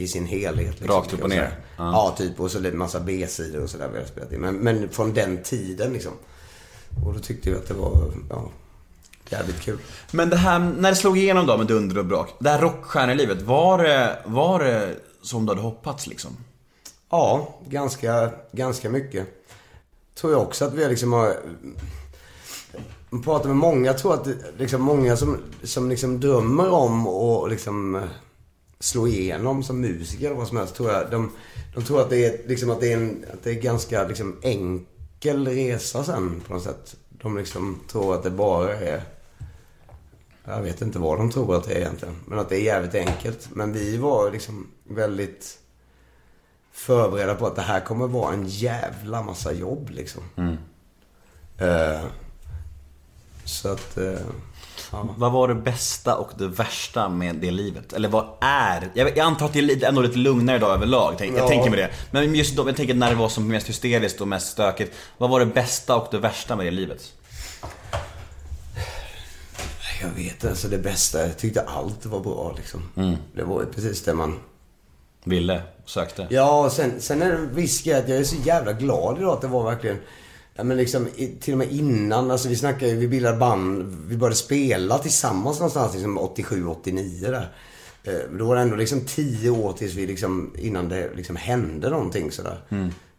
i 0.00 0.08
sin 0.08 0.26
helhet. 0.26 0.80
Liksom, 0.80 0.96
Rakt 0.96 1.12
upp 1.12 1.22
och 1.22 1.30
kan 1.30 1.38
jag 1.38 1.44
ner? 1.44 1.56
Ja. 1.76 1.92
Ja, 1.92 2.14
typ. 2.18 2.40
Och 2.40 2.50
så 2.50 2.58
lite 2.58 2.76
massa 2.76 3.00
B-sidor 3.00 3.62
och 3.62 3.70
sådär 3.70 3.88
vi 3.88 3.98
hade 3.98 4.08
spelat 4.08 4.32
in. 4.32 4.40
Men, 4.40 4.54
men 4.56 4.88
från 4.88 5.14
den 5.14 5.42
tiden 5.42 5.92
liksom. 5.92 6.12
Och 7.06 7.14
då 7.14 7.20
tyckte 7.20 7.50
vi 7.50 7.56
att 7.56 7.68
det 7.68 7.74
var, 7.74 8.12
ja, 8.30 8.48
jävligt 9.28 9.60
kul. 9.60 9.78
Men 10.12 10.30
det 10.30 10.36
här, 10.36 10.58
när 10.58 10.90
det 10.90 10.96
slog 10.96 11.18
igenom 11.18 11.46
då 11.46 11.56
med 11.56 11.66
dunder 11.66 11.98
och 11.98 12.04
brak. 12.04 12.34
Det 12.38 12.50
här 12.50 12.60
rockstjärnelivet, 12.60 13.42
var 13.42 13.78
det, 13.78 14.22
var 14.24 14.58
det 14.58 14.96
som 15.22 15.46
du 15.46 15.50
hade 15.50 15.62
hoppats 15.62 16.06
liksom? 16.06 16.36
Ja, 17.10 17.54
ganska, 17.68 18.30
ganska 18.52 18.90
mycket. 18.90 19.26
Tror 20.14 20.32
jag 20.32 20.42
också 20.42 20.64
att 20.64 20.74
vi 20.74 20.88
liksom 20.88 21.12
har... 21.12 21.36
Man 23.10 23.22
pratar 23.22 23.48
med 23.48 23.56
många, 23.56 23.94
tror 23.94 24.14
att 24.14 24.28
liksom 24.58 24.82
många 24.82 25.16
som, 25.16 25.38
som 25.62 25.90
liksom 25.90 26.20
drömmer 26.20 26.70
om 26.70 27.06
att 27.06 27.50
liksom 27.50 28.02
slå 28.80 29.08
igenom 29.08 29.62
som 29.62 29.80
musiker 29.80 30.26
eller 30.26 30.36
vad 30.36 30.48
som 30.48 30.56
helst, 30.56 30.74
tror 30.74 30.90
jag. 30.90 31.10
De, 31.10 31.30
de 31.74 31.84
tror 31.84 32.00
att 32.00 32.10
det 32.10 32.26
är, 32.26 32.48
liksom, 32.48 32.70
att 32.70 32.80
det 32.80 32.92
är 32.92 32.96
en 32.96 33.24
att 33.32 33.42
det 33.42 33.50
är 33.50 33.54
ganska 33.54 34.06
liksom, 34.06 34.36
enkel 34.42 35.48
resa 35.48 36.04
sen 36.04 36.40
på 36.46 36.54
något 36.54 36.62
sätt. 36.62 36.96
De 37.08 37.36
liksom 37.36 37.80
tror 37.88 38.14
att 38.14 38.22
det 38.22 38.30
bara 38.30 38.76
är... 38.76 39.02
Jag 40.44 40.62
vet 40.62 40.82
inte 40.82 40.98
vad 40.98 41.18
de 41.18 41.30
tror 41.30 41.56
att 41.56 41.64
det 41.64 41.74
är 41.74 41.78
egentligen. 41.78 42.16
Men 42.26 42.38
att 42.38 42.48
det 42.48 42.56
är 42.56 42.62
jävligt 42.62 42.94
enkelt. 42.94 43.48
Men 43.52 43.72
vi 43.72 43.96
var 43.96 44.30
liksom 44.30 44.66
väldigt 44.84 45.58
förberedda 46.72 47.34
på 47.34 47.46
att 47.46 47.56
det 47.56 47.62
här 47.62 47.80
kommer 47.80 48.06
vara 48.06 48.34
en 48.34 48.46
jävla 48.46 49.22
massa 49.22 49.52
jobb 49.52 49.90
liksom. 49.90 50.22
Eh, 51.58 52.04
så 53.44 53.68
att... 53.68 53.98
eh, 53.98 54.20
ja. 54.92 55.08
Vad 55.16 55.32
var 55.32 55.48
det 55.48 55.54
bästa 55.54 56.16
och 56.16 56.30
det 56.38 56.46
värsta 56.46 57.08
med 57.08 57.36
det 57.36 57.50
livet? 57.50 57.92
Eller 57.92 58.08
vad 58.08 58.26
är? 58.40 58.90
Jag, 58.94 59.18
antar 59.18 59.46
att 59.46 59.52
det 59.52 59.58
är 59.58 59.84
ändå 59.84 60.00
lite 60.02 60.18
lugnare 60.18 60.56
idag 60.56 60.74
överlag. 60.74 61.14
Jag 61.18 61.28
Ja. 61.36 61.48
tänker 61.48 61.70
mig 61.70 61.78
det. 61.78 61.90
Men 62.10 62.34
just 62.34 62.56
då, 62.56 62.68
jag 62.68 62.76
tänker 62.76 62.94
när 62.94 63.10
det 63.10 63.16
var 63.16 63.28
som 63.28 63.48
mest 63.48 63.68
hysteriskt 63.68 64.20
och 64.20 64.28
mest 64.28 64.48
stökigt. 64.52 64.94
Vad 65.18 65.30
var 65.30 65.40
det 65.40 65.46
bästa 65.46 65.96
och 65.96 66.08
det 66.10 66.18
värsta 66.18 66.56
med 66.56 66.66
det 66.66 66.70
livet? 66.70 67.12
Jag 70.02 70.08
vet 70.10 70.44
alltså 70.44 70.68
det 70.68 70.78
bästa. 70.78 71.26
Jag 71.26 71.38
tyckte 71.38 71.60
allt 71.62 72.06
var 72.06 72.20
bra 72.20 72.54
liksom. 72.56 72.82
Det 73.34 73.42
var 73.42 73.64
precis 73.64 74.02
det 74.04 74.14
man... 74.14 74.38
Ville, 75.24 75.62
sökte. 75.84 76.26
Ja, 76.30 76.70
sen, 76.70 76.92
sen 77.00 77.22
är 77.22 77.28
det 77.28 77.36
en 77.36 77.54
viss 77.54 77.82
grej 77.82 77.94
att 77.94 78.08
jag 78.08 78.18
är 78.18 78.24
så 78.24 78.36
jävla 78.44 78.72
glad 78.72 79.18
idag 79.18 79.32
att 79.32 79.40
det 79.40 79.46
var 79.48 79.64
verkligen... 79.64 79.98
Ja 80.60 80.64
men 80.64 80.76
liksom 80.76 81.08
till 81.40 81.54
och 81.54 81.58
med 81.58 81.72
innan, 81.72 82.30
alltså 82.30 82.48
vi 82.48 82.56
snackade 82.56 82.94
vi 82.94 83.08
bildade 83.08 83.36
band, 83.36 83.96
vi 84.08 84.16
började 84.16 84.36
spela 84.36 84.98
tillsammans 84.98 85.58
någonstans 85.58 85.94
liksom 85.94 86.18
87, 86.18 86.66
89 86.66 87.30
där. 87.30 87.48
Eh, 88.04 88.20
Då 88.38 88.44
var 88.46 88.56
det 88.56 88.62
ändå 88.62 88.76
liksom 88.76 89.00
tio 89.00 89.50
år 89.50 89.72
tills 89.72 89.94
vi 89.94 90.06
liksom, 90.06 90.54
innan 90.58 90.88
det 90.88 91.14
liksom 91.14 91.36
hände 91.36 91.90
någonting 91.90 92.30
sådär. 92.32 92.60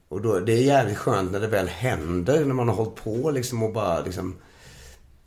Och 0.10 0.22
då, 0.22 0.40
det 0.40 0.54
är 0.54 0.62
jävligt 0.62 0.98
skönt 0.98 1.32
när 1.32 1.40
det 1.40 1.48
väl 1.48 1.68
händer, 1.68 2.46
när 2.46 2.54
man 2.54 2.68
har 2.68 2.76
hållit 2.76 2.96
på 2.96 3.32
liksom 3.32 3.64
och 3.64 3.74
bara 3.74 4.02
liksom 4.02 4.36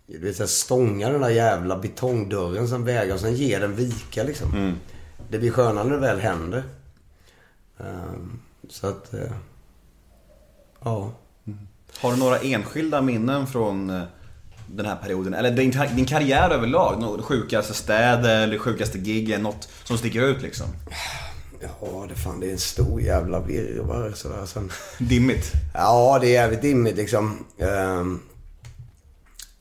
du 0.07 0.19
vet, 0.19 0.37
så 0.37 0.47
stånga 0.47 1.09
den 1.11 1.21
där 1.21 1.31
jävla 1.31 1.79
betongdörren 1.79 2.69
som 2.69 2.85
vägar 2.85 3.15
och 3.15 3.21
sen 3.21 3.35
ger 3.35 3.61
den 3.61 3.77
vika 3.77 4.23
liksom. 4.23 4.49
Det 5.31 5.39
blir 5.39 5.51
skönare 5.51 5.85
när 5.85 5.95
det 5.95 6.01
väl 6.01 6.19
händer. 6.21 6.63
Ehm, 7.79 8.41
så 8.69 8.87
att, 8.87 9.15
eh, 9.15 9.33
ja. 10.85 11.13
Har 12.01 12.13
du 12.13 12.17
några 12.19 12.39
enskilda 12.39 13.01
minnen 13.01 13.47
från 13.47 13.91
eh, 13.91 14.03
den 14.67 14.87
här 14.87 14.97
perioden? 14.97 15.35
Eller 15.35 15.51
din, 15.51 15.73
din 15.97 16.05
karriär 16.07 16.51
överlag? 16.51 17.01
Något 17.01 17.25
sjukaste 17.25 17.75
städer 17.75 18.43
eller 18.43 18.59
sjukaste 18.59 18.99
giggen? 18.99 19.43
Något 19.43 19.69
som 19.85 19.99
sticker 19.99 20.23
ut 20.23 20.43
liksom? 20.43 20.67
Ja, 21.61 22.07
det 22.09 22.15
fan 22.15 22.41
det 22.41 22.47
är 22.49 22.53
en 22.53 22.59
stor 22.59 23.01
jävla 23.01 23.41
virrvarr 23.41 24.13
sådär. 24.15 24.47
Sen, 24.47 24.71
Dimmigt? 24.99 25.53
ja, 25.75 26.19
det 26.21 26.27
är 26.27 26.33
jävligt 26.33 26.63
dimmigt 26.63 26.97
liksom. 26.97 27.45
Ehm, 27.59 28.21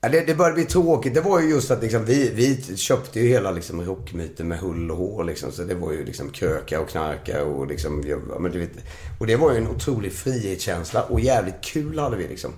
ja, 0.03 0.09
det, 0.09 0.21
det 0.27 0.35
började 0.35 0.55
bli 0.55 0.65
tråkigt. 0.65 1.13
Det 1.13 1.21
var 1.21 1.39
ju 1.39 1.49
just 1.49 1.71
att 1.71 1.81
liksom, 1.81 2.05
vi, 2.05 2.31
vi 2.35 2.77
köpte 2.77 3.19
ju 3.19 3.27
hela 3.27 3.51
liksom, 3.51 3.81
rockmyten 3.81 4.47
med 4.47 4.59
hull 4.59 4.91
och 4.91 4.97
hår. 4.97 5.23
Liksom, 5.23 5.51
så 5.51 5.63
det 5.63 5.75
var 5.75 5.91
ju 5.91 6.05
liksom 6.05 6.29
kröka 6.29 6.81
och 6.81 6.89
knarka 6.89 7.43
och 7.43 7.67
liksom, 7.67 8.03
ja, 8.07 8.39
men 8.39 8.51
du 8.51 8.59
vet, 8.59 8.71
Och 9.19 9.27
det 9.27 9.35
var 9.35 9.51
ju 9.51 9.57
en 9.57 9.67
otrolig 9.67 10.13
frihetskänsla 10.13 11.03
och 11.03 11.19
jävligt 11.19 11.61
kul 11.61 11.99
hade 11.99 12.17
vi 12.17 12.27
liksom. 12.27 12.51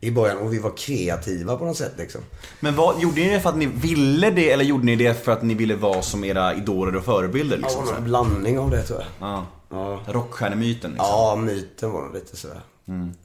I 0.00 0.10
början. 0.10 0.38
Och 0.38 0.52
vi 0.52 0.58
var 0.58 0.72
kreativa 0.76 1.56
på 1.56 1.64
något 1.64 1.76
sätt 1.76 1.92
liksom. 1.98 2.20
Men 2.60 2.74
vad, 2.76 3.00
gjorde 3.00 3.20
ni 3.20 3.30
det 3.30 3.40
för 3.40 3.48
att 3.50 3.56
ni 3.58 3.66
ville 3.66 4.30
det 4.30 4.50
eller 4.50 4.64
gjorde 4.64 4.84
ni 4.84 4.96
det 4.96 5.24
för 5.24 5.32
att 5.32 5.42
ni 5.42 5.54
ville 5.54 5.74
vara 5.76 6.02
som 6.02 6.24
era 6.24 6.54
idoler 6.54 6.96
och 6.96 7.04
förebilder? 7.04 7.56
Liksom, 7.56 7.84
Ja, 7.88 7.96
en 7.96 8.04
blandning 8.04 8.58
av 8.58 8.70
det 8.70 8.82
tror 8.82 8.98
jag. 8.98 9.28
ja. 9.28 9.46
Ja. 9.70 10.00
Rockstjärnemyten 10.06 10.90
liksom. 10.90 11.08
Ja, 11.10 11.36
myten 11.36 11.90
var 11.92 12.02
nog 12.02 12.14
lite 12.14 12.36
sådär. 12.36 12.60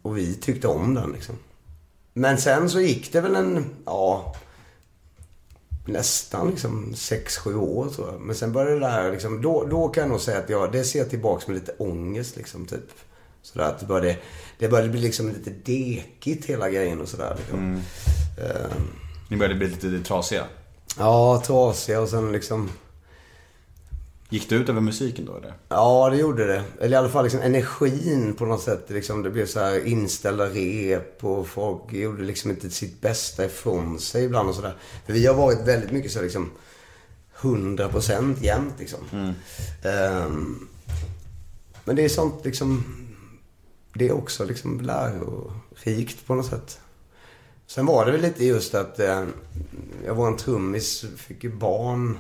Och 0.02 0.18
vi 0.18 0.34
tyckte 0.36 0.68
om 0.68 0.94
den 0.94 1.12
liksom. 1.12 1.36
Men 2.20 2.38
sen 2.38 2.70
så 2.70 2.80
gick 2.82 3.14
det 3.14 3.22
väl 3.22 3.36
en, 3.36 3.66
ja, 3.86 4.36
nästan 5.86 6.50
liksom 6.50 6.94
6-7 6.94 7.56
år 7.56 7.90
tror 7.90 8.08
jag. 8.12 8.22
Men 8.22 8.36
sen 8.36 8.52
började 8.54 8.74
det 8.80 8.88
där 8.88 9.12
liksom, 9.12 9.42
då, 9.42 9.66
då 9.66 9.88
kan 9.90 10.02
jag 10.02 10.10
nog 10.10 10.22
säga 10.22 10.40
att 10.40 10.50
jag, 10.50 10.72
det 10.72 10.84
ser 10.84 11.00
jag 11.00 11.10
tillbaks 11.10 11.48
med 11.48 11.54
lite 11.56 11.76
ångest 11.80 12.36
liksom 12.38 12.66
typ. 12.66 12.90
Sådär 13.42 13.66
att 13.66 13.80
det 13.80 13.86
började, 13.86 14.18
det 14.60 14.68
började 14.68 14.90
bli 14.90 15.02
liksom 15.02 15.28
lite 15.30 15.50
dekigt 15.50 16.46
hela 16.46 16.70
grejen 16.70 17.02
och 17.02 17.08
sådär. 17.10 17.36
Liksom. 17.40 17.60
Ehm, 17.60 18.88
Ni 19.30 19.38
började 19.38 19.56
bli 19.56 19.68
lite 19.68 20.08
trasiga. 20.08 20.44
ja, 20.98 21.44
trasiga 21.46 22.02
och 22.02 22.10
sen 22.10 22.32
liksom 22.32 22.70
Gick 24.32 24.50
det 24.50 24.56
ut 24.56 24.70
över 24.70 24.82
musiken 24.82 25.26
då 25.26 25.38
eller? 25.38 25.54
Ja, 25.70 26.10
det 26.10 26.18
gjorde 26.18 26.46
det. 26.48 26.64
Eller 26.80 26.98
i 26.98 27.00
alla 27.00 27.10
fall 27.10 27.24
liksom 27.24 27.42
energin 27.42 28.34
på 28.34 28.46
något 28.46 28.62
sätt. 28.62 28.86
Liksom, 28.88 29.24
det 29.24 29.30
blev 29.30 29.46
så 29.46 29.60
här 29.60 29.86
inställda 29.86 30.46
rep 30.46 31.24
och 31.24 31.48
folk 31.48 31.94
gjorde 31.94 32.24
liksom 32.24 32.52
inte 32.52 32.70
sitt 32.70 33.02
bästa 33.02 33.46
ifrån 33.46 34.00
sig 34.00 34.24
ibland 34.24 34.50
och 34.50 34.56
sådär. 34.56 34.76
För 35.06 35.14
vi 35.14 35.26
har 35.26 35.34
varit 35.34 35.68
väldigt 35.68 35.92
mycket 35.92 36.12
så 36.12 36.22
liksom 36.22 36.52
100% 37.40 38.44
jämt 38.44 38.74
liksom. 38.80 39.34
Ehm, 39.84 40.68
men 41.84 41.96
det 41.96 42.06
är 42.06 42.10
sånt 42.10 42.46
liksom, 42.46 42.84
det 43.94 44.08
är 44.08 44.12
också 44.12 44.46
liksom 44.46 44.82
lärorikt 44.82 46.26
på 46.26 46.36
något 46.36 46.46
sätt. 46.46 46.80
Sen 47.68 47.86
var 47.86 48.06
det 48.06 48.12
väl 48.12 48.22
lite 48.22 48.46
just 48.46 48.76
att 48.76 49.00
eh, 49.00 49.26
jag 50.06 50.16
var 50.16 50.28
en 50.28 50.38
trummis, 50.38 51.06
fick 51.18 51.44
ju 51.44 51.52
barn. 51.52 52.18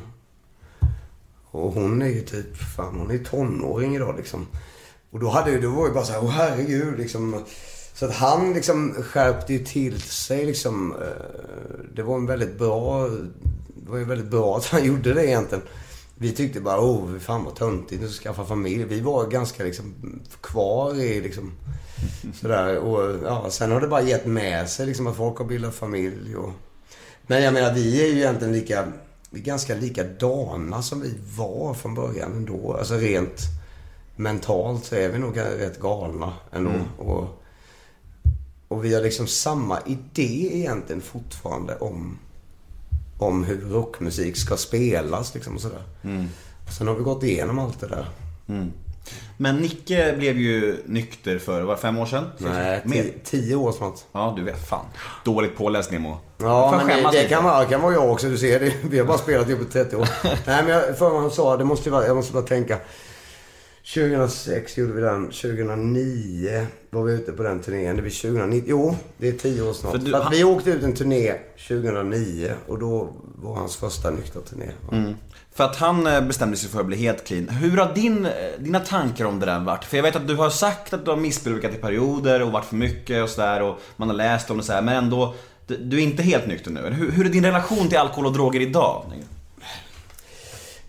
Och 1.51 1.73
hon 1.73 2.01
är 2.01 2.07
ju 2.07 2.21
typ, 2.21 2.57
fan 2.75 2.95
hon 2.95 3.09
är 3.09 3.13
ju 3.13 3.25
tonåring 3.25 3.95
idag 3.95 4.15
liksom. 4.17 4.47
Och 5.11 5.19
då 5.19 5.29
hade 5.29 5.51
ju, 5.51 5.61
det 5.61 5.67
var 5.67 5.87
ju 5.87 5.93
bara 5.93 6.05
så 6.05 6.13
här, 6.13 6.23
åh 6.23 6.29
herregud 6.29 6.97
liksom. 6.97 7.43
Så 7.93 8.05
att 8.05 8.13
han 8.13 8.53
liksom 8.53 8.93
skärpte 8.93 9.53
ju 9.53 9.65
till 9.65 10.01
sig 10.01 10.45
liksom. 10.45 10.93
Eh, 10.93 11.85
det 11.95 12.03
var 12.03 12.15
en 12.15 12.25
väldigt 12.25 12.57
bra, 12.57 13.07
det 13.67 13.91
var 13.91 13.97
ju 13.97 14.05
väldigt 14.05 14.31
bra 14.31 14.57
att 14.57 14.65
han 14.65 14.85
gjorde 14.85 15.13
det 15.13 15.27
egentligen. 15.27 15.63
Vi 16.21 16.31
tyckte 16.31 16.61
bara, 16.61 16.79
oh 16.79 17.19
fan 17.19 17.43
vad 17.43 17.55
töntigt 17.55 18.03
att 18.03 18.11
skaffa 18.11 18.45
familj. 18.45 18.83
Vi 18.83 19.01
var 19.01 19.27
ganska 19.27 19.63
liksom 19.63 19.93
kvar 20.41 20.95
i 20.95 21.21
liksom 21.21 21.51
sådär. 22.41 22.77
Och 22.77 23.17
ja, 23.25 23.49
sen 23.49 23.71
har 23.71 23.81
det 23.81 23.87
bara 23.87 24.01
gett 24.01 24.25
med 24.25 24.69
sig 24.69 24.85
liksom 24.85 25.07
att 25.07 25.15
folk 25.15 25.37
har 25.37 25.45
bildat 25.45 25.75
familj 25.75 26.35
och... 26.35 26.51
Men 27.27 27.43
jag 27.43 27.53
menar, 27.53 27.73
vi 27.73 28.03
är 28.03 28.07
ju 28.07 28.17
egentligen 28.17 28.53
lika, 28.53 28.87
vi 29.29 29.39
är 29.39 29.43
ganska 29.43 29.75
likadana 29.75 30.81
som 30.81 31.01
vi 31.01 31.17
var 31.37 31.73
från 31.73 31.95
början 31.95 32.31
ändå. 32.33 32.75
Alltså 32.79 32.95
rent 32.95 33.41
mentalt 34.15 34.85
så 34.85 34.95
är 34.95 35.09
vi 35.09 35.19
nog 35.19 35.37
rätt 35.37 35.79
galna 35.79 36.33
ändå. 36.51 36.71
Och, 36.97 37.43
och 38.67 38.85
vi 38.85 38.93
har 38.93 39.01
liksom 39.01 39.27
samma 39.27 39.79
idé 39.85 40.57
egentligen 40.57 41.01
fortfarande 41.01 41.75
om, 41.75 42.17
om 43.17 43.43
hur 43.43 43.61
rockmusik 43.61 44.37
ska 44.37 44.57
spelas 44.57 45.33
liksom 45.33 45.55
och 45.55 45.61
sådär. 45.61 45.83
Sen 46.77 46.87
har 46.87 46.95
vi 46.95 47.03
gått 47.03 47.23
igenom 47.23 47.59
allt 47.59 47.79
det 47.79 47.87
där. 47.87 48.09
Men 49.37 49.55
Nicke 49.57 50.13
blev 50.17 50.37
ju 50.37 50.77
nykter 50.85 51.39
för, 51.39 51.61
var 51.61 51.75
det 51.75 51.81
fem 51.81 51.97
år 51.97 52.05
sedan? 52.05 52.25
Nej, 52.37 52.81
tio, 52.91 53.13
tio 53.23 53.55
år 53.55 53.71
snart. 53.71 53.99
Ja, 54.11 54.33
du 54.37 54.43
vet. 54.43 54.67
Fan. 54.67 54.85
Dåligt 55.25 55.57
påläst 55.57 55.91
Nemo. 55.91 56.17
Ja, 56.37 56.81
men 56.87 57.03
det, 57.03 57.09
det 57.11 57.23
kan, 57.27 57.43
vara, 57.43 57.65
kan 57.65 57.81
vara 57.81 57.93
jag 57.93 58.11
också. 58.11 58.27
Du 58.29 58.37
ser, 58.37 58.59
det, 58.59 58.73
vi 58.89 58.99
har 58.99 59.05
bara 59.05 59.17
spelat 59.17 59.49
ihop 59.49 59.61
i 59.61 59.65
30 59.71 59.95
år. 59.95 60.07
Nej, 60.23 60.63
men 60.63 60.67
jag, 60.67 60.97
för 60.97 61.09
vad 61.09 61.21
han 61.21 61.31
sa, 61.31 61.57
det 61.57 61.63
måste 61.65 61.89
vara, 61.89 62.05
jag 62.07 62.15
måste 62.15 62.33
bara 62.33 62.43
tänka. 62.43 62.77
2006 63.93 64.77
gjorde 64.77 64.93
vi 64.93 65.01
den. 65.01 65.25
2009 65.25 66.65
var 66.89 67.03
vi 67.03 67.13
ute 67.13 67.31
på 67.31 67.43
den 67.43 67.59
turnén. 67.61 67.95
Det 67.95 68.01
blir 68.01 68.21
2009. 68.21 68.63
Jo, 68.67 68.95
det 69.17 69.27
är 69.27 69.31
10 69.31 69.61
år 69.61 69.73
snart. 69.73 69.91
För 69.91 69.99
För 69.99 70.05
du- 70.05 70.15
att 70.15 70.23
han- 70.23 70.31
vi 70.33 70.43
åkte 70.43 70.69
ut 70.69 70.83
en 70.83 70.93
turné 70.93 71.33
2009 71.67 72.53
och 72.67 72.79
då 72.79 73.13
var 73.35 73.55
hans 73.55 73.75
första 73.75 74.09
nyktra 74.09 74.41
turné. 74.41 74.65
För 75.59 75.63
att 75.63 75.75
han 75.75 76.07
eh, 76.07 76.21
bestämde 76.21 76.57
sig 76.57 76.69
för 76.69 76.79
att 76.79 76.85
bli 76.85 76.97
helt 76.97 77.23
clean. 77.23 77.49
Hur 77.49 77.77
har 77.77 77.93
din, 77.93 78.25
eh, 78.25 78.31
dina 78.59 78.79
tankar 78.79 79.25
om 79.25 79.39
det 79.39 79.45
där 79.45 79.59
varit? 79.59 79.85
För 79.85 79.97
jag 79.97 80.03
vet 80.03 80.15
att 80.15 80.27
du 80.27 80.35
har 80.35 80.49
sagt 80.49 80.93
att 80.93 81.05
du 81.05 81.11
har 81.11 81.17
missbrukat 81.17 81.73
i 81.73 81.77
perioder 81.77 82.41
och 82.41 82.51
varit 82.51 82.65
för 82.65 82.75
mycket 82.75 83.23
och 83.23 83.29
sådär 83.29 83.61
och 83.61 83.79
man 83.95 84.09
har 84.09 84.15
läst 84.15 84.51
om 84.51 84.57
det 84.57 84.63
så 84.63 84.73
här, 84.73 84.81
men 84.81 84.95
ändå, 84.95 85.35
du 85.67 85.97
är 85.97 86.03
inte 86.03 86.23
helt 86.23 86.47
nykter 86.47 86.71
nu. 86.71 86.81
Hur, 86.81 87.11
hur 87.11 87.25
är 87.25 87.29
din 87.29 87.45
relation 87.45 87.89
till 87.89 87.97
alkohol 87.97 88.25
och 88.25 88.33
droger 88.33 88.59
idag? 88.59 89.05
Nej, 89.09 89.23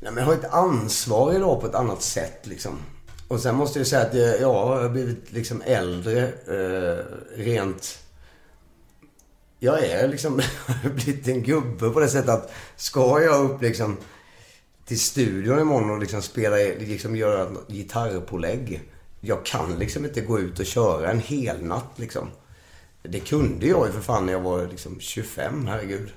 men 0.01 0.17
jag 0.17 0.25
har 0.25 0.35
ett 0.35 0.53
ansvar 0.53 1.35
idag 1.35 1.61
på 1.61 1.67
ett 1.67 1.75
annat 1.75 2.03
sätt 2.03 2.47
liksom. 2.47 2.79
Och 3.29 3.41
sen 3.41 3.55
måste 3.55 3.79
jag 3.79 3.87
säga 3.87 4.03
att 4.03 4.15
jag, 4.15 4.29
ja, 4.29 4.41
jag 4.41 4.83
har 4.83 4.89
blivit 4.89 5.33
liksom 5.33 5.63
äldre 5.67 6.23
eh, 6.27 7.05
rent... 7.37 7.99
Jag 9.59 9.85
är 9.85 10.09
liksom 10.09 10.41
blivit 10.95 11.29
en 11.29 11.43
gubbe 11.43 11.91
på 11.91 12.01
det 12.01 12.09
sättet 12.09 12.31
att 12.31 12.53
ska 12.77 13.23
jag 13.23 13.45
upp 13.45 13.63
liksom 13.63 13.97
till 14.91 15.01
studion 15.01 15.59
imorgon 15.61 15.91
och 15.91 15.99
liksom 15.99 16.23
spela, 16.23 16.57
liksom 16.57 17.17
göra 17.17 17.49
gitarrpålägg. 17.69 18.81
Jag 19.21 19.47
kan 19.47 19.79
liksom 19.79 20.05
inte 20.05 20.21
gå 20.21 20.39
ut 20.39 20.61
och 20.61 20.67
köra 20.67 21.11
en 21.11 21.19
hel 21.19 21.65
natt 21.65 21.93
liksom. 21.97 22.29
Det 23.03 23.21
kunde 23.21 23.67
jag 23.67 23.87
ju 23.87 23.93
för 23.93 24.01
fan 24.01 24.27
när 24.27 24.33
jag 24.33 24.41
var 24.41 24.67
liksom 24.67 25.01
25, 25.01 25.67
herregud. 25.67 26.09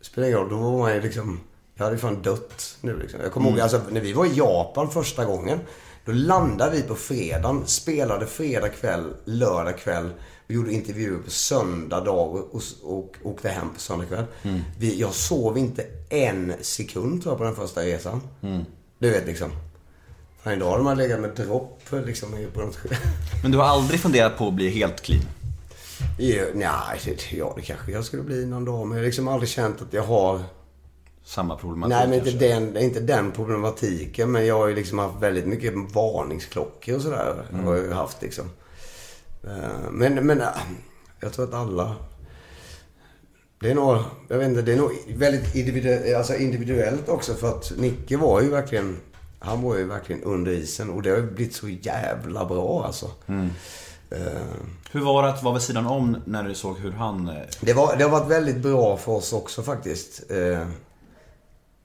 Spelar 0.00 0.30
roll, 0.30 0.48
då 0.48 0.56
var 0.56 0.78
man 0.78 0.94
ju 0.94 1.00
liksom... 1.00 1.40
Jag 1.74 1.84
hade 1.84 1.96
ju 1.96 2.00
fan 2.00 2.22
dött 2.22 2.76
nu 2.80 2.98
liksom. 2.98 3.20
Jag 3.20 3.32
kommer 3.32 3.50
ihåg 3.50 3.60
alltså, 3.60 3.80
när 3.90 4.00
vi 4.00 4.12
var 4.12 4.26
i 4.26 4.34
Japan 4.34 4.90
första 4.90 5.24
gången. 5.24 5.58
Då 6.04 6.12
landade 6.12 6.76
vi 6.76 6.82
på 6.82 6.94
fredagen, 6.94 7.66
spelade 7.66 8.26
fredag 8.26 8.68
kväll, 8.68 9.14
lördag 9.24 9.78
kväll. 9.78 10.10
Vi 10.52 10.56
gjorde 10.56 10.72
intervjuer 10.72 11.18
på 11.18 11.30
söndag 11.30 12.00
dag 12.00 12.34
och, 12.82 13.16
åkte 13.22 13.48
hem 13.48 13.70
på 13.74 13.80
söndag 13.80 14.06
kväll. 14.06 14.24
Vi, 14.78 15.00
jag 15.00 15.14
sov 15.14 15.58
inte 15.58 15.84
en 16.08 16.52
sekund 16.60 17.22
tror 17.22 17.32
jag 17.32 17.38
på 17.38 17.44
den 17.44 17.54
första 17.54 17.80
resan. 17.80 18.20
Du 18.98 19.10
vet 19.10 19.26
liksom. 19.26 19.50
Fan, 20.42 20.52
idag 20.52 20.70
hade 20.70 20.82
man 20.82 20.96
legat 20.96 21.20
med 21.20 21.30
dropp 21.30 21.80
liksom 22.06 22.28
på 22.54 22.60
något 22.60 22.78
Men 23.42 23.50
du 23.50 23.58
har 23.58 23.64
aldrig 23.64 24.00
funderat 24.00 24.38
på 24.38 24.48
att 24.48 24.54
bli 24.54 24.68
helt 24.68 25.00
clean? 25.00 25.24
Ja, 26.18 26.44
nej, 26.54 27.18
ja, 27.30 27.52
det 27.56 27.62
kanske 27.62 27.92
jag 27.92 28.04
skulle 28.04 28.22
bli 28.22 28.46
någon 28.46 28.64
dag. 28.64 28.86
Men 28.86 28.96
jag 28.96 29.02
har 29.02 29.06
liksom 29.06 29.28
aldrig 29.28 29.48
känt 29.48 29.82
att 29.82 29.92
jag 29.92 30.02
har... 30.02 30.40
Samma 31.24 31.56
problematik 31.56 31.96
Nej, 31.98 32.08
men 32.08 32.18
inte 32.18 32.30
kanske? 32.30 32.48
den, 32.48 32.76
inte 32.76 33.00
den 33.00 33.32
problematiken. 33.32 34.32
Men 34.32 34.46
jag 34.46 34.58
har 34.58 34.66
ju 34.66 34.74
liksom 34.74 34.98
haft 34.98 35.22
väldigt 35.22 35.46
mycket 35.46 35.74
varningsklockor 35.94 36.96
och 36.96 37.02
sådär. 37.02 37.46
Mm. 37.52 37.64
Har 37.64 37.76
jag 37.76 37.94
haft 37.94 38.22
liksom. 38.22 38.50
Eh, 39.44 39.90
Men, 39.90 40.26
men 40.26 40.40
eh, 40.40 40.46
jag 41.20 41.32
tror 41.32 41.44
att 41.44 41.54
alla... 41.54 41.96
Det 43.60 43.70
är 43.70 43.74
nog, 43.74 43.98
jag 44.28 44.38
vet 44.38 44.48
inte, 44.48 44.62
det 44.62 44.72
är 44.72 44.76
nog 44.76 44.92
väldigt 45.16 45.54
individuellt, 45.54 46.16
alltså 46.16 46.34
individuellt 46.36 47.08
också. 47.08 47.34
För 47.34 47.48
att 47.48 47.72
Nicke 47.76 48.16
var 48.16 48.40
ju 48.42 48.48
verkligen, 48.50 48.96
han 49.38 49.62
var 49.62 49.76
ju 49.76 49.84
verkligen 49.84 50.22
under 50.22 50.52
isen. 50.52 50.90
Och 50.90 51.02
det 51.02 51.10
har 51.10 51.16
ju 51.16 51.30
blivit 51.30 51.54
så 51.54 51.68
jävla 51.68 52.44
bra 52.44 52.84
alltså. 52.86 53.10
Mm. 53.26 53.50
Eh, 54.10 54.18
Hur 54.92 55.00
var 55.00 55.22
det 55.22 55.28
att 55.28 55.42
vara 55.42 55.54
vid 55.54 55.62
sidan 55.62 55.86
om 55.86 56.16
när 56.24 56.42
du 56.42 56.54
såg 56.54 56.78
hur 56.78 56.92
han... 56.92 57.30
Det, 57.60 57.72
var, 57.72 57.96
det 57.96 58.04
har 58.04 58.10
varit 58.10 58.30
väldigt 58.30 58.56
bra 58.56 58.96
för 58.96 59.12
oss 59.12 59.32
också 59.32 59.62
faktiskt. 59.62 60.22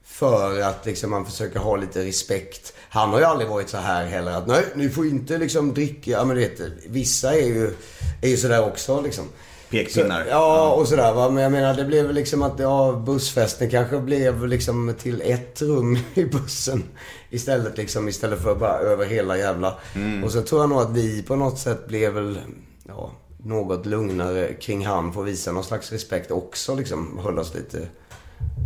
För 0.07 0.61
att 0.61 0.85
liksom 0.85 1.09
man 1.09 1.25
försöker 1.25 1.59
ha 1.59 1.75
lite 1.75 2.05
respekt. 2.05 2.73
Han 2.89 3.09
har 3.09 3.19
ju 3.19 3.25
aldrig 3.25 3.49
varit 3.49 3.69
så 3.69 3.77
här 3.77 4.05
heller 4.05 4.31
att 4.31 4.47
nej, 4.47 4.65
ni 4.75 4.89
får 4.89 5.07
inte 5.07 5.37
liksom 5.37 5.73
dricka. 5.73 6.11
Ja 6.11 6.25
men 6.25 6.35
du 6.35 6.41
vet, 6.41 6.59
vissa 6.87 7.33
är 7.33 7.45
ju, 7.45 7.73
är 8.21 8.27
ju 8.27 8.37
sådär 8.37 8.65
också 8.65 9.01
liksom. 9.01 9.25
Pekpinnar. 9.69 10.23
Så, 10.23 10.29
ja, 10.29 10.73
och 10.73 10.87
sådär 10.87 11.13
va. 11.13 11.29
Men 11.29 11.43
jag 11.43 11.51
menar 11.51 11.73
det 11.73 11.85
blev 11.85 12.13
liksom 12.13 12.43
att 12.43 12.59
ja, 12.59 13.03
bussfesten 13.05 13.69
kanske 13.69 13.99
blev 13.99 14.47
liksom 14.47 14.93
till 14.99 15.21
ett 15.25 15.61
rum 15.61 15.97
i 16.13 16.25
bussen. 16.25 16.83
Istället 17.29 17.77
liksom, 17.77 18.07
istället 18.07 18.41
för 18.41 18.55
bara 18.55 18.77
över 18.77 19.05
hela 19.05 19.37
jävla. 19.37 19.77
Och 20.23 20.31
så 20.31 20.41
tror 20.41 20.61
jag 20.61 20.69
nog 20.69 20.79
att 20.79 20.91
vi 20.91 21.23
på 21.23 21.35
något 21.35 21.59
sätt 21.59 21.87
blev 21.87 22.13
väl, 22.13 22.39
ja, 22.87 23.11
något 23.43 23.85
lugnare 23.85 24.53
kring 24.53 24.85
han. 24.85 25.13
Får 25.13 25.23
visa 25.23 25.51
någon 25.51 25.63
slags 25.63 25.91
respekt 25.91 26.31
också 26.31 26.75
liksom. 26.75 27.19
Höll 27.23 27.39
oss 27.39 27.53
lite, 27.53 27.87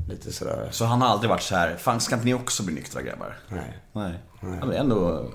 lite 0.10 0.34
sådär. 0.34 0.68
Så 0.72 0.86
han 0.86 1.02
har 1.02 1.08
aldrig 1.08 1.30
varit 1.30 1.42
så 1.42 1.56
här, 1.56 1.76
fan 1.78 2.00
ska 2.02 2.16
inte 2.16 2.26
ni 2.26 2.34
också 2.34 2.64
bli 2.64 2.76
nyktra 2.76 3.02
grabbar? 3.02 3.38
Nej. 3.50 3.78
Nej. 3.94 4.14
Ja, 4.42 4.66
det 4.66 4.76
är 4.76 4.80
ändå 4.80 5.30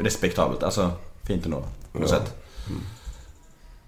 respektabelt, 0.00 0.62
alltså 0.62 0.92
fint 1.22 1.44
ändå. 1.44 1.64
På 1.92 1.98
något 1.98 2.10
Ja. 2.10 2.16
sätt. 2.16 2.34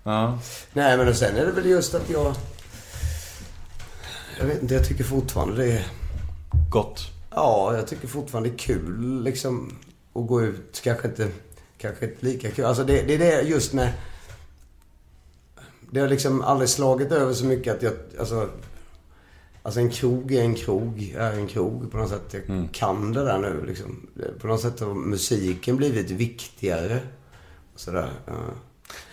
Ja. 0.03 0.39
Nej 0.73 0.97
men 0.97 1.09
och 1.09 1.17
sen 1.17 1.37
är 1.37 1.47
det 1.47 1.53
väl 1.53 1.67
just 1.67 1.95
att 1.95 2.11
jag... 2.11 2.35
Jag 4.39 4.47
vet 4.47 4.63
inte, 4.63 4.75
jag 4.75 4.85
tycker 4.89 5.05
fortfarande 5.05 5.57
det 5.57 5.73
är... 5.73 5.87
Gott. 6.71 7.01
Ja, 7.31 7.77
jag 7.77 7.87
tycker 7.87 8.09
fortfarande 8.09 8.49
det 8.49 8.55
är 8.55 8.59
kul 8.59 9.23
liksom 9.23 9.79
att 10.15 10.27
gå 10.27 10.43
ut. 10.43 10.81
Kanske 10.85 11.09
inte, 11.09 11.29
kanske 11.79 12.05
inte 12.07 12.27
lika 12.27 12.51
kul. 12.51 12.65
Alltså 12.65 12.85
det, 12.85 13.03
det 13.03 13.15
är 13.15 13.19
det 13.19 13.43
just 13.43 13.73
med... 13.73 13.93
Det 15.91 16.01
har 16.01 16.09
liksom 16.09 16.43
aldrig 16.43 16.69
slagit 16.69 17.13
över 17.13 17.35
så 17.35 17.45
mycket 17.45 17.77
att 17.77 17.83
jag... 17.83 17.93
Alltså, 18.19 18.49
alltså 19.63 19.81
en 19.81 19.91
krog 19.91 20.33
är 20.33 20.43
en 20.43 20.55
krog, 20.55 21.15
är 21.17 21.33
en 21.33 21.47
krog 21.47 21.93
på 21.93 21.99
något 21.99 22.11
sätt. 22.11 22.35
Jag 22.47 22.69
kan 22.73 23.13
det 23.13 23.25
där 23.25 23.39
nu 23.39 23.65
liksom. 23.67 24.07
På 24.41 24.47
något 24.47 24.61
sätt 24.61 24.81
har 24.81 24.95
musiken 24.95 25.77
blivit 25.77 26.11
viktigare. 26.11 27.01
Sådär. 27.77 28.11
Ja. 28.27 28.33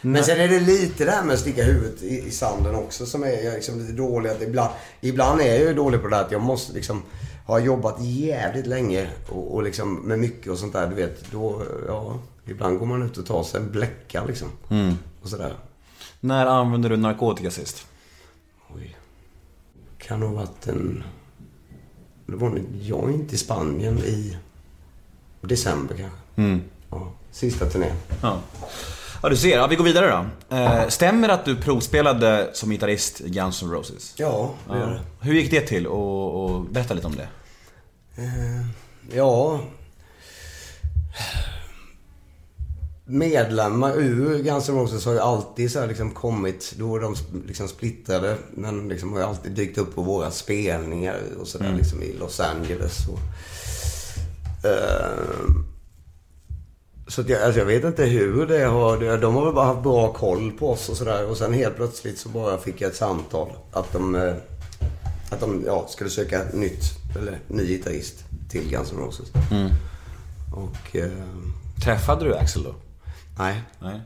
Men 0.01 0.23
sen 0.23 0.39
är 0.39 0.47
det 0.47 0.59
lite 0.59 1.05
det 1.05 1.11
här 1.11 1.23
med 1.23 1.33
att 1.33 1.39
sticka 1.39 1.63
huvudet 1.63 2.03
i, 2.03 2.27
i 2.27 2.31
sanden 2.31 2.75
också 2.75 3.05
som 3.05 3.23
är 3.23 3.43
jag 3.43 3.53
liksom 3.53 3.79
lite 3.79 3.93
dålig. 3.93 4.29
Att 4.29 4.41
ibland, 4.41 4.69
ibland 5.01 5.41
är 5.41 5.45
jag 5.45 5.59
ju 5.59 5.73
dålig 5.73 6.01
på 6.01 6.07
det 6.07 6.15
där 6.15 6.23
att 6.23 6.31
jag 6.31 6.41
måste 6.41 6.73
liksom 6.73 7.01
ha 7.45 7.59
jobbat 7.59 7.95
jävligt 8.03 8.67
länge 8.67 9.07
och, 9.29 9.55
och 9.55 9.63
liksom 9.63 9.95
med 9.95 10.19
mycket 10.19 10.51
och 10.51 10.57
sånt 10.57 10.73
där. 10.73 10.87
Du 10.87 10.95
vet, 10.95 11.31
då, 11.31 11.63
ja. 11.87 12.19
Ibland 12.45 12.79
går 12.79 12.85
man 12.85 13.03
ut 13.03 13.17
och 13.17 13.25
tar 13.25 13.43
sig 13.43 13.61
en 13.61 13.71
bläcka 13.71 14.25
liksom. 14.25 14.47
Och 15.21 15.29
sådär. 15.29 15.53
När 16.19 16.45
använde 16.45 16.89
du 16.89 16.97
narkotika 16.97 17.51
sist? 17.51 17.85
Kan 19.97 20.19
nog 20.19 20.33
varit 20.33 20.67
en... 20.67 21.03
Det 22.25 22.35
var 22.35 22.47
en 22.47 22.67
joint 22.81 23.33
i 23.33 23.37
Spanien 23.37 23.97
i 23.97 24.37
december 25.41 25.95
kanske. 25.95 26.59
Ja, 26.89 27.11
sista 27.31 27.65
turnén. 27.65 27.95
Ja. 28.21 28.39
Ja, 29.23 29.29
du 29.29 29.35
ser. 29.37 29.57
Ja, 29.57 29.67
vi 29.67 29.75
går 29.75 29.83
vidare 29.83 30.07
då. 30.49 30.55
Eh, 30.55 30.87
stämmer 30.87 31.27
det 31.27 31.33
att 31.33 31.45
du 31.45 31.55
provspelade 31.55 32.49
som 32.53 32.69
gitarrist 32.69 33.21
i 33.21 33.29
Guns 33.29 33.63
N' 33.63 33.71
Roses? 33.71 34.13
Ja, 34.17 34.53
det 34.69 34.77
gör 34.77 34.89
det. 34.89 35.01
Hur 35.27 35.33
gick 35.33 35.51
det 35.51 35.61
till? 35.61 35.87
Och, 35.87 36.45
och 36.45 36.61
berätta 36.61 36.93
lite 36.93 37.07
om 37.07 37.15
det. 37.15 37.27
Ja. 39.11 39.59
Medlemmar 43.09 43.93
ur 43.97 44.43
Guns 44.43 44.69
N' 44.69 44.75
Roses 44.75 45.05
har 45.05 45.13
ju 45.13 45.19
alltid 45.19 45.71
så 45.71 45.85
liksom 45.85 46.11
kommit, 46.11 46.73
då 46.77 46.95
är 46.95 46.99
de 46.99 47.15
liksom 47.47 47.67
splittrade, 47.67 48.37
men 48.55 48.87
liksom 48.89 49.13
har 49.13 49.19
ju 49.19 49.25
alltid 49.25 49.51
dykt 49.51 49.77
upp 49.77 49.95
på 49.95 50.01
våra 50.01 50.31
spelningar 50.31 51.19
och 51.41 51.47
sådär 51.47 51.73
liksom 51.77 52.01
i 52.03 52.13
Los 52.13 52.39
Angeles. 52.39 53.07
Och, 53.07 53.19
Ehm, 54.63 55.65
så 57.07 57.23
jag, 57.27 57.41
alltså 57.41 57.59
jag 57.59 57.65
vet 57.65 57.83
inte 57.83 58.03
hur 58.05 58.45
det 58.47 58.63
har... 58.65 59.17
De 59.17 59.35
har 59.35 59.45
väl 59.45 59.53
bara 59.53 59.65
haft 59.65 59.83
bra 59.83 60.13
koll 60.13 60.51
på 60.51 60.71
oss 60.71 60.89
och 60.89 60.97
sådär. 60.97 61.25
Och 61.29 61.37
sen 61.37 61.53
helt 61.53 61.75
plötsligt 61.75 62.19
så 62.19 62.29
bara 62.29 62.57
fick 62.57 62.81
jag 62.81 62.89
ett 62.91 62.95
samtal 62.97 63.49
att 63.71 63.93
de... 63.93 64.15
eh, 64.15 64.33
Att 65.31 65.39
de 65.39 65.63
ja, 65.65 65.85
skulle 65.89 66.09
söka 66.09 66.41
nytt, 66.53 66.83
eller 67.19 67.39
ny 67.47 67.67
gitarrist 67.67 68.15
till 68.49 68.69
Guns 68.69 68.91
N' 68.91 68.97
Roses. 68.97 69.27
Och... 70.55 70.95
Eh, 70.95 71.09
Träffade 71.83 72.25
du 72.25 72.35
Axel 72.35 72.63
då? 72.63 72.75
Nej. 73.37 73.61
Nej. 73.79 74.01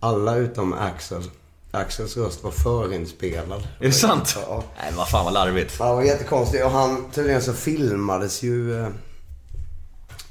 Alla 0.00 0.36
utom 0.36 0.72
Axel. 0.72 1.22
Axels 1.70 2.16
röst 2.16 2.44
var 2.44 2.50
förinspelad. 2.50 3.68
Är 3.80 3.86
det 3.86 3.92
sant? 3.92 4.36
Ja. 4.48 4.64
Nej, 4.82 4.92
vad 4.96 5.08
fan 5.08 5.24
vad 5.24 5.34
larvigt. 5.34 5.76
Ja, 5.78 5.88
det 5.88 5.94
var 5.94 6.02
jättekonstigt. 6.02 6.64
Och 6.64 6.70
han, 6.70 7.10
tydligen 7.10 7.42
så 7.42 7.52
filmades 7.52 8.42
ju... 8.42 8.80
Eh, 8.82 8.88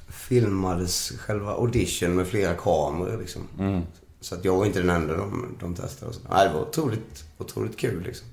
filmades 0.10 1.12
själva 1.20 1.52
audition 1.52 2.16
med 2.16 2.28
flera 2.28 2.54
kameror 2.54 3.18
liksom. 3.22 3.41
Så 4.22 4.36
att 4.36 4.45
jag 4.45 4.56
var 4.58 4.66
inte 4.66 4.80
den 4.80 4.90
enda 4.90 5.14
de, 5.18 5.56
de 5.60 5.76
testade. 5.76 6.10
Och 6.10 6.16
så. 6.16 6.22
Nej, 6.30 6.48
det 6.48 6.54
var 6.54 6.62
otroligt, 6.62 7.24
otroligt 7.38 7.78
kul 7.78 8.04
liksom. 8.04 8.28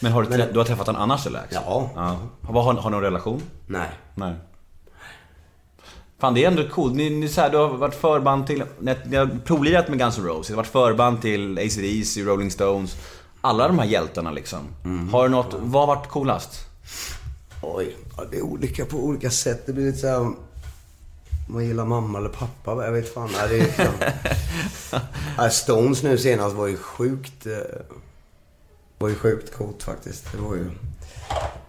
Men 0.00 0.12
har 0.12 0.22
du, 0.22 0.28
Men- 0.28 0.52
du 0.52 0.58
har 0.58 0.64
träffat 0.66 0.86
honom 0.86 1.02
annars 1.02 1.26
eller 1.26 1.38
Axel? 1.38 1.62
Ja. 1.66 1.90
ja. 1.94 2.18
Vad, 2.40 2.64
har, 2.64 2.74
har 2.74 2.90
ni 2.90 2.94
någon 2.94 3.02
relation? 3.02 3.42
Nej. 3.66 3.88
Nej. 4.14 4.34
Fan 6.20 6.34
det 6.34 6.44
är 6.44 6.48
ändå 6.48 6.68
coolt. 6.68 6.94
Ni, 6.94 7.10
ni, 7.10 7.28
så 7.28 7.40
här, 7.40 7.50
du 7.50 7.56
har 7.56 7.68
varit 7.68 7.94
förband 7.94 8.46
till, 8.46 8.62
ni 8.80 8.90
har- 8.90 8.98
ni 9.10 9.16
har 9.16 9.38
provlirat 9.44 9.88
med 9.88 9.98
Guns 9.98 10.18
N' 10.18 10.24
Roses, 10.24 10.48
har 10.50 10.56
varit 10.56 10.66
förband 10.66 11.22
till 11.22 11.58
AC/DC, 11.58 12.22
Rolling 12.24 12.50
Stones. 12.50 12.96
Alla 13.40 13.68
de 13.68 13.78
här 13.78 13.86
hjältarna 13.86 14.30
liksom. 14.30 14.58
Har 15.12 15.22
du 15.22 15.28
något, 15.28 15.54
vad 15.58 15.88
har 15.88 15.96
varit 15.96 16.08
coolast? 16.08 16.50
Oj, 17.62 17.96
det 18.30 18.36
är 18.38 18.42
olika 18.42 18.84
på 18.84 18.96
olika 18.96 19.30
sätt. 19.30 19.66
Det 19.66 19.72
blir 19.72 19.86
lite 19.86 19.98
såhär... 19.98 20.20
om 20.20 20.36
Man 21.48 21.64
gillar 21.66 21.84
mamma 21.84 22.18
eller 22.18 22.28
pappa, 22.28 22.84
jag 22.84 22.92
vet 22.92 23.14
fan. 23.14 23.30
Nej, 23.32 23.48
det 23.48 23.56
är 23.58 23.64
liksom... 23.64 25.50
Stones 25.50 26.02
nu 26.02 26.18
senast 26.18 26.56
var 26.56 26.66
ju 26.66 26.76
sjukt... 26.76 27.46
eh, 27.46 27.52
Var 28.98 29.08
ju 29.08 29.14
sjukt 29.14 29.54
coolt 29.56 29.82
faktiskt. 29.82 30.32
Det 30.32 30.38
var 30.38 30.54
ju 30.54 30.70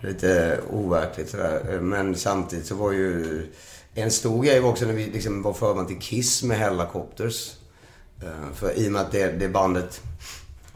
lite 0.02 0.60
overkligt 0.70 1.30
sådär. 1.30 1.80
Men 1.82 2.16
samtidigt 2.16 2.66
så 2.68 2.76
var 2.76 2.92
ju... 2.92 3.48
En 3.94 4.11
stor 4.11 4.44
grej 4.44 4.60
var 4.60 4.70
också 4.70 4.86
när 4.86 4.94
vi 4.94 5.06
liksom 5.06 5.41
var 5.41 5.53
förband 5.53 5.88
till 5.88 5.99
Kiss 5.99 6.44
med 6.44 6.57
Hellacopters. 6.57 7.52
Eh, 8.24 8.53
För 8.56 8.80
i 8.80 8.88
och 8.88 8.91
med 8.91 9.02
att 9.02 9.11
det, 9.11 9.32
det 9.32 9.49
bandet... 9.49 10.02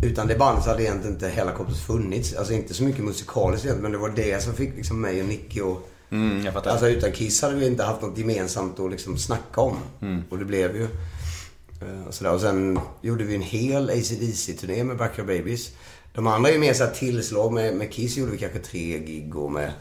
Utan 0.04 0.28
det 0.28 0.36
bandet 0.36 0.64
så 0.64 0.70
hade 0.70 0.84
egentligen 0.84 1.14
inte 1.14 1.28
Hellacopters 1.28 1.82
funnits. 1.86 2.34
Alltså 2.34 2.54
inte 2.54 2.74
så 2.74 2.84
mycket 2.84 3.04
musikaliskt 3.04 3.66
egentligen, 3.66 3.82
men 3.82 3.92
det 3.92 3.98
var 4.08 4.16
det 4.16 4.44
som 4.44 4.54
fick 4.54 4.76
liksom 4.76 5.02
mig 5.02 5.22
och 5.22 5.28
Nicky 5.28 5.62
och... 5.62 5.90
Mm, 6.10 6.46
jag 6.46 6.54
fattar. 6.54 6.72
Alltså 6.72 6.88
utan 6.90 7.12
Kiss 7.12 7.42
hade 7.42 7.56
vi 7.56 7.68
inte 7.68 7.84
haft 7.84 8.02
något 8.02 8.18
gemensamt 8.18 8.80
att 8.80 8.92
liksom 8.92 9.18
snacka 9.18 9.62
om. 9.62 9.78
Och 10.30 10.38
det 10.38 10.46
blev 10.46 10.76
ju. 10.76 10.84
eh, 11.82 12.10
sådär. 12.10 12.34
och 12.34 12.42
sen 12.42 12.80
gjorde 13.02 13.24
vi 13.24 13.36
en 13.36 13.42
hel 13.42 13.90
AC/DC-turné 13.90 14.84
med 14.84 14.98
Backyard 14.98 15.28
Babies. 15.28 15.72
De 16.14 16.28
andra 16.28 16.50
är 16.50 16.54
ju 16.54 16.60
mer 16.60 16.74
såhär 16.74 16.92
tillslag. 16.92 17.54
Med, 17.54 17.76
med 17.76 17.92
Kiss 17.92 18.18
gjorde 18.18 18.32
vi 18.32 18.38
kanske 18.38 18.60
tre 18.60 19.00
gig 19.00 19.36
och 19.36 19.52
med 19.52 19.72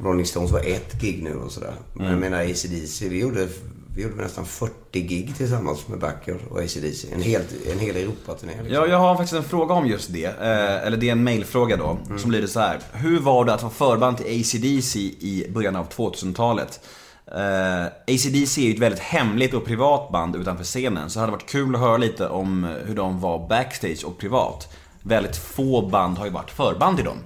Rolling 0.00 0.26
Stones 0.26 0.52
var 0.52 0.60
ett 0.60 1.00
gig 1.00 1.22
nu 1.22 1.34
och 1.34 1.52
sådär. 1.52 1.74
Men 1.94 2.06
jag 2.06 2.18
menar 2.18 2.38
AC/DC, 2.42 3.08
vi 3.08 3.18
gjorde, 3.18 3.48
vi 3.96 4.02
gjorde 4.02 4.14
nästan 4.14 4.46
40 4.46 4.72
gig 5.00 5.34
tillsammans 5.36 5.88
med 5.88 5.98
Backyard 5.98 6.38
och 6.50 6.58
AC/DC. 6.58 7.08
En 7.12 7.22
hel, 7.22 7.42
en 7.72 7.78
hel 7.78 7.96
Europaturné. 7.96 8.52
Liksom. 8.52 8.74
Ja, 8.74 8.86
jag 8.86 8.98
har 8.98 9.16
faktiskt 9.16 9.36
en 9.36 9.44
fråga 9.44 9.74
om 9.74 9.86
just 9.86 10.12
det. 10.12 10.24
Eh, 10.24 10.86
eller 10.86 10.96
det 10.96 11.08
är 11.08 11.12
en 11.12 11.24
mailfråga 11.24 11.76
då. 11.76 11.98
Som 12.18 12.30
lyder 12.30 12.46
så 12.46 12.60
här. 12.60 12.80
Hur 12.92 13.20
var 13.20 13.44
det 13.44 13.54
att 13.54 13.62
vara 13.62 13.72
förband 13.72 14.16
till 14.16 14.40
AC/DC 14.40 14.98
i 15.00 15.46
början 15.54 15.76
av 15.76 15.88
2000-talet? 15.88 16.80
Eh, 17.26 17.84
AC/DC 17.86 18.60
är 18.60 18.64
ju 18.66 18.74
ett 18.74 18.78
väldigt 18.80 19.00
hemligt 19.00 19.54
och 19.54 19.64
privat 19.64 20.12
band 20.12 20.36
utanför 20.36 20.64
scenen. 20.64 21.10
Så 21.10 21.18
det 21.18 21.20
hade 21.20 21.32
varit 21.32 21.50
kul 21.50 21.74
att 21.74 21.80
höra 21.80 21.96
lite 21.96 22.28
om 22.28 22.68
hur 22.84 22.94
de 22.94 23.20
var 23.20 23.48
backstage 23.48 24.04
och 24.04 24.18
privat. 24.18 24.76
Väldigt 25.02 25.36
få 25.36 25.88
band 25.88 26.18
har 26.18 26.26
ju 26.26 26.32
varit 26.32 26.50
förband 26.50 26.96
till 26.96 27.06
dem. 27.06 27.18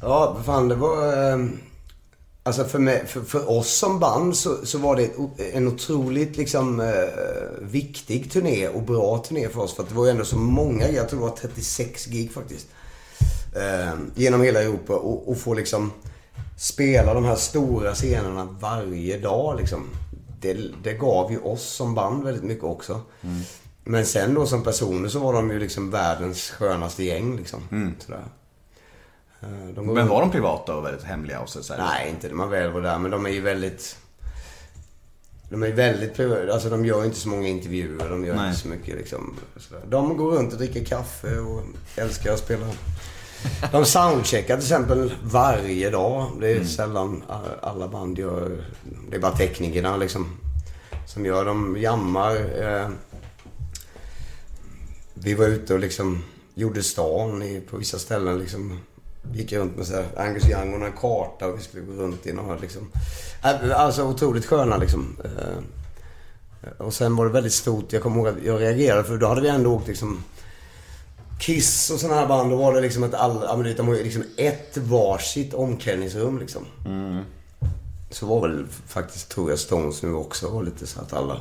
Ja, 0.00 0.36
fan 0.44 0.68
det 0.68 0.74
var... 0.74 1.30
Eh, 1.32 1.46
alltså 2.42 2.64
för, 2.64 2.78
mig, 2.78 3.06
för, 3.06 3.20
för 3.20 3.50
oss 3.50 3.78
som 3.78 3.98
band 3.98 4.36
så, 4.36 4.66
så 4.66 4.78
var 4.78 4.96
det 4.96 5.10
en 5.52 5.68
otroligt 5.68 6.36
liksom 6.36 6.80
eh, 6.80 6.86
viktig 7.60 8.32
turné 8.32 8.68
och 8.68 8.82
bra 8.82 9.18
turné 9.18 9.48
för 9.48 9.60
oss. 9.60 9.74
För 9.74 9.82
att 9.82 9.88
det 9.88 9.94
var 9.94 10.04
ju 10.04 10.10
ändå 10.10 10.24
så 10.24 10.36
många, 10.38 10.90
jag 10.90 11.08
tror 11.08 11.20
det 11.20 11.26
var 11.26 11.36
36 11.36 12.06
gig 12.06 12.32
faktiskt. 12.32 12.66
Eh, 13.56 13.94
genom 14.14 14.42
hela 14.42 14.62
Europa 14.62 14.96
och, 14.96 15.28
och 15.28 15.38
få 15.38 15.54
liksom 15.54 15.92
spela 16.56 17.14
de 17.14 17.24
här 17.24 17.36
stora 17.36 17.94
scenerna 17.94 18.56
varje 18.60 19.18
dag 19.18 19.56
liksom. 19.60 19.86
Det, 20.40 20.56
det 20.82 20.92
gav 20.92 21.32
ju 21.32 21.38
oss 21.38 21.62
som 21.62 21.94
band 21.94 22.24
väldigt 22.24 22.44
mycket 22.44 22.64
också. 22.64 23.00
Men 23.84 24.06
sen 24.06 24.34
då 24.34 24.46
som 24.46 24.62
personer 24.64 25.08
så 25.08 25.18
var 25.18 25.32
de 25.32 25.50
ju 25.50 25.58
liksom 25.58 25.90
världens 25.90 26.50
skönaste 26.50 27.04
gäng 27.04 27.36
liksom. 27.36 27.60
Sådär. 27.98 28.24
Eh, 29.40 29.82
Men 29.82 30.08
var 30.08 30.20
de 30.20 30.30
privata 30.30 30.76
och 30.76 30.84
väldigt 30.84 31.04
hemliga 31.04 31.40
och 31.40 31.48
så, 31.48 31.62
så? 31.62 31.74
Nej, 31.78 32.10
inte 32.10 32.28
när 32.28 32.34
man 32.34 32.50
väl 32.50 32.70
var 32.70 32.80
där. 32.80 32.98
Men 32.98 33.10
de 33.10 33.26
är 33.26 33.30
ju 33.30 33.40
väldigt... 33.40 33.96
De 35.50 35.62
är 35.62 35.72
väldigt 35.72 36.14
privata. 36.14 36.52
Alltså 36.52 36.70
de 36.70 36.84
gör 36.84 37.04
inte 37.04 37.16
så 37.16 37.28
många 37.28 37.48
intervjuer. 37.48 38.08
De 38.10 38.24
gör 38.24 38.34
Nej. 38.36 38.48
inte 38.48 38.60
så 38.60 38.68
mycket 38.68 38.96
liksom. 38.96 39.36
Sådär. 39.56 39.82
De 39.88 40.16
går 40.16 40.30
runt 40.30 40.52
och 40.52 40.58
dricker 40.58 40.84
kaffe 40.84 41.38
och 41.38 41.62
älskar 41.96 42.32
att 42.32 42.38
spela 42.38 42.66
De 43.72 43.84
soundcheckar 43.84 44.56
till 44.56 44.64
exempel 44.64 45.14
varje 45.22 45.90
dag. 45.90 46.30
Det 46.40 46.48
är 46.52 46.64
sällan 46.64 47.22
alla 47.62 47.88
band 47.88 48.18
gör... 48.18 48.64
Det 49.10 49.16
är 49.16 49.20
bara 49.20 49.36
teknikerna 49.36 49.96
liksom. 49.96 50.36
Som 51.06 51.26
gör. 51.26 51.44
De 51.44 51.76
jammar. 51.80 52.36
Eh, 52.62 52.88
vi 55.14 55.34
var 55.34 55.46
ute 55.46 55.74
och 55.74 55.80
liksom 55.80 56.24
gjorde 56.54 56.82
stan 56.82 57.60
på 57.70 57.76
vissa 57.76 57.98
ställen 57.98 58.38
liksom. 58.38 58.80
Gick 59.34 59.52
runt 59.52 59.76
med 59.76 59.86
så 59.86 59.94
här 59.94 60.06
Angus 60.16 60.48
Young 60.50 60.74
och 60.74 60.86
en 60.86 60.92
karta 60.92 61.46
och 61.46 61.58
vi 61.58 61.62
skulle 61.62 61.82
gå 61.82 61.92
runt 61.92 62.26
i 62.26 62.32
några 62.32 62.56
liksom. 62.56 62.90
Äh, 63.44 63.80
Alltså 63.80 64.04
otroligt 64.04 64.46
sköna 64.46 64.76
liksom. 64.76 65.16
Eh, 65.24 66.72
Och 66.86 66.94
sen 66.94 67.16
var 67.16 67.26
det 67.26 67.32
väldigt 67.32 67.52
stort. 67.52 67.92
Jag 67.92 68.02
kommer 68.02 68.16
ihåg 68.16 68.28
att 68.28 68.34
jag 68.44 68.60
reagerade 68.60 69.04
för 69.04 69.16
då 69.16 69.26
hade 69.26 69.40
vi 69.40 69.48
ändå 69.48 69.72
åkt 69.74 69.86
liksom 69.88 70.24
Kiss 71.40 71.90
och 71.90 72.00
sådana 72.00 72.20
här 72.20 72.26
band. 72.26 72.50
Då 72.50 72.56
var 72.56 72.74
det 72.74 72.80
liksom 72.80 73.02
ett 73.04 73.14
all, 73.14 73.38
ja, 73.42 73.54
men 73.56 73.62
du 73.62 73.68
vet, 73.68 73.76
de 73.76 73.88
har 73.88 73.94
ju 73.94 74.02
liksom 74.04 74.24
ett 74.36 74.76
varsitt 74.76 75.54
omklädningsrum 75.54 76.38
liksom. 76.38 76.62
Så 78.10 78.26
var 78.26 78.40
väl 78.48 78.66
faktiskt, 78.86 79.28
tror 79.28 79.50
jag, 79.50 79.58
Stones 79.58 80.02
nu 80.02 80.14
också. 80.14 80.48
Var 80.48 80.62
lite 80.62 80.86
så 80.86 81.00
att 81.00 81.12
alla... 81.12 81.40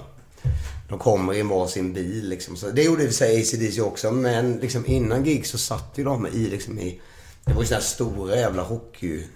De 0.89 0.99
kommer 0.99 1.34
i 1.34 1.41
varsin 1.41 1.93
bil 1.93 2.30
liksom. 2.30 2.55
Så 2.55 2.69
det 2.69 2.84
gjorde 2.84 3.03
i 3.03 3.05
och 3.05 3.09
för 3.09 3.15
sig 3.18 3.41
ACDC 3.41 3.81
också. 3.81 4.11
Men 4.11 4.57
liksom 4.57 4.85
innan 4.85 5.23
gig 5.23 5.47
så 5.47 5.57
satt 5.57 5.91
ju 5.95 6.03
de 6.03 6.27
i 6.27 6.38
liksom 6.49 6.80
i... 6.80 7.01
Det 7.47 7.53
var 7.53 7.61
ju 7.61 7.67
sådana 7.67 7.81
här 7.81 7.87
stora 7.87 8.35
jävla 8.35 8.63
hockey... 8.63 9.27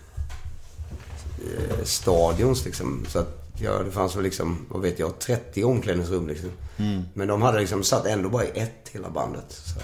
eh, 1.37 1.83
Stadions 1.83 2.65
liksom. 2.65 3.05
Så 3.09 3.19
att 3.19 3.51
ja, 3.59 3.71
det 3.85 3.91
fanns 3.91 4.15
väl 4.15 4.23
liksom, 4.23 4.65
vad 4.69 4.81
vet 4.81 4.99
jag, 4.99 5.19
30 5.19 5.63
omklädningsrum 5.63 6.27
liksom. 6.27 6.49
Men 7.13 7.27
de 7.27 7.41
hade 7.41 7.59
liksom 7.59 7.83
satt 7.83 8.05
ändå 8.05 8.29
bara 8.29 8.43
i 8.43 8.49
ett 8.59 8.89
hela 8.91 9.09
bandet. 9.09 9.45
Så. 9.51 9.79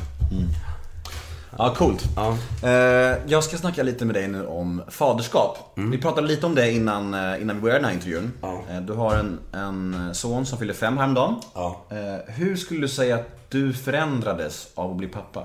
Ja, 1.58 1.74
coolt. 1.78 2.04
Ja. 2.16 2.38
Eh, 2.70 3.18
jag 3.28 3.44
ska 3.44 3.58
snacka 3.58 3.84
lite 3.84 4.06
med 4.06 4.16
dig 4.16 4.28
nu 4.28 4.46
om 4.48 4.82
faderskap. 4.88 5.58
Vi 5.76 5.98
pratade 5.98 6.28
lite 6.28 6.46
om 6.46 6.56
det 6.56 6.72
innan, 6.72 7.14
eh, 7.14 7.42
innan 7.42 7.56
vi 7.56 7.62
började 7.62 7.80
den 7.80 7.86
här 7.86 7.94
intervjun. 7.94 8.32
Ja. 8.42 8.62
Du 8.88 8.94
har 8.94 9.16
en, 9.16 9.40
en 9.54 10.16
son 10.16 10.46
som 10.46 10.60
fyller 10.60 10.74
fem 10.74 10.98
häromdagen. 10.98 11.36
Ja. 11.54 11.86
Hur 12.28 12.56
skulle 12.56 12.80
du 12.82 12.88
säga 12.88 13.16
att 13.16 13.28
du 13.50 13.74
förändrades 13.74 14.68
av 14.76 14.92
att 14.92 14.98
bli 14.98 15.08
pappa? 15.08 15.44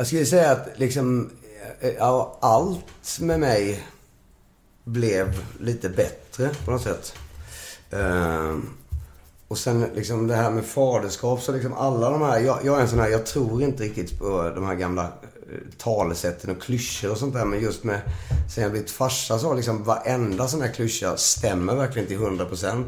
Jag 0.00 0.06
skulle 0.06 0.26
säga 0.26 0.50
att 0.50 0.68
liksom, 0.76 1.30
eh, 1.80 1.92
ja, 1.98 2.38
allt 2.40 3.20
med 3.20 3.40
mig 3.40 3.84
blev 4.84 5.42
lite 5.58 5.88
bättre 5.88 6.50
på 6.64 6.70
något 6.70 6.82
sätt. 6.82 7.14
Ehm, 7.90 8.70
och 9.48 9.58
sen 9.58 9.86
liksom 9.94 10.26
det 10.26 10.34
här 10.34 10.50
med 10.50 10.64
faderskap, 10.64 11.42
så 11.42 11.52
liksom 11.52 11.72
alla 11.72 12.10
de 12.10 12.22
här, 12.22 12.40
jag, 12.40 12.58
jag 12.64 12.78
är 12.78 12.82
en 12.82 12.88
sån 12.88 12.98
här, 12.98 13.08
jag 13.08 13.26
tror 13.26 13.62
inte 13.62 13.82
riktigt 13.82 14.18
på 14.18 14.52
de 14.54 14.66
här 14.66 14.74
gamla 14.74 15.02
eh, 15.02 15.08
talesätten 15.78 16.50
och 16.50 16.62
klyschor 16.62 17.10
och 17.10 17.18
sånt 17.18 17.34
där. 17.34 17.44
Men 17.44 17.60
just 17.60 17.84
med, 17.84 18.00
sen 18.54 18.62
jag 18.62 18.72
blivit 18.72 18.90
farsa 18.90 19.38
så 19.38 19.48
har 19.48 19.54
liksom 19.54 19.84
varenda 19.84 20.48
sån 20.48 20.60
här 20.60 20.72
klyscha 20.72 21.16
stämmer 21.16 21.74
verkligen 21.74 22.08
till 22.08 22.18
100%. 22.18 22.84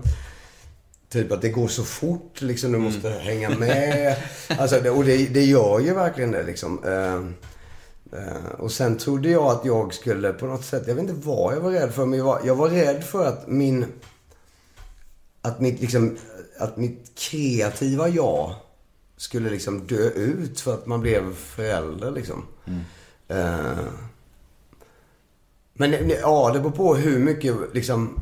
Typ 1.13 1.33
att 1.33 1.43
det 1.43 1.49
går 1.49 1.69
så 1.69 1.85
fort 1.85 2.41
liksom, 2.41 2.73
du 2.73 2.79
måste 2.79 3.11
hänga 3.11 3.51
med. 3.51 4.17
Alltså, 4.59 4.81
det, 4.81 4.91
och 4.91 5.05
det, 5.05 5.27
det 5.27 5.45
gör 5.45 5.81
ju 5.81 5.95
verkligen 5.95 6.31
det 6.31 6.43
liksom. 6.43 6.85
Eh, 6.85 7.15
eh, 8.21 8.51
och 8.59 8.73
sen 8.73 8.99
trodde 8.99 9.31
jag 9.31 9.45
att 9.45 9.65
jag 9.65 9.95
skulle 9.95 10.33
på 10.33 10.47
något 10.47 10.65
sätt, 10.65 10.83
jag 10.87 10.95
vet 10.95 11.09
inte 11.09 11.27
vad 11.27 11.55
jag 11.55 11.61
var 11.61 11.71
rädd 11.71 11.93
för, 11.95 12.07
men 12.07 12.19
jag 12.19 12.25
var, 12.25 12.41
jag 12.45 12.55
var 12.55 12.69
rädd 12.69 13.05
för 13.05 13.27
att 13.27 13.49
min... 13.49 13.87
Att 15.43 15.61
mitt 15.61 15.81
liksom, 15.81 16.17
att 16.59 16.77
mitt 16.77 17.13
kreativa 17.15 18.09
jag 18.09 18.55
skulle 19.17 19.51
liksom 19.51 19.87
dö 19.87 20.09
ut 20.09 20.61
för 20.61 20.75
att 20.75 20.87
man 20.87 21.01
blev 21.01 21.35
förälder 21.35 22.11
liksom. 22.11 22.47
Eh, 23.29 23.87
men 25.75 26.11
ja, 26.11 26.51
det 26.55 26.61
beror 26.61 26.73
på 26.73 26.95
hur 26.95 27.19
mycket 27.19 27.55
liksom 27.73 28.21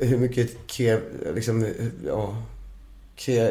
hur 0.00 0.18
mycket 0.18 0.56
kre- 0.66 1.34
liksom, 1.34 1.66
ja, 2.06 2.42
kre, 3.16 3.42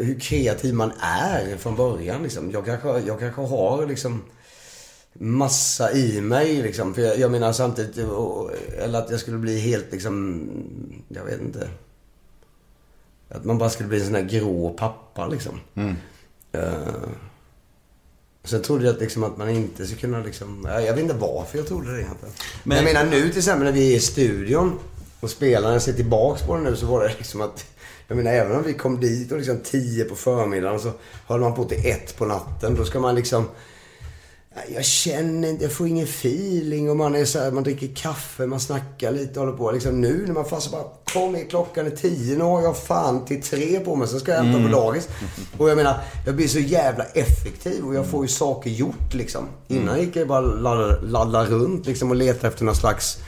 hur 0.00 0.20
kreativ 0.20 0.74
man 0.74 0.92
är 1.00 1.56
från 1.56 1.76
början. 1.76 2.22
Liksom. 2.22 2.50
Jag, 2.50 2.64
kanske, 2.64 2.98
jag 2.98 3.18
kanske 3.18 3.42
har 3.42 3.86
liksom 3.86 4.22
massa 5.12 5.92
i 5.92 6.20
mig. 6.20 6.62
Liksom. 6.62 6.94
För 6.94 7.02
jag, 7.02 7.18
jag 7.18 7.30
menar 7.30 7.52
samtidigt, 7.52 7.98
och- 7.98 8.50
eller 8.78 8.98
att 8.98 9.10
jag 9.10 9.20
skulle 9.20 9.38
bli 9.38 9.58
helt 9.60 9.92
liksom, 9.92 10.48
jag 11.08 11.24
vet 11.24 11.40
inte. 11.40 11.68
Att 13.28 13.44
man 13.44 13.58
bara 13.58 13.70
skulle 13.70 13.88
bli 13.88 13.98
en 14.00 14.06
sån 14.06 14.14
här 14.14 14.22
grå 14.22 14.70
pappa 14.78 15.26
liksom. 15.28 15.60
Eh, 16.52 16.72
Sen 18.44 18.62
trodde 18.62 18.84
jag 18.84 18.94
att, 18.94 19.00
liksom, 19.00 19.24
att 19.24 19.36
man 19.36 19.48
inte 19.50 19.84
skulle 19.86 20.00
kunna 20.00 20.18
liksom... 20.20 20.66
Jag 20.68 20.84
jag 20.86 20.94
vet 20.94 21.02
inte 21.02 21.14
varför 21.14 21.58
jag 21.58 21.66
trodde 21.66 21.92
det 21.96 22.02
egentligen. 22.02 22.34
Men 22.64 22.76
jag 22.76 22.84
menar 22.84 23.04
nu 23.10 23.28
till 23.28 23.38
exempel 23.38 23.64
när 23.64 23.72
vi 23.72 23.92
är 23.92 23.96
i 23.96 24.00
studion 24.00 24.78
och 25.22 25.30
spelar, 25.30 25.68
när 25.68 25.72
jag 25.72 25.82
ser 25.82 25.92
tillbaks 25.92 26.42
på 26.42 26.56
det 26.56 26.62
nu 26.62 26.76
så 26.76 26.86
var 26.86 27.02
det 27.02 27.14
liksom 27.18 27.40
att... 27.40 27.64
Jag 28.08 28.16
menar 28.16 28.32
även 28.32 28.56
om 28.56 28.62
vi 28.62 28.74
kom 28.74 29.00
dit 29.00 29.32
och 29.32 29.38
liksom 29.38 29.58
tio 29.64 30.04
på 30.04 30.14
förmiddagen 30.14 30.80
så 30.80 30.92
höll 31.26 31.40
man 31.40 31.54
på 31.54 31.64
till 31.64 31.86
ett 31.86 32.16
på 32.16 32.24
natten. 32.24 32.74
Då 32.74 32.84
ska 32.84 33.00
man 33.00 33.14
liksom... 33.14 33.48
Jag 34.74 34.84
känner 34.84 35.48
inte, 35.48 35.64
jag 35.64 35.72
får 35.72 35.86
ingen 35.86 36.04
feeling 36.04 36.90
och 36.90 36.96
man 36.96 37.14
är 37.14 37.24
så 37.24 37.38
här, 37.38 37.50
man 37.50 37.62
dricker 37.62 37.94
kaffe, 37.94 38.46
man 38.46 38.60
snackar 38.60 39.12
lite 39.12 39.40
och 39.40 39.46
håller 39.46 39.58
på. 39.58 39.72
Liksom 39.72 40.00
nu 40.00 40.24
när 40.26 40.34
man 40.34 40.44
fast 40.44 40.72
bara, 40.72 40.84
kom 41.12 41.36
igen 41.36 41.48
klockan 41.48 41.86
är 41.86 41.90
tio, 41.90 42.36
nu 42.36 42.44
har 42.44 42.62
jag 42.62 42.76
fan 42.76 43.24
till 43.24 43.42
tre 43.42 43.80
på 43.80 43.96
mig, 43.96 44.08
så 44.08 44.20
ska 44.20 44.32
jag 44.32 44.42
hämta 44.42 44.70
på 44.70 44.76
dagis. 44.76 45.08
Och 45.58 45.70
jag 45.70 45.76
menar, 45.76 46.00
jag 46.26 46.36
blir 46.36 46.48
så 46.48 46.58
jävla 46.58 47.04
effektiv 47.04 47.84
och 47.84 47.94
jag 47.94 48.06
får 48.06 48.24
ju 48.24 48.28
saker 48.28 48.70
gjort 48.70 49.14
liksom. 49.14 49.48
Innan 49.68 50.00
gick 50.00 50.16
jag 50.16 50.28
bara 50.28 50.40
ladda, 50.40 51.00
ladda 51.00 51.44
runt 51.44 51.86
liksom 51.86 52.10
och 52.10 52.16
leta 52.16 52.46
efter 52.46 52.64
någon 52.64 52.76
slags 52.76 53.18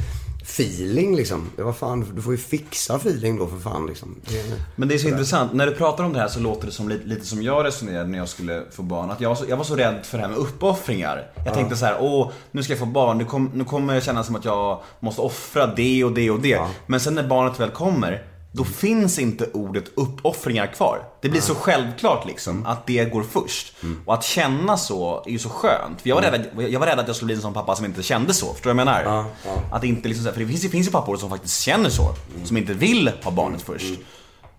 feeling 0.55 1.17
liksom. 1.17 1.51
Ja, 1.57 1.65
vad 1.65 1.77
fan, 1.77 2.13
du 2.17 2.23
får 2.23 2.33
ju 2.33 2.39
fixa 2.39 2.97
feeling 2.97 3.39
då 3.39 3.47
för 3.47 3.59
fan 3.59 3.87
liksom. 3.87 4.17
Det 4.29 4.41
är- 4.41 4.45
Men 4.77 4.89
det 4.89 4.95
är 4.95 4.99
så 4.99 5.09
intressant, 5.09 5.53
när 5.53 5.67
du 5.67 5.73
pratar 5.75 6.05
om 6.05 6.13
det 6.13 6.19
här 6.19 6.29
så 6.29 6.41
låter 6.41 6.67
det 6.67 6.73
som 6.73 6.89
lite, 6.89 7.07
lite 7.07 7.27
som 7.27 7.43
jag 7.43 7.65
resonerade 7.65 8.09
när 8.09 8.19
jag 8.19 8.29
skulle 8.29 8.63
få 8.71 8.83
barn. 8.83 9.11
Att 9.11 9.21
jag 9.21 9.29
var 9.29 9.37
så, 9.37 9.45
jag 9.49 9.57
var 9.57 9.65
så 9.65 9.77
rädd 9.77 10.01
för 10.07 10.19
det 10.19 10.23
här 10.25 10.31
med 10.31 10.39
uppoffringar. 10.39 11.31
Jag 11.45 11.55
tänkte 11.55 11.77
så 11.77 11.85
här: 11.87 11.97
åh, 12.01 12.31
nu 12.51 12.63
ska 12.63 12.73
jag 12.73 12.81
få 12.81 12.87
barn, 12.87 13.19
nu, 13.19 13.25
kom, 13.25 13.51
nu 13.55 13.65
kommer 13.65 13.95
jag 13.95 14.03
känna 14.03 14.25
som 14.25 14.37
att 14.37 14.45
jag 14.45 14.83
måste 15.01 15.21
offra 15.21 15.67
det 15.67 16.05
och 16.05 16.13
det 16.13 16.31
och 16.31 16.41
det. 16.41 16.55
Men 16.87 17.01
sen 17.01 17.15
när 17.15 17.29
barnet 17.29 17.61
väl 17.61 17.71
kommer, 17.71 18.23
då 18.57 18.65
finns 18.65 19.19
inte 19.19 19.51
ordet 19.53 19.85
uppoffringar 19.95 20.67
kvar. 20.67 21.03
Det 21.23 21.29
blir 21.29 21.41
så 21.41 21.55
självklart 21.55 22.27
liksom, 22.27 22.67
att 22.67 22.87
det 22.87 23.05
går 23.05 23.23
först. 23.23 23.75
Och 24.07 24.15
att 24.15 24.25
känna 24.25 24.77
så 24.77 25.23
är 25.27 25.31
ju 25.31 25.39
så 25.39 25.49
skönt. 25.49 26.01
För 26.01 26.09
jag 26.09 26.17
var, 26.17 26.23
rädd, 26.23 26.47
jag 26.71 26.81
var 26.81 26.87
rädd 26.87 26.99
att 26.99 27.07
jag 27.07 27.17
skulle 27.17 27.27
bli 27.27 27.35
en 27.35 27.41
sån 27.43 27.55
pappa 27.55 27.77
som 27.77 27.85
inte 27.85 28.03
kände 28.03 28.35
så. 28.35 28.53
Förstår 28.53 28.71
du 28.71 28.77
vad 28.77 28.81
jag 28.81 28.87
menar? 28.87 29.25
Att 29.73 29.85
inte 29.85 30.09
liksom, 30.09 30.33
för 30.33 30.41
det 30.41 30.47
finns, 30.47 30.63
det 30.63 30.69
finns 30.69 30.87
ju 30.87 30.91
pappor 30.91 31.17
som 31.17 31.31
faktiskt 31.31 31.61
känner 31.61 31.91
så. 31.91 32.15
Som 32.45 32.57
inte 32.57 32.75
vill 32.75 33.11
ha 33.25 33.31
barnet 33.31 33.63
först. 33.63 33.85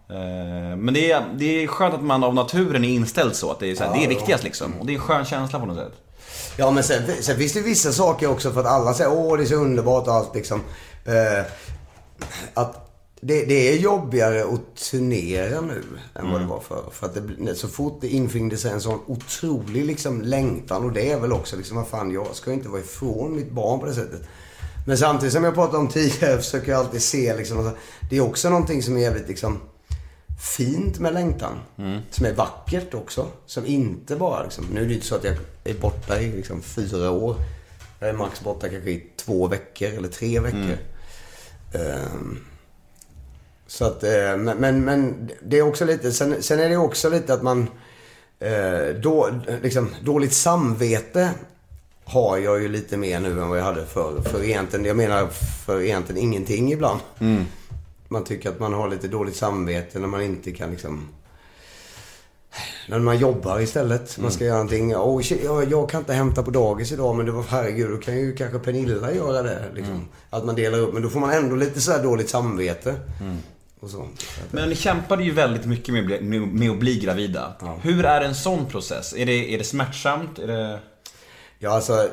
Eh, 0.10 0.78
Men 0.78 0.94
det 0.94 1.12
är, 1.12 1.24
det 1.38 1.64
är 1.64 1.68
skönt 1.68 1.94
att 1.94 2.04
man 2.04 2.24
av 2.24 2.34
naturen 2.36 2.84
är 2.86 2.90
inställd 2.90 3.36
så. 3.36 3.52
Att 3.52 3.60
det 3.60 3.72
är, 3.72 3.76
så 3.76 3.84
här, 3.84 3.94
det 3.98 4.06
är 4.06 4.10
viktigast 4.10 4.44
liksom. 4.44 4.74
Och 4.80 4.86
det 4.86 4.92
är 4.94 4.96
en 4.96 5.02
skön 5.02 5.26
känsla 5.26 5.60
på 5.60 5.66
något 5.66 5.78
sätt. 5.78 5.94
Ja, 6.58 6.72
men 6.72 6.84
sen, 6.84 7.04
sen 7.22 7.38
finns 7.38 7.54
det 7.54 7.62
vissa 7.62 7.92
saker 7.92 8.28
också 8.30 8.52
för 8.52 8.60
att 8.60 8.66
alla 8.66 8.94
säger 8.94 9.12
åh 9.12 9.38
det 9.38 9.44
är 9.44 9.48
så 9.48 9.56
underbart 9.56 10.08
och 10.08 10.14
allt 10.14 10.36
liksom. 10.36 10.62
Eh, 11.06 11.46
att 12.54 12.82
det, 13.28 13.46
det 13.46 13.70
är 13.70 13.78
jobbigare 13.78 14.44
att 14.44 14.76
turnera 14.76 15.62
nu 15.62 15.84
än 16.16 16.32
vad 16.32 16.42
det 16.42 16.48
var 16.48 16.60
förr. 16.60 16.90
För 16.92 17.06
att 17.06 17.14
det, 17.14 17.56
så 17.56 17.68
fort 17.68 17.98
det 18.02 18.08
infinner 18.08 18.56
sig 18.56 18.72
en 18.72 18.82
sån 18.82 19.00
otrolig 19.08 19.86
liksom 19.86 20.22
längtan 20.22 20.84
och 20.84 20.92
det 20.92 21.12
är 21.12 21.20
väl 21.20 21.32
också 21.32 21.58
liksom, 21.58 21.78
vad 21.78 21.88
fan 21.88 22.12
jag 22.12 22.36
ska 22.36 22.54
inte 22.54 22.70
vara 22.70 22.82
ifrån 22.82 23.36
mitt 23.36 23.52
barn 23.52 23.80
på 23.80 23.86
det 23.86 23.94
sättet. 23.94 24.22
Men 24.88 24.98
samtidigt 24.98 25.34
som 25.34 25.44
jag 25.44 25.54
pratade 25.54 25.78
om 25.78 25.88
tidigare 25.88 26.38
försöker 26.42 26.72
jag 26.72 26.80
alltid 26.80 27.02
se 27.02 27.38
liksom, 27.38 27.58
alltså, 27.58 27.76
det 28.10 28.18
är 28.18 28.22
också 28.22 28.50
någonting 28.50 28.84
som 28.84 28.98
är 28.98 29.02
jävligt 29.02 29.28
liksom 29.28 29.60
fint 30.42 31.00
med 31.00 31.14
längtan. 31.14 31.60
Som 32.10 32.26
är 32.26 32.34
vackert 32.34 32.94
också. 32.94 33.28
Som 33.46 33.66
inte 33.66 34.16
bara 34.16 34.44
liksom, 34.44 34.66
nu 34.74 34.82
är 34.82 34.88
det 34.88 34.94
inte 34.94 35.06
så 35.06 35.16
att 35.16 35.24
jag 35.24 35.36
är 35.64 35.74
borta 35.74 36.22
i 36.22 36.32
liksom 36.32 36.62
fyra 36.62 37.12
år. 37.12 37.36
Jag 38.00 38.10
är 38.10 38.14
max 38.14 38.42
borta 38.42 38.70
kanske 38.70 38.90
i 38.90 39.04
två 39.18 39.48
veckor 39.48 39.88
eller 39.88 40.08
tre 40.08 40.40
veckor. 40.40 40.78
Ehm, 41.74 42.40
så 43.76 43.86
att, 43.86 44.04
eh, 44.04 44.38
men, 44.38 44.86
men, 44.86 45.30
det 45.42 45.58
är 45.58 45.62
också 45.62 45.86
lite, 45.86 46.12
sen, 46.12 46.44
sen 46.44 46.60
är 46.60 46.70
det 46.70 46.78
också 46.78 47.10
lite 47.10 47.34
att 47.34 47.44
man, 47.44 47.68
eh, 48.40 48.96
då, 49.04 49.30
liksom, 49.62 49.90
dåligt 50.04 50.34
samvete 50.34 51.30
har 52.06 52.38
jag 52.38 52.62
ju 52.62 52.68
lite 52.68 52.98
mer 52.98 53.20
nu 53.20 53.42
än 53.42 53.50
vad 53.50 53.60
jag 53.60 53.64
hade 53.64 53.86
förr. 53.86 54.22
För 54.22 54.44
egentligen, 54.44 54.86
jag 54.86 54.98
menar 54.98 55.28
för 55.66 55.82
egentligen 55.82 56.22
ingenting 56.22 56.72
ibland. 56.72 57.00
Man 58.08 58.24
tycker 58.24 58.50
att 58.50 58.60
man 58.60 58.74
har 58.74 58.90
lite 58.90 59.08
dåligt 59.08 59.36
samvete 59.36 60.00
när 60.00 60.08
man 60.08 60.22
inte 60.22 60.52
kan 60.52 60.72
liksom... 60.72 61.08
När 62.90 63.00
man 63.00 63.18
jobbar 63.18 63.60
istället. 63.60 64.18
Man 64.18 64.32
ska 64.32 64.46
göra 64.46 64.58
någonting. 64.58 64.96
Oh, 64.96 65.34
jag, 65.44 65.72
jag 65.72 65.90
kan 65.90 66.00
inte 66.00 66.14
hämta 66.14 66.44
på 66.44 66.52
dagis 66.52 66.92
idag 66.92 67.16
men 67.16 67.26
det 67.26 67.32
var 67.32 67.44
herregud, 67.50 67.92
då 67.92 67.98
kan 67.98 68.18
ju 68.18 68.36
kanske 68.36 68.60
Pernilla 68.60 69.14
göra 69.14 69.44
det. 69.44 69.64
Liksom. 69.74 70.08
Att 70.30 70.46
man 70.46 70.56
delar 70.56 70.80
upp. 70.80 70.94
Men 70.94 71.04
då 71.04 71.10
får 71.10 71.20
man 71.20 71.32
ändå 71.32 71.56
lite 71.56 71.82
så 71.82 71.92
här 71.92 72.04
dåligt 72.04 72.30
samvete. 72.30 72.96
Och 73.86 73.92
så. 73.92 74.08
Men 74.52 74.70
ni 74.70 74.76
kämpade 74.76 75.24
ju 75.24 75.32
väldigt 75.32 75.66
mycket 75.66 75.94
med, 75.94 76.02
att 76.02 76.06
bli- 76.08 76.40
med, 76.40 76.72
att 76.72 76.80
bli 76.80 77.00
gravida. 77.00 77.54
Hur 77.82 78.06
är 78.06 78.22
en 78.22 78.36
sån 78.36 78.66
process? 78.66 79.14
Är 79.18 79.26
det, 79.26 79.54
är 79.54 79.58
det 79.58 79.64
smärtsamt? 79.64 80.40
Är 80.40 80.48
det... 80.48 80.80
Ja, 81.60 81.70
alltså. 81.72 82.10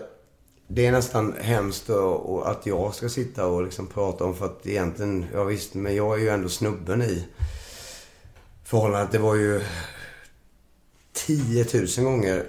Det 0.67 0.87
är 0.87 0.93
nästan 0.93 1.35
hemskt 1.41 1.91
och, 1.91 2.35
och 2.35 2.51
att 2.51 2.67
jag 2.67 2.95
ska 2.95 3.09
sitta 3.09 3.47
och 3.47 3.63
liksom 3.63 3.87
prata 3.87 4.25
om 4.25 4.37
för 4.37 4.47
att 4.47 4.67
egentligen, 4.67 5.27
ja 5.33 5.45
visst, 5.45 5.75
men 5.75 5.97
jag 5.97 6.15
är 6.19 6.23
ju 6.23 6.29
ändå 6.29 6.49
snubben 6.49 7.03
i 7.03 7.25
förhållandet. 8.65 9.13
Det 9.13 9.19
var 9.19 9.35
ju 9.35 9.63
10 11.13 11.67
000 11.99 12.05
gånger 12.05 12.45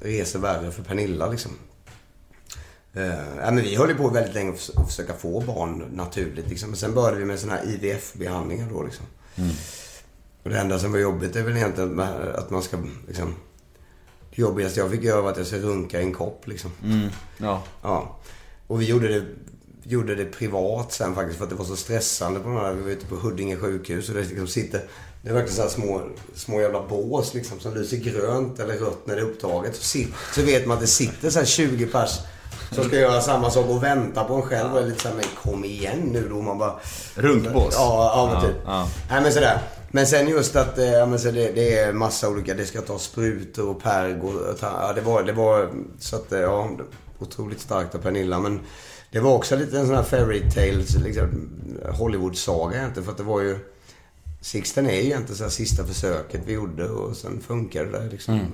resor 0.00 0.38
värre 0.38 0.70
för 0.70 0.82
Pernilla 0.82 1.28
liksom. 1.30 1.52
Uh, 2.96 3.36
ja, 3.40 3.50
men 3.50 3.56
vi 3.56 3.76
höll 3.76 3.94
på 3.94 4.08
väldigt 4.08 4.34
länge 4.34 4.52
att 4.52 4.58
förs- 4.58 4.76
att 4.76 4.86
försöka 4.86 5.14
få 5.14 5.40
barn 5.40 5.84
naturligt 5.94 6.48
liksom. 6.48 6.68
Men 6.70 6.76
sen 6.78 6.94
började 6.94 7.18
vi 7.18 7.24
med 7.24 7.38
såna 7.38 7.52
här 7.52 7.64
IVF-behandlingar 7.64 8.68
då 8.72 8.82
liksom. 8.82 9.06
Och 10.42 10.50
det 10.50 10.58
enda 10.58 10.78
som 10.78 10.92
var 10.92 10.98
jobbigt 10.98 11.36
är 11.36 11.42
väl 11.42 11.56
egentligen 11.56 12.00
att 12.34 12.50
man 12.50 12.62
ska 12.62 12.76
liksom... 13.08 13.34
Det 14.36 14.42
jobbigaste 14.42 14.80
jag 14.80 14.90
fick 14.90 15.02
göra 15.02 15.20
var 15.20 15.30
att 15.30 15.36
jag 15.36 15.46
ska 15.46 15.56
runka 15.56 16.00
i 16.00 16.04
en 16.04 16.12
kopp 16.14 16.46
liksom. 16.46 16.70
Ja. 17.38 17.62
Ja. 17.82 18.18
Och 18.66 18.80
vi 18.80 18.84
gjorde 18.84 19.08
det, 19.08 19.24
gjorde 19.82 20.14
det 20.14 20.24
privat 20.24 20.92
sen 20.92 21.14
faktiskt 21.14 21.38
för 21.38 21.44
att 21.44 21.50
det 21.50 21.56
var 21.56 21.64
så 21.64 21.76
stressande 21.76 22.40
på 22.40 22.48
den 22.48 22.58
här. 22.58 22.72
Vi 22.72 22.82
var 22.82 22.90
ute 22.90 23.06
på 23.06 23.16
Huddinge 23.16 23.56
sjukhus 23.56 24.08
och 24.08 24.14
det 24.14 24.20
liksom 24.20 24.46
sitter... 24.46 24.80
Det 25.22 25.28
är 25.28 25.34
verkligen 25.34 25.68
så 25.68 25.74
små, 25.74 26.02
små 26.34 26.60
jävla 26.60 26.86
bås 26.88 27.34
liksom 27.34 27.60
som 27.60 27.74
lyser 27.74 27.96
grönt 27.96 28.58
eller 28.58 28.74
rött 28.76 29.06
när 29.06 29.14
det 29.14 29.20
är 29.20 29.24
upptaget. 29.24 29.76
Så, 29.76 29.82
sit, 29.82 30.08
så 30.34 30.42
vet 30.42 30.66
man 30.66 30.74
att 30.74 30.80
det 30.80 30.86
sitter 30.86 31.30
så 31.30 31.38
här 31.38 31.46
20 31.46 31.86
pers 31.86 32.18
som 32.72 32.84
ska 32.84 32.96
göra 32.98 33.20
samma 33.20 33.50
sak 33.50 33.66
och 33.68 33.82
vänta 33.82 34.24
på 34.24 34.34
en 34.34 34.42
själv. 34.42 34.72
Och 34.74 34.80
är 34.80 34.86
lite 34.86 35.02
så 35.02 35.08
här, 35.08 35.14
men 35.14 35.24
kom 35.42 35.64
igen 35.64 36.00
nu 36.12 36.28
då. 36.28 36.42
Man 36.42 36.58
bara... 36.58 36.74
Runkbås? 37.14 37.74
Ja, 37.78 38.12
ja 38.16 38.30
men 38.32 38.50
typ. 38.50 38.60
ja. 38.66 38.88
Nej 39.10 39.22
men 39.22 39.32
sådär. 39.32 39.58
Men 39.90 40.06
sen 40.06 40.28
just 40.28 40.56
att 40.56 40.78
eh, 40.78 40.84
ja, 40.92 41.06
men 41.06 41.18
så 41.18 41.30
det, 41.30 41.52
det 41.52 41.78
är 41.78 41.92
massa 41.92 42.28
olika, 42.28 42.54
det 42.54 42.66
ska 42.66 42.80
ta 42.80 42.98
sprutor 42.98 43.68
och 43.68 43.82
perg 43.82 44.20
och 44.20 44.56
ja, 44.60 44.92
det 44.94 45.00
var, 45.00 45.22
det 45.22 45.32
var 45.32 45.70
så 45.98 46.16
att 46.16 46.32
eh, 46.32 46.40
ja, 46.40 46.70
otroligt 47.18 47.60
starkt 47.60 47.94
av 47.94 47.98
Pernilla. 47.98 48.40
Men 48.40 48.60
det 49.10 49.20
var 49.20 49.32
också 49.34 49.56
lite 49.56 49.78
en 49.78 49.86
sån 49.86 49.96
här 49.96 50.02
fairy 50.02 50.50
tales, 50.50 50.94
liksom, 50.96 51.48
Hollywood-saga 51.98 52.76
egentligen. 52.78 53.04
För 53.04 53.12
att 53.12 53.18
det 53.18 53.24
var 53.24 53.40
ju, 53.40 53.58
Sixten 54.40 54.86
är 54.86 54.94
ju 54.94 55.02
egentligen 55.02 55.36
så 55.36 55.50
sista 55.50 55.84
försöket 55.84 56.40
vi 56.46 56.52
gjorde 56.52 56.88
och 56.88 57.16
sen 57.16 57.40
funkar 57.46 57.84
det 57.84 58.08
liksom. 58.10 58.34
Mm. 58.34 58.46
Eh, 58.46 58.52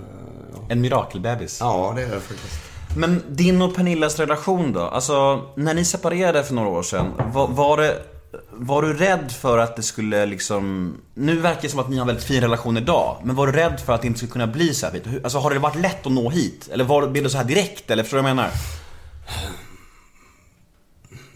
Ja. 0.55 0.59
En 0.69 0.81
mirakelbebis. 0.81 1.57
ja, 1.61 1.93
det 1.97 2.03
är 2.03 2.07
det 2.11 2.21
faktiskt. 2.21 2.61
Men 2.97 3.23
din 3.29 3.63
och 3.63 3.75
Pernillas 3.75 4.19
relation 4.19 4.73
då? 4.73 4.81
Alltså, 4.81 5.47
när 5.55 5.75
ni 5.75 5.85
separerade 5.85 6.45
för 6.45 6.55
några 6.55 6.69
år 6.69 6.83
sedan, 6.83 7.13
var, 7.33 7.49
var 7.49 7.77
det... 7.77 8.03
Var 8.51 8.83
du 8.83 8.95
rädd 8.95 9.33
för 9.33 9.59
att 9.59 9.77
det 9.77 9.83
skulle 9.83 10.27
liksom... 10.27 10.95
Nu 11.15 11.41
verkar 11.41 11.63
det 11.63 11.69
som 11.69 11.81
att 11.81 11.89
ni 11.89 11.97
har 11.97 12.01
en 12.01 12.07
väldigt 12.07 12.25
fin 12.25 12.41
relation 12.41 12.77
idag. 12.77 13.17
Men 13.25 13.37
var 13.37 13.47
du 13.47 13.53
rädd 13.53 13.81
för 13.81 13.93
att 13.93 14.01
det 14.01 14.07
inte 14.07 14.19
skulle 14.19 14.33
kunna 14.33 14.47
bli 14.47 14.75
så 14.75 14.87
här 14.87 14.93
fint? 14.93 15.25
Alltså 15.25 15.39
har 15.39 15.51
det 15.51 15.59
varit 15.59 15.77
lätt 15.77 16.07
att 16.07 16.13
nå 16.13 16.31
hit? 16.31 16.69
Eller 16.73 16.85
var, 16.85 17.09
blev 17.09 17.25
det 17.25 17.31
så 17.31 17.37
här 17.37 17.45
direkt? 17.45 17.91
Eller 17.91 18.03
förstår 18.03 18.19
du 18.19 18.23
vad 18.23 18.31
jag 18.31 18.37
menar? 18.37 18.51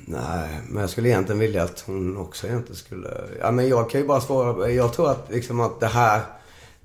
Nej, 0.06 0.60
men 0.68 0.80
jag 0.80 0.90
skulle 0.90 1.08
egentligen 1.08 1.38
vilja 1.38 1.62
att 1.62 1.80
hon 1.86 2.16
också 2.16 2.46
egentligen 2.46 2.76
skulle... 2.76 3.08
Ja, 3.40 3.50
men 3.50 3.68
jag 3.68 3.90
kan 3.90 4.00
ju 4.00 4.06
bara 4.06 4.20
svara. 4.20 4.70
Jag 4.70 4.92
tror 4.92 5.10
att 5.10 5.26
liksom 5.30 5.60
att 5.60 5.80
det 5.80 5.86
här, 5.86 6.20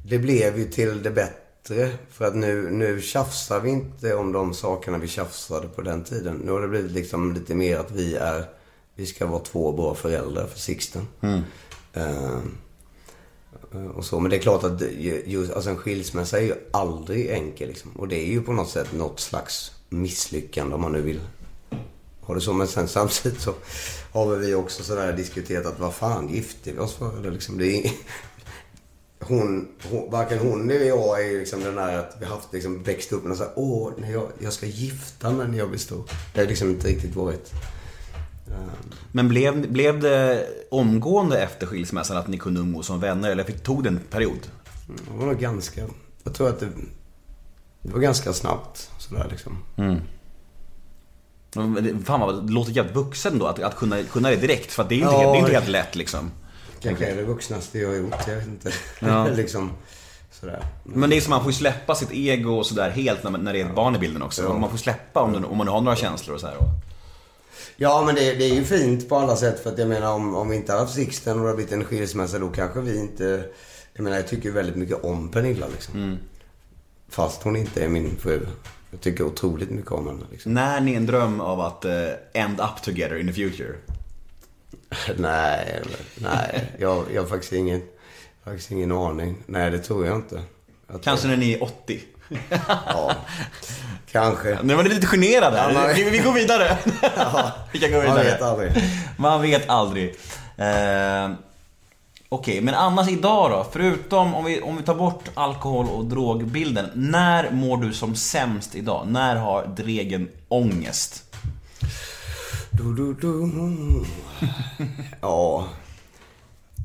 det 0.06 0.20
blev 0.20 0.58
ju 0.58 0.66
till 0.66 1.04
det 1.04 1.12
bättre. 1.12 1.47
För 2.12 2.26
att 2.26 2.36
nu, 2.36 2.70
nu 2.72 3.02
tjafsar 3.02 3.60
vi 3.60 3.70
inte 3.70 4.16
om 4.16 4.32
de 4.32 4.54
sakerna 4.54 4.98
vi 4.98 5.08
tjafsade 5.08 5.68
på 5.68 5.82
den 5.82 6.04
tiden. 6.04 6.36
Nu 6.46 6.52
har 6.52 6.62
det 6.62 6.68
blivit 6.68 6.92
liksom 6.92 7.34
lite 7.34 7.56
mer 7.56 7.78
att 7.78 7.92
vi 7.92 8.16
är, 8.16 8.46
vi 8.96 9.06
ska 9.06 9.26
vara 9.26 9.40
två 9.44 9.72
bra 9.72 9.96
föräldrar 9.96 10.48
för 10.48 10.60
Sixten. 10.60 11.08
Eh, 11.94 12.40
och 13.96 14.06
så. 14.06 14.20
Men 14.20 14.30
det 14.30 14.38
är 14.38 14.42
klart 14.42 14.64
att 14.64 14.82
ju- 14.82 15.24
just, 15.26 15.52
alltså 15.54 15.70
en 15.70 15.78
skilsmässa 15.78 16.38
är 16.38 16.44
ju 16.44 16.54
aldrig 16.72 17.30
enkel. 17.30 17.68
Liksom. 17.68 17.92
Och 17.92 18.08
det 18.08 18.16
är 18.28 18.28
ju 18.32 18.42
på 18.42 18.54
något 18.54 18.70
sätt 18.70 18.94
något 18.94 19.20
slags 19.20 19.72
misslyckande 19.90 20.76
om 20.76 20.82
man 20.82 20.92
nu 20.92 21.02
vill 21.02 21.20
ha 22.22 22.34
det 22.34 22.42
så. 22.42 22.54
Men 22.54 22.68
sen 22.68 22.88
samtidigt 22.88 23.42
så 23.42 23.54
har 24.12 24.36
vi 24.36 24.54
också 24.56 24.84
sådär 24.84 25.14
diskuterat 25.14 25.66
att 25.66 25.80
vad 25.80 25.94
fan 25.94 26.30
gifte 26.30 26.72
vi 26.72 26.80
oss 26.80 26.94
för? 26.94 27.18
Eller 27.20 27.32
liksom, 27.32 27.58
det 27.58 27.68
är 27.68 27.92
hon, 29.20 29.68
hon, 29.92 30.12
varken 30.12 30.40
hon 30.40 30.70
eller 30.72 30.86
jag 30.86 31.26
är 31.28 31.40
liksom 31.40 31.60
den 31.64 31.76
där 31.76 31.98
att 31.98 32.18
vi 32.20 32.26
haft 32.26 32.54
liksom 32.54 32.84
växt 32.84 33.12
upp 33.12 33.22
med 33.24 33.30
något 33.30 33.38
såhär, 33.38 33.54
åh, 33.56 33.92
när 33.98 34.12
jag, 34.12 34.28
jag 34.40 34.54
ska 34.54 34.66
gifta 34.66 35.32
mig 35.32 35.48
när 35.48 35.58
jag 35.58 35.70
blir 35.70 35.80
stor. 35.80 36.04
Det 36.34 36.40
har 36.40 36.48
liksom 36.48 36.70
inte 36.70 36.88
riktigt 36.88 37.16
varit. 37.16 37.54
Men 39.12 39.28
blev, 39.30 39.72
blev 39.72 40.00
det 40.00 40.48
omgående 40.72 41.40
efter 41.42 41.68
skilsmässan 41.68 42.18
att 42.18 42.28
ni 42.28 42.38
kunde 42.38 42.60
umgås 42.60 42.88
som 42.88 43.00
vänner? 43.00 43.30
Eller 43.32 43.44
fick- 43.44 43.64
tog 43.64 43.84
det 43.84 43.90
en 43.90 44.00
period? 44.10 44.40
Det 44.88 45.18
var 45.20 45.26
nog 45.26 45.40
ganska, 45.40 45.82
jag 46.24 46.34
tror 46.34 46.50
att 46.50 46.60
det, 46.60 46.70
det 47.82 47.94
var 47.94 48.00
ganska 48.00 48.34
snabbt 48.34 48.90
sådär 49.00 49.28
liksom. 49.32 49.58
Det- 51.52 52.06
Fan 52.06 52.20
vad 52.20 52.46
det 52.48 52.52
låter 52.54 52.72
jävligt 52.72 52.96
vuxen 52.96 53.40
då 53.40 53.46
att, 53.48 53.60
att 53.60 53.76
kunna, 53.76 54.04
kunna 54.04 54.30
det 54.30 54.36
direkt. 54.36 54.72
För 54.72 54.84
att 54.84 54.90
det 54.90 54.96
är 54.96 55.00
inte, 55.00 55.12
Ja, 55.12 55.20
helt, 55.20 55.34
det 55.34 55.38
är 55.38 55.40
inte 55.40 55.52
helt 55.54 55.68
lätt 55.68 55.96
liksom. 55.96 56.32
Kanske 56.82 57.06
är 57.06 57.16
det 57.16 57.24
vuxnaste 57.24 57.80
jag 57.80 57.90
har 57.90 57.96
gjort, 57.96 58.28
jag 58.28 58.36
vet 58.36 58.48
inte. 58.48 58.72
Ja. 59.00 59.28
liksom 59.36 59.72
sådär. 60.32 60.64
Men 60.84 61.10
det 61.10 61.18
är 61.18 61.22
som 61.22 61.30
man 61.30 61.44
får 61.44 61.52
släppa 61.52 61.96
sitt 61.96 62.12
ego 62.12 62.52
och 62.54 62.66
sådär 62.66 62.90
helt 62.90 63.24
när, 63.24 63.32
när 63.32 63.54
det 63.54 63.62
är 63.62 63.66
ett 63.66 63.76
barn 63.76 63.96
i 63.96 64.00
bilden 64.00 64.22
också. 64.22 64.54
Man 64.54 64.70
får 64.70 64.78
släppa 64.78 65.22
om, 65.22 65.34
det- 65.34 65.48
om 65.48 65.58
man 65.58 65.68
har 65.68 65.82
några 65.82 65.96
känslor 65.98 66.36
och 66.36 66.42
så 66.42 66.48
här. 66.48 66.58
Och... 66.58 66.68
Ja, 67.78 68.04
men 68.06 68.16
det, 68.16 68.22
det 68.34 68.46
är 68.46 68.54
ju 68.56 68.64
fint 68.64 69.10
på 69.10 69.16
alla 69.18 69.36
sätt. 69.36 69.64
För 69.64 69.70
att 69.72 69.78
jag 69.78 69.88
menar 69.88 70.14
om, 70.14 70.36
om 70.36 70.50
vi 70.50 70.56
inte 70.56 70.72
hade 70.72 70.84
haft 70.84 70.96
Sixten 70.96 71.34
och 71.34 71.40
det 71.40 71.46
hade 71.46 71.56
blivit 71.56 71.74
en 71.74 71.86
skilsmässa 71.86 72.40
då 72.40 72.50
kanske 72.50 72.82
vi 72.82 72.98
inte... 73.00 73.46
Jag 73.94 74.04
menar 74.04 74.18
jag 74.18 74.28
tycker 74.28 74.52
väldigt 74.52 74.76
mycket 74.76 75.04
om 75.04 75.30
Pernilla 75.32 75.68
liksom. 75.68 76.18
Fast 77.10 77.44
hon 77.44 77.56
inte 77.56 77.84
är 77.84 77.88
min 77.88 78.16
fru. 78.20 78.40
Jag 78.92 79.02
tycker 79.02 79.24
otroligt 79.24 79.70
mycket 79.70 79.92
om 79.92 80.08
henne 80.08 80.24
liksom. 80.32 80.54
När 80.54 80.82
ni 80.82 80.94
en 80.94 81.06
dröm 81.06 81.42
av 81.42 81.62
att 81.62 81.86
eh, 81.86 81.94
end 82.34 82.60
up 82.60 82.84
together 82.84 83.16
in 83.20 83.28
the 83.28 83.34
future? 83.34 83.74
nej, 85.18 85.82
nej. 86.16 86.66
Jag, 86.80 87.06
jag 87.14 87.22
har 87.22 87.30
faktiskt 87.30 87.54
ingen, 87.54 87.82
faktiskt 88.46 88.72
ingen 88.72 88.92
aning. 88.92 89.38
Nej, 89.46 89.72
det 89.72 89.80
tror 89.80 90.06
jag 90.06 90.16
inte. 90.16 90.42
Att 90.88 91.04
Kanske 91.04 91.28
när 91.28 91.38
ni 91.38 91.54
är 91.54 91.64
80? 91.64 92.00
Ja, 92.86 93.16
kanske. 94.12 94.60
Nu 94.64 94.76
var 94.76 94.84
ni 94.84 94.90
lite 94.90 95.08
generade. 95.08 95.58
Ja, 95.58 95.72
man- 95.74 95.96
vi, 95.96 96.10
vi 96.10 96.18
går 96.18 96.34
vidare. 96.34 96.78
vi 97.72 97.80
kan 97.80 97.92
gå 97.92 98.00
vidare. 98.00 98.08
Man 98.16 98.24
vet 98.26 98.42
aldrig. 98.42 98.72
Man 99.18 99.42
vet 99.42 99.70
aldrig. 99.70 100.16
Eh, 100.58 101.30
Okej, 102.30 102.62
men 102.62 102.74
annars 102.76 103.10
idag 103.10 103.52
då? 103.52 103.68
Förutom 103.72 104.36
om 104.36 104.46
vi, 104.46 104.62
om 104.62 104.78
vi 104.78 104.84
tar 104.84 104.96
bort 104.96 105.24
alkohol 105.34 105.88
och 105.90 106.06
drogbilden. 106.06 106.90
När 106.94 107.52
mår 107.52 107.78
du 107.78 107.94
som 107.94 108.16
sämst 108.16 108.76
idag? 108.76 109.08
När 109.08 109.36
har 109.36 109.66
Dregen 109.66 110.30
ångest? 110.48 111.24
Du, 112.78 112.94
du, 112.94 113.14
du. 113.14 113.52
Ja. 115.22 115.68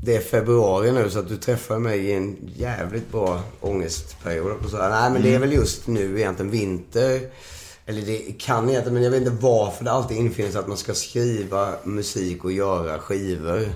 Det 0.04 0.16
är 0.16 0.20
februari 0.20 0.92
nu 0.92 1.10
så 1.10 1.18
att 1.18 1.28
du 1.28 1.36
träffar 1.36 1.78
mig 1.78 1.98
i 1.98 2.12
en 2.12 2.36
jävligt 2.56 3.12
bra 3.12 3.42
ångestperiod. 3.60 4.52
Och 4.64 4.70
så 4.70 4.76
här. 4.76 4.90
Nej 4.90 5.10
men 5.10 5.22
det 5.22 5.34
är 5.34 5.38
väl 5.38 5.52
just 5.52 5.86
nu 5.86 6.18
egentligen 6.18 6.50
vinter. 6.50 7.20
Eller 7.86 8.02
det 8.02 8.18
kan 8.38 8.68
egentligen, 8.68 8.94
men 8.94 9.02
jag 9.02 9.10
vet 9.10 9.22
inte 9.22 9.36
varför 9.40 9.84
det 9.84 9.92
alltid 9.92 10.16
infinner 10.16 10.50
sig 10.50 10.60
att 10.60 10.68
man 10.68 10.76
ska 10.76 10.94
skriva 10.94 11.74
musik 11.84 12.44
och 12.44 12.52
göra 12.52 12.98
skivor. 12.98 13.68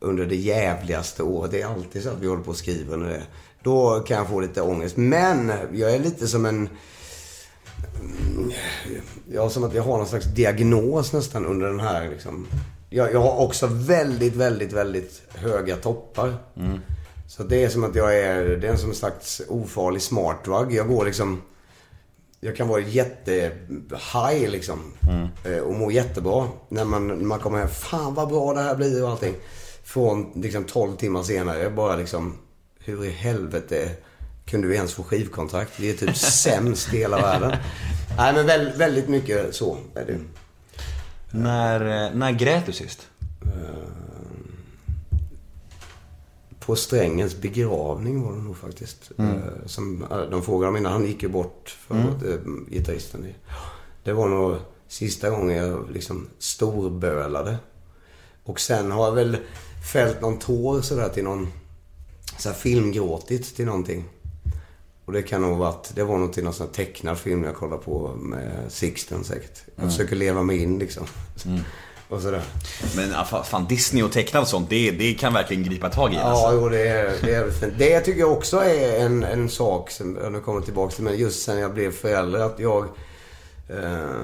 Under 0.00 0.26
det 0.26 0.36
jävligaste 0.36 1.22
året. 1.22 1.50
Det 1.50 1.62
är 1.62 1.66
alltid 1.66 2.02
så 2.02 2.08
att 2.08 2.20
vi 2.20 2.26
håller 2.26 2.42
på 2.42 2.50
och 2.50 2.56
skriver 2.56 2.96
det. 2.96 3.22
Då 3.62 4.00
kan 4.00 4.16
jag 4.16 4.28
få 4.28 4.40
lite 4.40 4.62
ångest. 4.62 4.96
Men 4.96 5.52
jag 5.72 5.94
är 5.94 5.98
lite 5.98 6.28
som 6.28 6.46
en... 6.46 6.68
Ja, 9.32 9.50
som 9.50 9.64
att 9.64 9.74
jag 9.74 9.82
har 9.82 9.98
någon 9.98 10.06
slags 10.06 10.24
diagnos 10.26 11.12
nästan 11.12 11.46
under 11.46 11.66
den 11.66 11.80
här 11.80 12.08
liksom. 12.10 12.46
Jag, 12.90 13.12
jag 13.12 13.20
har 13.20 13.36
också 13.44 13.66
väldigt, 13.66 14.36
väldigt, 14.36 14.72
väldigt 14.72 15.22
höga 15.34 15.76
toppar. 15.76 16.34
Så 17.28 17.42
det 17.42 17.64
är 17.64 17.68
som 17.68 17.84
att 17.84 17.94
jag 17.94 18.18
är, 18.18 18.44
det 18.44 18.68
är 18.68 18.76
som 18.76 18.88
en 18.88 18.94
slags 18.94 19.42
ofarlig 19.48 20.02
smart 20.02 20.44
drug. 20.44 20.72
Jag 20.72 20.88
går 20.88 21.04
liksom, 21.04 21.42
jag 22.40 22.56
kan 22.56 22.68
vara 22.68 22.80
jätte-high 22.80 24.50
liksom. 24.50 24.78
Eh, 25.44 25.58
Och 25.58 25.74
må 25.74 25.90
jättebra. 25.90 26.48
När 26.68 26.84
man, 26.84 27.08
när 27.08 27.14
man 27.16 27.38
kommer 27.38 27.58
hem, 27.58 27.68
fan 27.68 28.14
vad 28.14 28.28
bra 28.28 28.54
det 28.54 28.60
här 28.60 28.74
blir 28.76 29.04
och 29.04 29.10
allting. 29.10 29.34
Från 29.84 30.32
liksom 30.34 30.64
12 30.64 30.96
timmar 30.96 31.22
senare, 31.22 31.70
bara 31.70 31.96
liksom, 31.96 32.38
hur 32.78 33.04
i 33.04 33.10
helvete 33.10 33.90
kunde 34.46 34.66
vi 34.68 34.74
ens 34.74 34.94
få 34.94 35.02
skivkontrakt? 35.02 35.80
Vi 35.80 35.90
är 35.90 35.94
typ 35.94 36.16
sämst 36.16 36.94
i 36.94 36.98
hela 36.98 37.16
världen. 37.20 37.56
Nej 38.16 38.32
men 38.34 38.46
väl, 38.46 38.72
väldigt 38.76 39.08
mycket 39.08 39.54
så 39.54 39.76
är 39.94 40.04
det. 40.04 40.18
När, 41.38 42.06
eh, 42.06 42.14
när 42.14 42.30
grät 42.32 42.66
du 42.66 42.72
sist? 42.72 43.08
På 46.58 46.76
Strängens 46.76 47.36
begravning 47.40 48.22
var 48.22 48.32
det 48.32 48.42
nog 48.42 48.56
faktiskt. 48.56 49.10
Eh, 49.18 49.66
Som 49.66 50.02
eh, 50.10 50.20
de 50.20 50.42
frågade 50.42 50.68
om 50.68 50.76
innan. 50.76 50.92
Han 50.92 51.04
gick 51.06 51.22
ju 51.22 51.28
bort 51.28 51.76
för 51.80 51.94
eh, 51.96 52.38
gitarristen. 52.70 53.26
Det 54.04 54.12
var 54.12 54.28
nog 54.28 54.56
sista 54.88 55.30
gången 55.30 55.56
jag 55.56 55.90
liksom 55.90 56.28
storbölade. 56.38 57.56
Och 58.44 58.60
sen 58.60 58.90
har 58.90 59.04
jag 59.04 59.12
väl 59.12 59.36
fällt 59.92 60.20
någon 60.20 60.38
tår 60.38 60.80
sådär 60.80 61.08
till 61.08 61.24
någon, 61.24 61.48
så 62.38 62.50
filmgråtit 62.52 63.56
till 63.56 63.66
någonting. 63.66 64.04
Och 65.12 65.18
det 65.18 65.22
kan 65.22 65.42
nog 65.42 65.58
varit, 65.58 65.90
det 65.94 66.04
var 66.04 66.18
nog 66.18 66.32
till 66.32 66.44
någon 66.44 66.54
sån 66.54 66.68
tecknad 66.68 67.18
film 67.18 67.44
jag 67.44 67.54
kollade 67.54 67.82
på 67.82 68.14
med 68.16 68.52
Sixten 68.68 69.24
säkert. 69.24 69.60
Jag 69.76 69.90
försöker 69.90 70.16
leva 70.16 70.42
mig 70.42 70.62
in 70.62 70.78
liksom. 70.78 71.06
Och 72.08 72.22
sådär. 72.22 72.42
Men 72.96 73.10
fa- 73.10 73.42
fan, 73.42 73.66
Disney 73.68 74.02
och 74.02 74.12
tecknat 74.12 74.42
och 74.42 74.48
sånt, 74.48 74.70
det, 74.70 74.90
det 74.90 75.14
kan 75.14 75.34
verkligen 75.34 75.62
gripa 75.62 75.88
tag 75.88 76.12
i 76.12 76.16
Ja, 76.16 76.22
alltså. 76.22 76.60
jo, 76.60 76.68
det 76.68 76.88
är, 76.88 77.14
det 77.22 77.34
är 77.34 77.50
fint. 77.50 77.72
Det 77.78 78.00
tycker 78.00 78.20
jag 78.20 78.32
också 78.32 78.56
är 78.56 79.00
en, 79.00 79.22
en 79.22 79.48
sak 79.48 79.90
som, 79.90 80.18
jag 80.22 80.32
nu 80.32 80.40
kommer 80.40 80.60
tillbaka 80.60 80.94
till, 80.94 81.04
men 81.04 81.16
just 81.16 81.42
sen 81.42 81.58
jag 81.58 81.74
blev 81.74 81.92
förälder, 81.92 82.40
att 82.40 82.58
jag... 82.58 82.84
Eh, 83.68 84.20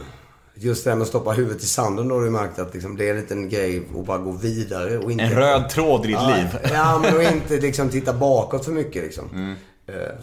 just 0.54 0.84
det 0.84 0.90
här 0.90 0.96
med 0.96 1.02
att 1.02 1.08
stoppa 1.08 1.30
huvudet 1.30 1.62
i 1.62 1.66
sanden, 1.66 2.08
då 2.08 2.14
har 2.14 2.22
du 2.22 2.30
märkt 2.30 2.58
att 2.58 2.74
liksom, 2.74 2.96
det 2.96 3.08
är 3.08 3.10
en 3.10 3.20
liten 3.20 3.48
grej 3.48 3.82
att 3.98 4.06
bara 4.06 4.18
gå 4.18 4.30
vidare 4.30 4.98
och 4.98 5.12
inte... 5.12 5.24
En 5.24 5.32
röd 5.32 5.68
tråd 5.68 6.04
i 6.04 6.08
ditt 6.08 6.16
ja, 6.16 6.36
liv. 6.36 6.70
Ja, 6.72 6.98
men 7.02 7.16
och 7.16 7.22
inte 7.32 7.56
liksom 7.56 7.88
titta 7.88 8.12
bakåt 8.12 8.64
för 8.64 8.72
mycket 8.72 9.02
liksom. 9.02 9.56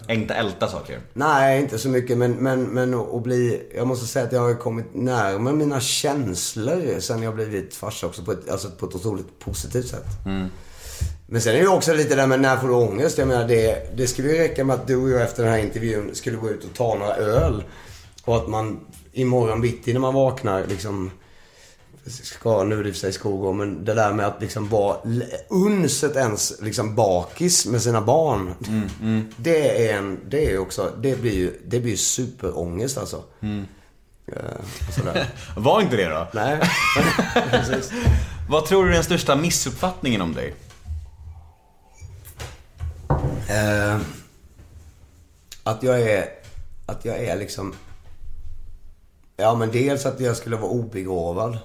Inte 0.08 0.34
älta 0.34 0.68
saker. 0.68 1.00
Nej, 1.12 1.60
inte 1.60 1.78
så 1.78 1.88
mycket. 1.88 2.18
Men, 2.18 2.32
men, 2.32 2.62
men 2.62 2.94
att 2.94 3.22
bli... 3.22 3.62
Jag 3.76 3.86
måste 3.86 4.06
säga 4.06 4.24
att 4.24 4.32
jag 4.32 4.40
har 4.40 4.54
kommit 4.54 4.94
närmare 4.94 5.54
mina 5.54 5.80
känslor 5.80 7.00
sen 7.00 7.22
jag 7.22 7.34
blivit 7.34 7.74
farsa 7.74 8.06
också. 8.06 8.22
På 8.22 8.32
ett, 8.32 8.50
alltså 8.50 8.70
på 8.70 8.86
ett 8.86 8.94
otroligt 8.94 9.38
positivt 9.38 9.88
sätt. 9.88 10.06
Men 11.26 11.40
sen 11.40 11.54
är 11.54 11.60
det 11.60 11.68
också 11.68 11.94
lite 11.94 12.14
där 12.14 12.26
med 12.26 12.40
när 12.40 12.56
får 12.56 12.68
du 12.68 12.74
ångest? 12.74 13.18
Jag 13.18 13.28
menar 13.28 13.48
det, 13.48 13.96
det 13.96 14.06
skulle 14.06 14.28
ju 14.28 14.38
räcka 14.38 14.64
med 14.64 14.74
att 14.74 14.86
du 14.86 14.96
och 14.96 15.10
jag 15.10 15.22
efter 15.22 15.42
den 15.42 15.52
här 15.52 15.58
intervjun 15.58 16.14
skulle 16.14 16.36
gå 16.36 16.50
ut 16.50 16.64
och 16.64 16.74
ta 16.74 16.94
några 16.94 17.16
öl. 17.16 17.64
Och 18.24 18.36
att 18.36 18.48
man 18.48 18.80
imorgon 19.12 19.60
bitti 19.60 19.92
när 19.92 20.00
man 20.00 20.14
vaknar 20.14 20.66
liksom 20.66 21.10
ska 22.06 22.64
nu 22.64 22.78
är 22.78 22.82
det 22.82 22.88
i 22.88 22.92
och 22.92 22.94
för 22.94 23.00
sig 23.00 23.12
skolgång, 23.12 23.56
men 23.56 23.84
det 23.84 23.94
där 23.94 24.12
med 24.12 24.26
att 24.26 24.40
liksom 24.40 24.68
vara 24.68 24.96
unset 25.48 26.16
ens 26.16 26.60
liksom 26.60 26.94
bakis 26.94 27.66
med 27.66 27.82
sina 27.82 28.00
barn. 28.00 28.54
Det 29.36 29.88
är 29.88 29.98
en, 29.98 30.20
det 30.28 30.52
är 30.52 30.58
också, 30.58 30.92
det 30.98 31.20
blir 31.20 31.34
ju, 31.34 31.60
det 31.66 31.80
blir 31.80 31.90
ju 31.90 31.96
superångest 31.96 32.98
alltså. 32.98 33.22
Eh, 34.32 34.92
sådär. 34.96 35.26
Var 35.56 35.80
inte 35.80 35.96
det 35.96 36.08
då? 36.08 36.26
Nej. 36.32 36.60
Vad 38.48 38.66
tror 38.66 38.84
du 38.84 38.90
är 38.90 38.94
den 38.94 39.04
största 39.04 39.36
missuppfattningen 39.36 40.22
om 40.22 40.34
dig? 40.34 40.54
Eh, 43.48 43.98
att 45.62 45.82
jag 45.82 46.00
är, 46.00 46.28
att 46.86 47.04
jag 47.04 47.18
är 47.18 47.36
liksom... 47.36 47.74
Ja 49.36 49.54
men 49.54 49.70
dels 49.70 50.06
att 50.06 50.20
jag 50.20 50.36
skulle 50.36 50.56
vara 50.56 50.70
obegåvad. 50.70 51.58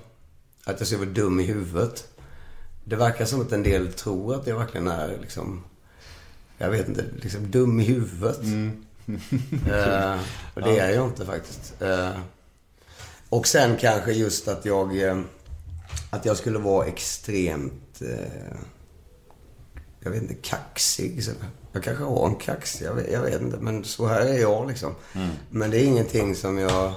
Att 0.64 0.80
jag 0.80 0.88
skulle 0.88 1.06
vara 1.06 1.14
dum 1.14 1.40
i 1.40 1.44
huvudet. 1.44 2.08
Det 2.84 2.96
verkar 2.96 3.26
som 3.26 3.42
att 3.42 3.52
en 3.52 3.64
del 3.64 3.94
tror 3.94 4.36
att 4.36 4.48
jag 4.48 4.60
verkligen 4.60 4.88
är 4.88 5.18
liksom... 5.22 5.64
Jag 6.58 6.70
vet 6.70 6.88
inte, 6.88 7.06
liksom 7.22 7.52
dum 7.52 7.80
i 7.80 7.84
huvudet. 7.84 8.40
Eh, 9.68 10.20
och 10.54 10.62
det 10.62 10.80
är 10.80 10.90
jag 10.90 11.08
inte 11.08 11.26
faktiskt. 11.26 11.82
Eh, 11.82 12.20
och 13.30 13.48
sen 13.48 13.78
kanske 13.78 14.12
just 14.12 14.48
att 14.48 14.66
jag... 14.66 15.02
Eh, 15.04 15.22
att 16.10 16.26
jag 16.26 16.38
skulle 16.38 16.60
vara 16.60 16.86
extremt... 16.86 18.02
Eh, 18.02 18.58
jag 20.00 20.12
vet 20.12 20.22
inte, 20.22 20.34
kaxig. 20.34 21.24
Så 21.24 21.32
jag 21.72 21.84
kanske 21.84 22.04
har 22.04 22.28
en 22.28 22.36
kaxig, 22.36 22.86
jag 22.86 22.94
vet, 22.94 23.12
jag 23.12 23.22
vet 23.22 23.42
inte. 23.42 23.58
Men 23.58 23.84
så 23.84 24.08
här 24.08 24.22
är 24.22 24.40
jag 24.40 24.68
liksom. 24.68 24.96
Men 25.50 25.72
det 25.72 25.78
är 25.78 25.84
ingenting 25.84 26.36
som 26.36 26.58
jag... 26.58 26.94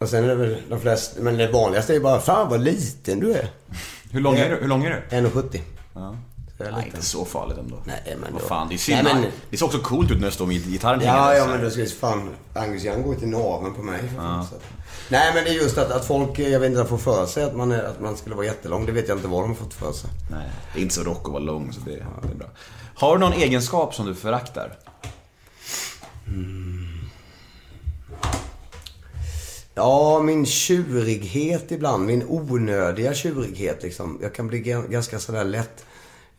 eh, 0.00 0.04
och 0.04 0.08
sen 0.08 0.24
är 0.24 0.28
det 0.28 0.34
väl 0.34 0.62
de 0.68 0.80
flesta, 0.80 1.20
men 1.22 1.36
det 1.36 1.48
vanligaste 1.52 1.92
är 1.92 1.94
ju 1.94 2.00
bara, 2.00 2.20
fan 2.20 2.48
vad 2.50 2.60
liten 2.60 3.20
du 3.20 3.32
är. 3.32 3.50
Hur 4.10 4.20
lång 4.20 4.36
är 4.36 4.50
du? 4.50 4.56
Hur 4.56 4.68
lång 4.68 4.84
är 4.84 5.04
du? 5.10 5.16
1,70. 5.16 5.60
Ja. 5.94 6.16
Jag 6.58 6.72
Nej, 6.72 6.86
inte 6.86 7.02
så 7.02 7.24
farligt 7.24 7.58
ändå. 7.58 7.76
Nej, 7.84 8.16
men 8.20 8.32
Vad 8.32 8.42
fan, 8.42 8.68
det 8.68 8.78
ser, 8.78 9.02
Nej, 9.02 9.14
men- 9.14 9.24
det 9.50 9.56
ser 9.56 9.66
också 9.66 9.78
coolt 9.78 10.10
ut 10.10 10.20
när 10.20 10.26
du 10.26 10.32
står 10.32 10.46
med 10.46 10.56
gitarren 10.56 11.00
Ja, 11.04 11.34
ja 11.34 11.46
men 11.46 11.62
då 11.64 11.70
ska 11.70 11.80
vi 11.82 11.88
fan, 11.88 12.30
Angus 12.54 12.84
Young 12.84 13.02
går 13.02 13.14
till 13.14 13.28
naveln 13.28 13.74
på 13.74 13.82
mig. 13.82 14.00
Att- 14.18 14.62
Nej 15.08 15.34
men 15.34 15.44
det 15.44 15.50
är 15.50 15.54
just 15.54 15.78
att, 15.78 15.90
att 15.90 16.04
folk, 16.06 16.38
jag 16.38 16.60
vet 16.60 16.70
inte, 16.70 16.84
får 16.84 16.98
för 16.98 17.26
sig 17.26 17.44
att 17.44 17.56
man, 17.56 17.72
är, 17.72 17.82
att 17.82 18.00
man 18.00 18.16
skulle 18.16 18.34
vara 18.34 18.46
jättelång. 18.46 18.86
Det 18.86 18.92
vet 18.92 19.08
jag 19.08 19.18
inte 19.18 19.28
vad 19.28 19.42
de 19.42 19.48
har 19.48 19.54
fått 19.56 19.74
för 19.74 19.92
sig. 19.92 20.10
Nej, 20.30 20.48
det 20.74 20.78
är 20.80 20.82
inte 20.82 20.94
så 20.94 21.02
rock 21.02 21.26
att 21.26 21.32
vara 21.32 21.42
lång 21.42 21.72
så 21.72 21.80
det, 21.80 21.90
det 22.22 22.28
är 22.32 22.34
bra. 22.34 22.48
Har 22.94 23.14
du 23.14 23.20
någon 23.20 23.32
egenskap 23.32 23.94
som 23.94 24.06
du 24.06 24.14
föraktar? 24.14 24.78
Ja, 29.80 30.22
min 30.22 30.46
tjurighet 30.46 31.70
ibland. 31.72 32.06
Min 32.06 32.24
onödiga 32.28 33.14
tjurighet 33.14 33.82
liksom. 33.82 34.18
Jag 34.22 34.34
kan 34.34 34.46
bli 34.48 34.58
ga- 34.62 34.88
ganska 34.90 35.18
sådär 35.18 35.44
lätt 35.44 35.84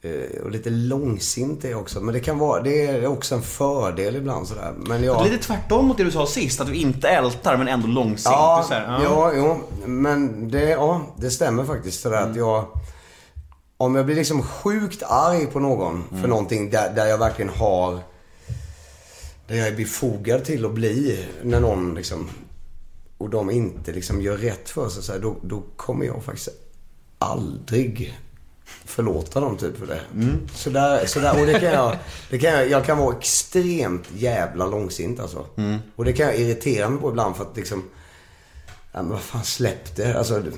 eh, 0.01 0.41
och 0.43 0.51
lite 0.51 0.69
långsint 0.69 1.65
är 1.65 1.69
jag 1.69 1.80
också. 1.81 2.01
Men 2.01 2.13
det 2.13 2.19
kan 2.19 2.38
vara, 2.38 2.61
det 2.61 2.85
är 2.88 3.05
också 3.07 3.35
en 3.35 3.41
fördel 3.41 4.15
ibland 4.15 4.47
sådär. 4.47 4.73
Men 4.77 5.03
jag... 5.03 5.23
Lite 5.23 5.38
tvärtom 5.43 5.85
mot 5.85 5.97
det 5.97 6.03
du 6.03 6.11
sa 6.11 6.26
sist, 6.27 6.61
att 6.61 6.68
du 6.68 6.76
inte 6.76 7.07
ältar 7.09 7.57
men 7.57 7.68
ändå 7.68 7.88
långsint. 7.88 8.22
Ja, 8.26 8.65
så 8.68 8.73
här, 8.73 9.03
ja, 9.03 9.31
jo, 9.35 9.57
men 9.85 10.49
det, 10.51 10.69
ja, 10.69 11.01
det 11.18 11.31
stämmer 11.31 11.63
faktiskt. 11.65 12.01
Sådär 12.01 12.18
Mm. 12.18 12.31
att 12.31 12.38
jag... 12.38 12.65
Om 13.77 13.95
jag 13.95 14.05
blir 14.05 14.15
liksom 14.15 14.43
sjukt 14.43 15.03
arg 15.03 15.45
på 15.45 15.59
någon 15.59 16.03
Mm. 16.11 16.22
för 16.22 16.30
någonting 16.30 16.69
där, 16.69 16.93
där 16.95 17.05
jag 17.05 17.18
verkligen 17.18 17.51
har... 17.51 17.99
Där 19.47 19.55
jag 19.55 19.68
är 19.68 19.76
befogad 19.76 20.45
till 20.45 20.65
att 20.65 20.72
bli 20.72 21.26
när 21.43 21.59
någon 21.59 21.95
liksom... 21.95 22.30
Och 23.22 23.30
de 23.30 23.49
inte 23.52 23.91
liksom 23.91 24.22
gör 24.22 24.38
rätt 24.38 24.69
för 24.69 24.89
sig. 24.89 25.03
Så 25.03 25.11
här, 25.11 25.19
då, 25.19 25.35
då 25.43 25.64
kommer 25.76 26.06
jag 26.06 26.23
faktiskt 26.23 26.49
aldrig 27.18 28.19
förlåta 28.85 29.39
dem 29.39 29.57
typ 29.57 29.77
för 29.77 29.88
det. 29.88 30.02
Mm. 30.14 30.48
Sådär, 30.56 31.06
sådär, 31.06 31.39
och 31.41 31.45
det 31.45 31.60
kan 31.60 31.72
jag, 31.72 31.98
det 32.30 32.39
kan 32.39 32.52
jag, 32.52 32.69
jag 32.69 32.85
kan 32.85 32.98
vara 32.98 33.18
extremt 33.18 34.03
jävla 34.15 34.65
långsint 34.68 35.19
alltså. 35.19 35.45
Mm. 35.57 35.77
Och 35.95 36.06
det 36.06 36.14
kan 36.14 36.26
jag 36.26 36.38
irritera 36.38 36.89
mig 36.89 37.02
på 37.02 37.10
ibland 37.10 37.35
för 37.35 37.43
att 37.43 37.57
liksom, 37.57 37.84
ja 38.91 39.02
men 39.02 39.10
vad 39.11 39.22
fan 39.22 39.43
släpp 39.43 39.95
det. 39.95 40.18
Alltså, 40.18 40.39
det- 40.39 40.52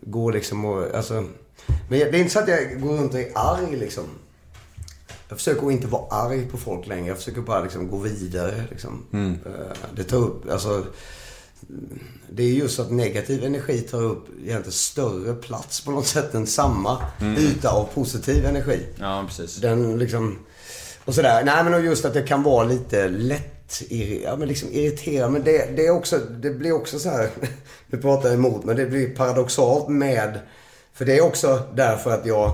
gå 0.00 0.30
liksom 0.30 0.64
och, 0.64 0.94
alltså. 0.94 1.14
Men 1.88 1.98
det 1.98 2.02
är 2.02 2.14
inte 2.14 2.32
så 2.32 2.38
att 2.38 2.48
jag 2.48 2.80
går 2.80 2.96
runt 2.96 3.14
och 3.14 3.20
är 3.20 3.30
arg 3.34 3.76
liksom. 3.76 4.04
Jag 5.28 5.38
försöker 5.38 5.70
inte 5.70 5.86
vara 5.86 6.06
arg 6.10 6.46
på 6.46 6.56
folk 6.58 6.86
längre. 6.86 7.08
Jag 7.08 7.16
försöker 7.16 7.40
bara 7.40 7.62
liksom 7.62 7.88
gå 7.90 7.96
vidare 7.96 8.64
liksom. 8.70 9.02
Eh, 9.12 9.52
Det 9.96 10.04
tar 10.04 10.16
upp, 10.16 10.50
alltså. 10.50 10.86
Det 12.30 12.42
är 12.42 12.48
just 12.48 12.78
att 12.80 12.90
negativ 12.92 13.44
energi 13.44 13.80
tar 13.80 14.02
upp 14.02 14.26
egentligen 14.44 14.72
större 14.72 15.34
plats 15.34 15.80
på 15.80 15.90
något 15.90 16.06
sätt 16.06 16.34
än 16.34 16.46
samma 16.46 16.98
yta 17.38 17.70
av 17.70 17.84
positiv 17.94 18.44
energi. 18.46 18.86
Ja, 18.98 19.24
precis. 19.28 19.56
Den 19.56 19.98
liksom... 19.98 20.38
Och 21.04 21.14
sådär. 21.14 21.44
Nej 21.44 21.64
men 21.64 21.84
just 21.84 22.04
att 22.04 22.14
det 22.14 22.22
kan 22.22 22.42
vara 22.42 22.64
lite 22.64 23.08
lätt 23.08 23.82
ja, 24.24 24.36
men 24.36 24.48
liksom 24.48 24.68
irriterande. 24.72 25.32
Men 25.38 25.44
det, 25.44 25.76
det, 25.76 25.86
är 25.86 25.90
också, 25.90 26.18
det 26.18 26.50
blir 26.50 26.72
också 26.72 26.98
så 26.98 27.08
här. 27.08 27.30
Nu 27.86 27.98
pratar 27.98 28.28
jag 28.28 28.38
emot 28.38 28.64
men 28.64 28.76
det 28.76 28.86
blir 28.86 29.10
paradoxalt 29.14 29.88
med... 29.88 30.38
För 30.94 31.04
det 31.04 31.16
är 31.16 31.20
också 31.20 31.62
därför 31.74 32.10
att 32.10 32.26
jag 32.26 32.52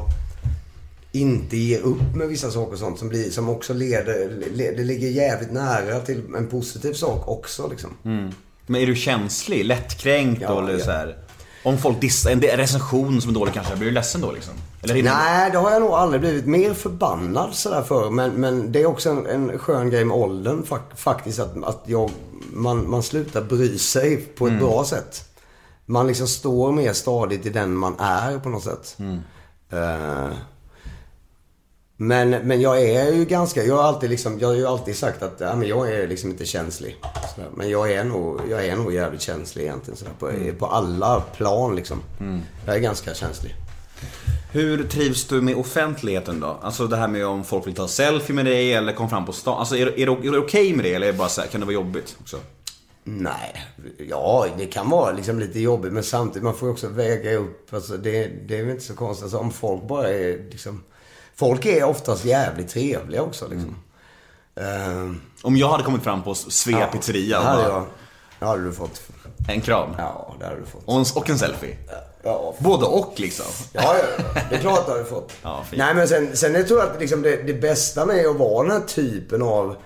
inte 1.13 1.57
ger 1.57 1.81
upp 1.81 2.15
med 2.17 2.29
vissa 2.29 2.51
saker 2.51 2.73
och 2.73 2.79
sånt 2.79 2.99
som, 2.99 3.09
blir, 3.09 3.31
som 3.31 3.49
också 3.49 3.73
leder... 3.75 4.43
le- 4.55 4.73
Det 4.77 4.85
ligger 4.85 5.09
jävligt 5.09 5.53
nära 5.53 6.01
till 6.01 6.23
en 6.37 6.47
positiv 6.49 6.93
sak 6.93 7.29
också 7.29 7.69
liksom. 7.69 7.91
Men 8.69 8.81
är 8.81 8.87
du 8.87 8.97
känslig? 8.97 9.65
Lättkränkt 9.65 10.43
Ja, 10.43 10.59
eller 10.63 10.73
ja. 10.79 10.85
så 10.85 10.91
här? 10.91 11.17
Om 11.63 11.79
folk 11.79 12.01
dissar, 12.01 12.31
en 12.31 12.41
recension 12.41 13.21
som 13.21 13.31
är 13.31 13.35
dålig 13.35 13.55
kanske, 13.55 13.77
blir 13.77 13.87
du 13.89 13.95
ledsen 13.95 14.21
då 14.21 14.33
liksom? 14.33 14.55
Eller 14.83 15.03
Nej, 15.03 15.51
det 15.51 15.59
har 15.59 15.71
jag 15.71 15.83
nog 15.83 15.91
aldrig 15.91 16.21
blivit 16.21 16.47
mer 16.47 16.75
förbannad 16.75 17.55
sådär 17.55 17.83
för. 17.83 18.11
Men, 18.11 18.31
men 18.31 18.73
det 18.73 18.83
är 18.83 18.87
också 18.87 19.11
en, 19.11 19.27
en 19.27 19.59
skön 19.59 19.91
grej 19.91 20.05
med 20.05 20.17
åldern 20.17 20.63
fak- 20.63 20.97
faktiskt. 20.97 21.39
Att, 21.39 21.65
att 21.65 21.83
jag, 21.87 22.11
man, 22.53 22.91
man 22.91 23.03
slutar 23.03 23.43
bry 23.43 23.79
sig 23.79 24.17
på 24.17 24.47
ett 24.47 24.59
bra 24.59 24.85
sätt. 24.85 25.25
Man 25.87 26.07
liksom 26.07 26.27
står 26.29 26.73
mer 26.73 26.93
stadigt 26.93 27.47
i 27.47 27.51
den 27.51 27.77
man 27.77 27.95
är 28.01 28.39
på 28.39 28.49
något 28.49 28.65
sätt. 28.65 28.97
Eh, 29.73 30.29
men, 32.01 32.31
men 32.31 32.61
jag 32.61 32.83
är 32.83 33.13
ju 33.13 33.25
ganska, 33.25 33.65
jag 33.65 33.77
har 33.77 33.83
alltid 33.83 34.11
liksom, 34.11 34.39
jag 34.39 34.49
har 34.49 34.55
ju 34.55 34.67
alltid 34.67 34.97
sagt 34.97 35.23
att 35.23 35.37
ja, 35.39 35.57
men 35.57 35.69
jag 35.69 35.93
är 35.93 36.09
liksom 36.09 36.31
inte 36.31 36.45
känslig. 36.45 36.97
Sådär. 37.35 37.51
Men 37.55 37.71
jag 37.71 37.93
är 37.93 38.05
nog, 38.05 38.41
jag 38.51 38.67
är 38.67 38.77
nog 38.77 38.95
jävligt 38.95 39.21
känslig 39.21 39.63
egentligen. 39.63 39.97
Sådär, 39.97 40.13
på, 40.19 40.59
på 40.59 40.67
alla 40.67 41.21
plan 41.21 41.77
liksom. 41.77 42.03
Jag 42.67 42.77
är 42.77 42.81
ganska 42.81 43.15
känslig. 43.15 43.55
Hur 44.53 44.85
trivs 44.85 45.29
du 45.29 45.41
med 45.41 45.57
offentligheten 45.57 46.41
då? 46.41 46.59
Alltså 46.63 46.87
det 46.87 46.97
här 46.97 47.09
med 47.09 47.27
om 47.27 47.45
folk 47.45 47.67
vill 47.67 47.75
ta 47.75 47.89
selfie 47.89 48.37
med 48.37 48.45
dig 48.45 48.73
eller 48.73 48.93
kom 48.93 49.11
fram 49.11 49.27
på 49.27 49.33
stan. 49.33 49.59
Alltså 49.59 49.77
är, 49.77 49.87
är 49.99 50.07
det, 50.07 50.29
är 50.29 50.33
det 50.33 50.39
okej 50.39 50.77
med 50.77 50.85
det 50.85 50.95
eller 50.95 51.07
är 51.07 51.13
det 51.13 51.19
bara 51.19 51.29
så 51.29 51.41
här, 51.41 51.49
kan 51.49 51.61
det 51.61 51.67
vara 51.67 51.75
jobbigt 51.75 52.17
också? 52.21 52.37
Nej, 53.05 53.67
ja 54.09 54.47
det 54.59 54.67
kan 54.67 54.91
vara 54.91 55.13
liksom 55.13 55.39
lite 55.39 55.61
jobbigt 55.61 55.93
men 55.93 56.03
samtidigt 56.03 56.45
man 56.45 56.55
får 56.55 56.69
ju 56.69 56.73
också 56.73 56.89
väga 56.89 57.37
upp. 57.37 57.75
Alltså, 57.75 57.97
det, 57.97 58.31
det 58.49 58.59
är 58.59 58.63
väl 58.63 58.71
inte 58.71 58.85
så 58.85 58.95
konstigt. 58.95 59.23
Alltså, 59.23 59.39
om 59.39 59.53
folk 59.53 59.83
bara 59.83 60.09
är 60.11 60.51
liksom... 60.51 60.83
Folk 61.39 61.67
är 61.67 61.85
oftast 61.85 62.25
jävligt 62.25 62.69
trevliga 62.69 63.23
också 63.23 63.49
liksom. 63.49 63.77
Ehm, 64.61 65.21
Om 65.43 65.57
jag 65.57 65.69
hade 65.69 65.85
kommit 65.85 66.03
fram 66.03 66.23
på 66.23 66.35
Svea 66.35 66.87
pizzeria 66.87 67.39
det 67.39 67.45
och 67.45 67.51
hade 67.51 67.63
bara, 67.63 67.73
jag. 67.73 67.87
Det 68.39 68.47
hade 68.47 68.65
du 68.65 68.73
fått. 68.73 69.03
en 69.49 69.61
kram. 69.61 69.91
Ja, 69.99 70.37
det 70.39 70.45
hade 70.45 70.61
du 70.61 70.67
fått. 70.67 70.83
Och 70.85 70.95
en, 70.95 71.05
och 71.15 71.31
en 71.31 71.39
selfie. 71.39 71.77
Ja, 71.89 71.95
Ja, 72.23 72.55
Både 72.59 72.87
och 72.87 73.15
liksom. 73.17 73.47
Ja, 73.73 73.83
ja, 73.83 74.05
ja. 74.19 74.41
det 74.51 74.57
är 74.57 74.61
klart 74.61 74.79
att 74.79 74.89
jag 74.89 74.97
har 74.97 75.05
fått. 75.05 75.33
Ja. 75.43 75.65
Nej, 75.77 75.95
men 75.95 76.09
sen, 76.09 76.37
sen 76.37 76.55
jag 76.55 76.69
tror 76.69 76.81
jag 76.81 76.89
att 76.89 77.01
liksom 77.01 77.23
det, 77.23 77.43
det 77.43 77.55
bästa 77.55 78.07
med 78.07 78.27
att 78.27 78.37
vara 78.37 78.63
den 78.69 78.73
här 78.81 78.89
typen 78.89 79.43
av... 79.43 79.77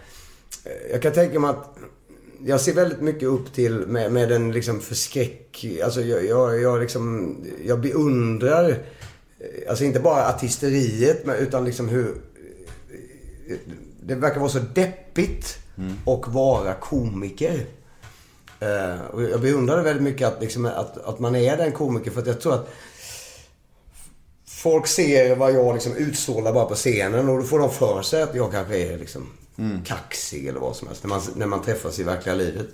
Jag 0.93 1.03
kan 1.03 1.13
tänka 1.13 1.41
mig 1.41 1.51
att 1.51 1.77
jag 2.45 2.61
ser 2.61 2.75
väldigt 2.75 3.01
mycket 3.01 3.29
upp 3.29 3.55
till 3.55 3.73
med, 3.75 4.13
med 4.13 4.29
den 4.29 4.53
liksom 4.53 4.81
förskräck... 4.81 5.67
Alltså 5.85 6.01
jag, 6.01 6.25
jag, 6.25 6.61
jag 6.61 6.81
liksom... 6.81 7.37
Jag 7.65 7.81
beundrar, 7.81 8.79
alltså 9.69 9.85
inte 9.85 10.01
bara 10.01 10.29
artisteriet, 10.29 11.23
utan 11.39 11.65
liksom 11.65 11.89
hur... 11.89 12.23
eh, 13.49 13.57
Det 14.01 14.15
verkar 14.15 14.41
vara 14.41 14.51
så 14.51 14.59
deppigt 14.59 15.59
att 16.07 16.29
vara 16.35 16.75
komiker. 16.75 17.67
Eh, 18.61 19.01
och 19.13 19.23
jag 19.23 19.41
beundrar 19.41 19.77
det 19.77 19.83
väldigt 19.83 20.03
mycket 20.03 20.29
att, 20.29 20.41
liksom, 20.43 20.67
att, 20.67 20.99
att 20.99 21.19
man 21.19 21.35
är 21.37 21.57
den 21.57 21.73
komiker. 21.73 22.11
För 22.11 22.21
att 22.21 22.27
jag 22.27 22.41
tror 22.41 22.55
att 22.55 22.69
folk 24.47 24.87
ser 24.87 25.37
vad 25.37 25.53
jag 25.53 25.75
liksom 25.75 25.97
utstrålar 25.97 26.53
bara 26.53 26.65
på 26.65 26.75
scenen 26.75 27.29
och 27.29 27.39
då 27.39 27.45
får 27.45 27.59
de 27.59 27.71
för 27.71 28.03
sig 28.03 28.23
att 28.23 28.35
jag 28.35 28.53
kanske 28.53 28.79
är 28.79 28.99
liksom 28.99 29.27
kaxig 29.87 30.47
eller 30.47 30.61
vad 30.61 30.77
som 30.77 30.89
helst. 30.89 31.03
När 31.05 31.09
man, 31.09 31.21
när 31.37 31.47
man 31.47 31.63
träffas 31.63 31.99
i 31.99 32.03
verkliga 32.03 32.35
livet. 32.35 32.67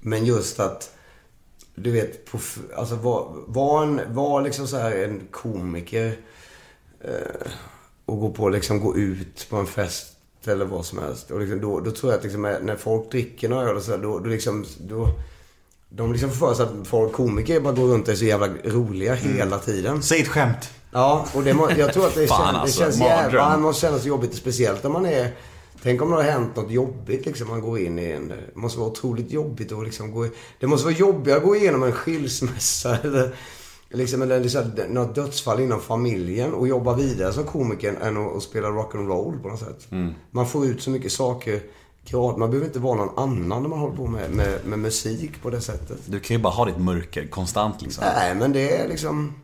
Men 0.00 0.24
just 0.26 0.60
att, 0.60 0.90
du 1.74 1.90
vet, 1.90 2.24
på, 2.24 2.38
alltså 2.76 2.94
var, 2.94 3.32
var, 3.46 3.82
en, 3.82 4.00
var 4.14 4.42
liksom 4.42 4.68
så 4.68 4.76
här 4.76 4.92
en 4.92 5.22
komiker 5.30 6.16
eh, 7.04 7.50
och 8.06 8.20
gå 8.20 8.30
på 8.30 8.48
liksom 8.48 8.80
gå 8.80 8.96
ut 8.96 9.46
på 9.50 9.56
en 9.56 9.66
fest 9.66 10.16
eller 10.44 10.64
vad 10.64 10.84
som 10.84 10.98
helst. 10.98 11.30
Och 11.30 11.40
liksom, 11.40 11.60
då, 11.60 11.80
då 11.80 11.90
tror 11.90 12.12
jag 12.12 12.18
att 12.18 12.24
liksom, 12.24 12.42
när 12.42 12.76
folk 12.76 13.10
dricker 13.10 13.48
några 13.48 13.68
öl 13.68 13.76
och 13.76 13.82
så 13.82 13.90
här, 13.90 13.98
då, 13.98 14.18
då 14.18 14.26
liksom, 14.26 14.64
då, 14.80 15.08
de 15.88 16.12
liksom 16.12 16.30
får 16.30 16.46
för 16.48 16.54
sig 16.54 16.64
att 16.64 16.88
folk 16.88 17.12
komiker 17.12 17.60
bara 17.60 17.74
går 17.74 17.88
runt 17.88 18.08
och 18.08 18.12
är 18.12 18.16
så 18.16 18.24
jävla 18.24 18.48
roliga 18.64 19.14
hela 19.14 19.58
tiden. 19.58 20.02
Säg 20.02 20.20
ett 20.20 20.28
skämt. 20.28 20.70
Ja, 20.92 21.26
och 21.34 21.42
det, 21.42 21.56
jag 21.78 21.92
tror 21.92 22.06
att 22.06 22.14
det, 22.14 22.26
Fan, 22.28 22.54
känns, 22.54 22.56
alltså, 22.56 22.80
det 22.80 22.84
känns 22.84 22.98
mardröm. 22.98 23.22
jävla... 23.22 23.50
Det 23.50 23.62
måste 23.62 23.80
kännas 23.86 24.04
jobbigt. 24.04 24.34
Speciellt 24.34 24.84
om 24.84 24.92
man 24.92 25.06
är... 25.06 25.30
Tänk 25.82 26.02
om 26.02 26.10
det 26.10 26.16
har 26.16 26.22
hänt 26.22 26.56
något 26.56 26.70
jobbigt 26.70 27.26
liksom. 27.26 27.48
Man 27.48 27.60
går 27.60 27.78
in 27.78 27.98
i 27.98 28.10
en... 28.10 28.28
Det 28.28 28.36
måste 28.54 28.78
vara 28.78 28.90
otroligt 28.90 29.32
jobbigt 29.32 29.72
att 29.72 29.84
liksom 29.84 30.12
gå 30.12 30.26
i, 30.26 30.30
Det 30.60 30.66
måste 30.66 30.84
vara 30.84 30.96
jobbigare 30.96 31.38
att 31.38 31.44
gå 31.44 31.56
igenom 31.56 31.82
en 31.82 31.92
skilsmässa 31.92 32.98
eller... 33.02 33.34
Liksom, 33.92 34.22
eller 34.22 34.40
liksom, 34.40 34.62
något 34.88 35.14
dödsfall 35.14 35.60
inom 35.60 35.80
familjen 35.80 36.54
och 36.54 36.68
jobba 36.68 36.94
vidare 36.94 37.32
som 37.32 37.44
komiker 37.44 37.94
än 38.02 38.16
att, 38.16 38.36
att 38.36 38.42
spela 38.42 38.68
rock'n'roll 38.68 39.42
på 39.42 39.48
något 39.48 39.58
sätt. 39.58 39.88
Man 40.30 40.46
får 40.46 40.66
ut 40.66 40.82
så 40.82 40.90
mycket 40.90 41.12
saker 41.12 41.60
grad. 42.04 42.38
Man 42.38 42.50
behöver 42.50 42.66
inte 42.66 42.78
vara 42.78 42.96
någon 42.96 43.18
annan 43.18 43.62
när 43.62 43.68
man 43.68 43.78
håller 43.78 43.96
på 43.96 44.06
med, 44.06 44.30
med, 44.30 44.66
med 44.66 44.78
musik 44.78 45.42
på 45.42 45.50
det 45.50 45.60
sättet. 45.60 45.98
Du 46.06 46.20
kan 46.20 46.36
ju 46.36 46.42
bara 46.42 46.52
ha 46.52 46.64
ditt 46.64 46.78
mörker 46.78 47.26
konstant 47.26 47.82
liksom. 47.82 48.04
Nej, 48.16 48.34
men 48.34 48.52
det 48.52 48.76
är 48.76 48.88
liksom... 48.88 49.34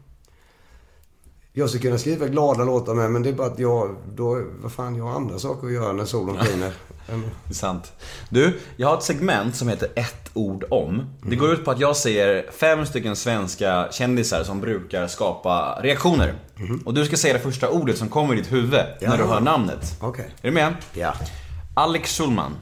Jag 1.58 1.68
skulle 1.68 1.82
kunna 1.82 1.98
skriva 1.98 2.26
glada 2.26 2.64
låtar 2.64 2.94
med, 2.94 3.10
men 3.10 3.22
det 3.22 3.28
är 3.28 3.32
bara 3.32 3.46
att 3.46 3.58
jag... 3.58 3.96
Då, 4.14 4.42
vad 4.62 4.72
fan, 4.72 4.96
jag 4.96 5.04
har 5.04 5.14
andra 5.14 5.38
saker 5.38 5.66
att 5.66 5.72
göra 5.72 5.92
när 5.92 6.04
solen 6.04 6.36
skiner. 6.36 6.72
Det 7.44 7.50
är 7.50 7.54
sant. 7.54 7.92
Du, 8.28 8.60
jag 8.76 8.88
har 8.88 8.96
ett 8.96 9.02
segment 9.02 9.56
som 9.56 9.68
heter 9.68 9.88
ett 9.94 10.30
ord 10.34 10.64
om. 10.70 11.02
Det 11.22 11.36
går 11.36 11.52
ut 11.52 11.64
på 11.64 11.70
att 11.70 11.80
jag 11.80 11.96
säger 11.96 12.50
fem 12.52 12.86
stycken 12.86 13.16
svenska 13.16 13.88
kändisar 13.92 14.44
som 14.44 14.60
brukar 14.60 15.06
skapa 15.06 15.78
reaktioner. 15.82 16.34
Och 16.84 16.94
du 16.94 17.04
ska 17.04 17.16
säga 17.16 17.34
det 17.34 17.40
första 17.40 17.68
ordet 17.68 17.98
som 17.98 18.08
kommer 18.08 18.34
i 18.34 18.36
ditt 18.36 18.52
huvud 18.52 18.80
när 19.00 19.18
du 19.18 19.24
hör 19.24 19.40
namnet. 19.40 19.96
Okej. 20.00 20.34
Är 20.42 20.48
du 20.48 20.54
med? 20.54 20.74
Ja. 20.92 21.14
Alex 21.74 22.18
Schulman. 22.18 22.52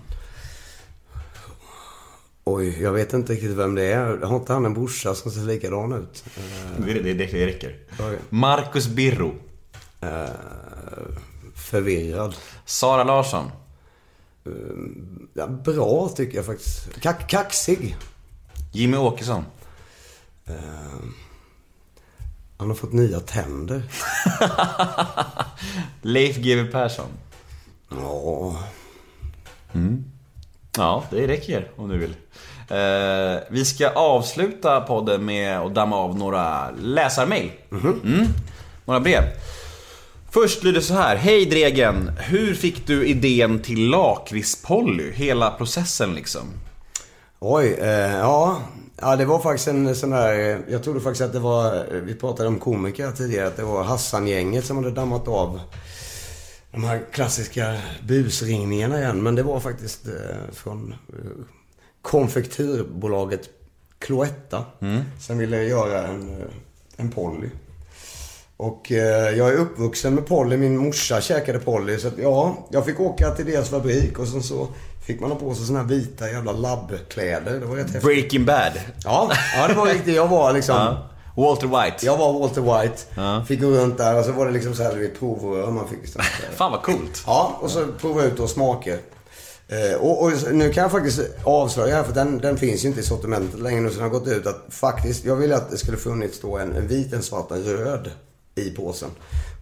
Oj, 2.44 2.82
jag 2.82 2.92
vet 2.92 3.12
inte 3.12 3.32
riktigt 3.32 3.50
vem 3.50 3.74
det 3.74 3.84
är. 3.84 4.18
Har 4.18 4.36
inte 4.36 4.52
han 4.52 4.64
en 4.64 4.74
brorsa 4.74 5.14
som 5.14 5.30
ser 5.30 5.40
likadan 5.40 5.92
ut? 5.92 6.24
Det, 6.78 6.92
det, 6.92 7.12
det, 7.12 7.26
det 7.26 7.46
räcker. 7.46 7.76
Okej. 7.92 8.18
Marcus 8.28 8.88
Birro. 8.88 9.34
Eh, 10.00 10.24
förvirrad. 11.54 12.34
Sara 12.64 13.04
Larsson. 13.04 13.50
Ja, 15.34 15.46
bra 15.46 16.08
tycker 16.08 16.36
jag 16.36 16.46
faktiskt. 16.46 17.00
Kack, 17.00 17.30
kaxig. 17.30 17.96
Jimmy 18.72 18.96
Åkesson. 18.96 19.44
Han 22.56 22.68
har 22.68 22.74
fått 22.74 22.92
nya 22.92 23.20
tänder. 23.20 23.82
Leif 26.02 26.36
GW 26.36 26.72
Persson. 26.72 27.08
Ja. 27.88 28.56
Ja, 30.76 31.04
det 31.10 31.26
räcker 31.26 31.70
om 31.76 31.88
du 31.88 31.98
vill. 31.98 32.14
Eh, 32.68 33.42
vi 33.48 33.64
ska 33.64 33.88
avsluta 33.90 34.80
podden 34.80 35.24
med 35.24 35.58
att 35.58 35.74
damma 35.74 35.96
av 35.96 36.18
några 36.18 36.70
läsarmail. 36.70 37.50
Mm. 37.72 38.26
Några 38.84 39.00
brev. 39.00 39.22
Först 40.30 40.62
lyder 40.64 40.80
så 40.80 40.94
här. 40.94 41.16
Hej 41.16 41.46
Dregen! 41.46 42.10
Hur 42.18 42.54
fick 42.54 42.86
du 42.86 43.06
idén 43.06 43.58
till 43.58 43.88
lakritspolly? 43.90 45.12
Hela 45.12 45.50
processen 45.50 46.14
liksom. 46.14 46.42
Oj, 47.38 47.66
eh, 47.80 47.88
ja. 48.16 48.60
Ja, 49.00 49.16
det 49.16 49.24
var 49.24 49.38
faktiskt 49.38 49.68
en 49.68 49.94
sån 49.96 50.10
där... 50.10 50.58
Jag 50.68 50.82
trodde 50.84 51.00
faktiskt 51.00 51.22
att 51.22 51.32
det 51.32 51.38
var... 51.38 51.74
eh, 51.76 51.82
Vi 52.04 52.14
pratade 52.14 52.48
om 52.48 52.58
komiker 52.58 53.10
tidigare. 53.10 53.46
Att 53.46 53.56
det 53.56 53.62
var 53.64 53.84
Hassan-gänget 53.84 54.64
som 54.64 54.76
hade 54.76 54.90
dammat 54.90 55.28
av 55.28 55.60
de 56.74 56.84
här 56.84 57.00
klassiska 57.12 57.76
busringningarna 58.02 58.98
igen. 58.98 59.22
Men 59.22 59.34
det 59.34 59.42
var 59.42 59.60
faktiskt 59.60 60.06
eh, 60.06 60.12
från 60.52 60.92
eh, 60.92 61.18
konfektyrbolaget 62.02 63.40
Cloetta. 63.98 64.64
Som 65.20 65.38
ville 65.38 65.62
göra 65.62 66.06
en, 66.06 66.28
eh, 66.28 66.46
en 66.96 67.10
Polly. 67.10 67.48
Och 68.56 68.92
eh, 68.92 69.36
jag 69.36 69.48
är 69.48 69.56
uppvuxen 69.56 70.14
med 70.14 70.26
Polly. 70.26 70.56
Min 70.56 70.76
morsa 70.76 71.20
käkade 71.20 71.58
Polly. 71.58 71.98
Så 71.98 72.08
att, 72.08 72.18
ja, 72.18 72.68
jag 72.70 72.84
fick 72.84 73.00
åka 73.00 73.30
till 73.30 73.46
deras 73.46 73.70
fabrik 73.70 74.18
och 74.18 74.28
sen 74.28 74.42
så 74.42 74.68
fick 75.06 75.20
man 75.20 75.30
ha 75.30 75.38
på 75.38 75.54
sig 75.54 75.66
såna 75.66 75.78
här 75.78 75.86
vita 75.86 76.30
jävla 76.30 76.52
labbkläder. 76.52 77.60
Det 77.60 77.66
var 77.66 77.76
rätt 77.76 77.84
häftigt. 77.84 78.02
Breaking 78.02 78.44
Bad. 78.44 78.72
Ja, 79.04 79.32
ja, 79.56 79.68
det 79.68 79.74
var 79.74 79.86
riktigt. 79.86 80.14
Jag 80.14 80.28
var 80.28 80.52
liksom... 80.52 80.96
Ja. 81.36 81.42
Walter 81.42 81.66
White. 81.66 82.06
Jag 82.06 82.16
var 82.16 82.40
Walter 82.40 82.60
White. 82.82 83.46
Fick 83.46 83.60
gå 83.60 83.66
runt 83.66 83.98
där 83.98 84.18
och 84.18 84.24
så 84.24 84.32
var 84.32 84.46
det 84.46 84.52
liksom 84.52 84.74
så 84.74 84.82
här 84.82 85.10
provrör 85.18 85.70
man 85.70 85.88
fick 85.88 86.02
liksom. 86.02 86.22
Fan 86.56 86.72
vad 86.72 86.82
coolt. 86.82 87.22
Ja, 87.26 87.58
och 87.60 87.70
så 87.70 87.86
prova 88.00 88.22
ut 88.22 88.40
och 88.40 88.50
smaker. 88.50 88.98
Eh, 89.68 90.00
och, 90.00 90.22
och 90.22 90.32
nu 90.52 90.72
kan 90.72 90.82
jag 90.82 90.92
faktiskt 90.92 91.20
avslöja 91.44 91.96
här, 91.96 92.02
för 92.02 92.12
den, 92.12 92.38
den 92.38 92.56
finns 92.56 92.84
ju 92.84 92.88
inte 92.88 93.00
i 93.00 93.04
sortimentet 93.04 93.60
längre 93.60 93.80
nu, 93.80 93.88
så 93.88 93.94
den 93.94 94.02
har 94.02 94.18
gått 94.18 94.28
ut 94.28 94.46
att 94.46 94.66
faktiskt, 94.68 95.24
jag 95.24 95.36
ville 95.36 95.56
att 95.56 95.70
det 95.70 95.78
skulle 95.78 95.96
funnits 95.96 96.40
då 96.40 96.58
en, 96.58 96.76
en 96.76 96.88
vit, 96.88 97.12
en 97.12 97.22
svart, 97.22 97.50
en 97.50 97.64
röd 97.64 98.10
i 98.54 98.70
påsen. 98.70 99.08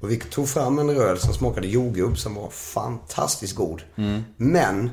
Och 0.01 0.11
vi 0.11 0.16
tog 0.16 0.49
fram 0.49 0.78
en 0.78 0.94
röd 0.94 1.19
som 1.19 1.35
smakade 1.35 1.66
jordgubb 1.66 2.19
som 2.19 2.35
var 2.35 2.51
fantastiskt 2.51 3.55
god. 3.55 3.82
Men 4.36 4.90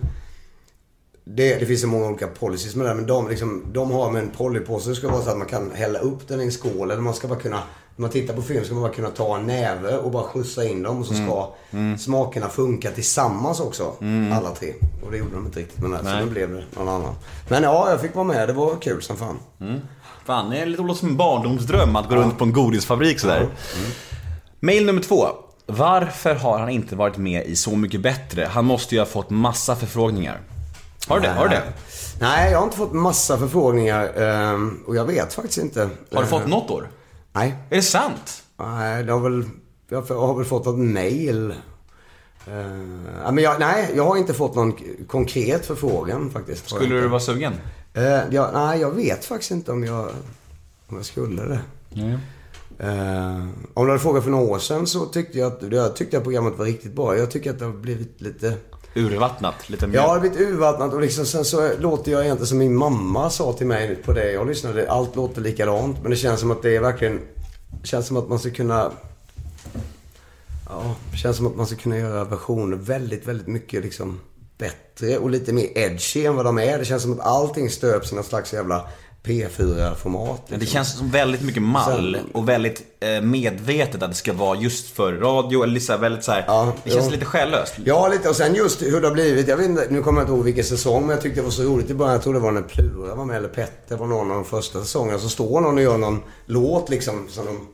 det, 1.36 1.60
det 1.60 1.66
finns 1.66 1.82
så 1.82 1.88
många 1.88 2.08
olika 2.08 2.28
policies 2.28 2.76
med 2.76 2.88
det, 2.88 2.94
men 2.94 3.06
de, 3.06 3.30
liksom, 3.30 3.64
de 3.74 3.92
har 3.92 4.12
med 4.12 4.24
en 4.24 4.30
polypåse, 4.30 4.90
det 4.90 4.96
ska 4.96 5.10
vara 5.10 5.22
så 5.22 5.30
att 5.30 5.38
man 5.38 5.48
kan 5.48 5.72
hälla 5.72 6.00
upp 6.00 6.28
den 6.28 6.42
i 6.42 6.44
en 6.44 6.52
skål. 6.52 6.92
Eller 6.92 7.02
man 7.02 7.14
ska 7.14 7.28
bara 7.28 7.40
kunna, 7.40 7.56
när 7.96 8.02
man 8.02 8.10
tittar 8.10 8.34
på 8.34 8.42
film 8.42 8.66
ska 8.66 8.74
man 8.74 8.84
bara 8.84 8.94
kunna 8.94 9.10
ta 9.10 9.38
en 9.38 9.46
näve 9.46 9.98
och 9.98 10.12
bara 10.12 10.24
skjutsa 10.24 10.66
in 10.66 10.84
dem. 10.84 11.00
Och 11.00 11.06
så 11.06 11.14
ska 11.14 11.54
smakerna 12.00 12.50
funka 12.50 12.92
tillsammans 12.92 13.60
också. 13.60 13.94
Alla 14.34 14.50
tre. 14.50 14.74
Och 15.06 15.12
det 15.12 15.18
gjorde 15.18 15.36
de 15.36 15.46
inte 15.46 15.60
riktigt 15.60 15.80
med 15.80 15.92
den 15.92 15.98
här, 15.98 16.04
Nej. 16.04 16.22
så 16.22 16.26
nu 16.26 16.32
blev 16.32 16.52
det 16.52 16.64
någon 16.78 16.90
annan. 16.90 17.16
Men 17.50 17.64
ja, 17.64 17.90
jag 17.90 18.02
fick 18.02 18.16
vara 18.16 18.26
med. 18.26 18.50
Det 18.50 18.54
var 18.54 18.76
kul 18.82 19.02
som 19.02 19.18
fan. 19.18 19.40
Fan, 20.26 20.50
det 20.50 20.58
är 20.58 20.66
lite 20.66 20.96
som 20.96 21.10
en 21.10 21.18
barndomsdröm 21.18 21.96
att 21.96 22.10
gå 22.10 22.16
runt 22.16 22.38
på 22.38 22.44
en 22.44 22.54
godisfabrik 22.54 23.20
sådär. 23.20 23.48
Mail 24.60 24.86
nummer 24.86 25.02
två. 25.02 25.26
Varför 25.66 26.36
har 26.36 26.60
han 26.60 26.70
inte 26.70 26.96
varit 26.96 27.18
med 27.18 27.46
i 27.46 27.56
Så 27.56 27.76
Mycket 27.76 28.02
Bättre? 28.02 28.48
Han 28.52 28.66
måste 28.66 28.96
ju 28.96 29.02
ha 29.02 29.06
fått 29.06 29.30
massa 29.30 29.76
förfrågningar. 29.76 30.40
Har 31.08 31.20
du 31.20 31.28
det? 31.28 31.34
Har 31.34 31.44
du 31.48 31.56
det? 31.56 31.64
Nej, 32.22 32.52
jag 32.52 32.58
har 32.60 32.66
inte 32.66 32.78
fått 32.78 32.94
massa 32.94 33.38
förfrågningar. 33.38 34.14
ehm, 34.22 34.84
Och 34.88 34.96
jag 34.96 35.06
vet 35.06 35.34
faktiskt 35.34 35.58
inte. 35.58 35.90
Har 36.14 36.22
du 36.22 36.28
fått 36.28 36.42
Eh, 36.42 36.48
något 36.48 36.72
år? 36.72 36.90
Nej. 37.34 37.56
Är 37.70 37.76
det 37.76 37.82
sant? 37.82 38.44
Nej, 38.60 39.04
det 39.04 39.12
har 39.12 39.20
väl... 39.20 39.44
Jag 39.90 40.02
har 40.02 40.36
väl 40.36 40.46
fått 40.46 40.66
något 40.66 40.80
mail. 40.80 41.52
Eh, 42.48 43.32
men 43.32 43.38
jag, 43.38 43.60
nej, 43.60 43.92
jag 43.96 44.06
har 44.06 44.18
inte 44.18 44.34
fått 44.34 44.56
någon 44.56 44.74
konkret 45.08 45.66
förfrågan 45.66 46.30
faktiskt. 46.32 46.72
Jag 46.72 46.82
Skulle 46.82 47.02
du 47.02 47.08
vara 47.08 47.20
sugen? 47.20 47.54
Eh, 47.94 48.20
ja, 48.32 48.50
nej, 48.54 48.80
jag 48.82 48.92
vet 48.92 49.26
faktiskt 49.26 49.52
inte 49.52 49.72
om 49.72 49.84
jag, 49.84 50.10
om 50.88 50.96
jag 50.96 51.06
skulle 51.06 51.42
det. 51.44 51.60
Eh, 52.80 53.36
om 53.74 53.86
du 53.86 53.92
hade 53.92 54.00
frågat 54.00 54.24
för 54.24 54.32
några 54.32 54.46
år 54.46 54.60
sedan 54.60 54.88
så 54.88 55.06
tyckte 55.06 55.38
jag 55.40 55.48
att, 55.54 55.72
jag 55.72 55.96
tyckte 55.96 56.18
att 56.18 56.24
programmet 56.24 56.58
var 56.58 56.66
riktigt 56.66 56.94
bra. 56.94 57.18
Jag 57.18 57.32
tycker 57.32 57.50
att 57.50 57.60
det 57.60 57.66
har 57.66 57.72
blivit 57.72 58.22
lite... 58.22 58.54
Urvattnat? 58.96 59.70
Lite 59.70 59.88
mer? 59.88 59.96
Ja, 59.96 60.02
det 60.02 60.10
har 60.10 60.20
blivit 60.20 60.40
urvattnat 60.40 60.94
och 60.94 61.02
liksom, 61.02 61.26
sen 61.26 61.46
så 61.46 61.72
låter 61.80 62.12
jag 62.12 62.24
egentligen 62.24 62.48
som 62.48 62.58
min 62.58 62.76
mamma 62.76 63.30
sa 63.30 63.54
till 63.54 63.68
mig 63.68 63.96
på 63.96 64.14
det 64.14 64.32
jag 64.32 64.48
lyssnade. 64.48 64.92
Allt 64.92 65.16
låter 65.16 65.42
likadant. 65.42 65.98
Men 66.02 66.12
det 66.12 66.18
känns 66.18 66.40
som 66.40 66.52
att 66.52 66.62
det 66.62 66.76
är 66.76 66.82
verkligen... 66.82 67.22
Det 67.82 67.88
känns 67.88 68.08
som 68.08 68.18
att 68.18 68.30
man 68.30 68.40
ska 68.40 68.50
kunna... 68.50 68.92
Ja, 70.70 70.96
det 71.12 71.18
känns 71.18 71.38
som 71.38 71.48
att 71.48 71.56
man 71.56 71.68
ska 71.68 71.76
kunna 71.76 71.98
göra 71.98 72.24
versioner 72.24 72.78
väldigt, 72.78 73.28
väldigt 73.28 73.48
mycket 73.48 73.84
liksom 73.84 74.20
bättre 74.58 75.18
och 75.18 75.30
lite 75.30 75.54
mer 75.54 75.78
edgy 75.78 76.26
än 76.26 76.36
vad 76.36 76.46
de 76.46 76.58
är. 76.58 76.78
Det 76.78 76.86
känns 76.86 77.02
som 77.02 77.14
att 77.14 77.20
allting 77.20 77.70
stöps 77.70 78.12
i 78.12 78.16
någon 78.16 78.24
slags 78.24 78.54
jävla 78.54 78.88
P4-format. 79.24 80.42
Men 80.48 80.60
det 80.60 80.66
känns 80.66 80.98
som 80.98 81.10
väldigt 81.12 81.42
mycket 81.42 81.62
mall 81.62 82.18
och 82.34 82.50
väldigt 82.50 82.82
eh, 83.00 83.22
medvetet 83.22 84.04
att 84.04 84.10
det 84.10 84.16
ska 84.16 84.34
vara 84.34 84.58
just 84.60 84.90
för 84.96 85.14
radio. 85.14 85.64
Eller 85.64 85.80
så 85.80 85.92
här, 85.92 86.00
väldigt 86.00 86.24
så 86.24 86.32
här, 86.32 86.44
Ja, 86.48 86.74
det 86.84 86.90
känns 86.90 87.06
jo. 87.06 87.12
lite 87.12 87.26
själlöst. 87.26 87.74
Ja, 87.86 88.08
lite. 88.08 88.30
Och 88.30 88.36
sen 88.36 88.56
just 88.56 88.82
hur 88.82 89.02
det 89.02 89.08
har 89.08 89.14
blivit. 89.14 89.48
Jag 89.48 89.58
vet 89.58 89.66
inte, 89.70 89.88
nu 89.90 90.02
kommer 90.02 90.22
jag 90.22 90.26
inte 90.26 90.34
ihåg 90.36 90.44
vilken 90.46 90.64
säsong, 90.64 91.02
men 91.02 91.10
jag 91.10 91.22
tyckte 91.22 91.40
det 91.40 91.44
var 91.44 91.52
så 91.52 91.64
roligt 91.64 91.90
i 91.90 91.94
början. 91.94 92.14
Jag 92.14 92.24
tror 92.24 92.34
det 92.34 92.40
var 92.40 92.52
när 92.52 92.62
Plura 92.62 93.16
var 93.16 93.26
med, 93.26 93.38
eller 93.38 93.50
Petter 93.50 93.98
var 93.98 94.08
någon 94.08 94.30
av 94.32 94.36
de 94.36 94.46
första 94.46 94.80
säsongerna. 94.80 95.20
Så 95.20 95.30
står 95.30 95.62
någon 95.62 95.76
och 95.78 95.84
gör 95.84 95.98
någon 95.98 96.22
låt 96.46 96.90
liksom 96.90 97.28
som 97.30 97.46
de 97.46 97.68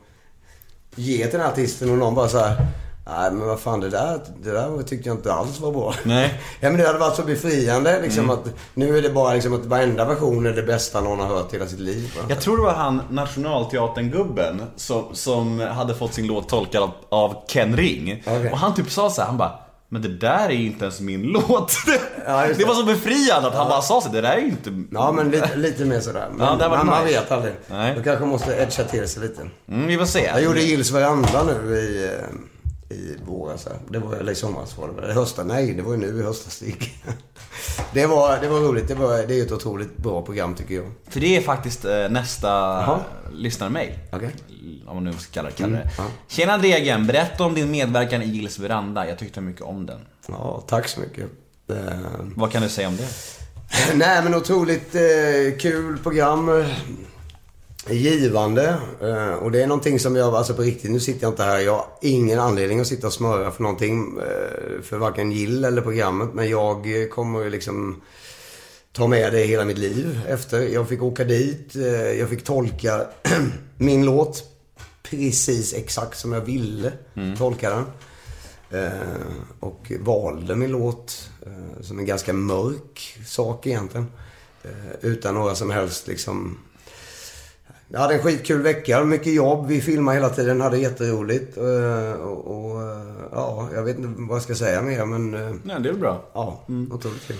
ger 1.02 1.22
till 1.24 1.32
den 1.32 1.40
här 1.40 1.48
artisten 1.52 1.90
och 1.90 1.98
någon 1.98 2.14
bara 2.14 2.28
så 2.28 2.38
här. 2.38 2.66
Nej 3.08 3.30
men 3.30 3.46
vad 3.46 3.60
fan 3.60 3.80
det 3.80 3.88
där, 3.90 4.20
det 4.42 4.50
där 4.50 4.82
tyckte 4.82 5.08
jag 5.08 5.16
inte 5.18 5.32
alls 5.32 5.60
var 5.60 5.72
bra. 5.72 5.94
Nej. 6.02 6.40
Ja 6.60 6.70
men 6.70 6.80
det 6.80 6.86
hade 6.86 6.98
varit 6.98 7.16
så 7.16 7.22
befriande 7.22 8.00
liksom 8.02 8.24
Mm. 8.24 8.30
att 8.36 8.44
nu 8.74 8.98
är 8.98 9.02
det 9.02 9.10
bara 9.10 9.34
liksom 9.34 9.54
att 9.54 9.66
varenda 9.66 10.04
version 10.04 10.46
är 10.46 10.52
det 10.52 10.62
bästa 10.62 11.00
någon 11.00 11.20
har 11.20 11.26
hört 11.26 11.54
hela 11.54 11.66
sitt 11.66 11.80
liv. 11.80 12.12
va? 12.16 12.22
Jag 12.28 12.40
tror 12.40 12.56
det 12.56 12.62
var 12.62 12.72
han 12.74 13.02
Nationalteatern-gubben 13.10 14.62
som, 14.76 15.04
som 15.14 15.60
hade 15.60 15.94
fått 15.94 16.14
sin 16.14 16.26
låt 16.26 16.48
tolkad 16.48 16.82
av, 16.82 16.90
av 17.08 17.34
Ken 17.48 17.76
Ring. 17.76 18.22
Okej. 18.26 18.50
Och 18.52 18.58
han 18.58 18.74
typ 18.74 18.90
sa 18.90 19.10
så 19.10 19.20
här, 19.20 19.28
han 19.28 19.38
bara 19.38 19.52
men 19.88 20.02
det 20.02 20.08
där 20.08 20.48
är 20.48 20.52
ju 20.52 20.66
inte 20.66 20.84
ens 20.84 21.00
min 21.00 21.22
låt. 21.48 21.72
Ja, 22.26 22.46
det 22.46 22.54
det. 22.54 22.64
var 22.64 22.74
så 22.74 22.84
befriande 22.84 23.48
att 23.48 23.54
han 23.54 23.68
bara 23.68 23.82
sa 23.82 24.00
så 24.00 24.08
det 24.08 24.20
där 24.20 24.32
är 24.32 24.40
ju 24.40 24.46
inte... 24.48 24.82
Ja 24.92 25.12
men 25.12 25.30
lite, 25.30 25.56
lite 25.56 25.84
mer 25.84 26.00
sådär. 26.00 26.28
Men, 26.36 26.46
Ja, 26.60 26.68
man 26.84 27.04
nice. 27.04 27.20
vet 27.20 27.32
aldrig. 27.32 27.54
Nej. 27.66 27.94
Du 27.96 28.02
kanske 28.02 28.24
måste 28.24 28.52
edga 28.52 28.84
till 28.84 29.08
sig 29.08 29.22
lite. 29.22 29.42
Mm, 29.68 29.86
vi 29.86 29.96
får 29.98 30.04
se. 30.06 30.24
Jag 30.24 30.42
gjorde 30.42 30.60
Gills 30.60 30.90
veranda 30.90 31.42
nu 31.42 31.76
i, 31.76 32.04
eh, 32.04 32.10
i 32.88 33.16
våras. 33.26 33.68
Det 33.90 33.98
var, 33.98 34.14
eller 34.14 34.32
i 34.32 34.34
somras 34.34 34.78
var 34.78 34.88
det 34.88 34.94
väl. 35.00 35.10
I 35.10 35.12
höstas, 35.12 35.46
nej 35.46 35.74
det 35.74 35.82
var 35.82 35.92
ju 35.92 35.98
nu 35.98 36.20
i 36.20 36.22
höstas 36.22 36.62
det 37.92 38.06
var, 38.06 38.40
det 38.40 38.48
var 38.48 38.60
roligt. 38.60 38.88
Det, 38.88 38.94
var, 38.94 39.26
det 39.26 39.40
är 39.40 39.42
ett 39.42 39.52
otroligt 39.52 39.96
bra 39.96 40.22
program 40.22 40.54
tycker 40.54 40.74
jag. 40.74 40.84
För 41.08 41.20
det 41.20 41.36
är 41.36 41.40
faktiskt 41.40 41.84
eh, 41.84 42.08
nästa 42.08 43.00
lyssnarmail. 43.32 43.98
Okej. 44.12 44.30
Om 44.86 44.96
man 44.96 45.04
nu 45.04 45.12
ska 45.12 45.32
kalla 45.32 45.48
det, 45.48 45.54
kalla 45.54 45.72
det. 45.72 45.82
Mm, 45.82 45.92
ja. 45.98 46.04
Tjena 46.28 46.58
Dregen, 46.58 47.06
berätta 47.06 47.44
om 47.44 47.54
din 47.54 47.70
medverkan 47.70 48.22
i 48.22 48.26
Gills 48.26 48.58
veranda. 48.58 49.08
Jag 49.08 49.18
tyckte 49.18 49.40
mycket 49.40 49.62
om 49.62 49.86
den. 49.86 50.00
Ja, 50.28 50.64
tack 50.66 50.88
så 50.88 51.00
mycket. 51.00 51.24
Eh, 51.70 51.76
Vad 52.36 52.52
kan 52.52 52.62
du 52.62 52.68
säga 52.68 52.88
om 52.88 52.96
det? 52.96 53.08
Nej 53.94 54.22
men 54.24 54.34
otroligt 54.34 54.94
eh, 54.94 55.58
kul 55.58 55.98
program. 55.98 56.64
Givande. 57.90 58.78
Eh, 59.00 59.34
och 59.34 59.52
det 59.52 59.62
är 59.62 59.66
någonting 59.66 60.00
som 60.00 60.16
jag, 60.16 60.34
alltså 60.34 60.54
på 60.54 60.62
riktigt, 60.62 60.90
nu 60.90 61.00
sitter 61.00 61.22
jag 61.22 61.32
inte 61.32 61.42
här. 61.42 61.58
Jag 61.58 61.72
har 61.72 61.86
ingen 62.00 62.38
anledning 62.38 62.80
att 62.80 62.86
sitta 62.86 63.06
och 63.06 63.12
smöra 63.12 63.50
för 63.50 63.62
någonting. 63.62 64.18
Eh, 64.18 64.82
för 64.82 64.98
varken 64.98 65.32
Gill 65.32 65.64
eller 65.64 65.82
programmet. 65.82 66.28
Men 66.34 66.48
jag 66.48 67.02
eh, 67.02 67.08
kommer 67.08 67.44
ju 67.44 67.50
liksom 67.50 68.02
ta 68.92 69.06
med 69.06 69.32
det 69.32 69.44
hela 69.44 69.64
mitt 69.64 69.78
liv 69.78 70.20
efter. 70.28 70.62
Jag 70.62 70.88
fick 70.88 71.02
åka 71.02 71.24
dit. 71.24 71.74
Jag 72.18 72.28
fick 72.28 72.44
tolka 72.44 73.06
min 73.78 74.04
låt 74.04 74.44
precis 75.02 75.74
exakt 75.74 76.18
som 76.18 76.32
jag 76.32 76.40
ville 76.40 76.92
tolka 77.38 77.70
den. 77.70 77.84
Och 79.60 79.92
valde 80.00 80.56
min 80.56 80.70
låt 80.70 81.30
som 81.80 81.98
en 81.98 82.06
ganska 82.06 82.32
mörk 82.32 83.18
sak 83.26 83.66
egentligen. 83.66 84.06
Utan 85.00 85.34
några 85.34 85.54
som 85.54 85.70
helst 85.70 86.06
liksom... 86.06 86.58
Jag 87.88 88.00
hade 88.00 88.14
en 88.14 88.22
skitkul 88.22 88.62
vecka, 88.62 89.04
mycket 89.04 89.32
jobb. 89.34 89.66
Vi 89.66 89.80
filmade 89.80 90.16
hela 90.16 90.28
tiden, 90.30 90.60
hade 90.60 90.78
jätteroligt. 90.78 91.56
Eh, 91.56 92.12
och, 92.20 92.70
och 92.72 92.82
eh, 92.82 92.98
ja, 93.32 93.68
jag 93.74 93.82
vet 93.82 93.96
inte 93.98 94.08
vad 94.16 94.36
jag 94.36 94.42
ska 94.42 94.54
säga 94.54 94.82
mer 94.82 95.04
men... 95.04 95.34
eh, 95.34 95.54
Nej, 95.62 95.76
det 95.80 95.88
är 95.88 95.92
väl 95.92 96.00
bra. 96.00 96.22
Ja, 96.34 96.60
otroligt 96.90 97.26
kul. 97.26 97.36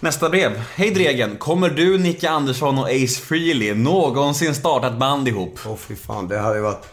Nästa 0.00 0.28
brev. 0.30 0.50
Hej 0.74 0.90
Dregen, 0.90 1.36
kommer 1.36 1.68
du, 1.70 1.98
Nicke 1.98 2.30
Andersson 2.30 2.78
och 2.78 2.84
Ace 2.88 3.20
Frehley 3.20 3.74
någonsin 3.74 4.54
starta 4.54 4.86
ett 4.86 4.98
band 4.98 5.28
ihop? 5.28 5.58
Åh 5.66 5.76
fy 5.76 5.96
fan, 5.96 6.28
det 6.28 6.38
hade 6.38 6.56
ju 6.56 6.62
varit 6.62 6.86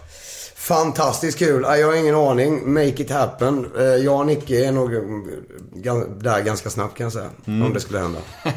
fantastiskt 0.66 1.40
kul. 1.40 1.62
Ja, 1.64 1.78
Jag 1.78 1.88
har 1.88 1.96
ingen 1.96 2.16
aning. 2.16 2.74
Make 2.74 2.88
it 2.88 3.12
happen. 3.12 3.72
Eh, 3.78 3.84
Jag 3.84 4.20
och 4.20 4.26
Nicke 4.26 4.66
är 4.68 4.72
nog 4.72 4.94
eh, 4.96 6.00
där 6.18 6.42
ganska 6.42 6.70
snabbt 6.70 6.98
kan 6.98 7.04
jag 7.04 7.14
säga. 7.14 7.30
Om 7.46 7.72
det 7.74 7.80
skulle 7.80 8.00
hända. 8.00 8.20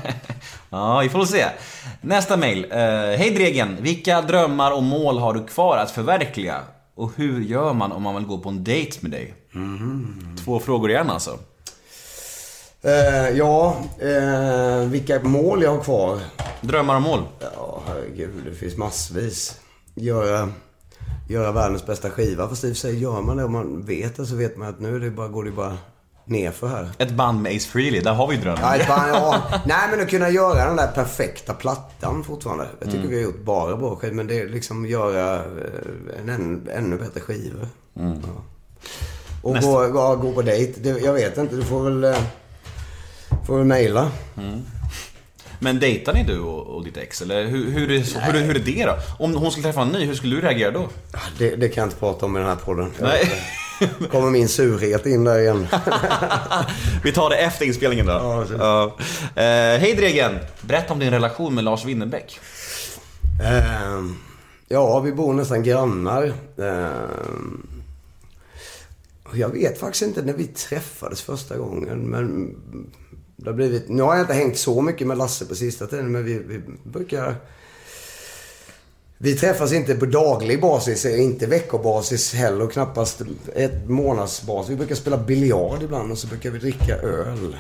Ja, 0.71 1.01
vi 1.01 1.09
får 1.09 1.25
se. 1.25 1.45
Nästa 2.01 2.37
mail. 2.37 2.67
Eh, 2.71 2.79
Hej 3.19 3.31
Dregen, 3.31 3.77
vilka 3.81 4.21
drömmar 4.23 4.73
och 4.73 4.83
mål 4.83 5.19
har 5.19 5.35
du 5.35 5.45
kvar 5.47 5.77
att 5.77 5.91
förverkliga? 5.91 6.57
Och 6.95 7.11
hur 7.17 7.41
gör 7.41 7.73
man 7.73 7.93
om 7.93 8.03
man 8.03 8.15
vill 8.15 8.25
gå 8.27 8.39
på 8.39 8.49
en 8.49 8.65
dejt 8.65 8.99
med 9.01 9.11
dig? 9.11 9.35
Två 10.45 10.61
frågor 10.61 10.91
igen 10.91 11.11
alltså. 11.11 11.39
Eh, 12.83 13.29
ja, 13.39 13.77
eh, 14.01 14.89
vilka 14.89 15.21
mål 15.23 15.63
jag 15.63 15.71
har 15.77 15.81
kvar? 15.85 16.19
Drömmar 16.61 16.97
och 16.97 17.03
mål? 17.03 17.23
Ja, 17.57 17.83
herregud. 17.87 18.31
Det 18.51 18.55
finns 18.55 18.77
massvis. 18.77 19.61
Göra, 19.95 20.49
göra 21.29 21.53
världens 21.53 21.87
bästa 21.87 22.11
skiva. 22.11 22.49
Fast 22.49 22.65
i 22.65 22.67
och 22.73 22.77
för 22.77 22.81
sig 22.81 22.99
gör 22.99 23.21
man 23.21 23.37
det 23.37 23.45
om 23.45 23.53
man 23.53 23.83
vet 23.83 24.17
det 24.17 24.27
så 24.27 24.37
vet 24.37 24.57
man 24.57 24.69
att 24.69 24.81
nu 24.81 24.99
det 25.01 25.11
bara, 25.11 25.29
går 25.29 25.45
det 25.45 25.51
bara 25.51 25.77
nerför 26.25 26.69
här. 26.69 26.89
Ett 26.99 27.11
band 27.13 27.43
med 27.43 27.57
Ace 27.57 27.69
Frehley, 27.69 28.01
där 28.01 28.13
har 28.15 28.29
vi 28.29 28.37
drömmen. 28.37 28.61
Ja, 28.63 28.77
ett 28.77 28.89
band, 28.89 29.11
ja. 29.13 29.43
Nej, 29.67 29.89
men 29.91 30.01
att 30.01 30.09
kunna 30.11 30.31
göra 30.31 30.65
den 30.67 30.77
där 30.77 30.87
perfekta 30.87 31.55
plattan 31.55 32.25
fortfarande. 32.25 32.69
Jag 32.81 32.91
tycker 32.91 33.09
vi 33.09 33.15
har 33.17 33.23
gjort 33.23 33.45
bara 33.45 33.77
bra 33.77 33.97
skivor. 33.97 34.15
Men 34.15 34.27
det 34.27 34.41
är 34.41 34.49
liksom 34.49 34.87
göra 34.87 35.35
eh, 35.35 36.21
en 36.23 36.29
ännu, 36.29 36.61
ännu 36.73 36.97
bättre 36.99 37.21
skiva. 37.21 37.67
Ja. 37.95 38.13
Och 39.43 39.57
gå, 39.57 39.89
gå, 39.89 40.17
gå 40.17 40.33
på 40.33 40.43
dejt. 40.43 40.81
Det, 40.81 40.99
jag 41.01 41.13
vet 41.13 41.39
inte. 41.39 41.57
Du 41.57 41.63
får 41.63 41.83
väl... 41.83 42.05
eh, 42.05 42.19
Får 43.47 43.57
väl 43.57 43.67
mejla. 43.67 44.11
Men 45.59 45.79
dejtar 45.79 46.13
ni 46.13 46.25
du 46.25 46.39
och, 46.41 46.67
och 46.67 46.85
ditt 46.85 46.97
ex? 46.97 47.23
Eller 47.23 47.45
hur, 47.45 47.71
hur, 47.71 47.91
är, 47.91 48.33
hur, 48.33 48.41
hur 48.41 48.57
är 48.57 48.61
det 48.61 48.85
då? 48.85 48.97
Om 49.19 49.35
hon 49.35 49.51
skulle 49.51 49.65
träffa 49.65 49.83
en 49.83 49.89
ny, 49.89 50.05
hur 50.05 50.15
skulle 50.15 50.37
du 50.37 50.43
reagera 50.43 50.71
då? 50.71 50.89
Det, 51.39 51.57
det 51.57 51.69
kan 51.69 51.83
jag 51.83 51.87
inte 51.87 52.01
prata 52.01 52.27
om 52.27 52.37
i 52.37 52.41
den 52.41 52.49
här 52.49 52.57
podden. 52.57 52.93
Nej. 53.01 53.31
Kommer 54.11 54.31
min 54.31 54.49
surhet 54.49 55.07
in 55.07 55.25
där 55.25 55.39
igen. 55.39 55.67
Vi 57.03 57.13
tar 57.13 57.31
det 57.31 57.37
efter 57.37 57.67
inspelningen 57.67 58.07
då. 58.07 58.45
Ja. 58.59 58.97
Eh, 59.35 59.81
Hej 59.81 59.95
Dregen! 59.97 60.39
Berätta 60.61 60.93
om 60.93 60.99
din 60.99 61.11
relation 61.11 61.55
med 61.55 61.65
Lars 61.65 61.85
Winnerbäck. 61.85 62.41
Ehm, 63.45 64.17
ja, 64.69 65.01
vi 65.01 65.13
bor 65.13 65.33
nästan 65.33 65.63
grannar. 65.63 66.33
Ehm, 66.59 67.67
jag 69.35 69.49
vet 69.49 69.81
faktiskt 69.81 70.03
inte 70.03 70.23
när 70.23 70.33
vi 70.33 70.47
träffades 70.47 71.23
första 71.23 71.57
gången. 71.57 71.99
Men 71.99 72.57
det 73.43 73.51
har 73.51 73.55
blivit... 73.55 73.89
Nu 73.89 74.03
har 74.03 74.15
jag 74.15 74.23
inte 74.23 74.35
hängt 74.35 74.59
så 74.59 74.83
mycket 74.83 75.07
med 75.07 75.19
Lasse 75.19 75.45
på 75.45 75.55
sista 75.55 75.87
tiden. 75.87 76.13
Men 76.13 76.25
vi, 76.25 76.39
vi 76.39 76.61
brukar... 76.85 77.35
Vi 79.21 79.35
träffas 79.37 79.73
inte 79.73 79.95
på 79.95 80.07
daglig 80.07 80.61
basis, 80.61 81.07
inte 81.07 81.47
veckobasis 81.47 82.35
heller 82.35 82.65
och 82.65 82.73
knappast 82.73 83.23
ett 83.55 83.89
månadsbasis. 83.89 84.71
Vi 84.71 84.77
brukar 84.77 84.95
spela 84.95 85.17
biljard 85.17 85.83
ibland 85.83 86.13
och 86.13 86.19
så 86.19 86.27
brukar 86.27 86.51
vi 86.51 86.59
dricka 86.59 86.97
öl. 86.97 87.57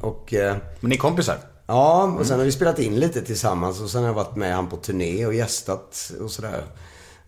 Och... 0.00 0.34
Eh, 0.34 0.56
Men 0.80 0.88
ni 0.88 0.96
är 0.96 1.00
kompisar? 1.00 1.38
Ja, 1.66 2.16
och 2.20 2.26
sen 2.26 2.38
har 2.38 2.44
vi 2.46 2.52
spelat 2.52 2.78
in 2.78 3.00
lite 3.00 3.22
tillsammans 3.22 3.80
och 3.80 3.90
sen 3.90 4.00
har 4.00 4.08
jag 4.08 4.14
varit 4.14 4.36
med 4.36 4.54
han 4.54 4.68
på 4.68 4.76
turné 4.76 5.26
och 5.26 5.34
gästat 5.34 6.12
och 6.20 6.30
sådär. 6.30 6.64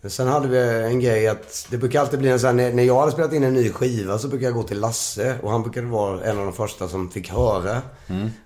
Sen 0.07 0.27
hade 0.27 0.47
vi 0.47 0.87
en 0.91 0.99
grej 0.99 1.27
att 1.27 1.67
det 1.69 1.77
brukar 1.77 2.01
alltid 2.01 2.19
bli 2.19 2.29
en 2.29 2.39
sån 2.39 2.59
här, 2.59 2.73
när 2.73 2.83
jag 2.83 2.99
hade 2.99 3.11
spelat 3.11 3.33
in 3.33 3.43
en 3.43 3.53
ny 3.53 3.69
skiva 3.69 4.17
så 4.17 4.27
brukar 4.27 4.47
jag 4.47 4.53
gå 4.53 4.63
till 4.63 4.79
Lasse 4.79 5.37
och 5.41 5.51
han 5.51 5.61
brukade 5.61 5.87
vara 5.87 6.23
en 6.23 6.39
av 6.39 6.45
de 6.45 6.53
första 6.53 6.87
som 6.87 7.11
fick 7.11 7.29
höra. 7.29 7.81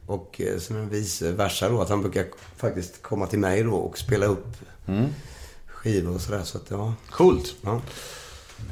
Och 0.05 0.41
eh, 0.41 0.59
sen 0.59 0.89
vice 0.89 1.31
versa 1.31 1.69
då, 1.69 1.81
att 1.81 1.89
han 1.89 2.01
brukar 2.01 2.25
faktiskt 2.57 3.01
komma 3.01 3.27
till 3.27 3.39
mig 3.39 3.63
då 3.63 3.73
och 3.73 3.97
spela 3.97 4.25
upp 4.25 4.47
skivor 5.67 6.15
och 6.15 6.21
sådär. 6.21 6.41
Så 6.43 6.57
att 6.57 6.65
ja. 6.69 6.93
Coolt. 7.09 7.55
ja. 7.61 7.81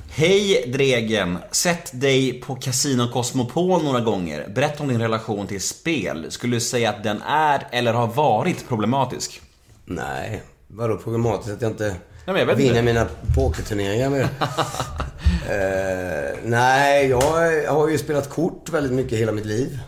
Hej 0.10 0.72
Dregen! 0.74 1.38
Sett 1.52 2.02
dig 2.02 2.42
på 2.42 2.56
Casino 2.56 3.12
Cosmopol 3.12 3.84
några 3.84 4.02
gånger. 4.02 4.48
Berätta 4.56 4.84
om 4.84 4.90
din 4.90 5.02
relation 5.02 5.48
till 5.48 5.62
spel. 5.62 6.32
Skulle 6.32 6.56
du 6.56 6.60
säga 6.60 6.90
att 6.90 7.04
den 7.04 7.22
är 7.22 7.68
eller 7.72 7.94
har 7.94 8.08
varit 8.08 8.68
problematisk? 8.68 9.42
Nej, 9.86 10.44
vadå 10.68 10.98
problematiskt 10.98 11.54
att 11.54 11.62
jag 11.62 11.72
inte 11.72 11.96
men 12.34 12.36
jag 12.40 12.46
vet 12.46 12.58
vinner 12.58 12.70
inte. 12.70 12.82
mina 12.82 13.08
pokerturneringar 13.36 14.10
med 14.10 14.22
eh, 15.50 16.38
Nej, 16.44 17.08
jag 17.08 17.22
har 17.74 17.90
ju 17.90 17.98
spelat 17.98 18.30
kort 18.30 18.70
väldigt 18.70 18.94
mycket 18.94 19.20
hela 19.20 19.32
mitt 19.32 19.46
liv. 19.46 19.80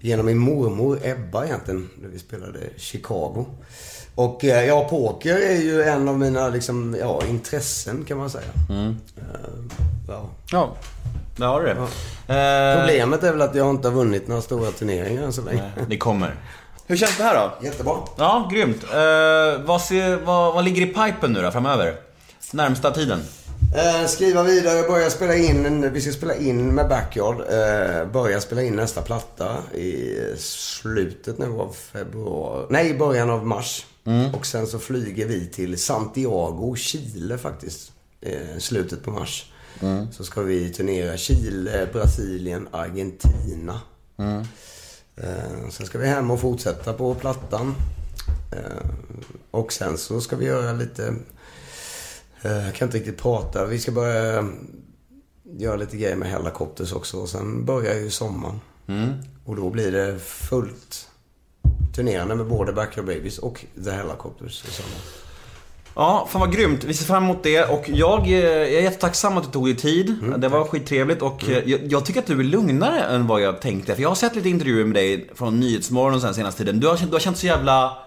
Genom 0.00 0.26
min 0.26 0.38
mormor 0.38 0.98
Ebba 1.02 1.44
egentligen, 1.44 1.90
när 2.02 2.08
vi 2.08 2.18
spelade 2.18 2.58
Chicago. 2.76 3.46
Och 4.14 4.44
eh, 4.44 4.64
ja, 4.64 4.86
poker 4.90 5.34
är 5.36 5.56
ju 5.62 5.82
en 5.82 6.08
av 6.08 6.18
mina 6.18 6.48
liksom, 6.48 6.96
ja, 7.00 7.22
intressen 7.28 8.04
kan 8.04 8.18
man 8.18 8.30
säga. 8.30 8.44
Eh, 8.68 8.84
ja. 10.08 10.28
Ja, 10.50 10.76
det 11.36 11.44
har 11.44 11.60
du 11.60 11.66
det. 11.66 11.72
Eh, 12.34 12.78
Problemet 12.78 13.22
är 13.22 13.32
väl 13.32 13.42
att 13.42 13.54
jag 13.54 13.70
inte 13.70 13.88
har 13.88 13.94
vunnit 13.94 14.28
några 14.28 14.42
stora 14.42 14.70
turneringar 14.70 15.22
än 15.22 15.32
så 15.32 15.42
länge. 15.42 15.70
Det 15.88 15.96
kommer. 15.98 16.34
Hur 16.86 16.96
känns 16.96 17.16
det 17.16 17.22
här 17.22 17.34
då? 17.34 17.66
Jättebra. 17.66 17.96
Ja, 18.16 18.48
grymt. 18.52 18.84
Eh, 18.84 19.64
vad, 19.64 19.80
ser, 19.82 20.16
vad, 20.16 20.54
vad 20.54 20.64
ligger 20.64 20.82
i 20.82 20.86
pipen 20.86 21.32
nu 21.32 21.42
då 21.42 21.50
framöver? 21.50 21.96
Närmsta 22.52 22.90
tiden? 22.90 23.20
Eh, 23.76 24.06
skriva 24.06 24.42
vidare, 24.42 24.88
börja 24.88 25.10
spela 25.10 25.34
in. 25.34 25.92
Vi 25.92 26.00
ska 26.00 26.12
spela 26.12 26.34
in 26.34 26.74
med 26.74 26.88
Backyard. 26.88 27.40
Eh, 27.40 28.12
börja 28.12 28.40
spela 28.40 28.62
in 28.62 28.76
nästa 28.76 29.02
platta 29.02 29.56
i 29.74 30.16
slutet 30.38 31.38
nu 31.38 31.46
av 31.46 31.76
februari. 31.92 32.66
Nej, 32.70 32.94
början 32.94 33.30
av 33.30 33.46
mars. 33.46 33.86
Och 34.34 34.46
sen 34.46 34.66
så 34.66 34.78
flyger 34.78 35.26
vi 35.26 35.46
till 35.46 35.78
Santiago, 35.82 36.76
Chile 36.76 37.38
faktiskt. 37.38 37.92
Eh, 38.20 38.58
slutet 38.58 39.04
på 39.04 39.10
mars. 39.10 39.52
Så 40.12 40.24
ska 40.24 40.40
vi 40.42 40.70
turnera 40.72 41.16
Chile, 41.16 41.88
Brasilien, 41.92 42.68
Argentina. 42.70 43.80
Eh, 45.16 45.68
sen 45.70 45.86
ska 45.86 45.98
vi 45.98 46.06
hem 46.06 46.30
och 46.30 46.40
fortsätta 46.40 46.92
på 46.92 47.14
plattan. 47.14 47.74
Eh, 48.52 48.90
och 49.50 49.72
sen 49.72 49.98
så 49.98 50.20
ska 50.20 50.36
vi 50.36 50.44
göra 50.44 50.72
lite... 50.72 51.14
Eh, 52.42 52.64
jag 52.64 52.74
kan 52.74 52.88
inte 52.88 52.98
riktigt 52.98 53.18
prata. 53.18 53.66
Vi 53.66 53.78
ska 53.78 53.92
börja 53.92 54.38
eh, 54.38 54.44
göra 55.44 55.76
lite 55.76 55.96
grejer 55.96 56.16
med 56.16 56.28
Hellacopters 56.28 56.92
också. 56.92 57.16
Och 57.16 57.28
sen 57.28 57.64
börjar 57.64 57.94
ju 57.94 58.10
sommaren. 58.10 58.60
Och 59.44 59.56
då 59.56 59.70
blir 59.70 59.92
det 59.92 60.18
fullt 60.18 61.08
turnerande 61.94 62.34
med 62.34 62.46
både 62.46 62.72
Backyard 62.72 63.06
Babies 63.06 63.38
och 63.38 63.64
The 63.84 63.90
Hellacopters 63.90 64.64
i 64.68 64.70
sommar. 64.70 65.21
Ja, 65.94 66.28
fan 66.30 66.40
vad 66.40 66.52
grymt. 66.52 66.84
Vi 66.84 66.94
ser 66.94 67.04
fram 67.04 67.24
emot 67.24 67.42
det 67.42 67.64
och 67.64 67.84
jag, 67.88 68.26
eh, 68.26 68.32
jag 68.38 68.72
är 68.72 68.82
jättetacksam 68.82 69.38
att 69.38 69.44
du 69.44 69.50
tog 69.50 69.66
dig 69.66 69.76
tid. 69.76 70.16
det 70.38 70.48
var 70.48 70.64
skittrevligt 70.64 71.22
och 71.22 71.48
eh, 71.48 71.58
jag, 71.68 71.80
jag 71.88 72.06
tycker 72.06 72.20
att 72.20 72.26
du 72.26 72.40
är 72.40 72.44
lugnare 72.44 73.00
än 73.00 73.26
vad 73.26 73.40
jag 73.40 73.60
tänkte. 73.60 73.94
För 73.94 74.02
jag 74.02 74.10
har 74.10 74.14
sett 74.16 74.34
lite 74.34 74.48
intervjuer 74.48 74.84
med 74.84 74.94
dig 74.94 75.28
från 75.34 75.60
Nyhetsmorgon 75.60 76.20
sen 76.20 76.34
senaste 76.34 76.64
tiden. 76.64 76.80
Du 76.80 76.86
har, 76.88 76.96
du 76.96 77.12
har 77.12 77.18
känt 77.18 77.38
så 77.38 77.46
jävla 77.46 77.98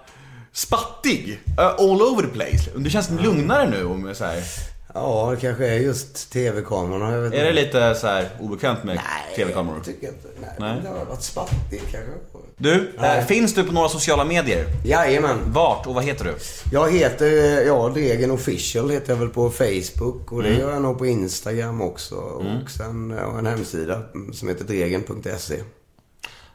spattig. 0.54 1.40
eh, 1.60 1.66
all 1.68 2.02
over 2.02 2.22
the 2.22 2.30
place. 2.30 2.70
Du 2.76 2.90
känns 2.90 3.10
lugnare 3.10 3.70
nu 3.70 3.86
om 3.86 4.08
jag 4.08 4.16
säger. 4.18 4.44
Ja, 4.94 5.32
det 5.36 5.42
kanske 5.42 5.68
är 5.68 5.80
just 5.80 6.32
TV-kamerorna. 6.32 7.08
Är 7.08 7.20
det 7.20 7.26
inte. 7.38 7.52
lite 7.52 7.96
så 7.96 8.08
här 8.08 8.30
obekvämt 8.40 8.84
med 8.84 9.00
TV-kameror? 9.36 9.78
Jag 9.78 9.86
tycker 9.86 10.08
inte. 10.08 10.28
Nej, 10.42 10.50
Nej. 10.60 10.80
det 10.84 10.90
har 10.90 11.06
varit 11.06 11.22
spattig 11.24 11.82
kanske. 11.92 12.12
Du, 12.58 12.92
Nej. 12.98 13.20
eh, 13.20 13.26
finns 13.26 13.54
du 13.54 13.64
på 13.64 13.72
några 13.74 13.90
sociala 13.90 14.26
medier? 14.26 14.66
Jajamän. 14.86 15.40
Vart 15.46 15.88
och 15.88 15.94
vad 15.94 16.04
heter 16.04 16.26
du? 16.26 16.36
Jag 16.72 16.92
heter, 16.92 17.62
ja, 17.68 17.90
Dregen 17.90 18.32
Official 18.32 18.90
heter 18.90 19.14
jag 19.14 19.20
väl 19.20 19.30
på 19.30 19.50
Facebook 19.50 20.32
och 20.32 20.44
det 20.44 20.50
Mm. 20.50 20.62
gör 20.62 20.72
jag 20.74 20.82
nog 20.82 20.98
på 20.98 21.06
Instagram 21.06 21.82
också. 21.82 22.16
Och 22.16 22.70
sen 22.72 23.12
har 23.12 23.18
jag 23.20 23.40
en 23.40 23.46
hemsida 23.46 24.02
som 24.34 24.48
heter 24.50 24.64
dregen.se. 24.64 25.56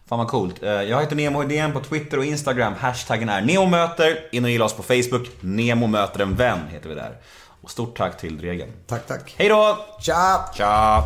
Fan 0.09 0.19
vad 0.19 0.29
coolt. 0.29 0.63
Eh, 0.63 0.69
Jag 0.71 1.01
heter 1.01 1.17
Nemo 1.17 1.41
Hedén 1.43 1.73
på 1.73 1.81
Twitter 1.81 2.19
och 2.19 2.25
Instagram. 2.25 2.75
Hashtaggen 2.79 3.29
är 3.29 3.41
NEMOMÖTER. 3.43 4.29
In 4.33 4.45
och 4.45 4.51
gilla 4.51 4.65
oss 4.65 4.75
på 4.75 4.83
Facebook. 4.83 5.29
Nemo 5.41 5.87
möter 5.87 6.21
en 6.21 6.37
vän 6.37 6.59
heter 6.71 6.89
vi 6.89 6.95
där. 6.95 7.17
Och 7.63 7.71
stort 7.71 7.97
tack 7.99 8.21
till 8.21 8.39
Dregen. 8.39 8.69
Tack, 8.87 9.07
tack. 9.07 9.35
Hej 9.37 9.49
då! 9.49 9.79
Tja! 10.01 10.41
Tja! 10.57 11.05